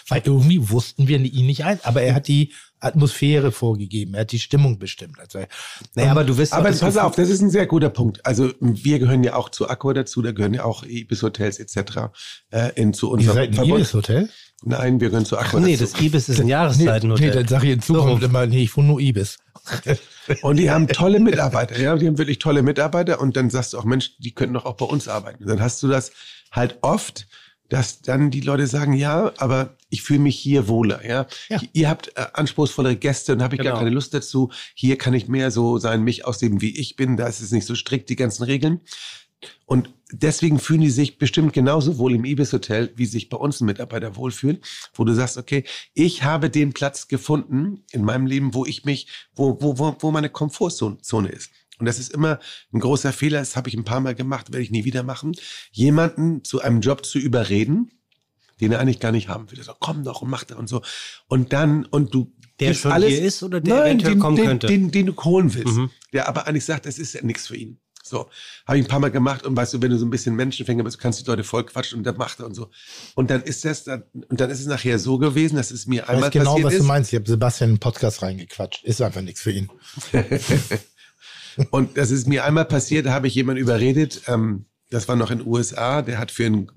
[0.10, 1.80] Weil irgendwie wussten wir ihn nicht ein.
[1.84, 2.52] Aber er hat die
[2.86, 5.20] Atmosphäre vorgegeben, er hat die Stimmung bestimmt.
[5.20, 5.40] Also,
[5.96, 8.26] naja, aber du wirst Aber pass Gefühl- auf, das ist ein sehr guter Punkt.
[8.26, 12.10] Also wir gehören ja auch zu Accor dazu, da gehören ja auch Ibis Hotels etc.
[12.52, 13.66] Äh, in, zu ihr unserem seid ein.
[13.66, 14.30] Ibis-Hotel?
[14.64, 15.92] Nein, wir gehören zu Accor Nee, dazu.
[15.94, 17.28] das Ibis ist ein Nee, Jahreszeitenhotel.
[17.28, 18.28] nee, dann sag ich in Zukunft So.
[18.30, 19.38] immer, nee, ich wohne nur Ibis.
[20.42, 23.78] Und die haben tolle Mitarbeiter, ja, die haben wirklich tolle Mitarbeiter und dann sagst du
[23.78, 25.46] auch, Mensch, die könnten doch auch bei uns arbeiten.
[25.46, 26.12] Dann hast du das
[26.52, 27.28] halt oft,
[27.70, 31.26] dass dann die Leute sagen, ja, aber ich fühle mich hier wohler, ja.
[31.50, 31.62] Ja.
[31.74, 33.72] Ihr habt äh, anspruchsvollere Gäste und habe ich Genau.
[33.72, 34.52] gar keine Lust dazu.
[34.76, 37.18] Hier kann ich mehr so sein, mich ausleben, wie ich bin.
[37.18, 38.82] Da ist es nicht so strikt, die ganzen Regeln.
[39.66, 43.62] Und deswegen fühlen die sich bestimmt genauso wohl im Ibis Hotel, wie sich bei uns
[43.62, 44.64] ein Mitarbeiter wohlfühlt,
[44.96, 49.08] wo du sagst, okay, ich habe den Platz gefunden in meinem Leben, wo ich mich,
[49.36, 51.52] wo, wo, wo, wo meine Komfortzone Zone ist.
[51.80, 52.40] und das ist immer
[52.74, 55.34] ein großer Fehler, das habe ich ein paar Mal gemacht, werde ich nie wieder machen,
[55.72, 57.92] jemanden zu einem Job zu überreden,
[58.62, 59.62] den er eigentlich gar nicht haben will.
[59.64, 60.82] So, komm doch und mach da und so.
[61.28, 64.46] Und dann, und du Der schon hier ist oder der Nein, eventuell den, kommen den,
[64.46, 64.68] könnte?
[64.68, 65.76] Den, den du holen willst.
[65.76, 65.90] Mhm.
[66.14, 67.80] Der aber eigentlich sagt, das ist ja nichts für ihn.
[68.08, 68.30] So,
[68.68, 70.84] habe ich ein paar Mal gemacht und weißt du, wenn du so ein bisschen Menschenfänger
[70.84, 72.70] bist, kannst du die Leute voll quatschen und dann macht er und so.
[73.16, 76.04] Und dann ist das dann, und dann ist es nachher so gewesen, dass es mir
[76.04, 76.80] Ich einmal weiß genau, passiert was ist.
[76.82, 77.12] du meinst.
[77.14, 78.84] Ich habe Sebastian in den Podcast reingequatscht.
[78.84, 79.72] Ist einfach nichts für ihn.
[81.72, 85.32] Und das ist mir einmal passiert, da habe ich jemanden überredet, ähm, das war noch
[85.32, 86.68] in den USA, der hat für eine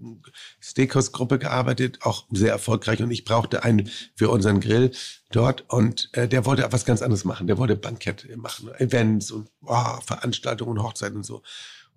[0.63, 4.93] Steakhouse-Gruppe gearbeitet, auch sehr erfolgreich und ich brauchte einen für unseren Grill
[5.31, 9.51] dort und äh, der wollte was ganz anderes machen, der wollte Bankett machen, Events und
[9.63, 11.43] oh, Veranstaltungen und Hochzeiten und so.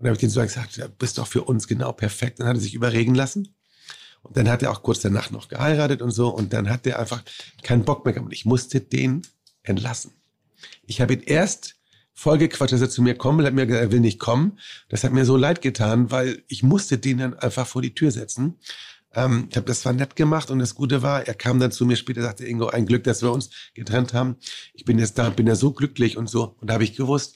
[0.01, 2.39] Und da habe ich den so gesagt, du bist doch für uns genau perfekt.
[2.39, 3.53] Dann hat er sich überregen lassen.
[4.23, 6.29] Und dann hat er auch kurz danach noch geheiratet und so.
[6.29, 7.23] Und dann hat er einfach
[7.61, 8.33] keinen Bock mehr gehabt.
[8.33, 9.21] Ich musste den
[9.61, 10.11] entlassen.
[10.87, 11.75] Ich habe ihn erst
[12.21, 14.59] vollgequatscht, dass er zu mir kommen will, hat mir gesagt, er will nicht kommen.
[14.89, 18.11] Das hat mir so leid getan, weil ich musste den dann einfach vor die Tür
[18.11, 18.59] setzen.
[19.15, 21.83] Ähm, ich habe das zwar nett gemacht und das Gute war, er kam dann zu
[21.83, 24.35] mir später, sagte Ingo, ein Glück, dass wir uns getrennt haben.
[24.73, 26.55] Ich bin jetzt da, bin ja so glücklich und so.
[26.61, 27.35] Und da habe ich gewusst,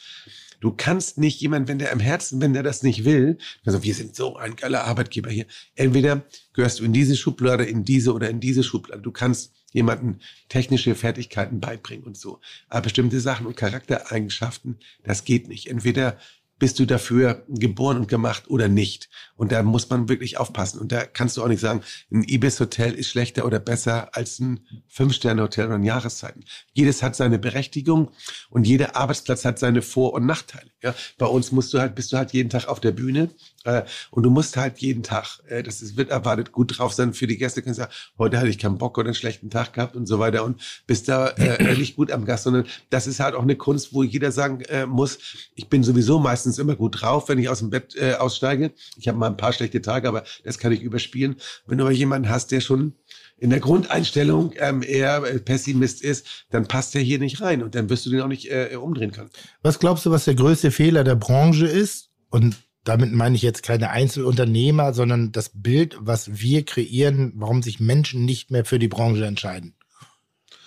[0.60, 3.96] du kannst nicht jemand, wenn der im Herzen, wenn der das nicht will, also wir
[3.96, 5.48] sind so ein geiler Arbeitgeber hier.
[5.74, 6.24] Entweder
[6.54, 9.02] gehörst du in diese Schublade, in diese oder in diese Schublade.
[9.02, 12.40] Du kannst jemanden technische Fertigkeiten beibringen und so.
[12.70, 15.68] Aber bestimmte Sachen und Charaktereigenschaften, das geht nicht.
[15.68, 16.18] Entweder
[16.58, 19.10] bist du dafür geboren und gemacht oder nicht.
[19.36, 20.80] Und da muss man wirklich aufpassen.
[20.80, 24.62] Und da kannst du auch nicht sagen, ein Ibis-Hotel ist schlechter oder besser als ein
[24.88, 26.46] Fünf-Sterne-Hotel oder ein Jahreszeiten.
[26.74, 28.12] Jedes hat seine Berechtigung
[28.50, 30.70] und jeder Arbeitsplatz hat seine Vor- und Nachteile.
[30.82, 33.32] Ja, bei uns musst du halt, bist du halt jeden Tag auf der Bühne
[33.66, 37.14] äh, und du musst halt jeden Tag, äh, das ist, wird erwartet, gut drauf sein
[37.14, 37.62] für die Gäste.
[37.62, 40.46] Kannst sagen, heute hatte ich keinen Bock oder einen schlechten Tag gehabt und so weiter
[40.46, 43.94] und bist da äh, nicht gut am Gast, sondern das ist halt auch eine Kunst,
[43.94, 45.18] wo jeder sagen äh, muss,
[45.56, 48.72] ich bin sowieso meistens immer gut drauf, wenn ich aus dem Bett äh, aussteige.
[48.98, 51.36] Ich habe mal ein paar schlechte Tage, aber das kann ich überspielen.
[51.68, 52.94] Wenn du aber jemanden hast, der schon
[53.38, 57.76] in der Grundeinstellung ähm, eher äh, Pessimist ist, dann passt der hier nicht rein und
[57.76, 59.30] dann wirst du den auch nicht äh, umdrehen können.
[59.62, 62.10] Was glaubst du, was der größte Fehler der Branche ist?
[62.30, 67.80] Und damit meine ich jetzt keine Einzelunternehmer, sondern das Bild, was wir kreieren, warum sich
[67.80, 69.76] Menschen nicht mehr für die Branche entscheiden.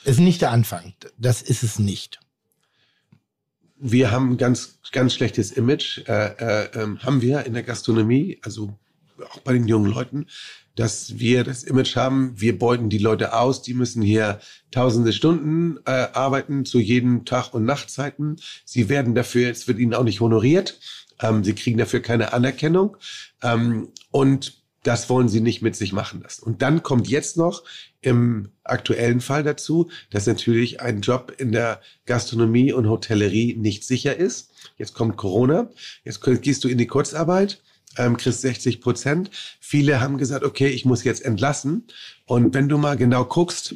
[0.04, 0.94] Ist nicht der Anfang.
[1.16, 2.20] Das ist es nicht.
[3.80, 8.76] Wir haben ganz, ganz schlechtes Image, äh, äh, ähm, haben wir in der Gastronomie, also
[9.30, 10.26] auch bei den jungen Leuten,
[10.76, 14.38] dass wir das Image haben, wir beuten die Leute aus, die müssen hier
[14.70, 18.36] tausende Stunden äh, arbeiten zu jeden Tag und Nachtzeiten.
[18.64, 20.78] Sie werden dafür, es wird ihnen auch nicht honoriert,
[21.20, 22.96] ähm, sie kriegen dafür keine Anerkennung
[23.42, 26.44] ähm, und das wollen sie nicht mit sich machen lassen.
[26.44, 27.64] Und dann kommt jetzt noch
[28.00, 34.16] im aktuellen Fall dazu, dass natürlich ein Job in der Gastronomie und Hotellerie nicht sicher
[34.16, 34.52] ist.
[34.76, 35.70] Jetzt kommt Corona,
[36.04, 37.60] jetzt gehst du in die Kurzarbeit,
[37.96, 39.30] ähm, kriegst 60 Prozent.
[39.60, 41.86] Viele haben gesagt, okay, ich muss jetzt entlassen.
[42.26, 43.74] Und wenn du mal genau guckst,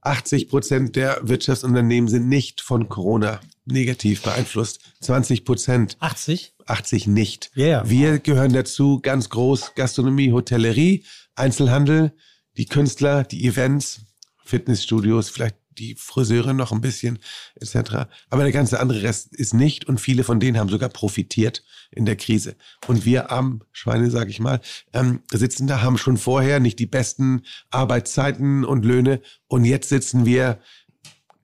[0.00, 4.80] 80 Prozent der Wirtschaftsunternehmen sind nicht von Corona negativ beeinflusst.
[5.00, 5.96] 20 Prozent.
[6.00, 6.53] 80?
[6.66, 7.50] 80 nicht.
[7.54, 7.88] Ja.
[7.88, 12.12] Wir gehören dazu ganz groß Gastronomie, Hotellerie, Einzelhandel,
[12.56, 14.02] die Künstler, die Events,
[14.44, 17.18] Fitnessstudios, vielleicht die Friseure noch ein bisschen
[17.56, 18.06] etc.
[18.30, 22.06] Aber der ganze andere Rest ist nicht und viele von denen haben sogar profitiert in
[22.06, 22.56] der Krise.
[22.86, 24.60] Und wir armen Schweine, sage ich mal,
[24.92, 30.26] ähm, sitzen da, haben schon vorher nicht die besten Arbeitszeiten und Löhne und jetzt sitzen
[30.26, 30.60] wir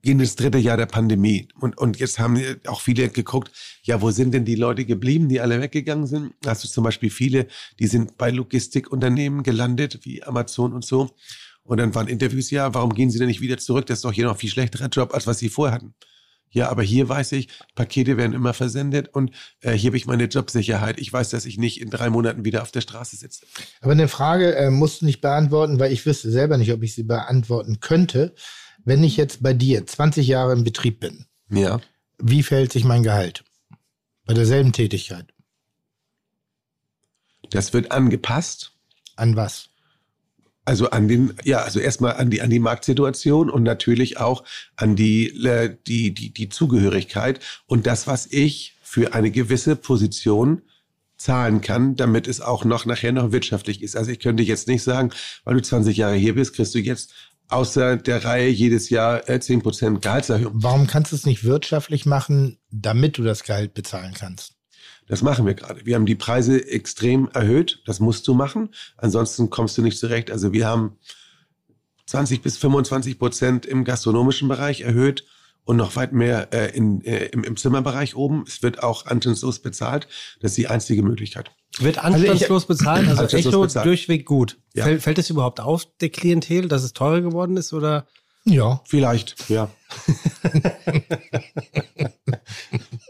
[0.01, 1.47] gehen ins dritte Jahr der Pandemie.
[1.59, 3.51] Und, und jetzt haben auch viele geguckt,
[3.83, 6.33] ja, wo sind denn die Leute geblieben, die alle weggegangen sind?
[6.41, 7.47] Du zum Beispiel viele,
[7.79, 11.09] die sind bei Logistikunternehmen gelandet, wie Amazon und so.
[11.63, 13.85] Und dann waren Interviews, ja, warum gehen sie denn nicht wieder zurück?
[13.85, 15.93] Das ist doch hier noch ein viel schlechterer Job, als was sie vorher hatten.
[16.53, 19.31] Ja, aber hier weiß ich, Pakete werden immer versendet und
[19.61, 20.99] äh, hier habe ich meine Jobsicherheit.
[20.99, 23.45] Ich weiß, dass ich nicht in drei Monaten wieder auf der Straße sitze.
[23.79, 26.93] Aber eine Frage äh, musst du nicht beantworten, weil ich wüsste selber nicht, ob ich
[26.93, 28.35] sie beantworten könnte.
[28.83, 31.79] Wenn ich jetzt bei dir 20 Jahre im Betrieb bin, Ja.
[32.17, 33.43] wie verhält sich mein Gehalt?
[34.25, 35.25] Bei derselben Tätigkeit.
[37.49, 38.71] Das wird angepasst.
[39.15, 39.69] An was?
[40.63, 44.43] Also an den, ja, also erstmal an die, an die Marktsituation und natürlich auch
[44.75, 50.61] an die, äh, die, die, die Zugehörigkeit und das, was ich für eine gewisse Position
[51.17, 53.95] zahlen kann, damit es auch noch nachher noch wirtschaftlich ist.
[53.95, 55.11] Also ich könnte jetzt nicht sagen,
[55.43, 57.13] weil du 20 Jahre hier bist, kriegst du jetzt
[57.51, 60.53] außer der Reihe jedes Jahr äh, 10% Gehaltserhöhung.
[60.55, 64.53] Warum kannst du es nicht wirtschaftlich machen, damit du das Gehalt bezahlen kannst?
[65.07, 65.85] Das machen wir gerade.
[65.85, 67.81] Wir haben die Preise extrem erhöht.
[67.85, 68.69] Das musst du machen.
[68.97, 70.31] Ansonsten kommst du nicht zurecht.
[70.31, 70.97] Also wir haben
[72.05, 75.25] 20 bis 25 Prozent im gastronomischen Bereich erhöht
[75.63, 78.43] und noch weit mehr äh, in, äh, im, im Zimmerbereich oben.
[78.47, 80.07] Es wird auch anstandslos bezahlt.
[80.39, 81.51] Das ist die einzige Möglichkeit.
[81.79, 83.85] Wird anstandslos bezahlt, also Anstandslos Echo bezahlt.
[83.85, 84.57] durchweg gut.
[84.73, 84.85] Ja.
[84.85, 88.07] Fällt, fällt es überhaupt auf, der Klientel, dass es teurer geworden ist oder?
[88.43, 88.81] Ja.
[88.85, 89.69] Vielleicht, ja.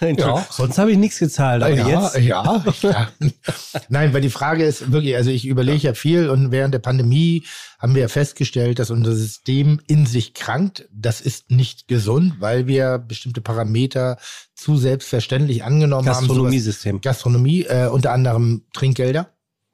[0.00, 0.46] Ja.
[0.50, 2.18] Sonst habe ich nichts gezahlt, aber ja, jetzt.
[2.18, 3.08] ja, ja.
[3.88, 7.44] Nein, weil die Frage ist wirklich, also ich überlege ja viel und während der Pandemie
[7.78, 10.88] haben wir ja festgestellt, dass unser System in sich krankt.
[10.92, 14.18] Das ist nicht gesund, weil wir bestimmte Parameter
[14.54, 16.14] zu selbstverständlich angenommen haben.
[16.14, 17.00] Sowas- Gastronomiesystem.
[17.00, 19.30] Gastronomie, äh, unter anderem Trinkgelder.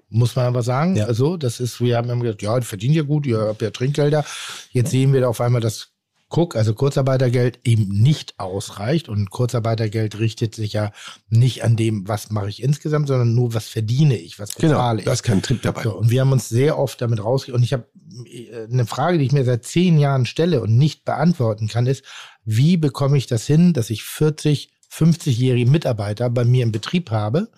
[0.08, 0.94] Muss man aber sagen.
[0.96, 1.06] Ja.
[1.06, 3.70] Also, das ist, wir haben immer gesagt, ja, die verdient ja gut, ihr habt ja
[3.70, 4.24] Trinkgelder.
[4.70, 5.88] Jetzt sehen wir da auf einmal, dass
[6.28, 9.08] Cook, also Kurzarbeitergeld, eben nicht ausreicht.
[9.08, 10.90] Und Kurzarbeitergeld richtet sich ja
[11.28, 15.02] nicht an dem, was mache ich insgesamt, sondern nur, was verdiene ich, was Genau, bezahle
[15.02, 15.14] da ich.
[15.14, 15.82] ist kein Trip dabei.
[15.84, 17.52] So, und wir haben uns sehr oft damit rausge...
[17.55, 17.86] Und ich habe
[18.26, 22.05] äh, eine Frage, die ich mir seit zehn Jahren stelle und nicht beantworten kann, ist,
[22.44, 27.48] wie bekomme ich das hin, dass ich 40, 50-jährige Mitarbeiter bei mir im Betrieb habe,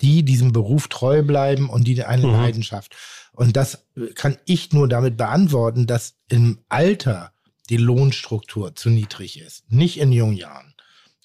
[0.00, 2.32] die diesem Beruf treu bleiben und die eine Mhm.
[2.32, 2.94] Leidenschaft.
[3.32, 7.32] Und das äh, kann ich nur damit beantworten, dass im Alter
[7.68, 10.74] die Lohnstruktur zu niedrig ist, nicht in jungen Jahren.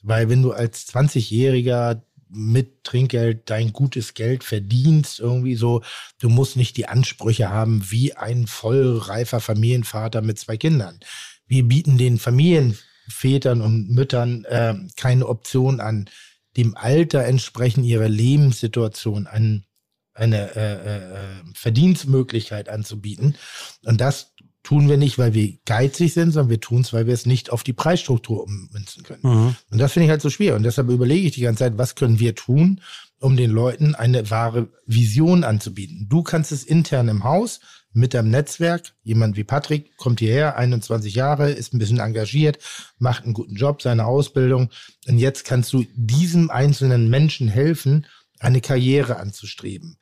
[0.01, 5.83] Weil wenn du als 20-Jähriger mit Trinkgeld dein gutes Geld verdienst, irgendwie so,
[6.19, 10.99] du musst nicht die Ansprüche haben wie ein vollreifer Familienvater mit zwei Kindern.
[11.45, 16.09] Wir bieten den Familienvätern und Müttern äh, keine Option an,
[16.57, 19.65] dem Alter entsprechend ihrer Lebenssituation an
[20.13, 23.35] eine äh, äh, Verdienstmöglichkeit anzubieten.
[23.83, 24.32] Und das
[24.63, 27.51] tun wir nicht, weil wir geizig sind, sondern wir tun es, weil wir es nicht
[27.51, 29.21] auf die Preisstruktur ummünzen können.
[29.23, 29.55] Mhm.
[29.69, 30.55] Und das finde ich halt so schwer.
[30.55, 32.81] Und deshalb überlege ich die ganze Zeit, was können wir tun,
[33.19, 36.07] um den Leuten eine wahre Vision anzubieten.
[36.09, 37.59] Du kannst es intern im Haus
[37.93, 38.93] mit deinem Netzwerk.
[39.03, 42.59] Jemand wie Patrick kommt hierher, 21 Jahre, ist ein bisschen engagiert,
[42.97, 44.69] macht einen guten Job, seine Ausbildung.
[45.07, 48.07] Und jetzt kannst du diesem einzelnen Menschen helfen,
[48.39, 49.97] eine Karriere anzustreben.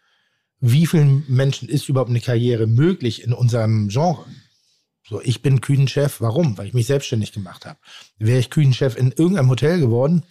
[0.60, 4.26] Wie vielen Menschen ist überhaupt eine Karriere möglich in unserem Genre?
[5.12, 6.22] So, ich bin Küchenchef.
[6.22, 6.58] Warum?
[6.58, 7.78] Weil ich mich selbstständig gemacht habe.
[8.18, 10.24] Wäre ich Küchenchef in irgendeinem Hotel geworden?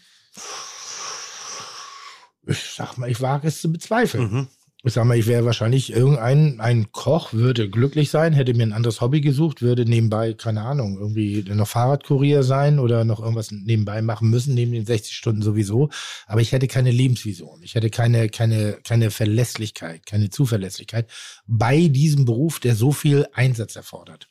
[2.46, 4.48] Ich sag mal, ich wage es zu bezweifeln.
[4.82, 8.72] Ich sag mal, ich wäre wahrscheinlich irgendein ein Koch, würde glücklich sein, hätte mir ein
[8.72, 14.00] anderes Hobby gesucht, würde nebenbei, keine Ahnung, irgendwie noch Fahrradkurier sein oder noch irgendwas nebenbei
[14.00, 15.90] machen müssen, neben den 60 Stunden sowieso.
[16.26, 17.62] Aber ich hätte keine Lebensvision.
[17.62, 21.06] Ich hätte keine, keine, keine Verlässlichkeit, keine Zuverlässigkeit
[21.46, 24.29] bei diesem Beruf, der so viel Einsatz erfordert.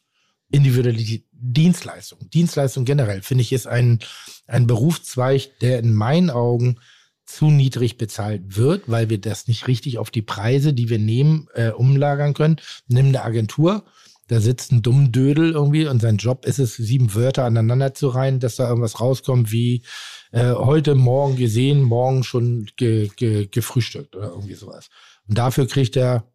[0.52, 2.30] Individualität, Dienstleistung.
[2.30, 4.00] Dienstleistung generell, finde ich, ist ein,
[4.48, 6.78] ein Berufszweig, der in meinen Augen
[7.26, 11.48] zu niedrig bezahlt wird, weil wir das nicht richtig auf die Preise, die wir nehmen,
[11.54, 12.58] äh, umlagern können.
[12.88, 13.86] Nimm eine Agentur,
[14.30, 18.10] da sitzt ein dumm Dödel irgendwie und sein Job ist es, sieben Wörter aneinander zu
[18.10, 19.84] reihen, dass da irgendwas rauskommt wie
[20.32, 24.90] äh, heute, morgen gesehen, morgen schon ge, ge, gefrühstückt oder irgendwie sowas.
[25.28, 26.26] Und dafür kriegt er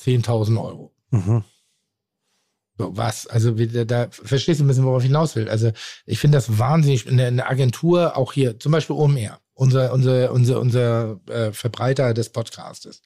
[0.00, 0.94] 10.000 Euro.
[1.10, 1.44] Mhm.
[2.78, 3.26] Was?
[3.26, 5.48] Also, da verstehst du ein bisschen, worauf ich hinaus will.
[5.48, 5.72] Also,
[6.04, 11.20] ich finde das wahnsinnig, eine, Agentur, auch hier, zum Beispiel OMR, unser, unser, unser, unser
[11.28, 13.02] äh, Verbreiter des Podcastes,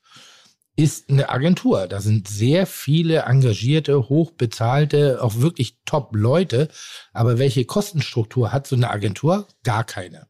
[0.77, 1.87] ist eine Agentur.
[1.87, 6.69] Da sind sehr viele engagierte, hochbezahlte, auch wirklich Top-Leute.
[7.13, 9.47] Aber welche Kostenstruktur hat so eine Agentur?
[9.63, 10.27] Gar keine.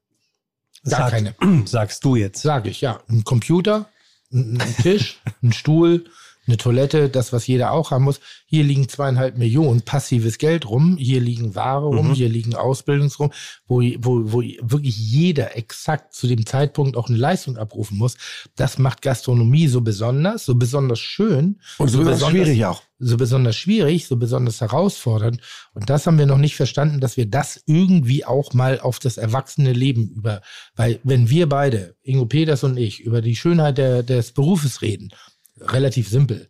[0.85, 1.35] Gar Sag- keine.
[1.67, 2.43] Sagst du jetzt.
[2.43, 3.01] Sage ich, ja.
[3.09, 3.89] Ein Computer,
[4.33, 6.05] ein Tisch, ein Stuhl,
[6.51, 8.21] eine Toilette, das, was jeder auch haben muss.
[8.47, 12.15] Hier liegen zweieinhalb Millionen passives Geld rum, hier liegen Ware rum, Mhm.
[12.15, 13.31] hier liegen Ausbildungs rum,
[13.67, 18.17] wo, wo, wo wirklich jeder exakt zu dem Zeitpunkt auch eine Leistung abrufen muss.
[18.57, 21.61] Das macht Gastronomie so besonders, so besonders schön.
[21.79, 22.83] Und so besonders schwierig auch.
[23.03, 25.41] So besonders schwierig, so besonders herausfordernd.
[25.73, 29.17] Und das haben wir noch nicht verstanden, dass wir das irgendwie auch mal auf das
[29.17, 30.43] erwachsene Leben über,
[30.77, 35.11] weil wenn wir beide, Ingo Peters und ich, über die Schönheit der, des Berufes reden,
[35.59, 36.49] relativ simpel.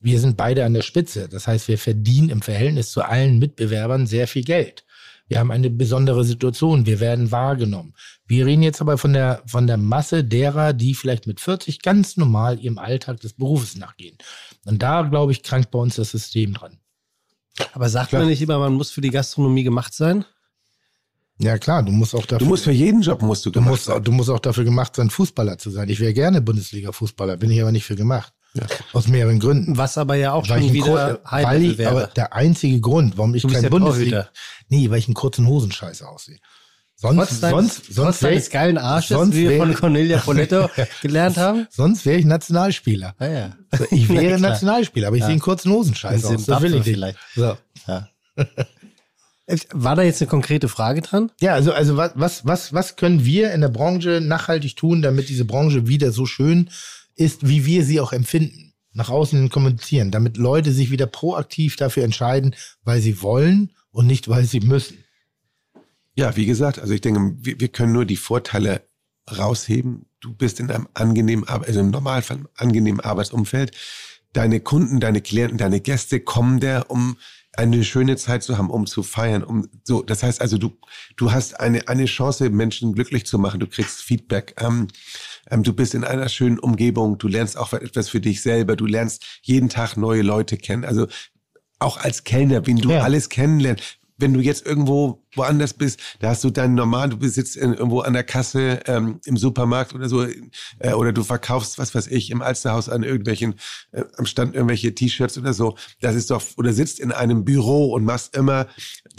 [0.00, 1.28] Wir sind beide an der Spitze.
[1.28, 4.84] Das heißt, wir verdienen im Verhältnis zu allen Mitbewerbern sehr viel Geld.
[5.28, 6.84] Wir haben eine besondere Situation.
[6.86, 7.94] Wir werden wahrgenommen.
[8.26, 12.16] Wir reden jetzt aber von der, von der Masse derer, die vielleicht mit 40 ganz
[12.16, 14.18] normal ihrem Alltag des Berufes nachgehen.
[14.64, 16.78] Und da, glaube ich, krankt bei uns das System dran.
[17.72, 18.22] Aber sagt Klar.
[18.22, 20.24] man nicht immer, man muss für die Gastronomie gemacht sein?
[21.42, 22.38] Ja, klar, du musst auch dafür.
[22.38, 24.02] Du musst für jeden Job musst du du gemacht musst, sein.
[24.04, 25.88] du musst auch dafür gemacht sein, Fußballer zu sein.
[25.88, 28.32] Ich wäre gerne Bundesliga-Fußballer, bin ich aber nicht für gemacht.
[28.92, 29.76] Aus mehreren Gründen.
[29.78, 32.10] Was aber ja auch Weil schon wieder Kur- weil ich aber wäre.
[32.14, 34.28] der einzige Grund, warum ich kein Bundesliga,
[34.68, 36.38] nee, weil ich einen kurzen Hosenscheiß aussehe.
[36.94, 40.18] Sonst, Trotz deines, sonst, sonst wäre deines ich, geilen Arsches, sonst wie wir von Cornelia
[40.18, 40.68] Poletto
[41.02, 41.66] gelernt haben.
[41.70, 43.14] sonst wäre ich Nationalspieler.
[43.18, 43.56] Ah, ja.
[43.90, 44.38] Ich wäre.
[44.38, 45.26] Nationalspieler, aber ich Ja.
[45.26, 46.44] sehe einen kurzen Hosenscheiß aus.
[46.44, 47.18] Das will ich vielleicht.
[47.34, 47.56] So.
[47.88, 48.08] Ja.
[49.72, 51.30] War da jetzt eine konkrete Frage dran?
[51.40, 55.28] Ja, also, also was, was, was, was können wir in der Branche nachhaltig tun, damit
[55.28, 56.70] diese Branche wieder so schön
[57.14, 58.72] ist, wie wir sie auch empfinden?
[58.94, 64.28] Nach außen kommunizieren, damit Leute sich wieder proaktiv dafür entscheiden, weil sie wollen und nicht,
[64.28, 64.98] weil sie müssen.
[66.14, 68.82] Ja, wie gesagt, also ich denke, wir, wir können nur die Vorteile
[69.30, 70.06] rausheben.
[70.20, 73.72] Du bist in einem angenehmen, also im Normalfall einem angenehmen Arbeitsumfeld.
[74.32, 77.16] Deine Kunden, deine Klienten, deine Gäste kommen da, um
[77.54, 80.02] eine schöne Zeit zu haben, um zu feiern, um so.
[80.02, 80.72] Das heißt also, du
[81.16, 83.60] du hast eine eine Chance, Menschen glücklich zu machen.
[83.60, 84.54] Du kriegst Feedback.
[84.58, 84.88] Ähm,
[85.50, 87.18] ähm, du bist in einer schönen Umgebung.
[87.18, 88.74] Du lernst auch etwas für dich selber.
[88.76, 90.84] Du lernst jeden Tag neue Leute kennen.
[90.84, 91.06] Also
[91.78, 93.00] auch als Kellner, wen du Ja.
[93.02, 93.98] alles kennenlernst.
[94.22, 98.02] Wenn du jetzt irgendwo woanders bist, da hast du deinen normalen, du bist jetzt irgendwo
[98.02, 100.24] an der Kasse ähm, im Supermarkt oder so,
[100.78, 103.56] äh, oder du verkaufst, was weiß ich, im Alsterhaus an irgendwelchen,
[103.90, 105.76] äh, am Stand irgendwelche T-Shirts oder so.
[106.00, 108.68] Das ist doch, oder sitzt in einem Büro und machst immer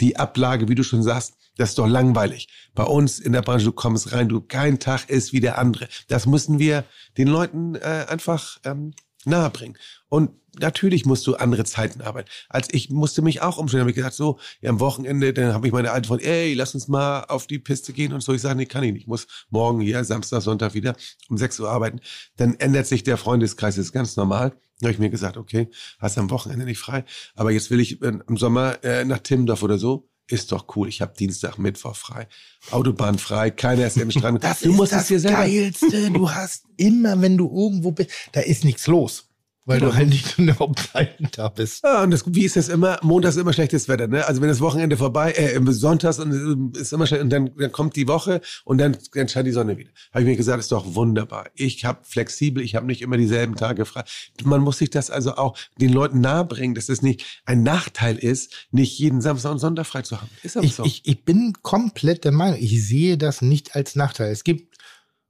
[0.00, 2.48] die Ablage, wie du schon sagst, das ist doch langweilig.
[2.74, 5.86] Bei uns in der Branche, du kommst rein, du kein Tag ist wie der andere.
[6.08, 6.84] Das müssen wir
[7.18, 8.94] den Leuten äh, einfach ähm,
[9.26, 9.76] nahebringen.
[10.08, 12.28] Und natürlich musst du andere Zeiten arbeiten.
[12.48, 15.66] Als ich musste mich auch umstellen, habe ich gesagt, so, ja, am Wochenende, dann habe
[15.66, 18.32] ich meine alte Freundin, ey, lass uns mal auf die Piste gehen und so.
[18.32, 19.02] Ich sage, nee, kann ich nicht.
[19.02, 20.94] Ich muss morgen hier, Samstag, Sonntag wieder
[21.28, 22.00] um 6 Uhr arbeiten.
[22.36, 24.50] Dann ändert sich der Freundeskreis, das ist ganz normal.
[24.80, 25.68] Dann habe ich mir gesagt, okay,
[25.98, 27.04] hast am Wochenende nicht frei.
[27.34, 30.08] Aber jetzt will ich äh, im Sommer äh, nach Timmendorf oder so.
[30.26, 30.88] Ist doch cool.
[30.88, 32.28] Ich habe Dienstag, Mittwoch frei.
[32.70, 33.50] Autobahn frei.
[33.50, 34.42] Keiner ist im Strand.
[34.42, 36.10] Das du ist musst das es dir selber Geilste.
[36.10, 39.28] Du hast immer, wenn du irgendwo bist, da ist nichts los.
[39.66, 41.82] Weil du halt nicht in der Hauptzeiten da bist.
[41.84, 42.98] Ja, und das, wie ist das immer?
[43.02, 44.26] Montags ist immer schlechtes Wetter, ne?
[44.26, 47.72] Also wenn das Wochenende vorbei, äh, Sonntags und äh, ist immer schlecht, und dann, dann
[47.72, 49.90] kommt die Woche und dann, dann scheint die Sonne wieder.
[50.12, 51.46] Habe ich mir gesagt, ist doch wunderbar.
[51.54, 54.04] Ich habe flexibel, ich habe nicht immer dieselben Tage frei.
[54.44, 58.68] Man muss sich das also auch den Leuten nahebringen, dass es nicht ein Nachteil ist,
[58.70, 60.30] nicht jeden Samstag und Sonntag frei zu haben.
[60.42, 60.84] Ist aber Ich, so.
[60.84, 64.30] ich, ich bin komplett der Meinung, ich sehe das nicht als Nachteil.
[64.30, 64.76] Es gibt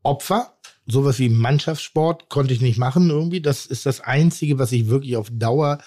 [0.02, 3.40] Opfer, sowas wie Mannschaftssport konnte ich nicht machen irgendwie.
[3.40, 5.78] Das ist das Einzige, was ich wirklich auf Dauer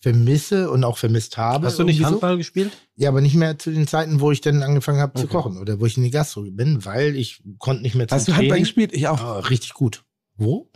[0.00, 1.66] vermisse und auch vermisst habe.
[1.68, 2.72] Hast du nicht Handball gespielt?
[2.96, 3.02] So.
[3.04, 5.32] Ja, aber nicht mehr zu den Zeiten, wo ich dann angefangen habe zu Okay.
[5.32, 8.26] kochen oder wo ich in die Gastro bin, weil ich konnte nicht mehr zum Hast
[8.26, 8.64] du Handball Training.
[8.64, 8.92] gespielt?
[8.92, 9.20] Ich auch.
[9.20, 10.02] Ah, richtig gut.
[10.36, 10.70] Wo?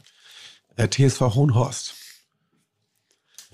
[0.77, 1.95] Äh, TSV Hohenhorst.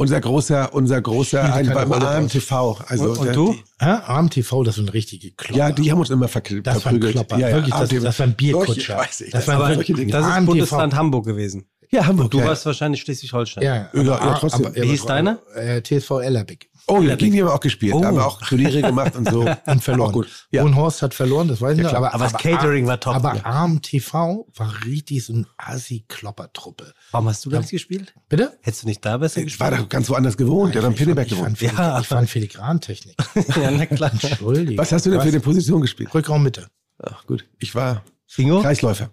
[0.03, 2.81] Unser großer, unser großer, ein, beim AMTV.
[2.89, 3.53] Also, Und- und du?
[3.53, 5.59] Die, Ja, AMTV, das sind richtige Klopper.
[5.59, 7.13] ja, die haben uns immer verkl- das waren verprügelt.
[7.15, 7.39] Klopper.
[7.39, 8.75] Ja, ja, Wirklich, das, das waren Bierkutscher.
[8.75, 9.59] Solche, weiß ich, das das.
[9.59, 10.47] Das ist AMTV.
[10.47, 11.67] Bundesland Hamburg gewesen.
[11.91, 12.31] Ja, Hamburg.
[12.31, 12.47] Du ja.
[12.47, 13.63] warst wahrscheinlich Schleswig-Holstein.
[13.65, 14.75] Ja, Ja, ja, trotzdem.
[14.75, 15.39] Wie hieß deiner?
[15.55, 16.71] Äh, TSV Ellerbeck.
[16.89, 17.95] Oh, ja, gegen die haben wir auch gespielt.
[17.95, 18.01] Oh.
[18.01, 19.41] Da haben wir auch Turniere gemacht und so.
[19.67, 20.13] Und verloren.
[20.13, 20.47] Gut.
[20.51, 20.63] Ja.
[20.65, 22.03] Hohenhorst hat verloren, das weiß ich Ja, klar.
[22.05, 23.15] Aber, Aber das Catering war top.
[23.15, 23.45] Aber Ja.
[23.45, 24.13] AMTV
[24.57, 26.93] war richtig so ein Assi-Klopper-Truppe.
[27.13, 28.15] Warum hast du das gespielt?
[28.29, 28.59] Bitte?
[28.63, 29.71] Hättest du nicht da besser Ich gespielt?
[29.71, 30.75] war da ganz woanders gewohnt.
[30.75, 31.79] Der hat am Pinneberg fand, gewohnt.
[31.79, 32.01] Ja.
[32.01, 33.17] ich fand Filigrantechnik.
[33.57, 34.13] ja, na klar.
[34.13, 34.79] Entschuldigung.
[34.79, 36.13] Was hast du denn für eine Position gespielt?
[36.15, 36.69] Rückraum Mitte.
[37.03, 38.05] Ach gut, ich war
[38.37, 38.61] Ingo?
[38.63, 39.11] Kreisläufer.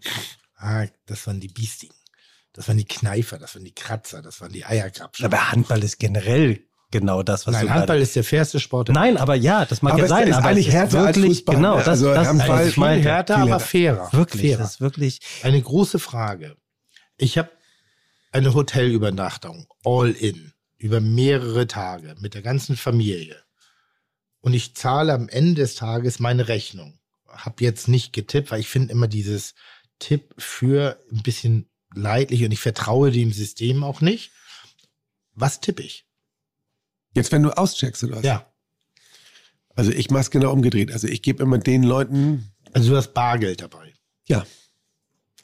[0.58, 1.96] Ah, das waren die Biestigen.
[2.54, 5.26] Das waren die Kneifer, das waren die Kratzer, das waren die Eierkrabschen.
[5.26, 8.88] Aber Handball ist generell genau das, was Nein, du Handball ist der fairste Sport.
[8.90, 10.28] der Nein, aber ja, das mag Aber ja sein.
[10.28, 12.60] ist aber eigentlich es ist härter als wirklich, Fußball, Genau, das, Also das, Handball das
[12.60, 14.10] viel ist mein härter, viel aber fairer.
[14.14, 14.58] Wirklich, fairer.
[14.62, 15.20] das ist wirklich.
[15.44, 16.56] Eine große Frage.
[17.18, 17.50] Ich habe
[18.32, 23.42] eine Hotelübernachtung, all in, über mehrere Tage mit der ganzen Familie.
[24.42, 27.00] Und ich zahle am Ende des Tages meine Rechnung.
[27.28, 29.54] Hab jetzt nicht getippt, weil ich finde immer dieses
[30.00, 34.32] Tipp für ein bisschen leidlich und ich vertraue dem System auch nicht.
[35.34, 36.06] Was tippe ich?
[37.16, 38.24] Jetzt, wenn du auscheckst oder was?
[38.24, 38.46] Ja.
[39.76, 40.92] Also ich mach's genau umgedreht.
[40.92, 43.94] Also ich gebe immer den Leuten, Also du hast Bargeld dabei.
[44.28, 44.46] ja,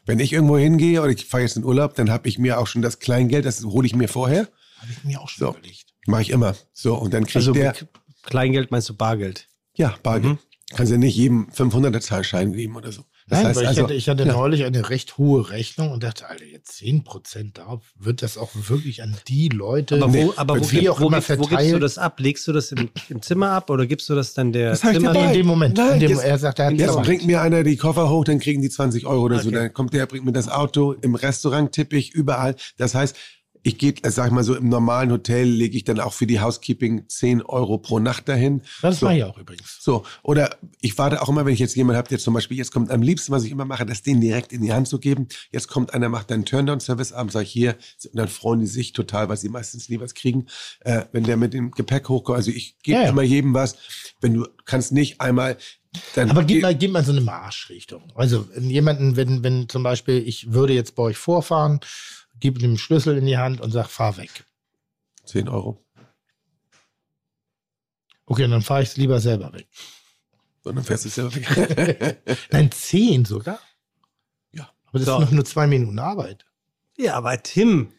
[0.08, 2.68] wenn ich irgendwo hingehe oder ich fahre jetzt in Urlaub, dann habe ich mir auch
[2.68, 4.48] schon das Kleingeld, das hole ich mir vorher.
[4.78, 5.52] Habe ich mir auch schon So.
[5.58, 5.86] überlegt.
[6.06, 6.56] Mache ich immer.
[6.74, 7.74] So, und dann kriegt Also der,
[8.22, 9.48] Kleingeld meinst du Bargeld?
[9.76, 10.38] ja, Bargeld.
[10.72, 13.04] Kannst ja nicht jedem 500er Zahlschein geben oder so.
[13.28, 14.34] Das Nein, heißt weil ich also, hatte, ich hatte ja.
[14.34, 19.02] neulich eine recht hohe Rechnung und dachte, Alter, jetzt 10% da, wird das auch wirklich
[19.02, 21.52] an die Leute, Aber wo, Nee, aber wo, wie auch wo, immer gibst, wo gibst
[21.52, 21.82] du verteilt.
[21.84, 22.20] das ab?
[22.20, 25.16] Legst du das im, im Zimmer ab oder gibst du das dann der Das Zimmer?
[25.16, 27.02] in dem Moment, Nein, in dem jetzt- er sagt, er hat Jetzt Zimmer.
[27.02, 29.50] bringt mir einer die Koffer hoch, dann kriegen die 20 Euro oder so.
[29.50, 29.58] Okay.
[29.58, 30.92] Dann kommt der, bringt mir das Auto.
[30.94, 32.56] Im Restaurant tippe ich überall.
[32.78, 33.16] Das heißt,
[33.66, 36.28] ich gehe, äh, sag ich mal so, im normalen Hotel lege ich dann auch für
[36.28, 38.62] die Housekeeping 10 Euro pro Nacht dahin.
[38.84, 39.08] Das so.
[39.08, 39.80] mache ich auch übrigens.
[39.82, 42.72] So, oder ich warte auch immer, wenn ich jetzt jemanden habe, der zum Beispiel, jetzt
[42.72, 45.28] kommt am liebsten, was ich immer mache, das denen direkt in die Hand zu geben.
[45.52, 48.94] Jetzt kommt einer, macht einen Turndown-Service abends, sag ich hier, und dann freuen die sich
[48.94, 50.46] total, weil sie meistens nie was kriegen,
[50.82, 52.38] äh, wenn der mit dem Gepäck hochkommt.
[52.38, 53.10] Also ich gebe Ja, ja.
[53.10, 53.78] immer jedem was.
[54.22, 55.58] Wenn du kannst nicht einmal,
[56.14, 58.04] dann Aber gib mal, gib mal so eine Marschrichtung.
[58.14, 61.80] Also wenn jemanden, wenn, wenn zum Beispiel, ich würde jetzt bei euch vorfahren,
[62.40, 64.46] gib ihm den Schlüssel in die Hand und sag, fahr weg.
[65.26, 65.84] 10 Euro.
[68.26, 69.68] Okay, dann fahre ich es lieber selber weg.
[70.64, 72.22] Und dann fährst du es selber weg.
[72.52, 73.60] Nein, zehn sogar.
[74.52, 74.72] Ja.
[74.88, 75.16] Aber das So.
[75.16, 76.46] ist noch nur zwei Minuten Arbeit.
[76.98, 77.92] Ja, aber Tim,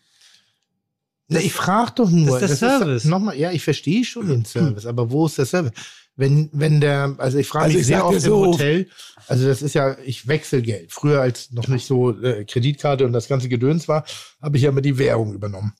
[1.29, 2.41] Na, ich frage doch nur.
[2.41, 3.05] Das ist der Service.
[3.05, 5.73] Ist, nochmal, ja, ich verstehe schon den Service, aber wo ist der Service?
[6.19, 8.89] Wenn, wenn der, also ich frage Also mich ich sehr oft so- im Hotel,
[9.29, 10.91] also das ist ja, ich wechsle Geld.
[10.93, 14.05] Früher, als noch nicht so äh, Kreditkarte und das ganze Gedöns war,
[14.41, 15.75] habe ich ja immer die Währung übernommen.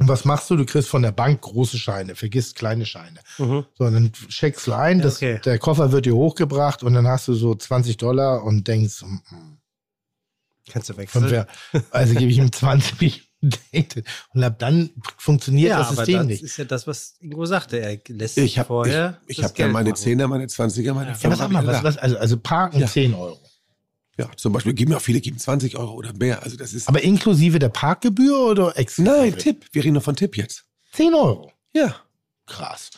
[0.00, 0.54] Und was machst du?
[0.54, 3.18] Du kriegst von der Bank große Scheine, vergisst kleine Scheine.
[3.38, 3.64] Mhm.
[3.76, 5.40] So, dann checkst du ein, das, Okay.
[5.44, 9.56] der Koffer wird dir hochgebracht und dann hast du so 20 Dollar und denkst, mm,
[10.70, 11.46] kannst du wechseln.
[11.90, 13.27] also gebe ich ihm 20
[14.34, 16.42] und ab dann funktioniert ja, das aber System das nicht.
[16.42, 17.78] ist ja das, was Ingo sagte.
[17.80, 20.00] Er lässt Ich habe vorher ich, ich das hab ja meine machen.
[20.02, 21.12] Zehner, meine Zwanziger, meine Ja.
[21.12, 21.30] Ja, Fünfer.
[21.30, 22.86] was, sag mal, was, was, also, also parken Ja.
[22.88, 23.38] 10 Euro.
[24.18, 26.42] Ja, zum Beispiel geben ja auch viele geben 20 Euro oder mehr.
[26.42, 26.88] Also das ist.
[26.88, 29.14] Aber inklusive der Parkgebühr oder exklusive?
[29.16, 29.66] Nein, Tipp.
[29.70, 30.64] Wir reden nur von Tipp jetzt.
[30.94, 31.52] 10 Euro.
[31.72, 31.94] Ja.
[32.46, 32.90] Krass.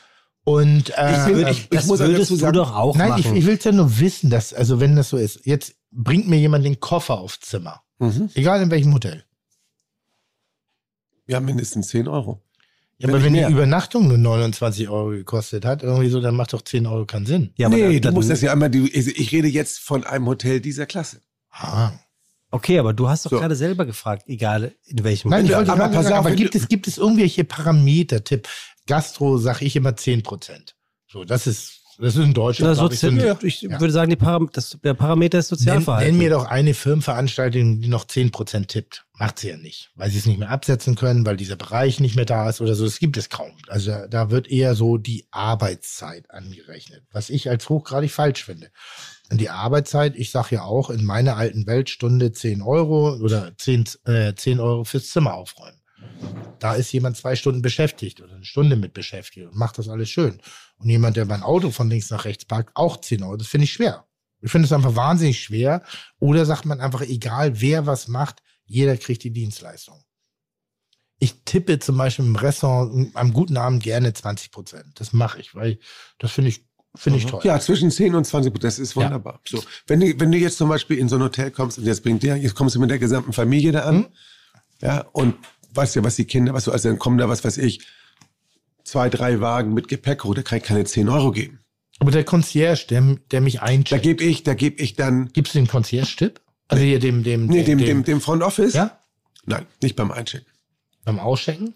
[0.45, 3.27] Und äh, Ich will- ich- Das muss würdest dazu du sagen- doch auch nein, ich,
[3.27, 3.37] machen.
[3.37, 6.39] ich will es ja nur wissen, dass, also wenn das so ist, jetzt bringt mir
[6.39, 7.83] jemand den Koffer aufs Zimmer.
[7.99, 8.31] Mhm.
[8.33, 9.23] Egal in welchem Hotel.
[11.31, 12.43] Ja, mindestens 10 Euro.
[12.99, 13.49] Ja, Wenn aber wenn die mehr.
[13.49, 17.53] Übernachtung nur 29 Euro gekostet hat, irgendwie so, dann macht doch 10 Euro keinen Sinn.
[17.57, 18.71] ja, aber nee, dann, du musst das ja einmal.
[18.71, 21.21] Du, ich rede jetzt von einem Hotel dieser Klasse.
[21.51, 21.93] Ah.
[22.51, 23.39] Okay, aber du hast doch So.
[23.39, 26.67] gerade selber gefragt, egal in welchem Nein, wollte aber pass sagen, auf, aber gibt es,
[26.69, 28.49] gibt es irgendwelche Parameter, Tipp?
[28.87, 30.75] Gastro sage ich immer 10 Prozent.
[31.07, 32.71] So, das ist, das ist in Deutschland.
[32.71, 33.81] Na, so glaub ich, ein- ich Ja.
[33.81, 36.11] würde sagen, Param das, der Parameter ist Nenn, Sozialverhalten.
[36.13, 39.05] nenn mir doch eine Firmenveranstaltung, die noch 10% tippt.
[39.19, 42.17] Macht sie ja nicht, weil sie es nicht mehr absetzen können, weil dieser Bereich nicht
[42.17, 42.85] mehr da ist oder so.
[42.85, 43.53] Das gibt es kaum.
[43.69, 48.71] Also da, da wird eher so die Arbeitszeit angerechnet, was ich als hochgradig falsch finde.
[49.31, 53.85] Und die Arbeitszeit, ich sage ja auch, in meiner alten Weltstunde 10 Euro oder 10,
[54.07, 55.77] äh, 10 Euro fürs Zimmer aufräumen.
[56.59, 60.09] Da ist jemand zwei Stunden beschäftigt oder eine Stunde mit beschäftigt und macht das alles
[60.11, 60.41] schön.
[60.81, 63.37] Und jemand, der mein Auto von links nach rechts parkt, auch 10 Euro.
[63.37, 64.07] Das finde ich schwer.
[64.41, 65.83] Ich finde es einfach wahnsinnig schwer.
[66.19, 70.03] Oder sagt man einfach, egal wer was macht, jeder kriegt die Dienstleistung.
[71.19, 74.87] Ich tippe zum Beispiel im Restaurant am guten Abend gerne 20 Prozent.
[74.95, 75.79] Das mache ich, weil
[76.19, 77.43] das finde ich, finde ich toll.
[77.45, 78.65] Ja, zwischen 10 und 20 Prozent.
[78.73, 79.41] Das ist wunderbar.
[79.47, 82.03] So, wenn du, wenn du jetzt zum Beispiel in so ein Hotel kommst und jetzt
[82.03, 84.07] bringt der, jetzt kommst du mit der gesamten Familie da an, Mhm.
[84.81, 85.35] ja, und
[85.75, 87.87] weißt ja, was die Kinder, was du, also dann kommen da, was weiß ich,
[88.91, 91.61] zwei, drei Wagen mit Gepäck da kann ich keine 10 Euro geben.
[92.01, 95.55] Aber der Concierge, der, der mich Da eincheckt, gebe ich, da gebe ich dann, gibst
[95.55, 96.41] du den Concierge-Tipp?
[96.69, 98.75] Also hier dem, dem, nee, dem, dem, dem Front Office?
[98.75, 98.99] ja,
[99.45, 100.47] Nein, nicht beim Einchecken.
[101.05, 101.75] beim Auschecken?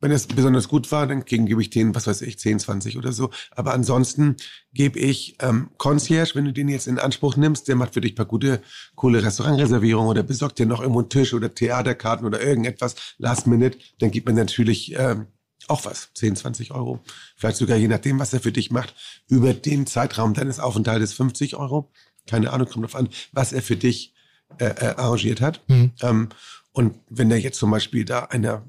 [0.00, 3.12] Wenn es besonders gut war, dann gebe ich denen, was weiß ich, 10, 20 oder
[3.12, 3.30] so.
[3.52, 4.36] Aber ansonsten
[4.72, 8.12] gebe ich ähm, Concierge, wenn du den jetzt in Anspruch nimmst, der macht für dich
[8.12, 8.60] ein paar gute,
[8.94, 13.78] coole Restaurantreservierungen oder besorgt dir noch irgendwo einen Tisch oder Theaterkarten oder irgendetwas, Last Minute,
[13.98, 15.26] dann gibt man natürlich ähm,
[15.68, 17.00] auch was, 10, 20 Euro.
[17.36, 18.94] Vielleicht sogar je nachdem, was er für dich macht,
[19.28, 21.90] über den Zeitraum deines Aufenthaltes 50 Euro.
[22.26, 24.14] Keine Ahnung, kommt drauf an, was er für dich
[24.58, 25.62] äh, äh, arrangiert hat.
[25.68, 25.92] Mhm.
[26.00, 26.28] Ähm,
[26.72, 28.64] und wenn der jetzt zum Beispiel da einer,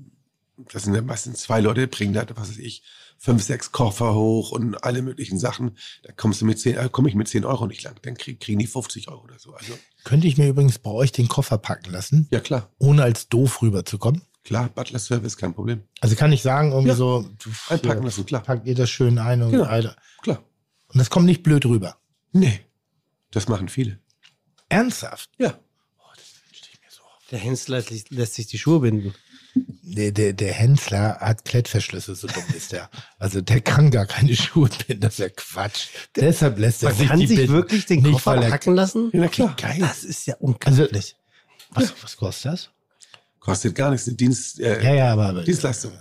[0.72, 2.84] das sind ja meistens zwei Leute, bringen da, was weiß ich,
[3.18, 7.10] fünf, sechs Koffer hoch und alle möglichen Sachen, da kommst du mit zehn, äh, komme
[7.10, 7.96] ich mit 10 Euro nicht lang.
[8.04, 9.54] Dann krieg, kriegen die 50 Euro oder so.
[9.54, 13.28] Also, Könnte ich mir übrigens bei euch den Koffer packen lassen, ja klar, ohne als
[13.28, 14.22] doof rüberzukommen?
[14.48, 15.84] Klar, Butler Service, kein Problem.
[16.02, 16.96] Also kann ich sagen, irgendwie Ja.
[16.96, 18.42] so, du, Einpacken lassen, klar.
[18.44, 19.66] packt ihr das schön ein und, Genau.
[19.66, 19.96] Alter.
[20.24, 20.44] Klar.
[20.88, 21.98] und das kommt nicht blöd rüber.
[22.32, 22.60] Nee,
[23.32, 24.00] das machen viele.
[24.70, 25.30] Ernsthaft?
[25.38, 25.60] Ja.
[27.32, 29.14] Der Hensler lässt sich die Schuhe binden.
[29.54, 32.90] Der, der, der Hensler hat Klettverschlüsse, so dumm ist der.
[33.20, 35.88] Also der kann gar keine Schuhe binden, das ist ja Quatsch.
[36.16, 37.54] Deshalb lässt er Man sich kann die sich binden.
[37.54, 39.10] wirklich den Nicht, Koffer er- packen lassen?
[39.14, 39.56] Ja, na klar.
[39.60, 39.78] Geil.
[39.80, 41.16] Das ist ja unglaublich.
[41.72, 42.70] Was, was kostet das?
[43.48, 45.42] Kostet gar nichts, eine Dienst, äh, Ja, ja, aber.
[45.44, 45.94] Dienstleistung.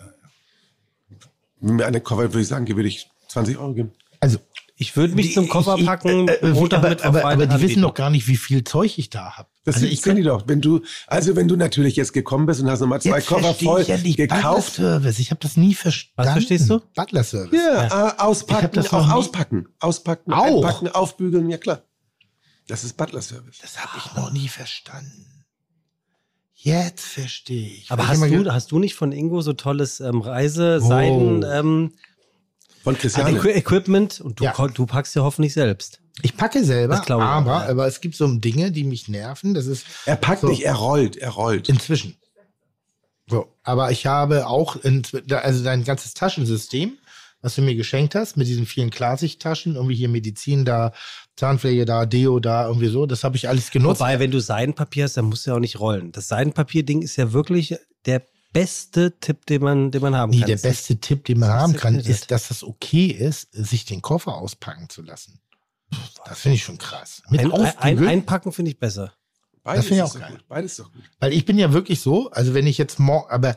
[1.60, 3.92] Mit einer Koffer würde ich sagen, würde ich 20 Euro geben.
[4.20, 4.38] Also.
[4.76, 7.60] ich würde mich zum Koffer ich- ich- packen, äh, äh, Montag, aber, aber, aber die
[7.62, 9.48] wissen doch gar nicht, wie viel Zeug ich da habe.
[9.64, 10.42] Das also ich sehen die doch.
[10.48, 13.42] Wenn du, also wenn du natürlich jetzt gekommen bist und hast nochmal zwei Jetzt Koffer
[13.44, 14.74] versteh voll ich ja nicht gekauft.
[14.74, 15.18] Service.
[15.20, 16.14] Ich habe das nie verstanden.
[16.16, 16.80] Was verstehst du?
[16.94, 17.52] Butler Service.
[17.58, 19.68] Ja, äh, Ich hab auspacken, das auch auspacken.
[19.80, 20.56] Auspacken, Auch?
[20.64, 21.82] einpacken, aufbügeln, ja klar.
[22.68, 23.58] Das ist Butler Service.
[23.62, 25.35] Das habe ich noch nie verstanden.
[26.66, 27.90] Jetzt verstehe ich.
[27.92, 31.46] Aber hast du, hast du nicht von Ingo so tolles ähm, Reise, Seiden, Oh.
[31.46, 31.92] ähm,
[32.82, 33.38] Von Christiane.
[33.38, 34.52] Equi Equipment und du, Ja.
[34.52, 36.00] du packst ja hoffentlich selbst.
[36.22, 39.54] Ich packe selber, ich aber, auch, aber es gibt so Dinge, die mich nerven.
[39.54, 40.48] Das ist er packt So.
[40.48, 41.68] nicht, er rollt, er rollt.
[41.68, 42.16] inzwischen.
[43.28, 46.98] So, aber ich habe auch, in, also dein ganzes Taschensystem,
[47.42, 50.92] was du mir geschenkt hast, mit diesen vielen Klarsichttaschen, irgendwie hier Medizin da,
[51.36, 54.00] Zahnpflege da, Deo da, irgendwie so, das habe ich alles genutzt.
[54.00, 56.12] Wobei, wenn du Seidenpapier hast, dann musst du ja auch nicht rollen.
[56.12, 60.46] Das Seidenpapier-Ding ist ja wirklich der beste Tipp, den man, den man haben Nee, kann.
[60.48, 64.34] der beste Tipp, den man haben kann, ist, dass es okay ist, sich den Koffer
[64.36, 65.38] auspacken zu lassen.
[66.24, 67.22] Das finde ich schon krass.
[67.28, 69.12] Mit ein, ein, einpacken finde ich besser.
[69.62, 70.30] Beides finde ich ist auch doch geil.
[70.32, 70.48] gut.
[70.48, 71.02] Beides ist doch gut.
[71.20, 73.54] weil ich bin ja wirklich so, also wenn ich jetzt morgen, aber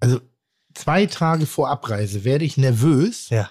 [0.00, 0.20] also
[0.74, 3.50] zwei Tage vor Abreise werde ich nervös, Ja.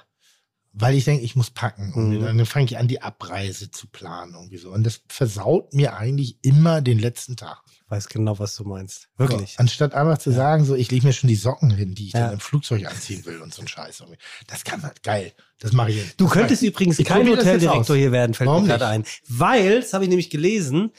[0.74, 1.94] Weil ich denke, ich muss packen.
[1.94, 2.22] Und Mhm.
[2.22, 4.72] dann fange ich an, die Abreise zu planen irgendwie so.
[4.72, 7.62] Und das versaut mir eigentlich immer den letzten Tag.
[7.68, 9.10] Ich weiß genau, was du meinst.
[9.18, 9.52] Wirklich.
[9.54, 12.14] So, anstatt einfach zu sagen, so, ich lege mir schon die Socken hin, die ich
[12.14, 12.22] Ja.
[12.26, 14.00] dann im Flugzeug anziehen will und so ein Scheiß.
[14.00, 14.18] irgendwie.
[14.48, 15.34] Das kann halt geil.
[15.60, 16.20] Das mache ich jetzt.
[16.20, 19.04] Du Das könntest übrigens Ich kein Hoteldirektor hier werden, fällt Warum mir gerade ein.
[19.28, 20.92] Weil, das habe ich nämlich gelesen,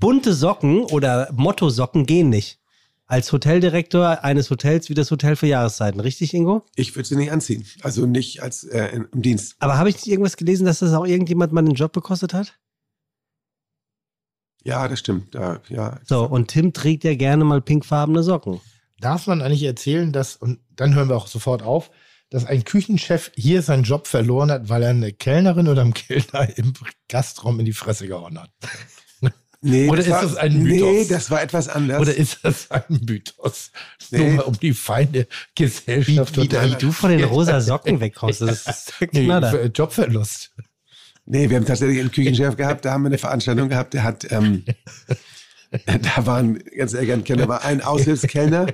[0.00, 2.59] bunte Socken oder Motto-Socken gehen nicht.
[3.10, 5.98] Als Hoteldirektor eines Hotels wie das Hotel für Jahreszeiten.
[5.98, 6.64] Richtig, Ingo?
[6.76, 7.66] Ich würde sie nicht anziehen.
[7.82, 9.56] Also nicht als äh, im Dienst.
[9.58, 12.56] Aber habe ich nicht irgendwas gelesen, dass das auch irgendjemand mal den Job bekostet hat?
[14.62, 15.34] Ja, das stimmt.
[15.34, 15.98] Da, ja.
[16.04, 18.60] So, und Tim trägt ja gerne mal pinkfarbene Socken.
[19.00, 21.90] Darf man eigentlich erzählen, dass, und dann hören wir auch sofort auf,
[22.30, 26.56] dass ein Küchenchef hier seinen Job verloren hat, weil er eine Kellnerin oder einem Kellner
[26.56, 26.74] im
[27.08, 28.52] Gastraum in die Fresse gehauen hat?
[29.62, 31.08] Nee, Oder ist war, das ein Nee, Mythos?
[31.08, 32.00] das war etwas anders.
[32.00, 33.70] Oder ist das ein Mythos?
[34.10, 34.32] Nee.
[34.34, 38.66] Nur um die feine Gesellschaft Wie- wie Wie du von den rosa Socken wegkommst, das
[38.66, 39.26] ist Nee,
[39.74, 40.52] Jobverlust.
[41.26, 44.26] Nee, wir haben tatsächlich einen Küchenchef gehabt, da haben wir eine Veranstaltung gehabt, der hat,
[44.32, 44.64] ähm,
[45.86, 48.66] da waren, ganz ehrlich, ein Kellner, war ein Aushilfskellner.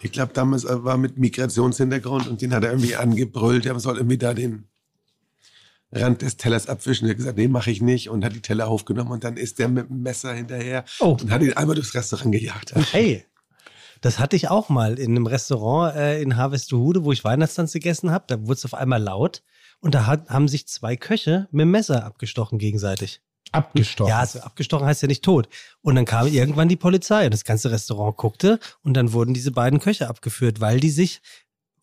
[0.00, 4.18] Ich glaube, damals war mit Migrationshintergrund und den hat er irgendwie angebrüllt, er soll irgendwie
[4.18, 4.68] da den
[5.94, 7.06] Rand des Tellers abwischen.
[7.06, 9.58] Er hat gesagt, nee, mache ich nicht und hat die Teller aufgenommen und dann ist
[9.58, 11.16] der mit dem Messer hinterher Oh.
[11.20, 12.74] und hat ihn einmal durchs Restaurant gejagt.
[12.92, 13.24] Hey,
[14.00, 18.10] das hatte ich auch mal in einem Restaurant äh, in Harvestehude, wo ich Weihnachtstanz gegessen
[18.10, 18.24] habe.
[18.28, 19.42] Da wurde es auf einmal laut
[19.80, 23.20] und da hat, haben sich zwei Köche mit dem Messer abgestochen gegenseitig.
[23.52, 24.08] Abgestochen.
[24.10, 25.48] Ja, also abgestochen heißt ja nicht tot.
[25.80, 29.52] Und dann kam irgendwann die Polizei und das ganze Restaurant guckte und dann wurden diese
[29.52, 31.20] beiden Köche abgeführt, weil die sich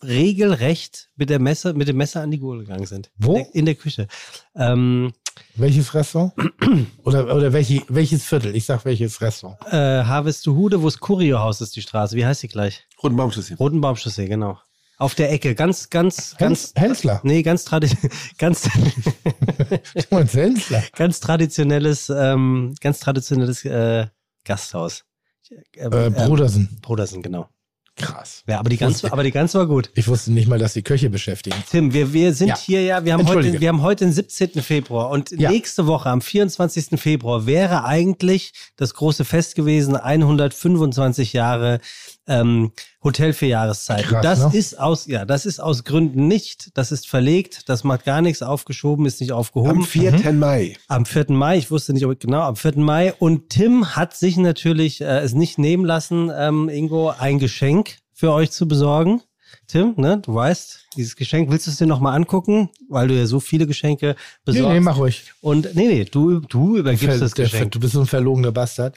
[0.04, 3.12] regelrecht mit, der Messer, mit dem Messer an die Gurgel gegangen sind.
[3.18, 3.36] Wo?
[3.38, 4.08] In der, in der Küche.
[4.56, 5.14] Ähm,
[5.56, 6.34] Welches Restaurant?
[7.04, 8.56] oder oder welche, welches Viertel?
[8.56, 9.58] Ich sag welches Restaurant.
[9.72, 12.16] äh, Harvestehude, wo das Kuriohaus ist, die Straße.
[12.16, 12.86] Wie heißt die gleich?
[13.02, 13.56] Rotenbaumchaussee.
[13.56, 14.60] Rotenbaumchaussee, genau.
[14.98, 16.74] Auf der Ecke, ganz, ganz, ganz.
[16.74, 17.22] Hens, Hensler.
[17.24, 17.90] Nee, ganz, tradi
[18.38, 18.70] ganz,
[20.10, 20.84] Hensler.
[21.22, 24.08] traditionelles, ähm, ganz traditionelles äh,
[24.44, 25.06] Gasthaus.
[25.50, 26.78] Äh, ähm, Brodersen.
[26.82, 27.50] Brodersen, genau.
[27.98, 28.44] Krass.
[28.48, 29.92] Ja, aber die ganz, aber die ganz war gut.
[29.96, 31.56] Ich wusste nicht mal, dass die Köche beschäftigen.
[31.70, 32.58] Tim, wir, wir sind Ja.
[32.58, 34.62] hier ja, wir haben, heute, wir haben heute den 17.
[34.64, 35.52] Februar und Ja.
[35.52, 37.00] nächste Woche am 24.
[37.00, 41.80] Februar wäre eigentlich das große Fest gewesen, 125 Jahre
[42.28, 42.72] ähm,
[43.04, 44.08] Hotel für Jahreszeiten.
[44.08, 44.58] Krass, das ne?
[44.60, 48.42] ist aus, ja, das ist aus Gründen nicht, das ist verlegt, das macht gar nichts,
[48.42, 49.80] aufgeschoben, ist nicht aufgehoben.
[49.80, 50.32] Am 4.
[50.34, 50.78] Mai.
[50.88, 51.26] Am 4.
[51.30, 52.78] Mai, ich wusste nicht, ob genau, am 4.
[52.78, 53.14] Mai.
[53.14, 58.32] Und Tim hat sich natürlich äh, es nicht nehmen lassen, ähm, Ingo, ein Geschenk für
[58.32, 59.22] euch zu besorgen.
[59.68, 62.70] Tim, ne, du weißt, dieses Geschenk, willst du es dir nochmal angucken?
[62.90, 64.74] Weil du ja so viele Geschenke Nee, besorgst.
[64.74, 65.32] nee, mach ruhig.
[65.42, 67.72] Und nee, nee, du, du übergibst Ver- das der- Geschenk.
[67.72, 68.96] Du bist so ein verlogener Bastard.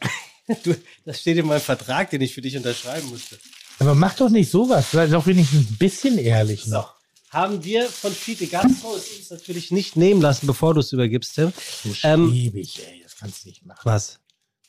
[0.62, 3.39] Du, das steht in meinem Vertrag, den ich für dich unterschreiben musste.
[3.78, 4.90] Aber mach doch nicht sowas.
[4.92, 6.73] Sei doch wenigstens ein bisschen ehrlich So.
[6.73, 6.94] noch.
[7.31, 11.34] Haben wir von Fiete Gastro es uns natürlich nicht nehmen lassen, bevor du es übergibst,
[11.34, 11.52] Tim.
[11.82, 13.00] Du Ähm, schäbig, ey.
[13.02, 13.81] Das kannst du nicht machen.
[13.84, 14.20] Was?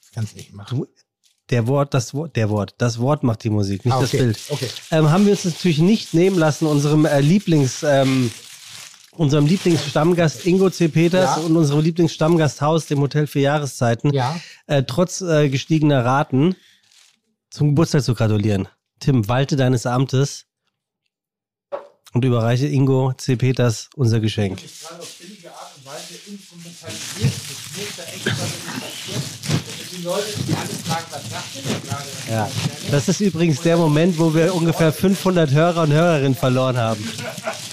[0.01, 0.77] Das kannst du nicht machen.
[0.79, 0.87] Du,
[1.51, 4.17] der Wort, das Wort, der Wort, das Wort macht die Musik, nicht Ah, das okay.
[4.23, 4.39] Bild.
[4.49, 4.69] Okay.
[4.91, 8.31] ähm, haben wir uns natürlich nicht nehmen lassen, unserem äh, Lieblings, ähm,
[9.17, 10.87] unserem Lieblingsstammgast Ingo C.
[10.87, 11.43] Peters Ja.
[11.43, 14.39] und unserem Lieblingsstammgasthaus, dem Hotel für Jahreszeiten, Ja.
[14.67, 16.55] äh, trotz äh, gestiegener Raten
[17.49, 18.67] zum Geburtstag zu gratulieren.
[18.99, 20.45] Tim, walte deines Amtes
[22.13, 23.35] und überreiche Ingo C.
[23.35, 24.59] Peters unser Geschenk.
[32.29, 32.49] Ja,
[32.91, 37.03] das ist übrigens der Moment, wo wir ungefähr 500 Hörer und Hörerinnen verloren haben.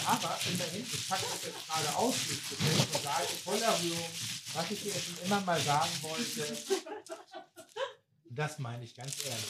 [0.07, 4.09] Aber immerhin, ich packe das jetzt gerade aus, und sage voller Rührung,
[4.55, 6.57] was ich dir schon immer mal sagen wollte.
[8.31, 9.45] Das meine ich ganz ehrlich.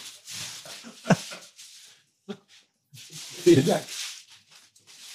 [3.44, 3.82] Vielen Dank.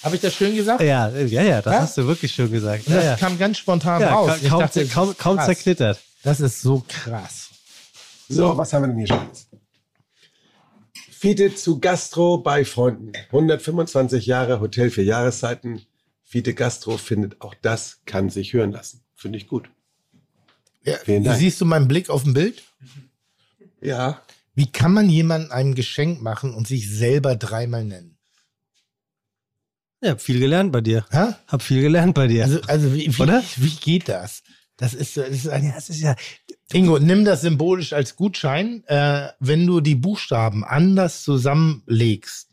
[0.04, 0.82] Habe ich das schön gesagt?
[0.82, 1.82] Ja, ja, ja, das Ja?
[1.82, 2.88] hast du wirklich schön gesagt.
[2.88, 3.16] Ja, Das ja.
[3.18, 4.28] kam ganz spontan Ja, raus.
[4.30, 6.00] ka- Ich kaum, dachte, kaum, ist kaum zerknittert.
[6.24, 7.50] Das ist so krass.
[8.30, 9.30] So, was haben wir denn hier schon?
[11.12, 13.12] Fiete zu Gastro bei Freunden.
[13.32, 15.86] 125 Jahre Hotel für Jahreszeiten.
[16.24, 19.04] Fiete Gastro findet, auch das kann sich hören lassen.
[19.16, 19.70] Finde ich gut.
[20.88, 21.38] Ja, Vielen Dank.
[21.38, 22.64] Siehst du meinen Blick auf dem Bild?
[23.82, 24.22] Ja.
[24.56, 28.18] Wie kann man jemandem ein Geschenk machen und sich selber dreimal nennen?
[30.02, 31.06] Ja, hab viel gelernt bei dir.
[31.12, 31.38] Ha?
[31.48, 32.46] Hab viel gelernt bei dir.
[32.46, 33.44] Also, also wie, wie, Oder?
[33.58, 34.44] wie geht das?
[34.78, 36.16] Das ist, das ist, ein, Das ist ja,
[36.72, 38.84] Ingo, nimm das symbolisch als Gutschein.
[38.86, 42.48] Äh, wenn du die Buchstaben anders zusammenlegst,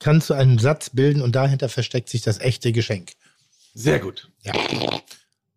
[0.00, 3.12] kannst du einen Satz bilden und dahinter versteckt sich das echte Geschenk.
[3.74, 4.32] Sehr gut.
[4.42, 4.52] Ja.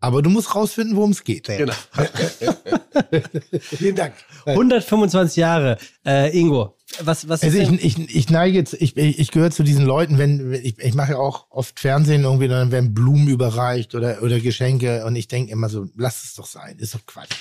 [0.02, 1.46] Aber du musst rausfinden, worum es geht.
[1.46, 1.74] Genau.
[3.62, 4.16] Vielen Dank.
[4.46, 6.76] 125 Jahre, äh, Ingo.
[7.04, 10.54] Was, was Also ich, ich, ich neige jetzt, ich, ich gehöre zu diesen Leuten, wenn,
[10.54, 15.06] ich, ich mache ja auch oft Fernsehen irgendwie, dann werden Blumen überreicht oder, oder Geschenke
[15.06, 17.36] und ich denke immer so, lass es doch sein, ist doch Quatsch.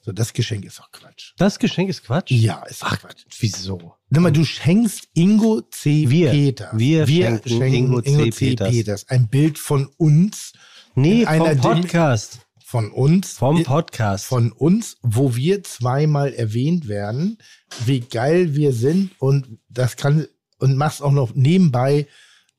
[0.00, 1.32] So, das Geschenk ist doch Quatsch.
[1.36, 2.30] Das Geschenk ist Quatsch?
[2.30, 3.24] Ja, ist doch Quatsch.
[3.40, 3.94] Wieso?
[4.10, 6.08] Nimm mal, du schenkst Ingo C.
[6.08, 6.30] Wir.
[6.30, 6.70] Peters.
[6.78, 8.54] Wir schenken Ingo C.
[8.54, 9.08] Peters.
[9.08, 10.52] Ein Bild von uns.
[10.98, 12.40] Nee, in vom Podcast.
[12.64, 13.32] Von uns.
[13.34, 14.24] Vom Podcast.
[14.24, 17.36] Von uns, wo wir zweimal erwähnt werden,
[17.84, 20.26] wie geil wir sind und das kann,
[20.58, 22.06] und machst auch noch nebenbei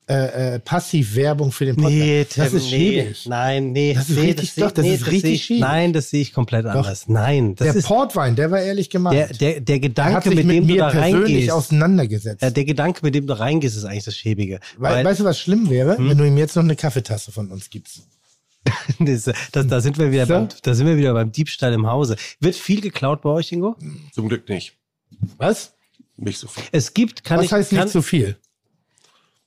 [0.08, 1.94] äh, äh, passiv Werbung für den Podcast.
[1.94, 2.70] Nee, das Tim, ist nee.
[2.70, 3.26] schäbig.
[3.26, 3.92] Nein, nee.
[3.92, 5.60] Das ist nee, richtig- sehe- doch, das ist richtig sehe ich- schäbig.
[5.60, 7.08] Nein, das sehe ich komplett anders.
[7.08, 9.18] Nein, das der ist Portwein, der war ehrlich gemeint.
[9.18, 11.50] der, der, der er Gedanke, hat sich mit, mit, dem du mir da persönlich reingehst.
[11.50, 12.40] auseinandergesetzt.
[12.42, 14.60] Ja, der Gedanke, mit dem du reingehst, ist eigentlich das Schäbige.
[14.78, 16.08] Wei- Weil- weißt du, was schlimm wäre, Hm?
[16.08, 18.00] wenn du ihm jetzt noch eine Kaffeetasse von uns gibst?
[18.98, 20.34] das, das, da, sind wir wieder So?
[20.34, 22.16] beim, da sind wir wieder beim Diebstahl im Hause.
[22.40, 23.76] Wird viel geklaut bei euch, Ingo?
[24.12, 24.76] Zum Glück nicht.
[25.36, 25.74] Was?
[26.16, 26.64] Nicht so viel.
[26.72, 28.36] Es gibt, kann was ich, heißt kann, nicht so viel?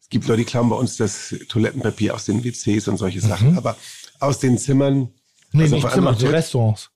[0.01, 3.27] Es gibt Leute, die klauen bei uns das Toilettenpapier aus den WCs und solche Mhm.
[3.27, 3.57] Sachen.
[3.57, 3.77] Aber
[4.19, 5.09] aus den Zimmern
[5.53, 6.35] Nee, Also nicht auf Zimmer, einmal so Tipp.
[6.35, 6.89] Restaurants.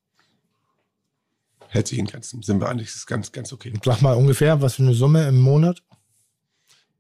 [1.68, 2.42] hält sich in Grenzen.
[2.42, 3.74] Sind wir eigentlich, das ist ganz, ganz okay.
[3.84, 5.82] Sag mal ungefähr, was für eine Summe im Monat?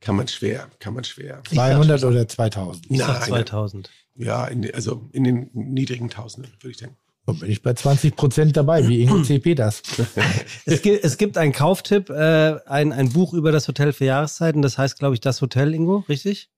[0.01, 1.41] Kann man schwer, kann man schwer.
[1.49, 2.85] 200 oder 2000?
[2.91, 3.27] ich sag Nein.
[3.29, 3.89] 2000.
[4.15, 6.97] Ja, in, also in den niedrigen Tausenden, würde ich denken.
[7.25, 9.39] Dann bin ich bei 20 Prozent dabei, wie Ingo C.
[9.39, 9.81] Peters.
[10.65, 14.61] Es gibt, es gibt einen Kauftipp, äh, ein, ein Buch über das Hotel für Jahreszeiten.
[14.61, 16.49] Das heißt, glaube ich, das Hotel, Ingo, richtig?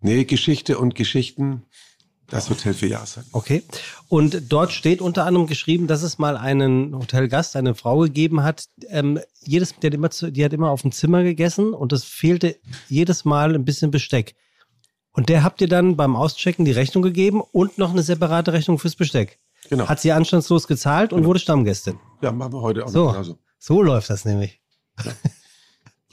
[0.00, 1.64] Nee, Geschichte und Geschichten,
[2.30, 3.28] das Hotel für Jahreszeiten.
[3.32, 3.62] Okay.
[4.08, 8.66] Und dort steht unter anderem geschrieben, dass es mal einen Hotelgast, eine Frau gegeben hat.
[8.88, 12.04] Ähm, jedes, die, hat immer zu, die hat immer auf dem Zimmer gegessen und es
[12.04, 12.56] fehlte
[12.88, 14.36] jedes Mal ein bisschen Besteck.
[15.12, 18.78] Und der habt ihr dann beim Auschecken die Rechnung gegeben und noch eine separate Rechnung
[18.78, 19.38] fürs Besteck.
[19.68, 19.88] Genau.
[19.88, 21.98] Hat sie anstandslos gezahlt und wurde Stammgästin.
[22.22, 23.04] Ja, machen wir heute auch So.
[23.06, 23.38] noch genauso.
[23.58, 24.60] So läuft das nämlich.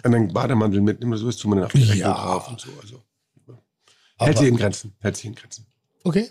[0.04, 2.14] Wenn einen Bademantel mitnehmen oder so, ist tun wir dann auf die Rechnung Ja.
[2.14, 2.70] drauf und so.
[2.82, 3.04] Also.
[4.20, 4.96] Hält sich in Grenzen.
[5.00, 5.66] Hält sich in Grenzen.
[6.04, 6.28] Okay.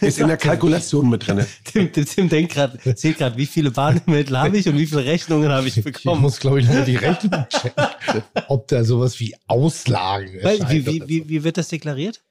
[0.00, 1.44] Ist in der Kalkulation mit drin.
[1.64, 5.04] Tim, Tim, Tim denkt gerade, zählt gerade, wie viele Bademittel habe ich und wie viele
[5.04, 6.20] Rechnungen habe ich Ich bekommen.
[6.20, 7.84] muss, glaube ich, noch die Rechnung checken,
[8.48, 12.22] ob da sowas wie Auslagen erscheint wie, wie, wie, wie wird das deklariert?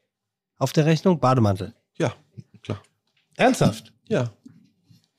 [0.57, 1.19] Auf der Rechnung?
[1.19, 1.73] Bademantel.
[1.97, 2.13] Ja,
[2.61, 2.81] klar.
[3.35, 3.91] Ernsthaft?
[4.09, 4.31] Ja.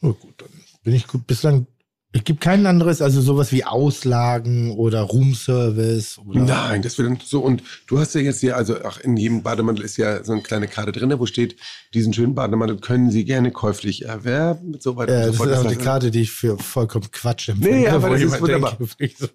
[0.03, 0.49] Oh, gut, dann
[0.85, 1.27] bin ich gut.
[1.27, 1.67] Bislang,
[2.13, 6.41] es gibt kein anderes, also sowas wie Auslagen oder Roomservice oder.
[6.41, 7.41] Nein, das wird dann so.
[7.41, 10.43] Und du hast ja jetzt hier, also auch in jedem Bademantel ist ja so eine
[10.43, 11.57] kleine Karte drin, wo steht,
[11.95, 14.77] diesen schönen Bademantel können Sie gerne käuflich erwerben.
[14.81, 15.59] So weiter Äh, und das so ist fort.
[15.67, 17.77] auch die Das- Karte, die ich für vollkommen Quatsch empfinde.
[17.79, 18.77] Nee, aber wo das ist wunderbar.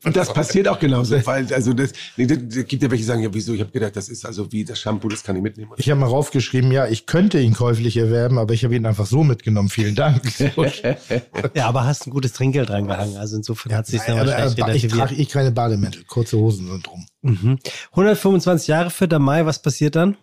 [0.04, 3.08] Und das passiert auch genauso, weil also das, nee, das, das gibt ja welche, die
[3.08, 5.42] sagen, ja wieso, ich habe gedacht, das ist also wie das Shampoo, das kann ich
[5.42, 5.72] mitnehmen.
[5.78, 9.06] Ich habe mal raufgeschrieben, ja, ich könnte ihn käuflich erwerben, aber ich habe ihn einfach
[9.06, 9.70] so mitgenommen.
[9.70, 10.22] Vielen Dank.
[11.54, 13.18] Ja, aber hast ein gutes Trinkgeld drangehangen.
[13.18, 15.10] Also insofern hat sich dann aber, wahrscheinlich aber ich relativiert.
[15.10, 17.06] trage eh keine Bademäntel, kurze Hosen und drum.
[17.22, 17.60] Mhm.
[17.92, 19.19] 125 Jahre 4.
[19.19, 20.18] Mai, was passiert dann?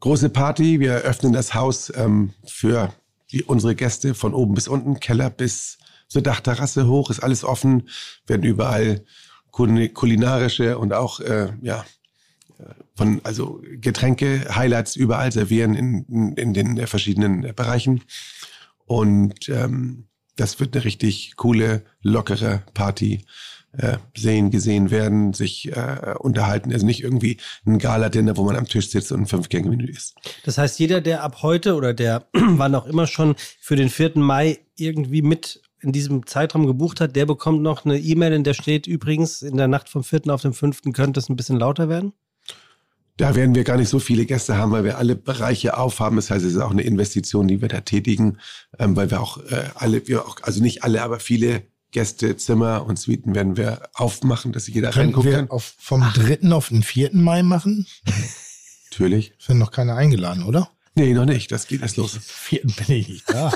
[0.00, 2.92] Große Party, wir öffnen das Haus ähm, für
[3.32, 7.88] die, unsere Gäste von oben bis unten, Keller bis zur Dachterrasse hoch, ist alles offen,
[8.26, 9.04] werden überall
[9.52, 11.84] kul- kulinarische und auch äh, ja
[12.58, 12.64] äh,
[12.96, 18.02] von also Getränke, Highlights überall servieren in, in, in den äh, verschiedenen äh, Bereichen
[18.86, 20.06] und ähm,
[20.40, 23.24] das wird eine richtig coole, lockere Party.
[23.72, 26.72] Äh, sehen, gesehen werden, sich äh, unterhalten.
[26.72, 30.16] Also nicht irgendwie ein Gala-Dinner, wo man am Tisch sitzt und ein Fünf-Gänge-Menü isst.
[30.44, 34.18] Das heißt, jeder, der ab heute oder der wann auch immer schon für den 4.
[34.18, 38.54] Mai irgendwie mit in diesem Zeitraum gebucht hat, der bekommt noch eine E-Mail, in der
[38.54, 40.22] steht übrigens, in der Nacht vom 4.
[40.30, 40.92] auf den 5.
[40.92, 42.12] könnte es ein bisschen lauter werden.
[43.20, 46.16] Da werden wir gar nicht so viele Gäste haben, weil wir alle Bereiche aufhaben.
[46.16, 48.38] Das heißt, es ist auch eine Investition, die wir da tätigen,
[48.78, 52.86] ähm, weil wir auch äh, alle, wir auch, also nicht alle, aber viele Gäste, Zimmer
[52.86, 55.50] und Suiten werden wir aufmachen, dass jeder Können reingucken wir kann.
[55.50, 56.50] auf, vom 3.
[56.50, 57.10] auf den 4.
[57.12, 57.86] Mai machen?
[58.90, 59.34] Natürlich.
[59.38, 60.70] Sind noch keine eingeladen, oder?
[60.96, 61.50] Nee, noch nicht.
[61.52, 62.18] Das geht erst los.
[62.20, 62.62] 4.
[62.62, 63.52] bin ich nicht da.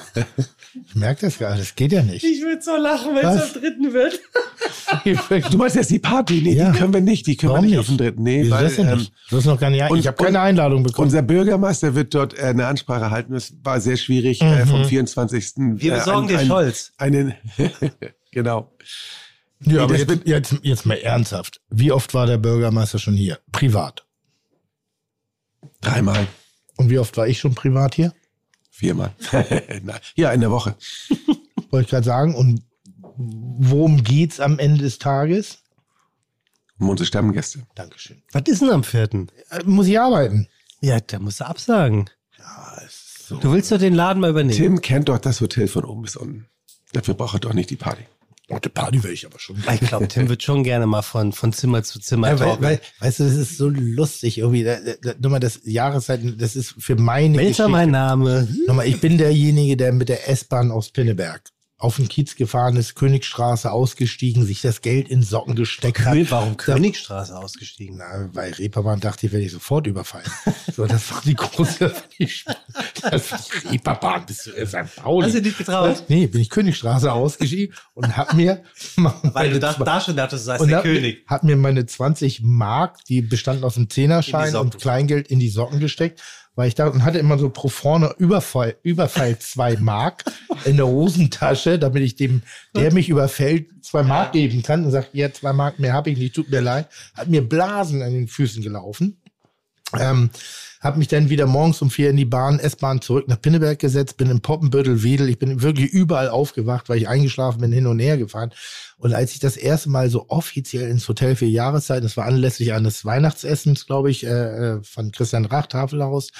[0.86, 2.24] ich merke das gerade, das geht ja nicht.
[2.24, 3.56] Ich würde so lachen, wenn Was?
[3.56, 3.92] am 3.
[3.92, 5.52] wird.
[5.52, 6.40] Du meinst jetzt die Party?
[6.42, 6.70] Nee, Ja.
[6.70, 7.26] die können wir nicht.
[7.26, 7.80] Die können Warum wir nicht nicht?
[7.80, 8.22] auf den dritten.
[8.22, 9.12] Nee, Wieso weil, das denn ähm, nicht?
[9.30, 11.06] Du hast noch gar nicht ein, und- Ich habe keine Einladung bekommen.
[11.06, 13.32] Unser Bürgermeister wird dort äh, eine Ansprache halten.
[13.34, 14.68] Das war sehr schwierig äh, Mhm.
[14.68, 15.52] vom 24.
[15.56, 16.92] Wir äh, besorgen dir ein- Scholz.
[16.98, 17.34] Einen,
[18.30, 18.72] genau.
[19.60, 21.60] ja, aber das jetzt, wird- jetzt, jetzt mal ernsthaft.
[21.68, 23.40] Wie oft war der Bürgermeister schon hier?
[23.50, 24.06] Privat.
[25.80, 26.26] Dreimal.
[26.76, 28.12] Und wie oft war ich schon privat hier?
[28.70, 29.12] Viermal.
[30.16, 30.76] Ja, in der Woche.
[31.70, 32.34] Wollte ich gerade sagen.
[32.34, 32.62] Und
[33.16, 35.58] worum geht's am Ende des Tages?
[36.78, 37.62] Um unsere Stammgäste.
[37.76, 38.22] Dankeschön.
[38.32, 39.28] Was ist denn am vierten?
[39.50, 40.48] Äh, Muss ich arbeiten?
[40.80, 42.10] Ja, da musst du absagen.
[43.40, 44.56] Du willst doch den Laden mal übernehmen.
[44.58, 46.46] Tim kennt doch das Hotel von oben bis unten.
[46.92, 48.02] Dafür braucht er doch nicht die Party.
[48.50, 49.56] Oh, die Party will ich aber schon.
[49.72, 52.62] Ich glaube, Tim wird schon gerne mal von, von Zimmer zu Zimmer Ja, weil, talken.
[52.64, 54.64] weil, weißt du, das ist so lustig irgendwie.
[54.64, 58.46] Da, da, nochmal das Jahreszeiten, das ist für meine Welcher mein Name?
[58.66, 61.42] Nochmal, ich bin derjenige, der mit der S-Bahn aus Pinneberg
[61.76, 66.16] auf den Kiez gefahren ist, Königstraße ausgestiegen, sich das Geld in Socken gesteckt hat.
[66.30, 67.96] Warum Königstraße ausgestiegen?
[67.98, 70.26] Na, bei Reeperbahn dachte ich, werde ich sofort überfallen.
[70.74, 71.92] So, das war die große.
[73.02, 74.96] das war die Reeperbahn, bist du in St.
[74.96, 75.26] Pauli?
[75.26, 76.04] Hast du dich getraut?
[76.08, 78.62] Nee, bin ich Königstraße ausgestiegen und hab mir.
[78.96, 81.24] Weil du da, da schon dachtest, du seist der hab, König.
[81.26, 85.48] Hab mir meine 20 Mark, die bestanden aus einem In Zehnerschein und Kleingeld in die
[85.48, 86.22] Socken gesteckt,
[86.54, 90.24] weil ich da und hatte immer so pro vorne Überfall, Überfall zwei Mark
[90.64, 92.42] in der Hosentasche, damit ich dem,
[92.76, 96.18] der mich überfällt, zwei Mark geben kann und sagt, ja, zwei Mark mehr habe ich
[96.18, 96.88] nicht, tut mir leid.
[97.14, 99.16] Hat mir Blasen an den Füßen gelaufen.
[100.00, 100.30] Ähm,
[100.84, 104.18] habe mich dann wieder morgens um vier in die Bahn, S-Bahn zurück nach Pinneberg gesetzt,
[104.18, 108.00] bin in Poppenbüttel, Wedel, ich bin wirklich überall aufgewacht, weil ich eingeschlafen bin, hin und
[108.00, 108.52] her gefahren.
[108.98, 112.74] Und als ich das erste Mal so offiziell ins Hotel für Jahreszeit, das war anlässlich
[112.74, 116.32] eines Weihnachtsessens, glaube ich, äh, äh, von Christian Rach, Tafelhaus,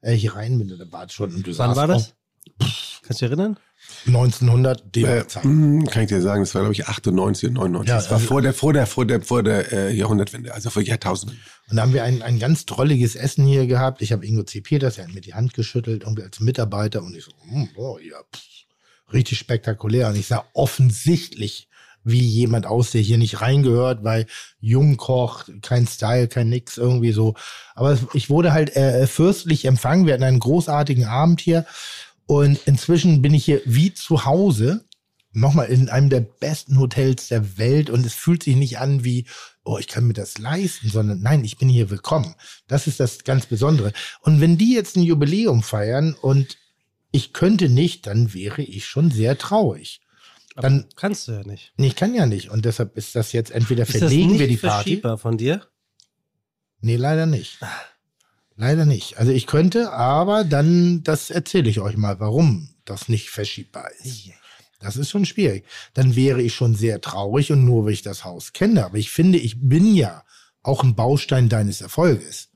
[0.00, 1.34] äh, hier rein bin, da war es schon.
[1.34, 2.14] Und du Wann war das?
[2.58, 3.56] Auch Kannst du dich erinnern?
[4.06, 7.88] 1900 Äh, mh, kann ich dir sagen, das war, glaube ich, 98 und 99.
[7.88, 10.70] Ja, das war also- vor der, vor der, vor der, vor der äh, Jahrhundertwende, also
[10.70, 11.38] vor Jahrtausenden.
[11.68, 14.00] Und da haben wir ein, ein ganz drolliges Essen hier gehabt.
[14.02, 14.60] Ich habe Ingo C.
[14.60, 17.02] Peters, er hat mir die Hand geschüttelt, irgendwie als Mitarbeiter.
[17.02, 18.42] Und ich so, hm, oh, ja, pff,
[19.12, 20.08] richtig spektakulär.
[20.08, 21.68] Und ich sah offensichtlich,
[22.02, 24.26] wie jemand aus, der hier nicht reingehört, weil
[24.60, 27.34] jung kocht, kein Style, kein nix, irgendwie so.
[27.74, 30.06] Aber ich wurde halt äh, fürstlich empfangen.
[30.06, 31.66] Wir hatten einen großartigen Abend hier.
[32.30, 34.84] Und inzwischen bin ich hier wie zu Hause
[35.32, 39.26] nochmal in einem der besten Hotels der Welt und es fühlt sich nicht an wie,
[39.64, 42.36] oh, ich kann mir das leisten, sondern nein, ich bin hier willkommen.
[42.68, 43.92] Das ist das ganz Besondere.
[44.20, 46.56] Und wenn die jetzt ein Jubiläum feiern und
[47.10, 50.00] ich könnte nicht, dann wäre ich schon sehr traurig.
[50.54, 51.72] Dann, Kannst du ja nicht.
[51.78, 52.50] nee, ich kann ja nicht.
[52.50, 54.84] Und deshalb ist das jetzt entweder Ist das verlegen nicht wir die Party.
[54.84, 55.66] verschiebbar von dir?
[56.80, 57.58] Nee, leider nicht.
[58.60, 59.16] Leider nicht.
[59.16, 64.28] Also ich könnte, aber dann, das erzähle ich euch mal, warum das nicht verschiebbar ist.
[64.80, 65.64] Das ist schon schwierig.
[65.94, 68.84] Dann wäre ich schon sehr traurig und nur, weil ich das Haus kenne.
[68.84, 70.24] Aber ich finde, ich bin ja
[70.62, 72.48] auch ein Baustein deines Erfolges.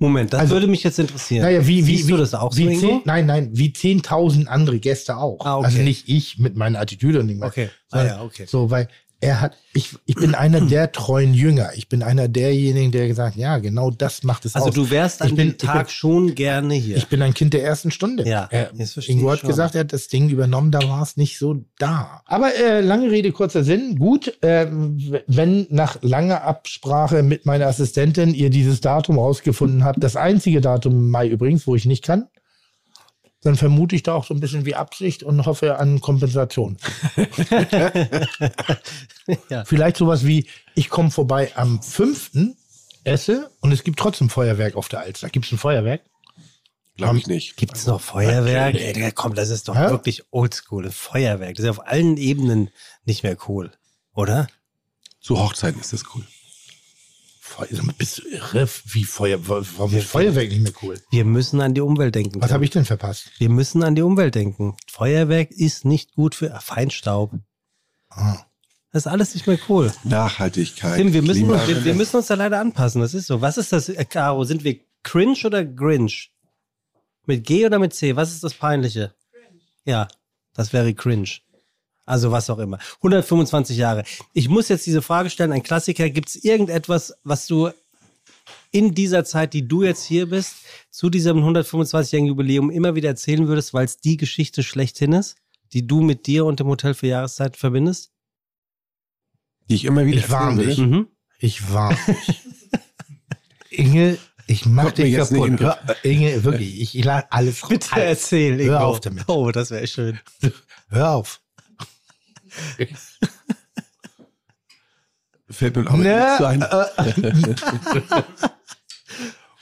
[0.00, 1.42] Moment, das Also- würde mich jetzt interessieren.
[1.44, 2.80] Naja, wie, wie, Siehst wie, du das auch so, wie Ingo?
[2.80, 5.46] zehn, Nein, nein, wie 10.000 andere Gäste auch.
[5.46, 5.66] Ah, okay.
[5.66, 7.40] Also nicht ich mit meiner Attitüde und dem.
[7.42, 7.70] Okay.
[7.92, 8.46] Ah, ja, okay.
[8.48, 8.88] So, weil
[9.22, 11.70] er hat, ich, ich bin einer der treuen Jünger.
[11.76, 14.74] Ich bin einer derjenigen, der gesagt, ja, genau das macht es Also aus.
[14.74, 16.96] du wärst an Ich bin- dem Tag ich schon gerne hier.
[16.96, 18.26] Ich bin ein Kind der ersten Stunde.
[18.26, 19.50] Ja, er, jetzt verstehe Ingo hat schon.
[19.50, 22.22] gesagt, er hat das Ding übernommen, da war es nicht so da.
[22.24, 23.96] Aber äh, lange Rede, kurzer Sinn.
[23.98, 24.66] Gut, äh,
[25.26, 30.92] wenn nach langer Absprache mit meiner Assistentin ihr dieses Datum rausgefunden habt, das einzige Datum
[30.94, 32.28] im Mai übrigens, wo ich nicht kann,
[33.42, 36.76] dann vermute ich da auch so ein bisschen wie Absicht und hoffe an Kompensation.
[39.48, 39.64] ja.
[39.64, 42.32] Vielleicht sowas wie, ich komme vorbei am 5.
[43.04, 45.30] esse und es gibt trotzdem Feuerwerk auf der Alster.
[45.30, 46.02] Gibt es ein Feuerwerk?
[46.96, 47.56] Glaube ich nicht.
[47.56, 48.74] Gibt es noch Feuerwerk?
[48.74, 49.88] Ey, Digga, komm, das ist doch Hä?
[49.88, 50.90] wirklich oldschool.
[50.90, 51.56] Feuerwerk.
[51.56, 52.68] Das ist auf allen Ebenen
[53.06, 53.70] nicht mehr cool.
[54.12, 54.48] Oder?
[55.18, 56.26] Zu Hochzeiten ist das cool.
[57.98, 58.68] Bist du irre?
[58.86, 61.00] Wie Feuer, warum ist Feuerwerk nicht mehr cool?
[61.10, 62.40] Wir müssen an die Umwelt denken.
[62.40, 63.30] Was habe ich denn verpasst?
[63.38, 64.76] Wir müssen an die Umwelt denken.
[64.90, 67.32] Feuerwerk ist nicht gut für Feinstaub.
[68.10, 68.44] Ah.
[68.92, 69.92] Das ist alles nicht mehr cool.
[70.04, 70.96] Nachhaltigkeit.
[70.96, 73.00] Tim, wir müssen, uns, wir, wir müssen uns da leider anpassen.
[73.00, 73.40] Das ist so.
[73.40, 74.44] Was ist das, äh, Caro?
[74.44, 76.32] Sind wir cringe oder Grinch?
[77.26, 78.16] Mit G oder mit C?
[78.16, 79.14] Was ist das Peinliche?
[79.84, 80.08] Ja,
[80.54, 81.28] das wäre cringe.
[82.06, 82.78] Also was auch immer.
[82.96, 84.02] 125 Jahre.
[84.32, 86.10] Ich muss jetzt diese Frage stellen, ein Klassiker.
[86.10, 87.70] Gibt es irgendetwas, was du
[88.72, 90.56] in dieser Zeit, die du jetzt hier bist,
[90.90, 95.36] zu diesem 125-jährigen Jubiläum immer wieder erzählen würdest, weil es die Geschichte schlechthin ist,
[95.72, 98.10] die du mit dir und dem Hotel für Jahreszeit verbindest?
[99.68, 100.78] die ich immer wieder Ich dich.
[100.78, 100.86] will.
[100.86, 101.06] Mhm.
[101.38, 102.40] Ich warne dich.
[103.70, 105.60] Inge, ich mach Kommt mir dich jetzt nicht kaputt.
[105.86, 108.04] Hör, Inge, wirklich, ich, ich lade alles Bitte alles.
[108.04, 109.28] erzähl, Hör auf damit.
[109.28, 110.18] Oh, das wäre schön.
[110.88, 111.40] Hör auf.
[115.50, 116.62] Fällt mir auch Ne, nichts zu ein.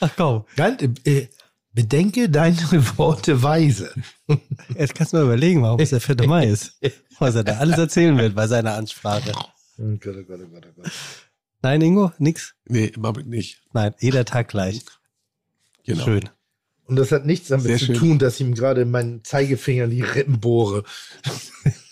[0.01, 1.29] Ach komm, Ganz, äh,
[1.73, 2.57] bedenke deine
[2.99, 3.93] Worte weise.
[4.77, 6.27] jetzt kannst du mal überlegen, warum es der 4.
[6.27, 6.79] Mai ist.
[7.19, 9.33] Was er da alles erzählen wird bei seiner Ansprache.
[9.79, 10.93] Oh Gott, oh Gott, oh Gott, oh Gott.
[11.63, 12.55] Nein, Ingo, nix?
[12.67, 13.61] Nee, im Augenblick nicht.
[13.73, 14.83] Nein, jeder Tag gleich.
[15.85, 16.05] Genau.
[16.05, 16.29] Schön.
[16.85, 17.97] Und das hat nichts damit Sehr zu schön.
[17.97, 20.85] tun, dass ich ihm gerade meinen Zeigefinger in die Rippen bohre.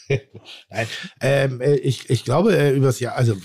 [0.71, 0.87] Nein,
[1.21, 3.37] ähm, äh, ich, ich glaube, äh, übers Jahr, also,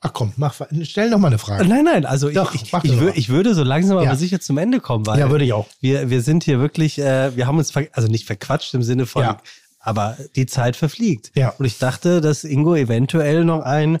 [0.00, 1.66] ach komm, mach, stell noch mal eine Frage.
[1.66, 4.08] Nein, nein, also Doch, ich, ich, ich, wür, ich würde so langsam Ja.
[4.10, 5.66] aber sicher zum Ende kommen, weil Ja, würde ich auch.
[5.80, 9.22] wir, wir sind hier wirklich, äh, wir haben uns, also nicht verquatscht im Sinne von,
[9.22, 9.38] Ja.
[9.78, 11.32] aber die Zeit verfliegt.
[11.36, 11.50] Ja.
[11.58, 13.98] Und ich dachte, dass Ingo eventuell noch ein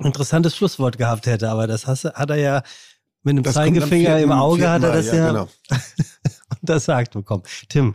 [0.00, 2.62] interessantes Schlusswort gehabt hätte, aber das hast, hat er ja
[3.24, 5.48] mit einem Das Zeigefinger im vierten- Auge, vierten hat er das ja, Genau.
[6.60, 7.42] untersagt bekommen.
[7.68, 7.94] Tim,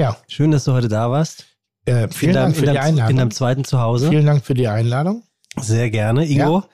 [0.00, 1.44] Ja, schön, dass du heute da warst.
[1.84, 3.16] äh, In vielen deinem, Dank für in die deinem, in Einladung.
[3.18, 4.08] deinem zweiten Zuhause.
[4.08, 5.24] Vielen Dank für die Einladung.
[5.58, 6.64] Sehr gerne, Ingo.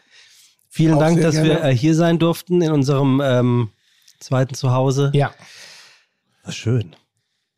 [0.69, 1.71] Vielen Auch Dank, dass wir gerne.
[1.71, 3.71] äh, hier sein durften in unserem ähm,
[4.21, 5.11] zweiten Zuhause.
[5.13, 5.33] Ja,
[6.45, 6.95] War schön.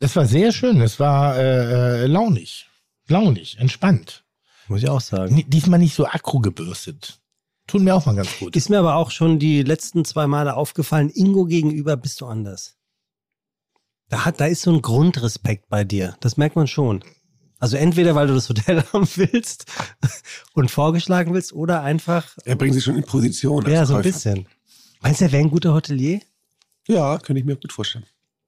[0.00, 0.80] es war sehr schön.
[0.80, 2.66] Es war äh, äh, launig.
[3.06, 4.24] Launig, entspannt.
[4.68, 5.44] Muss ich auch sagen.
[5.48, 7.20] Diesmal nicht so aggro gebürstet.
[7.66, 8.56] Tut mir auch mal ganz gut.
[8.56, 12.77] Ist mir aber auch schon die letzten zwei Male aufgefallen, Ingo gegenüber bist du anders.
[14.08, 16.16] Da, hat, da ist so ein Grundrespekt bei dir.
[16.20, 17.04] Das merkt man schon.
[17.58, 19.66] Also entweder, weil du das Hotel haben willst
[20.54, 23.66] und vorgeschlagen willst, oder einfach, Er bringt sich schon in Position.
[23.68, 24.12] ja, so ein Käufer.
[24.12, 24.48] bisschen.
[25.00, 26.20] Meinst du, er wäre ein guter Hotelier?
[26.86, 28.06] Ja, könnte ich mir gut vorstellen.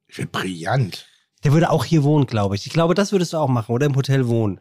[0.08, 1.06] Ich bin brillant.
[1.44, 2.66] Der würde auch hier wohnen, glaube ich.
[2.66, 4.60] Ich glaube, das würdest du auch machen, oder im Hotel wohnen.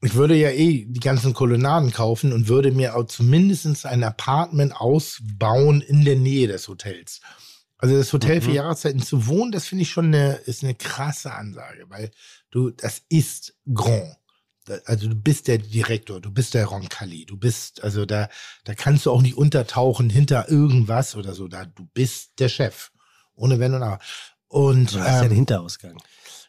[0.00, 4.74] Ich würde ja eh die ganzen Kolonnaden kaufen und würde mir auch zumindest ein Apartment
[4.76, 7.20] ausbauen in der Nähe des Hotels.
[7.82, 11.32] Also das Hotel für Jahreszeiten zu wohnen, das finde ich schon eine, ist eine krasse
[11.32, 12.12] Ansage, weil
[12.52, 14.16] du, das ist grand.
[14.84, 18.28] Also du bist der Direktor, du bist der Roncalli, du bist, also da,
[18.62, 22.92] da kannst du auch nicht untertauchen hinter irgendwas oder so, da, du bist der Chef.
[23.34, 23.98] Ohne Wenn und Aber.
[24.46, 26.00] Und, Du hast ja ähm, den Hinterausgang.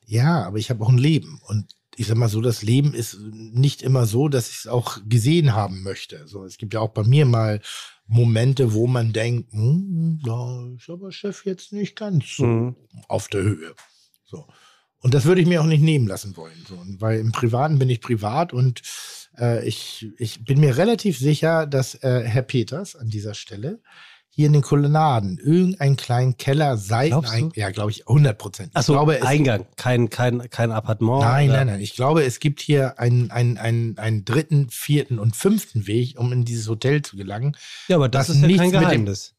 [0.05, 1.41] ja, aber ich habe auch ein Leben.
[1.47, 4.99] Und ich sag mal so, das Leben ist nicht immer so, dass ich es auch
[5.07, 6.27] gesehen haben möchte.
[6.27, 7.59] So, es gibt ja auch bei mir mal
[8.05, 12.75] Momente, wo man denkt, hm, da ist aber Chef jetzt nicht ganz so Mhm.
[13.07, 13.73] auf der Höhe.
[14.25, 14.47] So.
[14.99, 16.65] Und das würde ich mir auch nicht nehmen lassen wollen.
[16.67, 16.81] So.
[16.99, 18.81] Weil im Privaten bin ich privat und
[19.37, 23.81] äh, ich, ich bin mir relativ sicher, dass äh, Herr Peters an dieser Stelle
[24.35, 27.59] hier in den Kolonnaden irgendeinen kleinen Keller Glaubst Seiten, du?
[27.59, 28.71] ja, glaube ich, 100 Prozent.
[28.73, 31.21] Achso, Eingang, kein, kein, kein Appartement.
[31.21, 31.57] Nein, oder?
[31.59, 31.81] nein, nein.
[31.81, 36.33] Ich glaube, es gibt hier einen, einen, einen, einen dritten, vierten und fünften Weg, um
[36.33, 37.55] in dieses Hotel zu gelangen.
[37.87, 39.35] Ja, aber das Was ist ja nichts kein Geheimnis.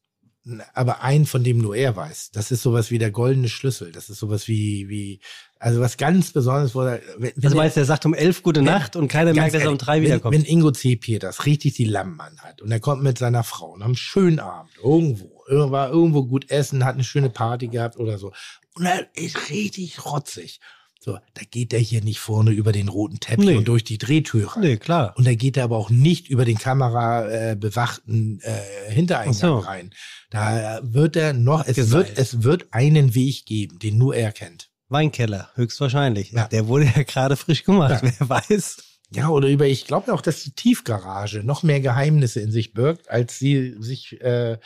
[0.73, 2.29] Aber einen, von dem nur er weiß.
[2.31, 3.91] Das ist sowas wie der goldene Schlüssel.
[3.91, 5.19] Das ist sowas wie, wie,
[5.59, 8.13] also was ganz Besonderes, wo er, wenn, wenn Also er- meinst du, er sagt um
[8.13, 10.35] elf gute Wenn- Nacht und keiner merkt, dass er um drei wenn, wiederkommt.
[10.35, 10.95] Wenn Ingo C.
[10.97, 14.39] Peters richtig die Lampen anhat und er kommt mit seiner Frau und hat einen schönen
[14.39, 18.31] Abend irgendwo, ir- war irgendwo gut essen, hat eine schöne Party gehabt oder so
[18.75, 20.59] und er ist richtig rotzig.
[21.05, 23.57] So, da geht er hier nicht vorne über den roten Teppich Nee.
[23.57, 24.61] und durch die Drehtür rein.
[24.63, 25.13] nee, klar.
[25.17, 29.57] Und da geht er aber auch nicht über den kamerabewachten äh, äh, Hintereingang so.
[29.59, 29.93] rein.
[30.31, 34.71] Da wird er noch, es wird, es wird einen Weg geben, den nur er kennt.
[34.89, 36.31] Weinkeller, höchstwahrscheinlich.
[36.31, 36.47] Ja.
[36.47, 38.11] Der wurde ja gerade frisch gemacht, Ja.
[38.17, 38.77] wer weiß.
[39.11, 43.11] Ja, oder über, ich glaube auch, dass die Tiefgarage noch mehr Geheimnisse in sich birgt,
[43.11, 44.57] als sie sich, äh,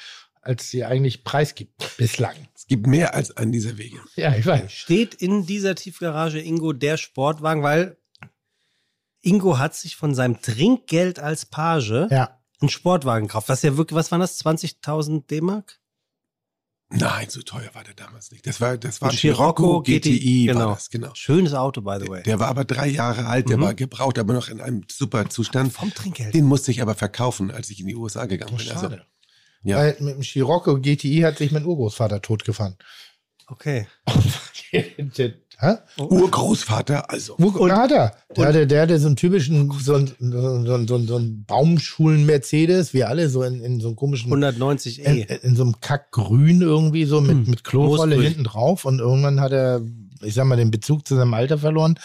[0.49, 2.35] als sie eigentlich preisgibt bislang.
[2.55, 3.99] Es gibt mehr als einen dieser Wege.
[4.15, 4.71] Ja, ich weiß.
[4.71, 7.97] Steht in dieser Tiefgarage Ingo der Sportwagen, weil
[9.21, 12.39] Ingo hat sich von seinem Trinkgeld als Page Ja.
[12.61, 13.47] einen Sportwagen gekauft.
[13.49, 14.39] Was ja wirklich, was waren das?
[14.43, 15.79] 20.000 D-Mark?
[16.91, 18.47] Nein, so teuer war der damals nicht.
[18.47, 20.59] Das war, das war Ein Scirocco GTI, genau.
[20.69, 21.11] war das, genau.
[21.13, 22.23] Schönes Auto, by the way.
[22.23, 23.61] Der war aber drei Jahre alt, der Mhm.
[23.61, 25.71] war gebraucht, aber noch in einem super Zustand.
[25.71, 26.33] Vom Trinkgeld.
[26.33, 28.69] Den musste ich aber verkaufen, als ich in die USA gegangen Oh, bin.
[28.69, 29.05] Also, schade.
[29.63, 29.77] Ja.
[29.77, 32.77] Weil mit dem Scirocco GTI hat sich mein Urgroßvater totgefahren.
[33.47, 33.88] Okay.
[35.61, 35.75] Hä?
[35.97, 37.35] Urgroßvater, also.
[37.38, 38.15] Wo da hat er?
[38.38, 41.43] Der hatte, der hatte so einen typischen, so einen, so einen, so einen, so einen
[41.43, 45.39] Baumschulen-Mercedes, wie alle, so in, in so einem komischen 190 in, E.
[45.41, 49.51] in so einem Kackgrün irgendwie so mit, Hm, mit Klorolle hinten drauf und irgendwann hat
[49.51, 49.81] er,
[50.21, 51.99] ich sag mal, den Bezug zu seinem Alter verloren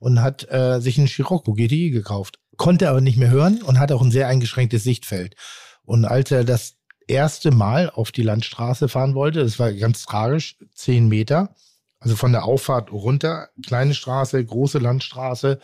[0.00, 2.40] und hat äh, sich einen Scirocco GTI gekauft.
[2.56, 5.36] Konnte aber nicht mehr hören und hat auch ein sehr eingeschränktes Sichtfeld.
[5.84, 6.75] Und als er das
[7.08, 11.54] erste Mal auf die Landstraße fahren wollte, das war ganz tragisch, zehn Meter,
[12.00, 15.58] also von der Auffahrt runter, kleine Straße, große Landstraße,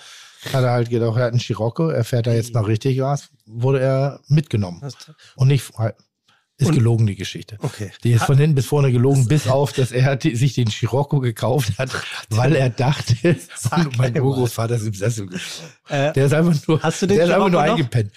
[0.52, 3.30] hat er halt gedacht, er hat einen Scirocco, er fährt da jetzt mal richtig Gas,
[3.46, 4.82] wurde er mitgenommen.
[5.36, 5.70] Und nicht,
[6.58, 7.58] ist Und- gelogen, die Geschichte.
[7.60, 7.90] Okay.
[8.04, 11.18] Die ist von hinten bis vorne gelogen, bis auf, dass er die, sich den Scirocco
[11.20, 11.90] gekauft hat,
[12.30, 14.20] weil er dachte, Sag mein.
[14.20, 15.28] Urgroßvater ist im Sessel.
[15.88, 17.70] Äh, Der ist einfach nur, Hast du den der ist einfach nur noch?
[17.72, 18.12] eingepennt.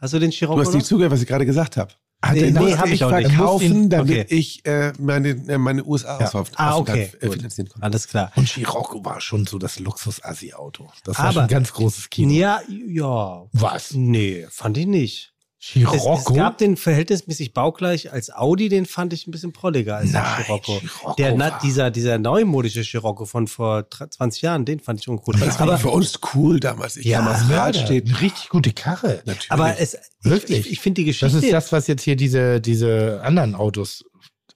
[0.00, 0.74] hast du den Du Scirocco hast noch?
[0.74, 1.92] nicht zugehört, was ich gerade gesagt habe.
[2.28, 3.00] Hat Nee, er nee, musste hab ich nicht.
[3.28, 4.34] verkaufen, Er damit okay.
[4.34, 7.10] ich äh, meine, äh, meine USA-Ausfahrt Ah, okay.
[7.20, 7.36] äh, Gut.
[7.36, 7.84] finanzieren konnte.
[7.84, 8.32] Alles klar.
[8.36, 10.88] Und Scirocco war schon so das Luxus-Assi-Auto.
[11.04, 12.32] Das war Aber- schon ein ganz großes Kino.
[12.32, 13.44] Ja, ja.
[13.52, 13.92] Was?
[13.94, 15.33] Nee, fand ich nicht.
[15.74, 20.12] Es, es gab den verhältnismäßig baugleich als Audi, den fand ich ein bisschen prolliger als
[20.12, 20.78] der Nein, Scirocco.
[20.78, 25.08] Scirocco Der, na, dieser, dieser neumodische Scirocco von vor dr- 20 Jahren, den fand ich
[25.08, 25.36] uncool.
[25.38, 26.96] Das war Aber, für uns cool damals.
[26.98, 27.78] Ich ja, Rad Mörder.
[27.86, 28.08] steht.
[28.08, 29.22] Eine richtig gute Karre.
[29.24, 29.50] Natürlich.
[29.50, 30.58] aber es, ich, Wirklich?
[30.66, 34.04] ich, ich finde die Das Geschichte, ist das, was jetzt hier diese, diese anderen Autos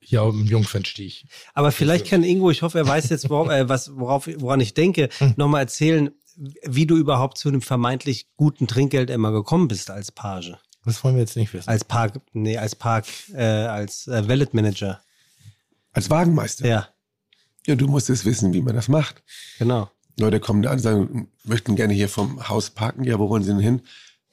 [0.01, 1.25] hier dem Jungfernstieg.
[1.55, 4.73] aber vielleicht kann Ingo, ich hoffe, er weiß jetzt, worauf, äh, was, worauf, woran ich
[4.75, 5.35] denke, Hm.
[5.37, 6.11] nochmal erzählen,
[6.65, 10.53] wie du überhaupt zu einem vermeintlich guten Trinkgeld immer gekommen bist als Page.
[10.89, 11.68] Das wollen wir jetzt nicht wissen.
[11.68, 15.00] Als Park, nee, als Park, äh, als äh, Valet Manager.
[15.92, 16.67] Als Wagenmeister.
[16.67, 16.89] Ja,
[17.67, 19.23] Ja, du musst es wissen, wie man das macht.
[19.58, 19.91] genau.
[20.18, 23.05] Leute kommen da an und sagen, möchten gerne hier vom Haus parken.
[23.05, 23.83] Ja, wo wollen sie denn hin?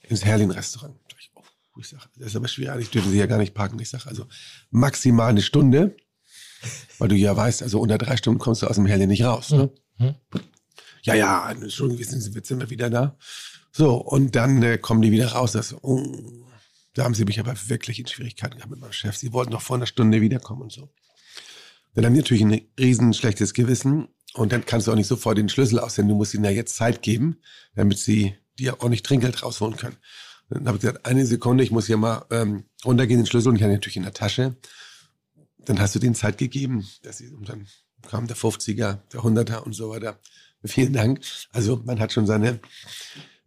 [0.01, 0.95] Ins Herlin-Restaurant.
[1.19, 1.43] Ich, oh,
[1.79, 3.77] ich sag, das ist aber schwierig, dürfen sie ja gar nicht parken.
[3.79, 4.25] Ich sage, also
[4.71, 5.95] maximal eine Stunde,
[6.97, 9.51] weil du ja weißt, also unter drei Stunden kommst du aus dem Herlin nicht raus.
[9.51, 9.69] Ne?
[9.97, 10.15] Mhm.
[11.03, 13.15] Ja, ja, Entschuldigung, wir sind, sind wir wieder da.
[13.71, 15.51] So, und dann äh, kommen die wieder raus.
[15.51, 16.01] Das, oh,
[16.95, 19.15] da haben sie mich aber wirklich in Schwierigkeiten gehabt mit meinem Chef.
[19.15, 20.89] Sie wollten noch vor einer Stunde wiederkommen und so.
[21.93, 25.37] Dann haben die natürlich ein riesen schlechtes Gewissen und dann kannst du auch nicht sofort
[25.37, 26.09] den Schlüssel aussenden.
[26.09, 27.37] Du musst ihnen ja jetzt Zeit geben,
[27.75, 29.97] damit sie dir auch nicht Trinkgeld rausholen können.
[30.49, 33.55] Dann habe ich gesagt, eine Sekunde, ich muss hier mal ähm, runtergehen, den Schlüssel und
[33.57, 34.55] ich hatte natürlich in der Tasche.
[35.59, 37.67] Dann hast du denen Zeit gegeben, dass sie, und dann
[38.07, 40.19] kam der 50er, der 100er und so weiter.
[40.63, 41.21] Vielen Dank.
[41.51, 42.59] Also man hat schon seine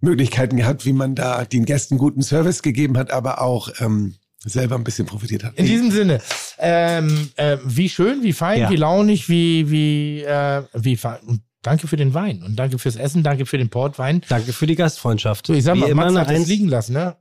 [0.00, 4.76] Möglichkeiten gehabt, wie man da den Gästen guten Service gegeben hat, aber auch ähm, selber
[4.76, 5.54] ein bisschen profitiert hat.
[5.56, 6.20] In diesem Sinne,
[6.58, 8.70] ähm, äh, wie schön, wie fein, Ja.
[8.70, 11.18] wie launig, wie, wie, äh, wie fein.
[11.26, 14.22] Und danke für den Wein und danke fürs Essen, danke für den Portwein.
[14.28, 15.46] Danke für die Gastfreundschaft.
[15.46, 16.48] So, ich sag Wie mal, eine hat das Eins.
[16.48, 17.16] liegen lassen, ne?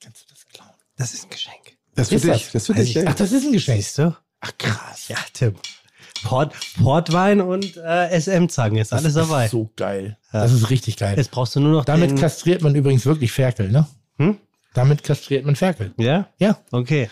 [0.00, 0.70] Kannst du das klauen?
[0.96, 1.56] Das ist ein Geschenk.
[1.94, 2.30] Das für Ist dich.
[2.44, 2.52] das?
[2.52, 3.08] Das für dich.
[3.08, 3.76] Ach, das ist ein Geschenk.
[3.82, 4.16] Siehst du?
[4.40, 5.08] Ach, krass.
[5.08, 5.54] Ja, Tim.
[6.24, 9.44] Port, Portwein und äh, SM-Zangen ist alles das dabei.
[9.46, 10.18] ist so geil.
[10.32, 10.42] Ja.
[10.42, 11.16] Das ist richtig geil.
[11.16, 13.86] Jetzt brauchst du nur noch Damit den, kastriert man übrigens wirklich Ferkel, ne?
[14.18, 14.38] Hm?
[14.74, 15.92] Damit kastriert man Ferkel.
[15.98, 16.28] Ja?
[16.38, 16.58] Ja.
[16.70, 17.10] Okay.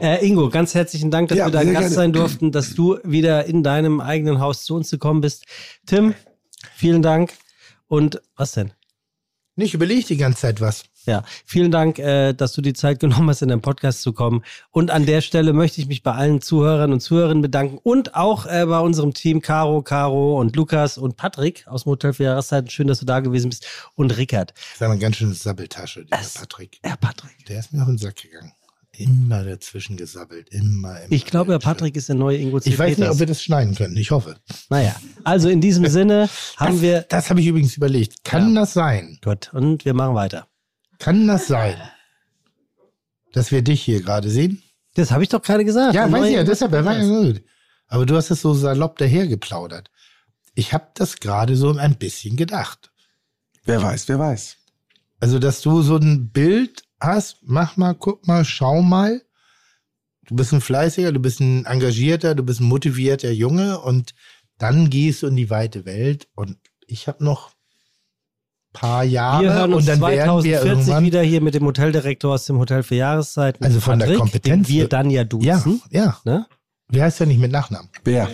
[0.00, 1.94] Äh, Ingo, ganz herzlichen Dank, dass Ja, wir dein Gast gerne.
[1.94, 5.44] sein durften, dass du wieder in deinem eigenen Haus zu uns gekommen bist.
[5.86, 6.14] Tim,
[6.74, 7.32] vielen Dank.
[7.86, 8.72] Und was denn?
[9.54, 10.84] Nicht überleg die ganze Zeit was.
[11.04, 14.42] Ja, vielen Dank, äh, dass du die Zeit genommen hast, in den Podcast zu kommen.
[14.70, 18.46] Und an der Stelle möchte ich mich bei allen Zuhörern und Zuhörerinnen bedanken und auch
[18.46, 22.70] äh, bei unserem Team Caro, Caro und Lukas und Patrick aus dem Hotel für Jahreszeiten.
[22.70, 23.66] Schön, dass du da gewesen bist.
[23.94, 24.52] Und Rickard.
[24.54, 26.78] Das ist eine ganz schöne Sabbeltasche, dieser Es- Patrick.
[26.82, 27.46] Herr Patrick.
[27.48, 28.52] Der ist mir auf den Sack gegangen.
[28.94, 30.50] Immer dazwischen gesabbelt.
[30.50, 31.10] Immer, immer.
[31.10, 32.68] Ich glaube, Herr Patrick ist der neue Ingo C.
[32.70, 33.96] Ich weiß nicht, ob wir das schneiden können.
[33.96, 34.36] Ich hoffe.
[34.68, 37.00] Naja, also in diesem Sinne haben das, wir.
[37.08, 38.22] Das habe ich übrigens überlegt.
[38.22, 38.60] Kann Ja.
[38.60, 39.18] das sein?
[39.24, 40.46] Gut, und wir machen weiter.
[41.02, 41.76] Kann das sein,
[43.32, 44.62] dass wir dich hier gerade sehen?
[44.94, 45.96] Das habe ich doch gerade gesagt.
[45.96, 47.40] Ja, weiß ich ja, deshalb, er.
[47.88, 49.90] Aber du hast es so salopp dahergeplaudert.
[50.54, 52.92] Ich habe das gerade so ein bisschen gedacht.
[53.64, 54.58] Wer weiß, wer weiß.
[55.18, 59.22] Also, dass du so ein Bild hast, mach mal, guck mal, schau mal.
[60.26, 64.14] Du bist ein fleißiger, du bist ein engagierter, du bist ein motivierter Junge und
[64.56, 67.50] dann gehst du in die weite Welt und ich habe noch
[68.72, 72.34] paar Jahre Wir hören uns und dann werden wir 2040 wieder hier mit dem Hoteldirektor
[72.34, 73.64] aus dem Hotel für Jahreszeiten.
[73.64, 75.82] Also von der Patrick, Kompetenz- den wir dann ja duzen.
[75.90, 76.18] Ja, ja.
[76.24, 76.46] Ne?
[76.88, 77.88] Wie heißt der nicht mit Nachnamen?
[78.04, 78.28] Wer?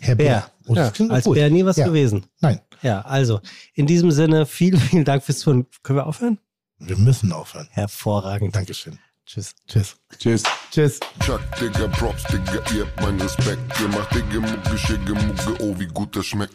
[0.00, 0.24] Herr Bär.
[0.26, 0.50] Bär.
[0.66, 1.34] Oh, ja, als gut.
[1.34, 1.86] Bär nie was Ja.
[1.86, 2.26] gewesen.
[2.40, 3.40] Nein, Ja, also
[3.74, 5.66] in diesem Sinne, vielen, vielen Dank fürs Zuhören.
[5.82, 6.38] Können wir aufhören?
[6.78, 7.68] wir müssen aufhören.
[7.70, 8.54] Hervorragend.
[8.56, 8.98] Dankeschön.
[9.26, 9.54] Tschüss.
[9.66, 9.96] Tschüss.
[10.18, 10.42] Tschüss.
[10.70, 11.00] Tschüss.
[11.24, 13.80] Chuck, Digga, Props, Digga, ihr habt meinen Respekt.
[13.80, 16.54] Ihr macht Digga, Mucke, Schicke, Mucke, oh, wie gut das schmeckt.